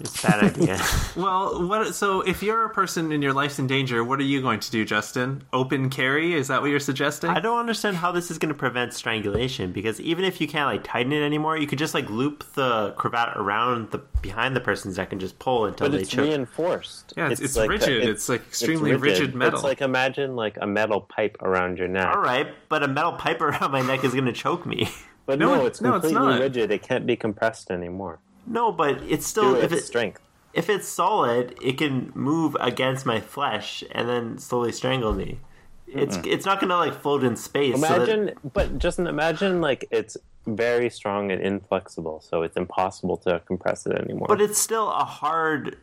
it's 0.00 0.22
a 0.24 0.26
bad 0.26 0.44
idea. 0.44 0.78
Well, 1.16 1.66
what? 1.66 1.94
So 1.94 2.20
if 2.20 2.42
you're 2.42 2.66
a 2.66 2.68
person 2.68 3.10
and 3.10 3.22
your 3.22 3.32
life's 3.32 3.58
in 3.58 3.66
danger, 3.66 4.04
what 4.04 4.20
are 4.20 4.24
you 4.24 4.42
going 4.42 4.60
to 4.60 4.70
do, 4.70 4.84
Justin? 4.84 5.42
Open 5.54 5.88
carry? 5.88 6.34
Is 6.34 6.48
that 6.48 6.60
what 6.60 6.68
you're 6.70 6.78
suggesting? 6.78 7.30
I 7.30 7.40
don't 7.40 7.58
understand 7.58 7.96
how 7.96 8.12
this 8.12 8.30
is 8.30 8.36
going 8.36 8.50
to 8.52 8.58
prevent 8.58 8.92
strangulation 8.92 9.72
because 9.72 9.98
even 9.98 10.26
if 10.26 10.38
you 10.38 10.46
can't 10.46 10.66
like 10.66 10.84
tighten 10.84 11.12
it 11.14 11.22
anymore, 11.22 11.56
you 11.56 11.66
could 11.66 11.78
just 11.78 11.94
like 11.94 12.10
loop 12.10 12.44
the 12.52 12.92
cravat 12.98 13.34
around 13.38 13.90
the 13.92 13.98
behind 14.20 14.54
the 14.54 14.60
person's 14.60 14.98
neck 14.98 15.12
and 15.12 15.20
just 15.22 15.38
pull 15.38 15.64
until 15.64 15.86
But 15.88 15.92
they 15.96 16.02
it's 16.02 16.10
choke. 16.10 16.26
Reinforced. 16.26 17.14
Yeah, 17.16 17.26
it's- 17.26 17.40
it's 17.40 17.56
like 17.56 17.70
rigid. 17.70 18.02
a- 18.06 18.10
It's, 18.10 18.28
like, 18.28 18.42
extremely 18.46 18.94
rigid 18.94 19.34
metal. 19.34 19.54
It's 19.60 19.64
like 19.64 19.80
imagine 19.80 20.36
like 20.36 20.58
a 20.60 20.66
metal 20.66 21.00
pipe 21.00 21.38
around 21.40 21.78
your 21.78 21.88
neck. 21.88 22.14
All 22.14 22.20
right, 22.20 22.48
but 22.68 22.82
a 22.82 22.88
metal 22.88 23.12
pipe 23.12 23.40
around 23.46 23.70
my 23.72 23.80
neck 23.80 24.04
is 24.04 24.12
going 24.12 24.26
to 24.26 24.32
choke 24.34 24.66
me. 24.66 24.90
But 25.24 25.38
No, 25.38 25.54
no, 25.54 25.64
it- 25.64 25.68
it's 25.68 25.80
no, 25.80 25.94
it's 25.96 26.02
completely 26.06 26.28
not. 26.34 26.40
rigid. 26.40 26.70
It 26.70 26.82
can't 26.82 27.06
be 27.06 27.16
compressed 27.16 27.70
anymore. 27.70 28.18
No, 28.46 28.72
but 28.72 29.02
it's 29.02 29.26
still 29.26 29.54
to 29.54 29.64
if 29.64 29.72
its 29.72 29.86
strength. 29.86 30.20
if 30.52 30.70
it's 30.70 30.88
solid, 30.88 31.56
it 31.62 31.78
can 31.78 32.12
move 32.14 32.56
against 32.60 33.04
my 33.04 33.20
flesh 33.20 33.82
and 33.92 34.08
then 34.08 34.38
slowly 34.38 34.72
strangle 34.72 35.12
me. 35.12 35.40
It's 35.88 36.16
hmm. 36.16 36.22
it's 36.26 36.46
not 36.46 36.60
going 36.60 36.70
to 36.70 36.76
like 36.76 37.00
float 37.00 37.24
in 37.24 37.36
space. 37.36 37.74
so 37.74 37.80
that- 37.80 38.08
Imagine, 38.08 38.34
but 38.52 38.78
just 38.78 38.98
imagine 38.98 39.60
like 39.60 39.86
it's 39.90 40.16
very 40.46 40.90
strong 40.90 41.32
and 41.32 41.42
inflexible, 41.42 42.20
so 42.20 42.42
it's 42.42 42.56
impossible 42.56 43.16
to 43.18 43.40
compress 43.46 43.86
it 43.86 43.92
anymore. 43.92 44.28
but 44.28 44.40
it's 44.40 44.58
still 44.58 44.90
a 44.90 45.04
hard 45.04 45.76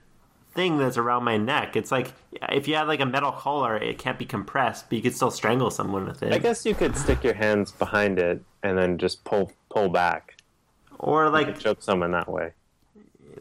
thing 0.53 0.77
that's 0.77 0.97
around 0.97 1.23
my 1.23 1.37
neck. 1.37 1.75
It's 1.75 1.91
like 1.91 2.13
if 2.49 2.67
you 2.67 2.75
had 2.75 2.87
like 2.87 2.99
a 2.99 3.05
metal 3.05 3.31
collar, 3.31 3.75
it 3.75 3.97
can't 3.97 4.19
be 4.19 4.25
compressed, 4.25 4.89
but 4.89 4.95
you 4.95 5.01
could 5.01 5.15
still 5.15 5.31
strangle 5.31 5.71
someone 5.71 6.05
with 6.05 6.23
it. 6.23 6.33
I 6.33 6.37
guess 6.37 6.65
you 6.65 6.75
could 6.75 6.95
stick 6.95 7.23
your 7.23 7.33
hands 7.33 7.71
behind 7.71 8.19
it 8.19 8.41
and 8.61 8.77
then 8.77 8.97
just 8.97 9.23
pull 9.23 9.51
pull 9.69 9.89
back. 9.89 10.32
Or 11.03 11.29
like 11.29 11.47
could 11.47 11.59
choke 11.59 11.81
someone 11.81 12.11
that 12.11 12.29
way. 12.29 12.51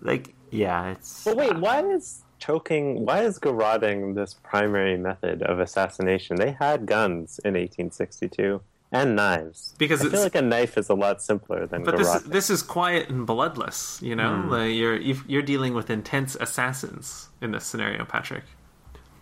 like 0.01 0.35
yeah, 0.51 0.91
it's. 0.93 1.25
But 1.25 1.37
wait, 1.37 1.57
why 1.59 1.81
is 1.83 2.23
choking? 2.39 3.07
Why 3.07 3.23
is 3.23 3.39
garroting 3.39 4.15
this 4.15 4.35
primary 4.35 4.97
method 4.99 5.43
of 5.43 5.61
assassination? 5.61 6.37
They 6.37 6.53
had 6.53 6.87
guns 6.87 7.41
in 7.45 7.55
1862 7.55 8.61
and 8.93 9.17
knives. 9.17 9.75
Because 9.79 10.05
I 10.05 10.11
feel 10.11 10.21
like 10.23 10.35
a 10.35 10.43
knife 10.43 10.77
is 10.77 10.91
a 10.91 10.95
lot 10.95 11.23
simpler 11.23 11.67
than 11.67 11.83
But 11.85 11.97
this 11.97 12.09
garroting. 12.09 12.31
this 12.33 12.51
is 12.51 12.63
quiet 12.63 13.09
and 13.09 13.27
bloodless. 13.27 14.01
You 14.03 14.15
know, 14.17 14.43
hmm. 14.43 14.51
Like, 14.51 14.75
you're 14.75 14.97
you've- 14.97 15.25
you're 15.27 15.43
dealing 15.43 15.73
with 15.73 15.89
intense 15.89 16.37
assassins 16.39 17.29
in 17.41 17.53
this 17.53 17.65
scenario, 17.65 18.05
Patrick. 18.05 18.45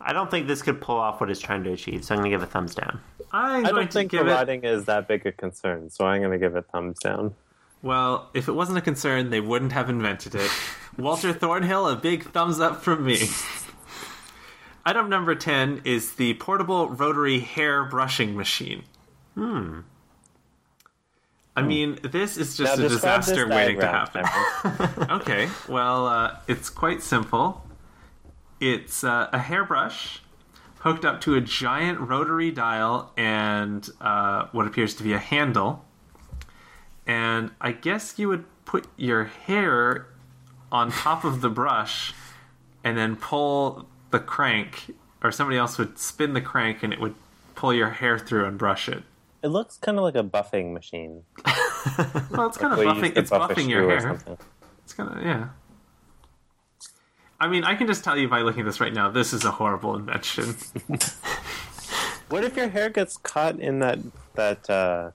I 0.01 0.13
don't 0.15 0.31
think 0.31 0.47
this 0.49 0.63
could 0.63 0.81
pull 0.81 0.97
off 0.97 1.21
what 1.21 1.31
it's 1.31 1.41
trying 1.41 1.63
to 1.65 1.73
achieve, 1.73 2.05
so 2.05 2.15
I'm 2.15 2.21
going 2.23 2.31
to 2.31 2.35
give 2.35 2.43
it 2.43 2.49
a 2.49 2.51
thumbs 2.51 2.75
down. 2.75 3.01
I'm 3.33 3.67
I 3.67 3.71
don't 3.71 3.93
think 3.93 4.11
garroting 4.13 4.65
is 4.65 4.87
that 4.87 5.07
big 5.07 5.27
a 5.27 5.31
concern, 5.33 5.91
so 5.91 6.07
I'm 6.07 6.21
going 6.23 6.33
to 6.33 6.39
give 6.39 6.57
it 6.57 6.65
thumbs 6.73 6.99
down. 6.99 7.35
Well, 7.83 8.29
if 8.35 8.49
it 8.49 8.53
wasn't 8.53 8.79
a 8.79 8.83
concern, 8.83 9.31
they 9.31 9.41
wouldn't 9.41 9.73
have 9.73 9.89
invented 9.89 10.35
it. 10.35 10.51
Walter 10.99 11.33
Thornhill, 11.33 11.89
a 11.89 11.97
big 11.97 12.25
thumbs 12.25 12.61
up 12.61 12.83
from 12.83 13.05
me. 13.05 13.29
Item 14.85 15.09
number 15.09 15.35
10 15.35 15.83
is 15.85 16.15
the 16.15 16.35
portable 16.35 16.89
rotary 16.89 17.41
hair 17.41 17.85
brushing 17.85 18.37
machine. 18.37 18.83
Hmm. 19.35 19.81
I 21.57 21.63
mean, 21.63 21.99
this 22.03 22.39
is 22.39 22.57
just 22.57 22.79
Now 22.79 22.87
a 22.87 22.89
disaster 22.89 23.47
waiting 23.47 23.81
to 23.81 23.87
happen. 23.87 24.25
Okay, 25.11 25.49
well, 25.69 26.07
uh, 26.07 26.37
it's 26.49 26.71
quite 26.71 27.03
simple. 27.03 27.67
It's 28.61 29.05
uh, 29.05 29.29
a 29.33 29.39
hairbrush 29.39 30.23
hooked 30.79 31.05
up 31.05 31.21
to 31.23 31.35
a 31.35 31.41
giant 31.41 32.01
rotary 32.01 32.51
dial 32.51 33.13
and 33.17 33.89
uh, 34.01 34.47
what 34.53 34.67
appears 34.67 34.95
to 34.95 35.03
be 35.03 35.13
a 35.13 35.19
handle. 35.19 35.85
And 37.11 37.51
I 37.61 37.73
guess 37.73 38.21
you 38.21 38.29
would 38.29 38.45
put 38.65 38.87
your 38.97 39.25
hair 39.25 40.07
on 40.71 40.93
top 40.93 41.25
of 41.25 41.41
the 41.41 41.49
brush 41.49 42.15
and 42.85 42.97
then 42.97 43.17
pull 43.17 43.89
the 44.13 44.21
crank, 44.21 44.95
or 45.21 45.33
somebody 45.33 45.59
else 45.59 45.77
would 45.77 45.99
spin 45.99 46.35
the 46.35 46.41
crank 46.41 46.85
and 46.85 46.93
it 46.93 47.01
would 47.01 47.17
pull 47.57 47.75
your 47.75 47.91
hair 47.91 48.17
through 48.17 48.45
and 48.45 48.57
brush 48.57 48.89
it. 48.89 49.03
It 49.43 49.49
looks 49.49 49.77
kind 49.77 49.99
of 49.99 50.05
like 50.05 50.15
a 50.15 50.23
buffing 50.23 50.73
machine. 50.73 51.25
Well, 52.31 52.47
it's 52.47 52.59
kind 52.59 52.75
of 52.75 52.79
Where 52.79 52.89
buffing. 52.89 53.17
It's 53.17 53.31
buff 53.31 53.51
buffing 53.51 53.71
your 53.71 53.89
hair. 53.89 54.19
It's 54.85 54.93
kind 54.93 55.11
of 55.11 55.25
yeah. 55.25 55.49
I 57.41 57.49
mean, 57.49 57.65
I 57.65 57.75
can 57.75 57.87
just 57.87 58.05
tell 58.05 58.19
you 58.19 58.29
by 58.29 58.43
looking 58.43 58.61
at 58.61 58.67
this 58.67 58.81
right 58.81 58.93
now, 58.93 59.11
this 59.11 59.33
is 59.33 59.47
a 59.47 59.51
horrible 59.51 59.97
invention. 59.97 60.57
What 62.31 62.45
if 62.45 62.57
your 62.57 62.69
hair 62.69 62.91
gets 62.91 63.17
caught 63.17 63.59
in 63.59 63.81
that 63.81 63.99
that 64.35 64.71
uh, 64.71 65.11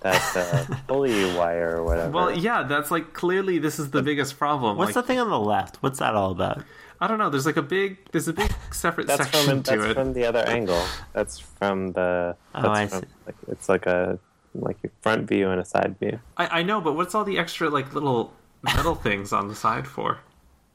that 0.00 0.36
uh, 0.36 0.74
pulley 0.86 1.24
wire 1.34 1.76
or 1.76 1.84
whatever. 1.84 2.10
Well, 2.10 2.36
yeah, 2.36 2.62
that's 2.62 2.90
like 2.90 3.12
clearly 3.12 3.58
this 3.58 3.78
is 3.78 3.90
the 3.90 4.02
biggest 4.02 4.38
problem. 4.38 4.76
What's 4.76 4.94
like, 4.94 5.04
the 5.04 5.08
thing 5.08 5.18
on 5.18 5.30
the 5.30 5.38
left? 5.38 5.76
What's 5.76 5.98
that 5.98 6.14
all 6.14 6.30
about? 6.30 6.62
I 7.00 7.06
don't 7.06 7.18
know. 7.18 7.30
There's 7.30 7.46
like 7.46 7.56
a 7.56 7.62
big, 7.62 7.98
there's 8.10 8.28
a 8.28 8.32
big 8.32 8.52
separate 8.72 9.06
that's 9.06 9.22
section 9.22 9.44
from 9.48 9.62
to 9.64 9.70
that's 9.70 9.90
it. 9.90 9.94
from 9.94 10.12
the 10.12 10.24
other 10.24 10.40
angle. 10.40 10.82
That's 11.12 11.38
from 11.38 11.92
the. 11.92 12.36
Oh, 12.54 12.68
I 12.70 12.86
from, 12.86 13.00
see. 13.00 13.06
Like, 13.26 13.36
it's 13.48 13.68
like 13.68 13.86
a 13.86 14.18
like 14.54 14.78
a 14.84 14.88
front 15.00 15.28
view 15.28 15.50
and 15.50 15.60
a 15.60 15.64
side 15.64 15.96
view. 16.00 16.18
I, 16.36 16.60
I 16.60 16.62
know, 16.62 16.80
but 16.80 16.94
what's 16.94 17.14
all 17.14 17.24
the 17.24 17.38
extra 17.38 17.70
like 17.70 17.94
little 17.94 18.32
metal 18.62 18.94
things 19.06 19.32
on 19.32 19.48
the 19.48 19.54
side 19.54 19.86
for? 19.86 20.18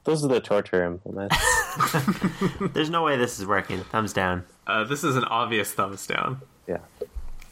Those 0.04 0.24
are 0.24 0.28
the 0.28 0.40
torture 0.40 0.84
implements. 0.84 1.36
There's 2.74 2.90
no 2.90 3.02
way 3.04 3.16
this 3.16 3.38
is 3.38 3.46
working. 3.46 3.80
Thumbs 3.84 4.12
down. 4.12 4.44
Uh, 4.66 4.84
this 4.84 5.02
is 5.02 5.16
an 5.16 5.24
obvious 5.24 5.72
thumbs 5.72 6.06
down. 6.06 6.42
yeah. 6.66 6.78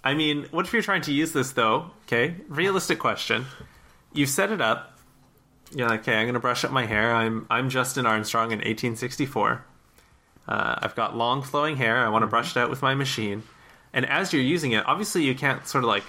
I 0.04 0.14
mean, 0.14 0.46
what 0.50 0.66
if 0.66 0.72
you're 0.72 0.82
trying 0.82 1.02
to 1.02 1.12
use 1.12 1.32
this 1.32 1.52
though? 1.52 1.90
Okay, 2.06 2.34
realistic 2.48 2.98
question. 2.98 3.46
You've 4.12 4.28
set 4.28 4.50
it 4.50 4.60
up. 4.60 4.98
You're 5.74 5.88
like, 5.88 6.00
okay, 6.00 6.16
I'm 6.16 6.26
gonna 6.26 6.40
brush 6.40 6.64
up 6.64 6.70
my 6.70 6.86
hair. 6.86 7.14
I'm 7.14 7.46
I'm 7.50 7.70
Justin 7.70 8.06
Armstrong 8.06 8.46
in 8.46 8.58
1864. 8.58 9.64
Uh, 10.48 10.74
I've 10.78 10.96
got 10.96 11.16
long 11.16 11.42
flowing 11.42 11.76
hair. 11.76 11.98
I 11.98 12.08
want 12.08 12.22
to 12.22 12.26
brush 12.26 12.56
it 12.56 12.60
out 12.60 12.68
with 12.68 12.82
my 12.82 12.94
machine. 12.94 13.44
And 13.92 14.04
as 14.06 14.32
you're 14.32 14.42
using 14.42 14.72
it, 14.72 14.84
obviously 14.86 15.24
you 15.24 15.34
can't 15.34 15.66
sort 15.66 15.84
of 15.84 15.88
like 15.88 16.04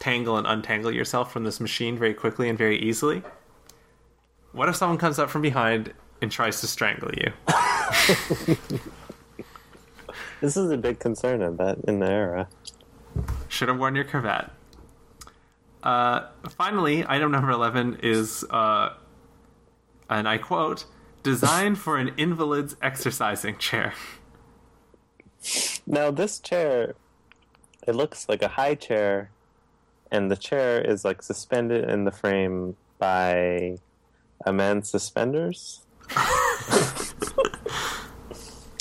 tangle 0.00 0.36
and 0.36 0.46
untangle 0.46 0.90
yourself 0.92 1.32
from 1.32 1.44
this 1.44 1.60
machine 1.60 1.96
very 1.96 2.14
quickly 2.14 2.48
and 2.48 2.58
very 2.58 2.78
easily. 2.78 3.22
What 4.52 4.68
if 4.68 4.76
someone 4.76 4.98
comes 4.98 5.18
up 5.18 5.30
from 5.30 5.42
behind 5.42 5.92
and 6.20 6.32
tries 6.32 6.60
to 6.62 6.66
strangle 6.66 7.10
you? 7.14 7.32
This 10.40 10.56
is 10.56 10.70
a 10.70 10.76
big 10.76 10.98
concern, 10.98 11.42
I 11.42 11.48
bet, 11.48 11.78
in 11.88 11.98
the 12.00 12.10
era. 12.10 12.48
Should 13.48 13.68
have 13.68 13.78
worn 13.78 13.94
your 13.94 14.04
cravat. 14.04 14.50
Uh, 15.82 16.26
finally, 16.50 17.04
item 17.06 17.30
number 17.30 17.50
11 17.50 18.00
is, 18.02 18.44
uh, 18.50 18.94
and 20.10 20.28
I 20.28 20.38
quote, 20.38 20.84
designed 21.22 21.78
for 21.78 21.96
an 21.96 22.12
invalid's 22.16 22.76
exercising 22.82 23.58
chair. 23.58 23.94
Now, 25.86 26.10
this 26.10 26.40
chair, 26.40 26.94
it 27.86 27.94
looks 27.94 28.28
like 28.28 28.42
a 28.42 28.48
high 28.48 28.74
chair, 28.74 29.30
and 30.10 30.30
the 30.30 30.36
chair 30.36 30.80
is 30.80 31.04
like 31.04 31.22
suspended 31.22 31.88
in 31.88 32.04
the 32.04 32.10
frame 32.10 32.76
by 32.98 33.78
a 34.44 34.52
man's 34.52 34.90
suspenders. 34.90 35.82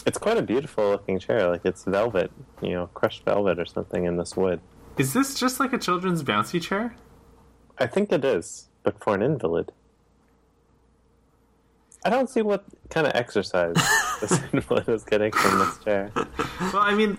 it's 0.06 0.18
quite 0.18 0.38
a 0.38 0.42
beautiful 0.42 0.90
looking 0.92 1.20
chair. 1.20 1.50
Like 1.50 1.66
it's 1.66 1.84
velvet, 1.84 2.32
you 2.62 2.72
know, 2.72 2.88
crushed 2.88 3.26
velvet 3.26 3.60
or 3.60 3.66
something 3.66 4.06
in 4.06 4.18
this 4.18 4.38
wood. 4.38 4.62
Is 4.98 5.14
this 5.14 5.38
just 5.40 5.60
like 5.60 5.74
a 5.74 5.78
children's 5.78 6.24
bouncy 6.24 6.62
chair? 6.62 6.96
I 7.78 7.88
think 7.88 8.12
it 8.12 8.24
is, 8.24 8.70
but 8.84 9.04
for 9.04 9.16
an 9.16 9.22
invalid. 9.22 9.72
I 12.06 12.10
don't 12.10 12.30
see 12.30 12.44
what 12.44 12.64
kind 12.90 13.08
of 13.08 13.14
exercise 13.16 13.76
this 14.22 14.40
invalid 14.54 14.88
is 14.88 15.04
getting 15.04 15.32
from 15.32 15.60
this 15.60 15.78
chair. 15.84 16.12
Well, 16.16 16.78
I 16.78 16.94
mean, 16.94 17.18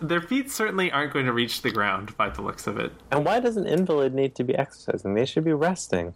their 0.00 0.20
feet 0.20 0.50
certainly 0.50 0.92
aren't 0.92 1.12
going 1.12 1.26
to 1.26 1.32
reach 1.32 1.62
the 1.62 1.70
ground 1.70 2.16
by 2.16 2.30
the 2.30 2.40
looks 2.40 2.66
of 2.66 2.78
it. 2.78 2.92
And 3.10 3.24
why 3.24 3.40
does 3.40 3.56
an 3.56 3.66
invalid 3.66 4.14
need 4.14 4.34
to 4.36 4.44
be 4.44 4.54
exercising? 4.54 5.14
They 5.14 5.26
should 5.26 5.44
be 5.44 5.52
resting. 5.52 6.14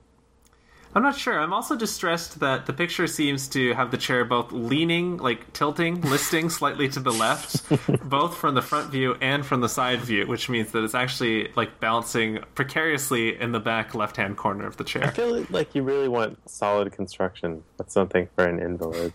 I'm 0.94 1.02
not 1.02 1.16
sure. 1.16 1.38
I'm 1.38 1.52
also 1.52 1.76
distressed 1.76 2.40
that 2.40 2.66
the 2.66 2.72
picture 2.72 3.06
seems 3.06 3.46
to 3.48 3.74
have 3.74 3.92
the 3.92 3.96
chair 3.96 4.24
both 4.24 4.50
leaning, 4.50 5.18
like 5.18 5.52
tilting, 5.52 6.00
listing 6.00 6.50
slightly 6.50 6.88
to 6.88 7.00
the 7.00 7.12
left, 7.12 7.62
both 8.08 8.36
from 8.36 8.54
the 8.56 8.62
front 8.62 8.90
view 8.90 9.14
and 9.20 9.46
from 9.46 9.60
the 9.60 9.68
side 9.68 10.00
view, 10.00 10.26
which 10.26 10.48
means 10.48 10.72
that 10.72 10.82
it's 10.82 10.94
actually 10.94 11.52
like 11.54 11.78
balancing 11.78 12.40
precariously 12.56 13.40
in 13.40 13.52
the 13.52 13.60
back 13.60 13.94
left 13.94 14.16
hand 14.16 14.36
corner 14.36 14.66
of 14.66 14.78
the 14.78 14.84
chair. 14.84 15.04
I 15.04 15.10
feel 15.10 15.46
like 15.50 15.74
you 15.76 15.84
really 15.84 16.08
want 16.08 16.38
solid 16.50 16.90
construction. 16.90 17.62
That's 17.78 17.94
something 17.94 18.28
for 18.34 18.44
an 18.44 18.58
invalid. 18.58 19.12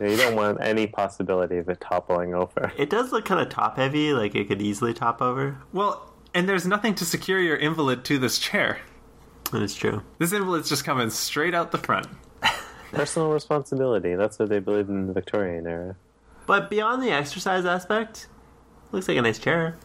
You 0.00 0.16
don't 0.16 0.36
want 0.36 0.58
any 0.60 0.86
possibility 0.86 1.56
of 1.56 1.68
it 1.68 1.80
toppling 1.80 2.34
over. 2.34 2.72
It 2.76 2.90
does 2.90 3.12
look 3.12 3.24
kind 3.24 3.40
of 3.40 3.48
top 3.48 3.76
heavy, 3.76 4.12
like 4.12 4.34
it 4.34 4.48
could 4.48 4.60
easily 4.60 4.92
top 4.92 5.22
over. 5.22 5.56
Well, 5.72 6.12
and 6.34 6.48
there's 6.48 6.66
nothing 6.66 6.94
to 6.96 7.04
secure 7.04 7.40
your 7.40 7.56
invalid 7.56 8.04
to 8.06 8.18
this 8.18 8.38
chair. 8.38 8.80
That 9.54 9.62
is 9.62 9.76
true. 9.76 10.02
This 10.18 10.32
invalid's 10.32 10.68
just 10.68 10.84
coming 10.84 11.10
straight 11.10 11.54
out 11.54 11.70
the 11.70 11.78
front. 11.78 12.08
Personal 12.90 13.30
responsibility. 13.30 14.16
That's 14.16 14.36
what 14.36 14.48
they 14.48 14.58
believed 14.58 14.88
in 14.88 15.06
the 15.06 15.12
Victorian 15.12 15.64
era. 15.68 15.94
But 16.44 16.68
beyond 16.68 17.04
the 17.04 17.12
exercise 17.12 17.64
aspect, 17.64 18.26
looks 18.90 19.06
like 19.06 19.16
a 19.16 19.22
nice 19.22 19.38
chair. 19.38 19.76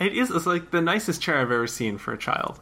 It 0.00 0.16
is 0.16 0.30
it's 0.30 0.46
like 0.46 0.70
the 0.70 0.80
nicest 0.80 1.20
chair 1.20 1.36
I've 1.36 1.52
ever 1.52 1.66
seen 1.66 1.98
for 1.98 2.14
a 2.14 2.16
child. 2.18 2.58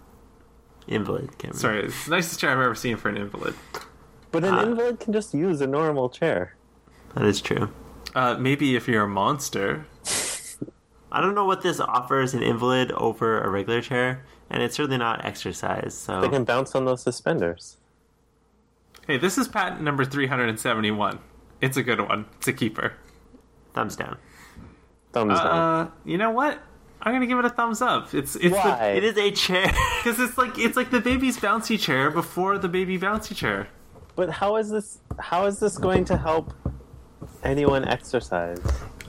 Invalid. 0.89 1.39
Can't 1.39 1.55
Sorry, 1.55 1.85
it's 1.85 2.07
the 2.07 2.11
nicest 2.11 2.41
chair 2.41 2.51
I've 2.51 2.59
ever 2.59 2.75
seen 2.75 2.97
for 2.97 3.11
an 3.11 3.17
invalid. 3.17 3.55
But 4.33 4.43
an 4.43 4.55
Ah. 4.55 4.63
invalid 4.65 4.99
can 4.99 5.13
just 5.13 5.35
use 5.35 5.61
a 5.61 5.69
normal 5.69 6.09
chair. 6.09 6.57
That 7.15 7.27
is 7.27 7.41
true. 7.41 7.69
Uh, 8.13 8.35
maybe 8.41 8.75
if 8.75 8.89
you're 8.89 9.05
a 9.05 9.09
monster. 9.09 9.87
I 11.13 11.21
don't 11.21 11.37
know 11.37 11.45
what 11.45 11.63
this 11.63 11.79
offers 11.79 12.35
an 12.35 12.43
invalid 12.43 12.91
over 12.91 13.41
a 13.41 13.49
regular 13.49 13.81
chair, 13.83 14.25
and 14.51 14.63
it's 14.63 14.77
certainly 14.77 14.99
not 14.99 15.25
exercise. 15.25 15.95
So 15.95 16.21
They 16.21 16.29
can 16.29 16.45
bounce 16.45 16.75
on 16.75 16.85
those 16.85 17.03
suspenders. 17.03 17.77
Hey, 19.07 19.19
this 19.19 19.39
is 19.39 19.49
patent 19.49 19.83
number 19.83 20.05
371. 20.05 21.19
It's 21.61 21.77
a 21.77 21.83
good 21.83 22.01
one. 22.01 22.27
It's 22.39 22.49
a 22.49 22.53
keeper. 22.53 22.95
thumbs 23.73 23.97
down. 23.97 24.19
Thumbs 25.13 25.39
down. 25.39 25.47
Uh, 25.47 25.91
you 26.05 26.19
know 26.19 26.31
what? 26.31 26.59
I'm 27.03 27.13
gonna 27.13 27.27
give 27.27 27.39
it 27.39 27.45
a 27.45 27.51
thumbs 27.51 27.81
up. 27.83 28.13
It's 28.15 28.37
it's 28.37 28.55
Why? 28.55 28.95
It 28.97 29.05
is 29.05 29.17
a 29.17 29.31
chair. 29.31 29.67
because 30.03 30.19
it's 30.19 30.37
like 30.37 30.59
it's 30.59 30.77
like 30.77 30.91
the 30.91 31.01
baby's 31.01 31.39
bouncy 31.39 31.79
chair 31.79 32.11
before 32.11 32.59
the 32.59 32.69
baby 32.69 32.99
bouncy 32.99 33.35
chair. 33.35 33.69
But 34.17 34.31
how 34.31 34.57
is 34.57 34.71
this? 34.71 34.99
How 35.19 35.47
is 35.47 35.61
this 35.61 35.79
going 35.79 36.05
to 36.07 36.17
help 36.17 36.53
anyone 37.43 37.85
exercise? 37.87 38.61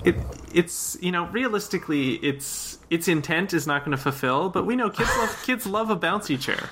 It 0.04 0.16
it's 0.54 0.98
you 1.02 1.12
know 1.12 1.26
realistically 1.28 2.16
its 2.16 2.78
its 2.90 3.08
intent 3.08 3.54
is 3.54 3.66
not 3.68 3.84
going 3.84 3.96
to 3.96 4.02
fulfill, 4.02 4.50
but 4.50 4.66
we 4.66 4.76
know 4.76 4.90
kids 4.90 5.10
love 5.18 5.44
kids 5.46 5.66
love 5.66 5.90
a 5.90 5.98
bouncy 5.98 6.40
chair. 6.40 6.70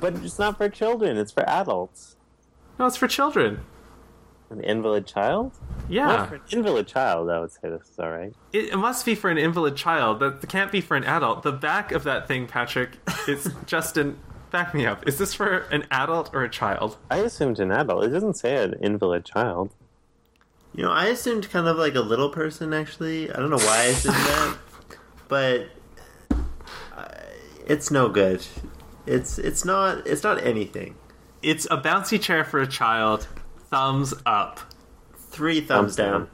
But 0.00 0.14
it's 0.24 0.38
not 0.38 0.56
for 0.56 0.68
children. 0.68 1.18
It's 1.18 1.32
for 1.32 1.46
adults. 1.48 2.16
No, 2.78 2.86
it's 2.86 2.96
for 2.96 3.06
children. 3.08 3.60
An 4.48 4.60
invalid 4.64 5.06
child? 5.06 5.52
Well, 5.60 5.86
Yeah, 5.90 6.26
for 6.26 6.34
an 6.36 6.40
invalid 6.50 6.86
child, 6.88 7.30
I 7.30 7.38
would 7.38 7.52
say 7.52 7.68
this 7.68 7.88
is 7.88 7.98
all 7.98 8.10
right. 8.10 8.32
it, 8.52 8.70
it 8.72 8.76
must 8.78 9.04
be 9.06 9.14
for 9.14 9.30
an 9.30 9.38
invalid 9.38 9.76
child. 9.76 10.18
That 10.20 10.48
can't 10.48 10.72
be 10.72 10.80
for 10.80 10.96
an 10.96 11.04
adult. 11.04 11.42
The 11.44 11.52
back 11.52 11.92
of 11.92 12.02
that 12.04 12.26
thing, 12.26 12.46
Patrick, 12.48 12.92
is 13.28 13.52
Justin. 13.66 14.18
Back 14.50 14.74
me 14.74 14.86
up. 14.86 15.06
Is 15.06 15.18
this 15.18 15.34
for 15.34 15.58
an 15.70 15.86
adult 15.92 16.30
or 16.32 16.42
a 16.42 16.48
child? 16.48 16.96
I 17.10 17.18
assumed 17.18 17.60
an 17.60 17.70
adult. 17.70 18.02
It 18.04 18.08
doesn't 18.08 18.34
say 18.34 18.56
an 18.64 18.74
invalid 18.80 19.24
child. 19.24 19.70
You 20.74 20.84
know, 20.84 20.90
I 20.92 21.06
assumed 21.06 21.50
kind 21.50 21.66
of 21.66 21.76
like 21.76 21.94
a 21.94 22.00
little 22.00 22.30
person. 22.30 22.72
Actually, 22.72 23.30
I 23.30 23.36
don't 23.38 23.50
know 23.50 23.58
why 23.58 23.78
I 23.78 23.84
assumed 23.86 24.14
that, 24.16 24.56
but 25.28 25.66
uh, 26.96 27.08
it's 27.66 27.90
no 27.90 28.08
good. 28.08 28.46
It's 29.06 29.38
it's 29.38 29.64
not 29.64 30.06
it's 30.06 30.22
not 30.22 30.42
anything. 30.44 30.94
It's 31.42 31.66
a 31.70 31.76
bouncy 31.78 32.20
chair 32.20 32.44
for 32.44 32.60
a 32.60 32.66
child. 32.66 33.26
Thumbs 33.70 34.14
up. 34.26 34.60
Three 35.16 35.60
thumbs, 35.60 35.68
Thumbs 35.68 35.96
down. 35.96 36.12
down. 36.12 36.28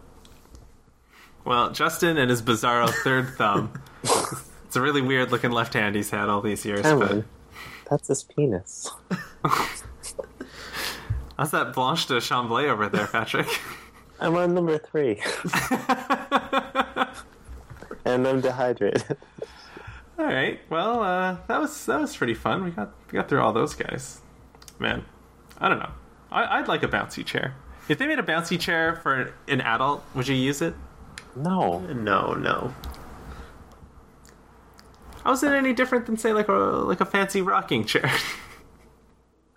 Well, 1.45 1.71
Justin 1.71 2.17
and 2.19 2.29
his 2.29 2.43
bizarro 2.43 2.89
third 2.89 3.29
thumb. 3.37 3.73
It's 4.03 4.75
a 4.75 4.81
really 4.81 5.01
weird 5.03 5.31
looking 5.31 5.53
left 5.53 5.75
hand 5.75 5.95
he's 5.95 6.11
had 6.11 6.29
all 6.29 6.41
these 6.41 6.65
years. 6.65 6.83
Cameron, 6.83 7.25
that's 7.89 8.09
his 8.09 8.25
penis. 8.25 8.91
How's 11.39 11.51
that 11.53 11.73
Blanche 11.75 12.07
de 12.07 12.15
Chamblay 12.21 12.69
over 12.69 12.89
there, 12.89 13.07
Patrick? 13.07 13.47
I'm 14.21 14.35
on 14.37 14.55
number 14.55 14.79
three. 14.79 15.21
and 18.05 18.27
I'm 18.27 18.41
dehydrated. 18.41 19.17
all 20.19 20.25
right. 20.25 20.59
Well, 20.71 21.03
uh, 21.03 21.37
that 21.49 21.61
was 21.61 21.87
that 21.87 22.01
was 22.01 22.17
pretty 22.17 22.35
fun. 22.35 22.65
We 22.65 22.71
got 22.71 22.93
we 23.11 23.17
got 23.17 23.29
through 23.29 23.41
all 23.41 23.53
those 23.53 23.75
guys. 23.75 24.21
Man, 24.79 25.05
I 25.59 25.69
don't 25.69 25.79
know. 25.79 25.93
I, 26.31 26.59
I'd 26.59 26.69
like 26.69 26.83
a 26.83 26.89
bouncy 26.89 27.25
chair. 27.25 27.55
If 27.89 27.99
they 27.99 28.07
made 28.07 28.19
a 28.19 28.23
bouncy 28.23 28.59
chair 28.59 28.97
for 28.97 29.35
an 29.47 29.61
adult, 29.61 30.03
would 30.15 30.27
you 30.29 30.35
use 30.35 30.61
it? 30.63 30.75
No. 31.35 31.81
No, 31.81 32.33
no. 32.33 32.75
How 35.23 35.33
is 35.33 35.43
it 35.43 35.53
any 35.53 35.73
different 35.73 36.07
than 36.07 36.17
say 36.17 36.33
like 36.33 36.49
a 36.49 36.53
like 36.53 37.01
a 37.01 37.05
fancy 37.05 37.43
rocking 37.43 37.85
chair? 37.85 38.11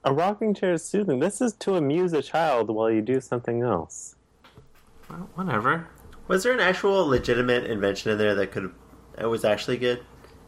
A 0.03 0.13
rocking 0.13 0.53
chair 0.53 0.73
is 0.73 0.83
soothing. 0.83 1.19
This 1.19 1.41
is 1.41 1.53
to 1.55 1.75
amuse 1.75 2.13
a 2.13 2.21
child 2.21 2.69
while 2.69 2.89
you 2.89 3.01
do 3.01 3.19
something 3.19 3.61
else. 3.61 4.15
Well, 5.09 5.29
whatever. 5.35 5.87
Was 6.27 6.43
there 6.43 6.53
an 6.53 6.59
actual 6.59 7.07
legitimate 7.07 7.65
invention 7.65 8.11
in 8.11 8.17
there 8.17 8.35
that 8.35 8.51
could 8.51 8.71
that 9.15 9.29
was 9.29 9.43
actually 9.43 9.77
good? 9.77 10.01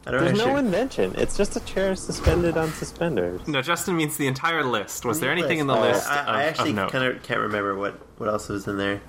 I 0.06 0.10
don't 0.10 0.20
There's 0.24 0.32
actually. 0.38 0.52
no 0.52 0.58
invention. 0.58 1.14
It's 1.16 1.36
just 1.36 1.54
a 1.56 1.60
chair 1.60 1.94
suspended 1.94 2.56
on 2.56 2.72
suspenders. 2.72 3.46
No, 3.46 3.62
Justin 3.62 3.96
means 3.96 4.16
the 4.16 4.26
entire 4.26 4.64
list. 4.64 5.04
Was 5.04 5.20
there 5.20 5.30
anything 5.30 5.58
in 5.60 5.68
the 5.68 5.74
Uh, 5.74 5.80
list 5.80 6.08
I, 6.08 6.20
of, 6.22 6.28
I 6.28 6.44
actually 6.44 6.70
of 6.70 6.76
note? 6.76 6.92
kind 6.92 7.04
of 7.04 7.22
can't 7.22 7.40
remember 7.40 7.76
what 7.76 7.94
what 8.18 8.28
else 8.28 8.48
was 8.48 8.66
in 8.66 8.78
there. 8.78 9.00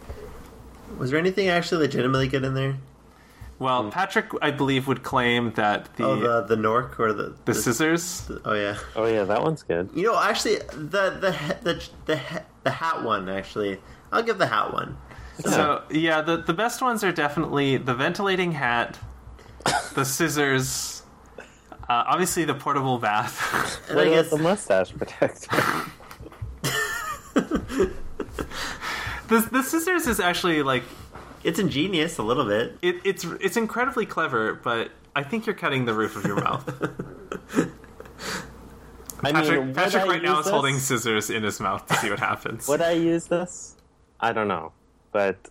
Was 0.98 1.10
there 1.10 1.20
anything 1.20 1.48
actually 1.50 1.82
legitimately 1.88 2.28
good 2.28 2.44
in 2.44 2.54
there? 2.54 2.76
Well, 3.60 3.90
Patrick, 3.92 4.28
I 4.42 4.52
believe, 4.52 4.88
would 4.88 5.04
claim 5.04 5.54
that 5.54 5.96
the 5.96 6.04
Oh, 6.06 6.16
the 6.20 6.42
the 6.42 6.56
Nork 6.58 7.00
or 7.00 7.14
the 7.14 7.34
the 7.46 7.54
scissors. 7.54 8.30
Oh 8.46 8.54
yeah. 8.54 8.78
Oh 8.96 9.06
yeah, 9.06 9.24
that 9.24 9.42
one's 9.42 9.64
good. 9.64 9.90
You 9.96 10.04
know, 10.04 10.20
actually, 10.20 10.58
the 10.58 11.10
the 11.12 11.36
the 11.64 11.90
the, 12.06 12.20
the 12.64 12.70
hat 12.72 13.04
one. 13.04 13.30
Actually, 13.30 13.80
I'll 14.12 14.24
give 14.24 14.38
the 14.38 14.48
hat 14.48 14.74
one. 14.74 14.98
So 15.40 15.84
yeah, 15.90 16.22
the 16.22 16.38
the 16.38 16.54
best 16.54 16.82
ones 16.82 17.04
are 17.04 17.12
definitely 17.12 17.78
the 17.78 17.94
ventilating 17.96 18.52
hat, 18.54 18.98
the 19.96 20.06
scissors, 20.06 21.04
uh, 21.90 22.04
obviously 22.08 22.46
the 22.46 22.54
portable 22.56 23.00
bath. 23.00 23.82
And 23.90 23.98
What 23.98 24.08
I 24.08 24.12
about 24.12 24.22
guess 24.24 24.30
the 24.32 24.38
mustache 24.38 24.94
protector? 24.94 25.50
the 27.34 27.94
the 29.52 29.64
scissors 29.64 30.08
is 30.08 30.20
actually 30.20 30.64
like 30.64 30.84
it's 31.44 31.60
ingenious 31.60 32.18
a 32.18 32.24
little 32.24 32.46
bit. 32.46 32.78
it, 32.82 32.98
it's 33.04 33.26
it's 33.42 33.58
incredibly 33.58 34.06
clever, 34.06 34.56
but 34.56 34.92
I 35.16 35.24
think 35.24 35.46
you're 35.46 35.56
cutting 35.56 35.86
the 35.86 35.94
roof 35.94 36.16
of 36.16 36.26
your 36.26 36.42
mouth. 36.42 36.68
I 39.26 39.32
Patrick, 39.32 39.60
would 39.60 39.76
Patrick 39.76 40.04
I 40.04 40.08
right 40.08 40.22
now 40.22 40.32
use 40.38 40.40
is 40.40 40.46
this? 40.46 40.52
holding 40.52 40.80
scissors 40.80 41.30
in 41.30 41.44
his 41.44 41.60
mouth 41.60 41.86
to 41.88 41.96
see 41.96 42.10
what 42.10 42.20
happens. 42.20 42.68
Would 42.68 42.82
I 42.82 42.92
use 42.92 43.28
this? 43.28 43.76
I 44.20 44.34
don't 44.34 44.48
know, 44.48 44.72
but 45.14 45.50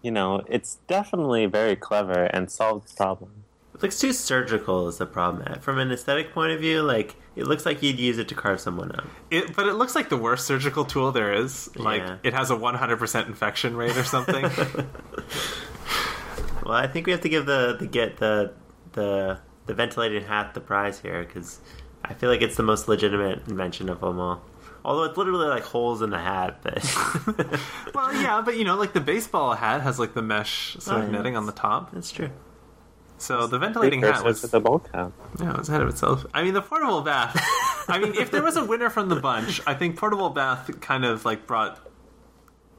you 0.00 0.10
know, 0.10 0.42
it's 0.48 0.78
definitely 0.88 1.46
very 1.46 1.76
clever 1.76 2.24
and 2.24 2.50
solves 2.50 2.90
the 2.92 2.96
problem. 2.96 3.30
It 3.74 3.82
looks 3.82 3.98
too 3.98 4.12
surgical. 4.12 4.88
Is 4.88 4.98
the 4.98 5.06
problem 5.06 5.60
from 5.60 5.78
an 5.78 5.90
aesthetic 5.92 6.32
point 6.32 6.52
of 6.52 6.60
view? 6.60 6.82
Like 6.82 7.16
it 7.36 7.46
looks 7.46 7.64
like 7.66 7.82
you'd 7.82 7.98
use 8.00 8.18
it 8.18 8.28
to 8.28 8.34
carve 8.34 8.60
someone 8.60 8.92
up. 8.92 9.06
It, 9.30 9.54
but 9.56 9.66
it 9.66 9.74
looks 9.74 9.94
like 9.94 10.08
the 10.08 10.16
worst 10.16 10.46
surgical 10.46 10.84
tool 10.84 11.12
there 11.12 11.32
is. 11.32 11.74
Like 11.76 12.02
Yeah. 12.02 12.16
it 12.22 12.34
has 12.34 12.50
a 12.50 12.56
100% 12.56 13.26
infection 13.26 13.76
rate 13.76 13.96
or 13.96 14.04
something. 14.04 14.44
Well, 16.64 16.74
I 16.74 16.86
think 16.86 17.06
we 17.06 17.12
have 17.12 17.22
to 17.22 17.28
give 17.28 17.44
the 17.46 17.76
the 17.78 17.86
get 17.86 18.18
the 18.18 18.52
the 18.92 19.40
the 19.66 19.74
ventilated 19.74 20.22
hat 20.22 20.54
the 20.54 20.60
prize 20.60 21.00
here 21.00 21.24
because 21.24 21.58
I 22.04 22.14
feel 22.14 22.30
like 22.30 22.40
it's 22.40 22.56
the 22.56 22.62
most 22.62 22.86
legitimate 22.88 23.48
invention 23.48 23.88
of 23.88 24.00
them 24.00 24.20
all. 24.20 24.42
Although 24.84 25.04
it's 25.04 25.16
literally 25.16 25.46
like 25.46 25.62
holes 25.62 26.02
in 26.02 26.10
the 26.10 26.18
hat, 26.18 26.58
but 26.62 26.82
well, 27.94 28.12
yeah, 28.14 28.42
but 28.44 28.56
you 28.56 28.64
know, 28.64 28.76
like 28.76 28.92
the 28.92 29.00
baseball 29.00 29.54
hat 29.54 29.80
has 29.82 29.98
like 29.98 30.12
the 30.14 30.22
mesh 30.22 30.76
sort 30.80 30.98
Oh, 30.98 31.00
of 31.02 31.06
yeah. 31.06 31.16
netting 31.18 31.36
on 31.36 31.46
the 31.46 31.52
top. 31.52 31.92
that's 31.92 32.10
true. 32.10 32.30
So 33.18 33.46
the 33.46 33.58
ventilating 33.60 34.02
hat 34.02 34.24
was 34.24 34.42
the 34.42 34.58
bowl 34.58 34.80
cap. 34.80 35.12
yeah, 35.40 35.52
it 35.52 35.58
was 35.58 35.68
ahead 35.68 35.82
of 35.82 35.88
itself. 35.88 36.26
I 36.34 36.42
mean, 36.42 36.54
the 36.54 36.62
portable 36.62 37.02
bath. 37.02 37.36
I 37.88 38.00
mean, 38.00 38.14
if 38.16 38.32
there 38.32 38.42
was 38.42 38.56
a 38.56 38.64
winner 38.64 38.90
from 38.90 39.08
the 39.08 39.16
bunch, 39.20 39.60
I 39.64 39.74
think 39.74 39.96
portable 39.96 40.30
bath 40.30 40.68
kind 40.80 41.04
of 41.04 41.24
like 41.24 41.46
brought 41.46 41.78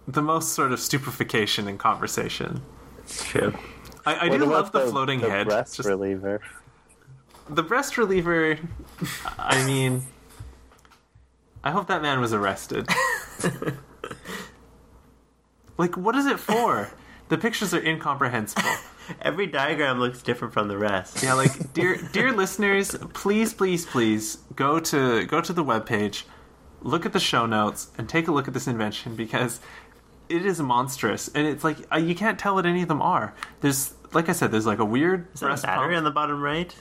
the 0.06 0.22
most 0.22 0.50
sort 0.54 0.74
of 0.74 0.82
stupefaction 0.82 1.70
in 1.70 1.78
conversation. 1.78 2.62
True. 3.08 3.54
I, 4.06 4.26
I 4.26 4.30
do 4.30 4.36
about 4.44 4.48
love 4.50 4.72
the, 4.74 4.82
floating 4.88 5.22
the 5.22 5.30
head. 5.30 5.48
breast 5.48 5.78
Just- 5.78 5.88
reliever. 5.88 6.42
the 7.50 7.64
breast 7.64 7.98
reliever. 7.98 8.58
I 9.40 9.66
mean, 9.66 10.04
I 11.64 11.72
hope 11.72 11.88
that 11.88 12.02
man 12.02 12.20
was 12.20 12.34
arrested. 12.34 12.88
like, 15.78 15.96
what 15.98 16.16
is 16.16 16.26
it 16.26 16.40
for? 16.40 16.92
The 17.30 17.38
pictures 17.38 17.74
are 17.74 17.82
incomprehensible. 17.84 18.70
Every 19.22 19.48
diagram 19.48 20.00
looks 20.00 20.22
different 20.22 20.54
from 20.54 20.68
the 20.68 20.78
rest. 20.78 21.24
Yeah, 21.24 21.34
like 21.34 21.74
dear 21.74 21.98
dear 22.12 22.32
listeners, 22.32 22.96
please, 23.14 23.54
please, 23.54 23.86
please 23.86 24.38
go 24.56 24.80
to 24.80 25.26
go 25.26 25.42
to 25.42 25.52
the 25.52 25.64
webpage, 25.64 26.24
look 26.82 27.06
at 27.06 27.12
the 27.14 27.20
show 27.20 27.46
notes, 27.46 27.90
and 27.98 28.08
take 28.08 28.28
a 28.28 28.32
look 28.32 28.48
at 28.48 28.54
this 28.54 28.68
invention 28.68 29.16
because 29.16 29.60
it 30.30 30.46
is 30.46 30.62
monstrous, 30.62 31.28
and 31.30 31.46
it's 31.48 31.64
like 31.66 31.78
uh, 31.92 31.98
you 31.98 32.16
can't 32.16 32.40
tell 32.40 32.56
what 32.56 32.66
any 32.66 32.82
of 32.84 32.88
them 32.88 33.02
are. 33.02 33.34
There's 33.62 33.94
like 34.14 34.30
I 34.30 34.32
said, 34.34 34.52
there's 34.52 34.66
like 34.66 34.80
a 34.80 34.86
weird 34.86 35.28
Is 35.34 35.42
that 35.42 35.48
a 35.48 35.50
breast 35.50 35.64
battery 35.64 35.88
pump. 35.96 35.98
on 35.98 36.04
the 36.06 36.12
bottom 36.12 36.42
right? 36.42 36.74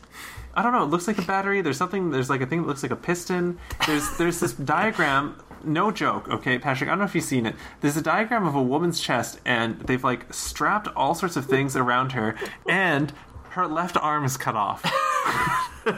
I 0.55 0.63
don't 0.63 0.73
know. 0.73 0.83
It 0.83 0.91
looks 0.91 1.07
like 1.07 1.19
a 1.19 1.23
battery. 1.23 1.61
There's 1.63 1.77
something. 1.79 2.11
There's 2.11 2.29
like 2.31 2.41
a 2.41 2.47
thing 2.47 2.63
that 2.63 2.69
looks 2.69 2.83
like 2.83 2.93
a 2.93 2.97
piston. 2.97 3.59
There's 3.87 4.17
there's 4.19 4.41
this 4.41 4.53
diagram. 4.75 5.37
No 5.65 5.91
joke. 5.93 6.29
Okay, 6.29 6.59
Patrick. 6.59 6.89
I 6.89 6.93
don't 6.93 6.99
know 6.99 7.05
if 7.05 7.15
you've 7.15 7.25
seen 7.25 7.47
it. 7.47 7.55
There's 7.81 7.97
a 7.97 8.03
diagram 8.03 8.47
of 8.47 8.55
a 8.55 8.63
woman's 8.63 9.01
chest, 9.01 9.41
and 9.45 9.79
they've 9.81 10.03
like 10.03 10.33
strapped 10.35 10.89
all 10.97 11.15
sorts 11.15 11.37
of 11.37 11.47
things 11.47 11.77
around 11.77 12.13
her, 12.13 12.35
and 12.69 13.13
her 13.51 13.67
left 13.67 13.97
arm 13.97 14.25
is 14.25 14.37
cut 14.37 14.57
off. 14.57 14.83
She 15.85 15.91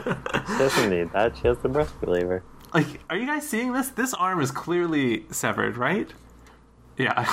doesn't 0.58 0.90
need 0.90 1.12
that. 1.12 1.36
She 1.36 1.48
has 1.48 1.58
the 1.58 1.68
breast 1.68 1.94
reliever. 2.00 2.42
Like, 2.72 3.00
are 3.08 3.16
you 3.16 3.26
guys 3.26 3.48
seeing 3.48 3.72
this? 3.72 3.88
This 3.90 4.12
arm 4.14 4.40
is 4.40 4.50
clearly 4.50 5.24
severed, 5.30 5.76
right? 5.76 6.12
Yeah. 6.96 7.28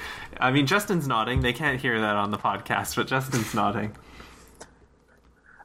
I 0.40 0.50
mean, 0.50 0.66
Justin's 0.66 1.06
nodding. 1.06 1.42
They 1.42 1.52
can't 1.52 1.80
hear 1.80 2.00
that 2.00 2.16
on 2.16 2.30
the 2.30 2.38
podcast, 2.38 2.96
but 2.96 3.06
Justin's 3.06 3.54
nodding. 3.54 3.96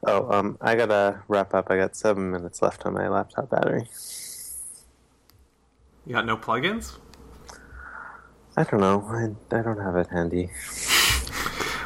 Oh, 0.06 0.30
um, 0.30 0.58
I 0.60 0.74
gotta 0.74 1.22
wrap 1.28 1.54
up. 1.54 1.70
I 1.70 1.76
got 1.76 1.96
seven 1.96 2.30
minutes 2.30 2.60
left 2.60 2.84
on 2.84 2.94
my 2.94 3.08
laptop 3.08 3.50
battery. 3.50 3.88
You 6.06 6.12
got 6.12 6.26
no 6.26 6.36
plugins? 6.36 6.96
I 8.56 8.64
don't 8.64 8.80
know. 8.80 9.02
I, 9.08 9.56
I 9.56 9.62
don't 9.62 9.78
have 9.78 9.96
it 9.96 10.08
handy. 10.08 10.50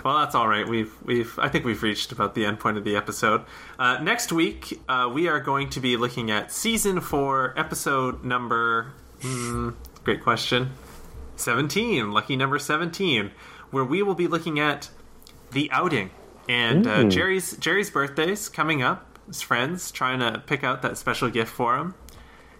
Well, 0.04 0.20
that's 0.20 0.34
all 0.34 0.48
right. 0.48 0.66
We've 0.66 0.94
we've 1.04 1.38
I 1.38 1.48
think 1.48 1.64
we've 1.64 1.82
reached 1.82 2.12
about 2.12 2.34
the 2.34 2.46
end 2.46 2.60
point 2.60 2.78
of 2.78 2.84
the 2.84 2.96
episode. 2.96 3.42
Uh, 3.78 3.98
next 3.98 4.32
week, 4.32 4.80
uh, 4.88 5.10
we 5.12 5.28
are 5.28 5.40
going 5.40 5.68
to 5.70 5.80
be 5.80 5.96
looking 5.96 6.30
at 6.30 6.52
season 6.52 7.00
four, 7.00 7.52
episode 7.58 8.24
number. 8.24 8.92
Hmm, 9.20 9.70
great 10.04 10.22
question. 10.22 10.70
Seventeen, 11.36 12.12
lucky 12.12 12.36
number 12.36 12.58
seventeen, 12.58 13.32
where 13.70 13.84
we 13.84 14.02
will 14.02 14.14
be 14.14 14.28
looking 14.28 14.60
at 14.60 14.88
the 15.50 15.70
outing 15.72 16.10
and 16.48 16.86
uh, 16.86 17.04
Jerry's 17.04 17.56
Jerry's 17.56 17.90
birthday's 17.90 18.48
coming 18.48 18.82
up. 18.82 19.18
His 19.26 19.42
friends 19.42 19.90
trying 19.90 20.20
to 20.20 20.42
pick 20.46 20.64
out 20.64 20.82
that 20.82 20.96
special 20.96 21.28
gift 21.30 21.52
for 21.52 21.76
him. 21.76 21.94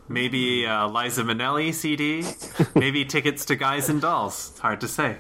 Maybe 0.09 0.66
uh, 0.66 0.89
Liza 0.89 1.23
Minnelli 1.23 1.73
CD. 1.73 2.24
Maybe 2.74 3.05
tickets 3.05 3.44
to 3.47 3.56
Guys 3.56 3.89
and 3.89 4.01
Dolls. 4.01 4.51
It's 4.51 4.60
hard 4.60 4.81
to 4.82 4.89
say 4.89 5.16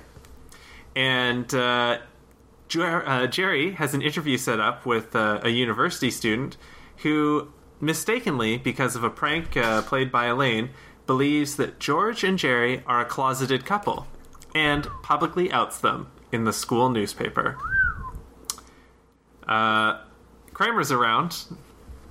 and 0.98 1.54
uh, 1.54 1.98
Jer- 2.66 3.08
uh, 3.08 3.28
Jerry 3.28 3.72
has 3.72 3.94
an 3.94 4.02
interview 4.02 4.36
set 4.36 4.58
up 4.58 4.84
with 4.84 5.14
uh, 5.14 5.38
a 5.44 5.48
university 5.48 6.10
student 6.10 6.56
who 6.98 7.52
mistakenly, 7.80 8.58
because 8.58 8.96
of 8.96 9.04
a 9.04 9.10
prank 9.10 9.56
uh, 9.56 9.80
played 9.82 10.10
by 10.10 10.26
Elaine, 10.26 10.70
believes 11.06 11.54
that 11.54 11.78
George 11.78 12.24
and 12.24 12.36
Jerry 12.36 12.82
are 12.84 13.00
a 13.00 13.04
closeted 13.04 13.64
couple 13.64 14.08
and 14.56 14.88
publicly 15.04 15.52
outs 15.52 15.78
them 15.78 16.08
in 16.32 16.42
the 16.42 16.52
school 16.52 16.90
newspaper. 16.90 17.56
Uh, 19.48 20.00
Kramer's 20.52 20.92
around. 20.92 21.36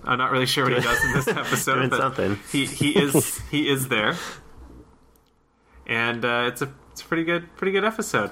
I'm 0.04 0.18
not 0.18 0.32
really 0.32 0.46
sure 0.46 0.64
what 0.64 0.74
he 0.74 0.80
does 0.82 1.04
in 1.04 1.14
this 1.14 1.28
episode, 1.44 1.76
Doing 1.76 1.90
but 1.90 1.98
something. 2.00 2.40
he 2.52 2.66
he 2.66 2.92
is 2.98 3.40
he 3.52 3.70
is 3.70 3.90
there, 3.90 4.16
and 5.86 6.24
uh, 6.26 6.46
it's 6.48 6.62
a 6.62 6.72
it's 6.92 7.02
a 7.02 7.06
pretty 7.06 7.24
good 7.24 7.56
pretty 7.58 7.72
good 7.72 7.84
episode. 7.86 8.32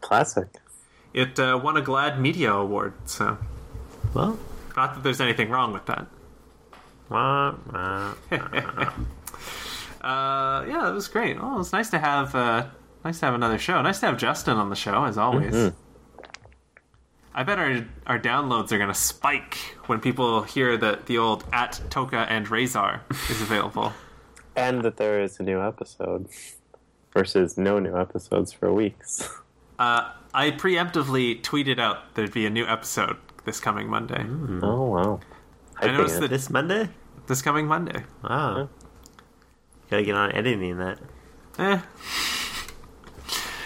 Classic. 0.00 0.48
It 1.12 1.38
uh, 1.38 1.60
won 1.62 1.76
a 1.76 1.82
GLAAD 1.82 2.18
Media 2.18 2.52
Award, 2.54 2.94
so 3.04 3.36
Well, 4.14 4.38
not 4.76 4.94
that 4.94 5.02
there's 5.02 5.20
anything 5.20 5.50
wrong 5.50 5.72
with 5.72 5.84
that. 5.86 6.06
wah, 7.08 7.54
wah. 7.72 8.14
Uh, 10.00 10.64
yeah, 10.66 10.88
it 10.88 10.92
was 10.92 11.06
great. 11.06 11.36
Oh, 11.40 11.60
it's 11.60 11.72
nice 11.72 11.90
to 11.90 11.98
have 12.00 12.34
uh, 12.34 12.66
nice 13.04 13.20
to 13.20 13.26
have 13.26 13.34
another 13.34 13.56
show. 13.56 13.80
Nice 13.82 14.00
to 14.00 14.06
have 14.06 14.18
Justin 14.18 14.56
on 14.56 14.68
the 14.68 14.74
show 14.74 15.04
as 15.04 15.16
always. 15.16 15.54
Mhm. 15.54 15.74
I 17.34 17.42
bet 17.44 17.58
our 17.58 17.84
our 18.06 18.18
downloads 18.18 18.72
are 18.72 18.78
gonna 18.78 18.94
spike 18.94 19.56
when 19.86 20.00
people 20.00 20.42
hear 20.42 20.76
that 20.76 21.06
the 21.06 21.18
old 21.18 21.44
at 21.52 21.80
Toka 21.90 22.26
and 22.28 22.48
Razor 22.50 23.00
is 23.30 23.40
available. 23.42 23.92
And 24.54 24.82
that 24.82 24.98
there 24.98 25.18
is 25.22 25.40
a 25.40 25.42
new 25.42 25.62
episode 25.62 26.28
versus 27.14 27.56
no 27.56 27.78
new 27.78 27.96
episodes 27.96 28.52
for 28.52 28.70
weeks. 28.70 29.26
uh, 29.78 30.12
I 30.34 30.50
preemptively 30.50 31.40
tweeted 31.40 31.78
out 31.80 32.14
there'd 32.16 32.34
be 32.34 32.44
a 32.44 32.50
new 32.50 32.66
episode 32.66 33.16
this 33.46 33.60
coming 33.60 33.88
Monday. 33.88 34.26
Oh 34.62 34.84
wow! 34.90 35.20
I 35.78 35.86
Hyping 35.86 35.92
noticed 35.96 36.16
it. 36.18 36.20
that 36.20 36.28
this 36.30 36.50
Monday? 36.50 36.90
this 37.28 37.40
coming 37.40 37.66
Monday. 37.66 38.04
Wow. 38.22 38.68
Gotta 39.90 40.02
get 40.04 40.16
on 40.16 40.32
editing 40.32 40.76
that. 40.76 40.98
Eh, 41.58 41.80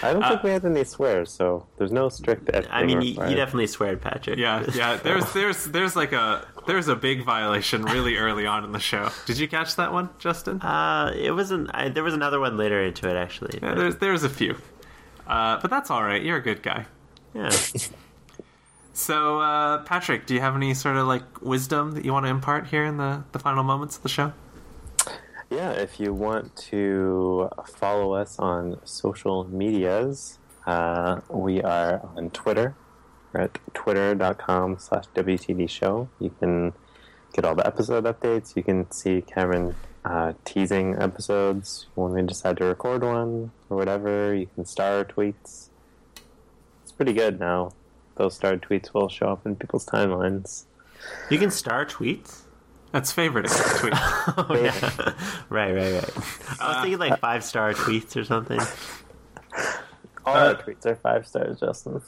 I 0.03 0.13
don't 0.13 0.23
uh, 0.23 0.29
think 0.31 0.43
we 0.43 0.51
had 0.51 0.65
any 0.65 0.85
swears, 0.85 1.31
so 1.31 1.67
there's 1.79 1.93
no 1.93 2.09
strict. 2.09 2.51
I 2.71 2.85
mean, 2.85 3.01
you, 3.01 3.09
you 3.09 3.13
required. 3.13 3.37
definitely 3.37 3.67
swear, 3.67 3.97
Patrick. 3.97 4.39
yeah, 4.39 4.65
yeah. 4.75 4.97
There's 4.97 5.33
there's 5.33 5.65
there's 5.67 5.97
like 5.97 6.13
a 6.13 6.47
there's 6.67 6.89
a 6.89 6.97
big 6.97 7.25
violation 7.25 7.83
really 7.85 8.17
early 8.17 8.47
on 8.47 8.65
in 8.65 8.73
the 8.73 8.81
show. 8.81 9.11
Did 9.27 9.39
you 9.39 9.49
catch 9.49 9.77
that 9.77 9.93
one, 9.93 10.11
Justin? 10.19 10.61
Uh, 10.61 11.13
it 11.17 11.33
wasn't. 11.33 11.71
I, 11.75 11.89
there 11.89 12.05
was 12.05 12.15
another 12.15 12.41
one 12.41 12.57
later 12.57 12.83
into 12.83 13.09
it, 13.09 13.17
actually. 13.17 13.59
Yeah, 13.63 13.71
but- 13.71 13.79
there's 13.79 13.97
there's 13.97 14.25
a 14.25 14.31
few, 14.31 14.57
uh, 15.27 15.59
but 15.61 15.71
that's 15.71 15.91
all 15.91 16.03
right. 16.03 16.23
You're 16.23 16.39
a 16.39 16.43
good 16.43 16.63
guy. 16.63 16.87
yeah. 17.35 17.51
So, 18.93 19.41
uh, 19.41 19.83
Patrick, 19.83 20.25
do 20.27 20.33
you 20.33 20.41
have 20.41 20.57
any 20.57 20.73
sort 20.73 20.97
of 20.97 21.07
like 21.07 21.43
wisdom 21.43 21.93
that 21.93 22.07
you 22.07 22.15
want 22.15 22.25
to 22.25 22.31
impart 22.31 22.69
here 22.69 22.83
in 22.83 22.97
the 22.97 23.25
the 23.33 23.39
final 23.39 23.63
moments 23.63 23.99
of 23.99 24.03
the 24.03 24.09
show? 24.09 24.33
Yeah, 25.51 25.71
if 25.73 26.01
you 26.01 26.13
want 26.13 26.57
to 26.71 27.51
follow 27.67 28.13
us 28.15 28.39
on 28.39 28.81
social 28.85 29.45
medias, 29.45 30.39
uh, 30.67 31.21
we 31.29 31.63
are 31.63 32.09
on 32.17 32.31
Twitter 32.31 32.75
We're 33.33 33.43
at 33.43 33.59
twitter.com 33.75 34.79
slash 34.79 35.05
WTD 35.15 35.69
show. 35.71 36.09
You 36.19 36.31
can 36.41 36.73
get 37.33 37.45
all 37.45 37.55
the 37.55 37.67
episode 37.67 38.05
updates. 38.05 38.57
You 38.57 38.65
can 38.65 38.91
see 38.91 39.23
Cameron 39.23 39.77
uh, 40.05 40.33
teasing 40.45 40.97
episodes 41.01 41.87
when 41.95 42.13
we 42.13 42.23
decide 42.23 42.57
to 42.59 42.65
record 42.65 43.03
one 43.05 43.53
or 43.71 43.77
whatever. 43.77 44.35
You 44.35 44.49
can 44.55 44.65
star 44.65 45.05
tweets. 45.05 45.69
It's 46.83 46.93
pretty 46.93 47.13
good 47.13 47.39
now. 47.39 47.73
Those 48.17 48.35
starred 48.35 48.63
tweets 48.63 48.95
will 48.95 49.09
show 49.09 49.29
up 49.29 49.47
in 49.47 49.57
people's 49.57 49.87
timelines. 49.87 50.65
You 51.31 51.39
can 51.39 51.51
star 51.51 51.85
tweets. 51.85 52.46
That's 52.97 53.13
favorite 53.13 53.47
tweet. 53.51 53.93
Oh, 54.39 54.47
yeah. 54.55 54.73
right, 55.51 55.75
right, 55.75 55.93
right. 55.93 56.11
I 56.59 56.69
was 56.69 56.77
thinking 56.81 56.99
like 56.99 57.21
five 57.21 57.45
star 57.45 57.75
tweets 57.75 58.17
or 58.17 58.25
something. 58.25 58.59
All 60.25 60.35
our 60.35 60.47
uh, 60.47 60.55
tweets 60.55 60.87
are 60.87 60.97
five 60.97 61.27
stars, 61.27 61.61
Justin. 61.61 62.01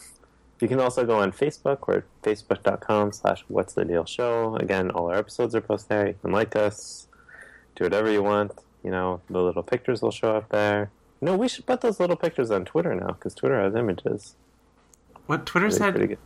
You 0.62 0.66
can 0.66 0.80
also 0.80 1.04
go 1.04 1.18
on 1.18 1.32
Facebook. 1.32 1.86
We're 1.86 1.98
at 1.98 2.22
facebook.com 2.22 3.12
slash 3.12 3.44
what's 3.48 3.74
the 3.74 3.84
deal 3.84 4.06
show. 4.06 4.56
Again, 4.56 4.90
all 4.90 5.10
our 5.10 5.16
episodes 5.16 5.54
are 5.54 5.60
posted 5.60 5.90
there. 5.90 6.06
You 6.06 6.14
can 6.22 6.32
like 6.32 6.56
us, 6.56 7.06
do 7.76 7.84
whatever 7.84 8.10
you 8.10 8.22
want. 8.22 8.52
You 8.82 8.90
know, 8.90 9.20
the 9.28 9.42
little 9.42 9.62
pictures 9.62 10.00
will 10.00 10.10
show 10.10 10.36
up 10.36 10.48
there. 10.48 10.90
No, 11.20 11.36
we 11.36 11.48
should 11.48 11.66
put 11.66 11.82
those 11.82 12.00
little 12.00 12.16
pictures 12.16 12.50
on 12.50 12.64
Twitter 12.64 12.94
now 12.94 13.08
because 13.08 13.34
Twitter 13.34 13.60
has 13.60 13.74
images. 13.74 14.36
What 15.26 15.44
Twitter's 15.44 15.78
Really 15.80 16.08
had? 16.08 16.18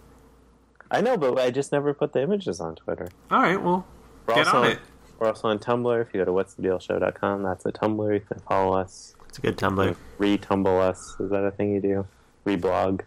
I 0.89 1.01
know, 1.01 1.17
but 1.17 1.37
I 1.41 1.51
just 1.51 1.73
never 1.73 1.93
put 1.93 2.13
the 2.13 2.23
images 2.23 2.61
on 2.61 2.77
Twitter. 2.77 3.09
All 3.29 3.43
right, 3.43 3.61
well, 3.61 3.87
We're 4.27 4.35
get 4.35 4.47
also 4.47 4.63
on 4.63 4.71
it. 4.71 4.79
We're 5.19 5.29
also 5.29 5.49
on 5.49 5.59
Tumblr. 5.59 6.03
If 6.03 6.13
you 6.13 6.21
go 6.21 6.25
to 6.25 6.33
what's 6.33 6.55
the 6.55 6.63
deal 6.63 6.79
show.com, 6.79 7.43
that's 7.43 7.65
a 7.67 7.73
Tumblr. 7.73 8.13
You 8.13 8.21
can 8.21 8.41
follow 8.41 8.77
us. 8.77 9.15
It's 9.29 9.39
a 9.39 9.41
good 9.41 9.57
Tumblr. 9.57 9.97
Retumble 10.19 10.81
us. 10.81 11.17
Is 11.21 11.31
that 11.31 11.45
a 11.45 11.51
thing 11.51 11.73
you 11.73 11.81
do? 11.81 12.07
Reblog. 12.45 13.03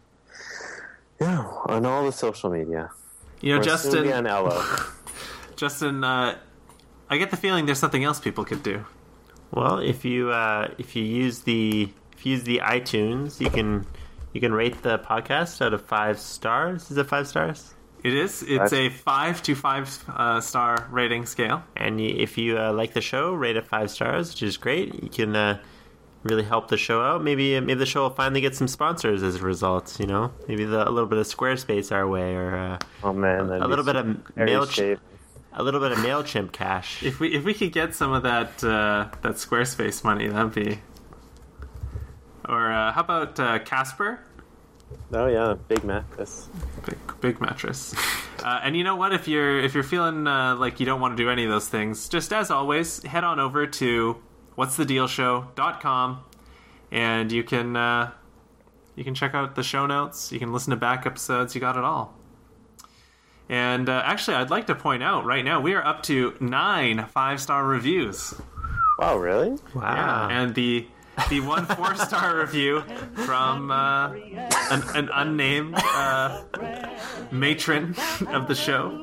Yeah, 1.20 1.46
on 1.66 1.86
all 1.86 2.06
the 2.06 2.12
social 2.12 2.50
media. 2.50 2.90
You 3.42 3.50
know, 3.50 3.56
We're 3.56 3.60
on 3.60 3.64
Justin. 3.64 4.26
Ello. 4.26 4.64
Justin, 5.56 6.04
uh, 6.04 6.38
I 7.10 7.18
get 7.18 7.32
the 7.32 7.38
feeling 7.38 7.66
there's 7.66 7.80
something 7.80 8.04
else 8.04 8.20
people 8.20 8.44
could 8.44 8.64
do. 8.64 8.86
Well, 9.52 9.80
if 9.80 10.04
you 10.04 10.32
uh, 10.32 10.70
if 10.78 10.96
you 10.96 11.04
use 11.04 11.42
the 11.42 11.90
if 12.14 12.26
you 12.26 12.34
use 12.34 12.44
the 12.44 12.62
iTunes, 12.64 13.40
you 13.40 13.50
can 13.50 13.86
you 14.34 14.42
can 14.42 14.54
rate 14.54 14.82
the 14.82 14.98
podcast 14.98 15.64
out 15.64 15.74
of 15.74 15.86
five 15.86 16.20
stars. 16.20 16.90
Is 16.90 16.98
it 16.98 17.08
five 17.08 17.28
stars? 17.28 17.75
It 18.06 18.14
is. 18.14 18.44
It's 18.44 18.72
a 18.72 18.90
five 18.90 19.42
to 19.44 19.56
five 19.56 19.90
uh, 20.08 20.40
star 20.40 20.88
rating 20.92 21.26
scale. 21.26 21.64
And 21.76 22.00
if 22.00 22.38
you 22.38 22.56
uh, 22.56 22.72
like 22.72 22.94
the 22.94 23.02
show, 23.02 23.34
rate 23.34 23.56
it 23.56 23.66
five 23.66 23.90
stars, 23.90 24.30
which 24.30 24.44
is 24.44 24.58
great. 24.58 24.94
You 25.02 25.10
can 25.10 25.36
uh, 25.36 25.60
really 26.22 26.44
help 26.44 26.68
the 26.68 26.78
show 26.78 27.02
out. 27.02 27.24
Maybe 27.24 27.60
maybe 27.60 27.80
the 27.80 27.86
show 27.88 28.04
will 28.04 28.12
finally 28.12 28.42
get 28.42 28.54
some 28.56 28.68
sponsors 28.68 29.24
as 29.24 29.38
a 29.38 29.40
result. 29.40 30.00
You 30.00 30.06
know, 30.06 30.32
maybe 30.48 30.66
the, 30.66 30.88
a 30.88 30.92
little 30.92 31.10
bit 31.10 31.18
of 31.18 31.26
Squarespace 31.26 31.92
our 31.92 32.08
way, 32.08 32.36
or 32.36 32.56
uh, 32.56 32.78
Oh 33.04 33.12
man, 33.12 33.48
that'd 33.48 33.64
a 33.64 33.68
little 33.68 33.84
bit 33.84 33.96
of 33.96 34.06
Mailchimp, 34.36 35.00
a 35.54 35.64
little 35.64 35.80
bit 35.80 35.92
of 35.92 35.98
Mailchimp 35.98 36.52
cash. 36.52 37.02
If 37.02 37.20
we 37.20 37.34
if 37.34 37.44
we 37.44 37.56
could 37.56 37.72
get 37.72 37.96
some 37.96 38.14
of 38.14 38.22
that 38.22 38.64
uh, 38.64 39.10
that 39.24 39.34
Squarespace 39.38 40.04
money, 40.04 40.28
that'd 40.28 40.54
be. 40.54 40.80
Or 42.48 42.72
uh, 42.72 42.92
how 42.92 43.02
about 43.02 43.40
uh, 43.40 43.58
Casper? 43.58 44.20
Oh 45.14 45.28
yeah, 45.28 45.56
big 45.68 45.84
mattress. 45.84 46.50
Big, 46.86 46.98
big 47.22 47.42
mattress. 47.42 47.96
Uh, 48.44 48.60
and 48.64 48.78
you 48.78 48.84
know 48.84 48.96
what? 48.96 49.12
If 49.12 49.28
you're 49.28 49.60
if 49.60 49.74
you're 49.74 49.82
feeling 49.82 50.28
uh, 50.28 50.56
like 50.58 50.80
you 50.80 50.86
don't 50.86 51.02
want 51.02 51.18
to 51.18 51.24
do 51.24 51.32
any 51.32 51.46
of 51.46 51.50
those 51.50 51.68
things, 51.68 52.08
just 52.08 52.32
as 52.32 52.52
always, 52.52 53.02
head 53.02 53.24
on 53.24 53.40
over 53.40 53.66
to 53.66 54.22
what'sthedealshow.com 54.56 56.24
and 56.92 57.32
you 57.32 57.44
can 57.44 57.76
uh, 57.76 58.12
you 58.96 59.04
can 59.04 59.16
check 59.16 59.34
out 59.34 59.56
the 59.56 59.64
show 59.64 59.86
notes. 59.86 60.32
You 60.32 60.40
can 60.40 60.54
listen 60.54 60.72
to 60.72 60.78
back 60.78 61.06
episodes. 61.06 61.56
You 61.56 61.62
got 61.62 61.76
it 61.76 61.84
all. 61.84 62.14
And 63.50 63.90
uh, 63.90 64.02
actually, 64.06 64.38
I'd 64.38 64.50
like 64.50 64.68
to 64.68 64.76
point 64.76 65.04
out 65.04 65.26
right 65.26 65.44
now 65.44 65.60
we 65.62 65.74
are 65.74 65.86
up 65.86 66.04
to 66.04 66.36
nine 66.40 67.06
five 67.08 67.42
star 67.42 67.66
reviews. 67.66 68.34
Wow, 68.98 69.18
really? 69.18 69.58
wow. 69.74 70.30
And 70.32 70.56
the 70.56 70.88
the 71.30 71.40
one 71.42 71.66
four 71.66 71.96
star 71.96 72.38
review 72.40 72.82
from 73.26 73.72
uh, 73.72 74.12
an, 74.72 74.84
an 74.96 75.10
unnamed 75.14 75.76
uh, 75.78 76.42
matron 77.32 77.96
of 78.28 78.48
the 78.48 78.56
show. 78.56 79.02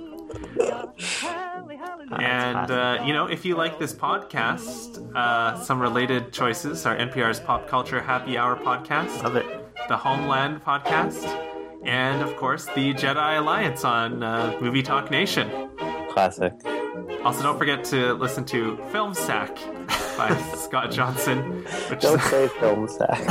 And 2.18 2.70
uh, 2.70 3.02
you 3.06 3.12
know, 3.12 3.26
if 3.26 3.44
you 3.44 3.56
like 3.56 3.78
this 3.78 3.94
podcast, 3.94 5.14
uh, 5.16 5.58
some 5.62 5.80
related 5.80 6.32
choices 6.32 6.84
are 6.84 6.96
NPR's 6.96 7.40
Pop 7.40 7.66
Culture 7.68 8.00
Happy 8.02 8.36
Hour 8.36 8.56
podcast, 8.56 9.22
Love 9.22 9.36
it. 9.36 9.46
the 9.88 9.96
Homeland 9.96 10.62
podcast, 10.62 11.24
and 11.84 12.20
of 12.22 12.36
course 12.36 12.66
the 12.66 12.92
Jedi 12.94 13.38
Alliance 13.38 13.84
on 13.84 14.22
uh, 14.22 14.56
Movie 14.60 14.82
Talk 14.82 15.10
Nation. 15.10 15.70
Classic. 16.10 16.52
Also, 17.24 17.42
don't 17.42 17.56
forget 17.58 17.82
to 17.84 18.12
listen 18.14 18.44
to 18.46 18.76
Film 18.90 19.14
Sack 19.14 19.56
by 20.28 20.36
Scott 20.54 20.90
Johnson, 20.90 21.64
which 21.88 22.00
Don't 22.00 22.18
is 22.18 22.24
say 22.26 22.48
film 22.48 22.88
sack. 22.88 23.22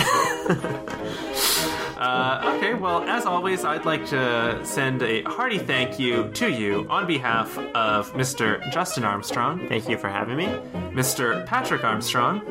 Uh, 2.01 2.55
okay, 2.55 2.73
well, 2.73 3.03
as 3.03 3.27
always, 3.27 3.63
I'd 3.63 3.85
like 3.85 4.07
to 4.07 4.59
send 4.65 5.03
a 5.03 5.21
hearty 5.21 5.59
thank 5.59 5.99
you 5.99 6.31
to 6.31 6.49
you 6.49 6.87
on 6.89 7.05
behalf 7.05 7.55
of 7.75 8.11
Mr. 8.13 8.59
Justin 8.71 9.03
Armstrong, 9.03 9.67
Thank 9.67 9.87
you 9.87 9.99
for 9.99 10.09
having 10.09 10.35
me. 10.35 10.47
Mr. 10.95 11.45
Patrick 11.45 11.83
Armstrong, 11.83 12.41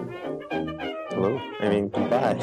Hello. 1.11 1.41
I 1.59 1.69
mean, 1.69 1.89
goodbye. 1.89 2.37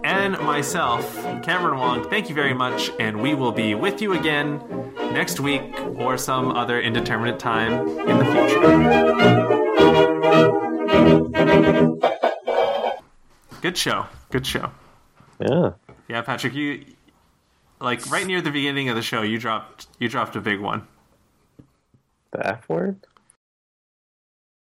and 0.04 0.38
myself, 0.38 1.12
Cameron 1.42 1.78
Wong. 1.80 2.08
Thank 2.08 2.28
you 2.28 2.36
very 2.36 2.54
much, 2.54 2.92
and 3.00 3.20
we 3.20 3.34
will 3.34 3.52
be 3.52 3.74
with 3.74 4.00
you 4.00 4.12
again 4.12 4.62
next 5.12 5.40
week 5.40 5.76
or 5.96 6.16
some 6.16 6.52
other 6.52 6.80
indeterminate 6.80 7.40
time 7.40 7.88
in 7.98 8.18
the 8.18 8.24
future. 8.24 9.32
Good 13.60 13.78
show. 13.78 14.06
Good 14.30 14.46
show. 14.46 14.70
Yeah. 15.40 15.70
Yeah, 16.08 16.22
Patrick, 16.22 16.54
you 16.54 16.84
like 17.80 18.10
right 18.10 18.26
near 18.26 18.42
the 18.42 18.50
beginning 18.50 18.88
of 18.88 18.96
the 18.96 19.02
show, 19.02 19.22
you 19.22 19.38
dropped 19.38 19.86
you 19.98 20.08
dropped 20.08 20.36
a 20.36 20.40
big 20.40 20.60
one. 20.60 20.86
The 22.32 22.46
F 22.46 22.68
word? 22.68 22.98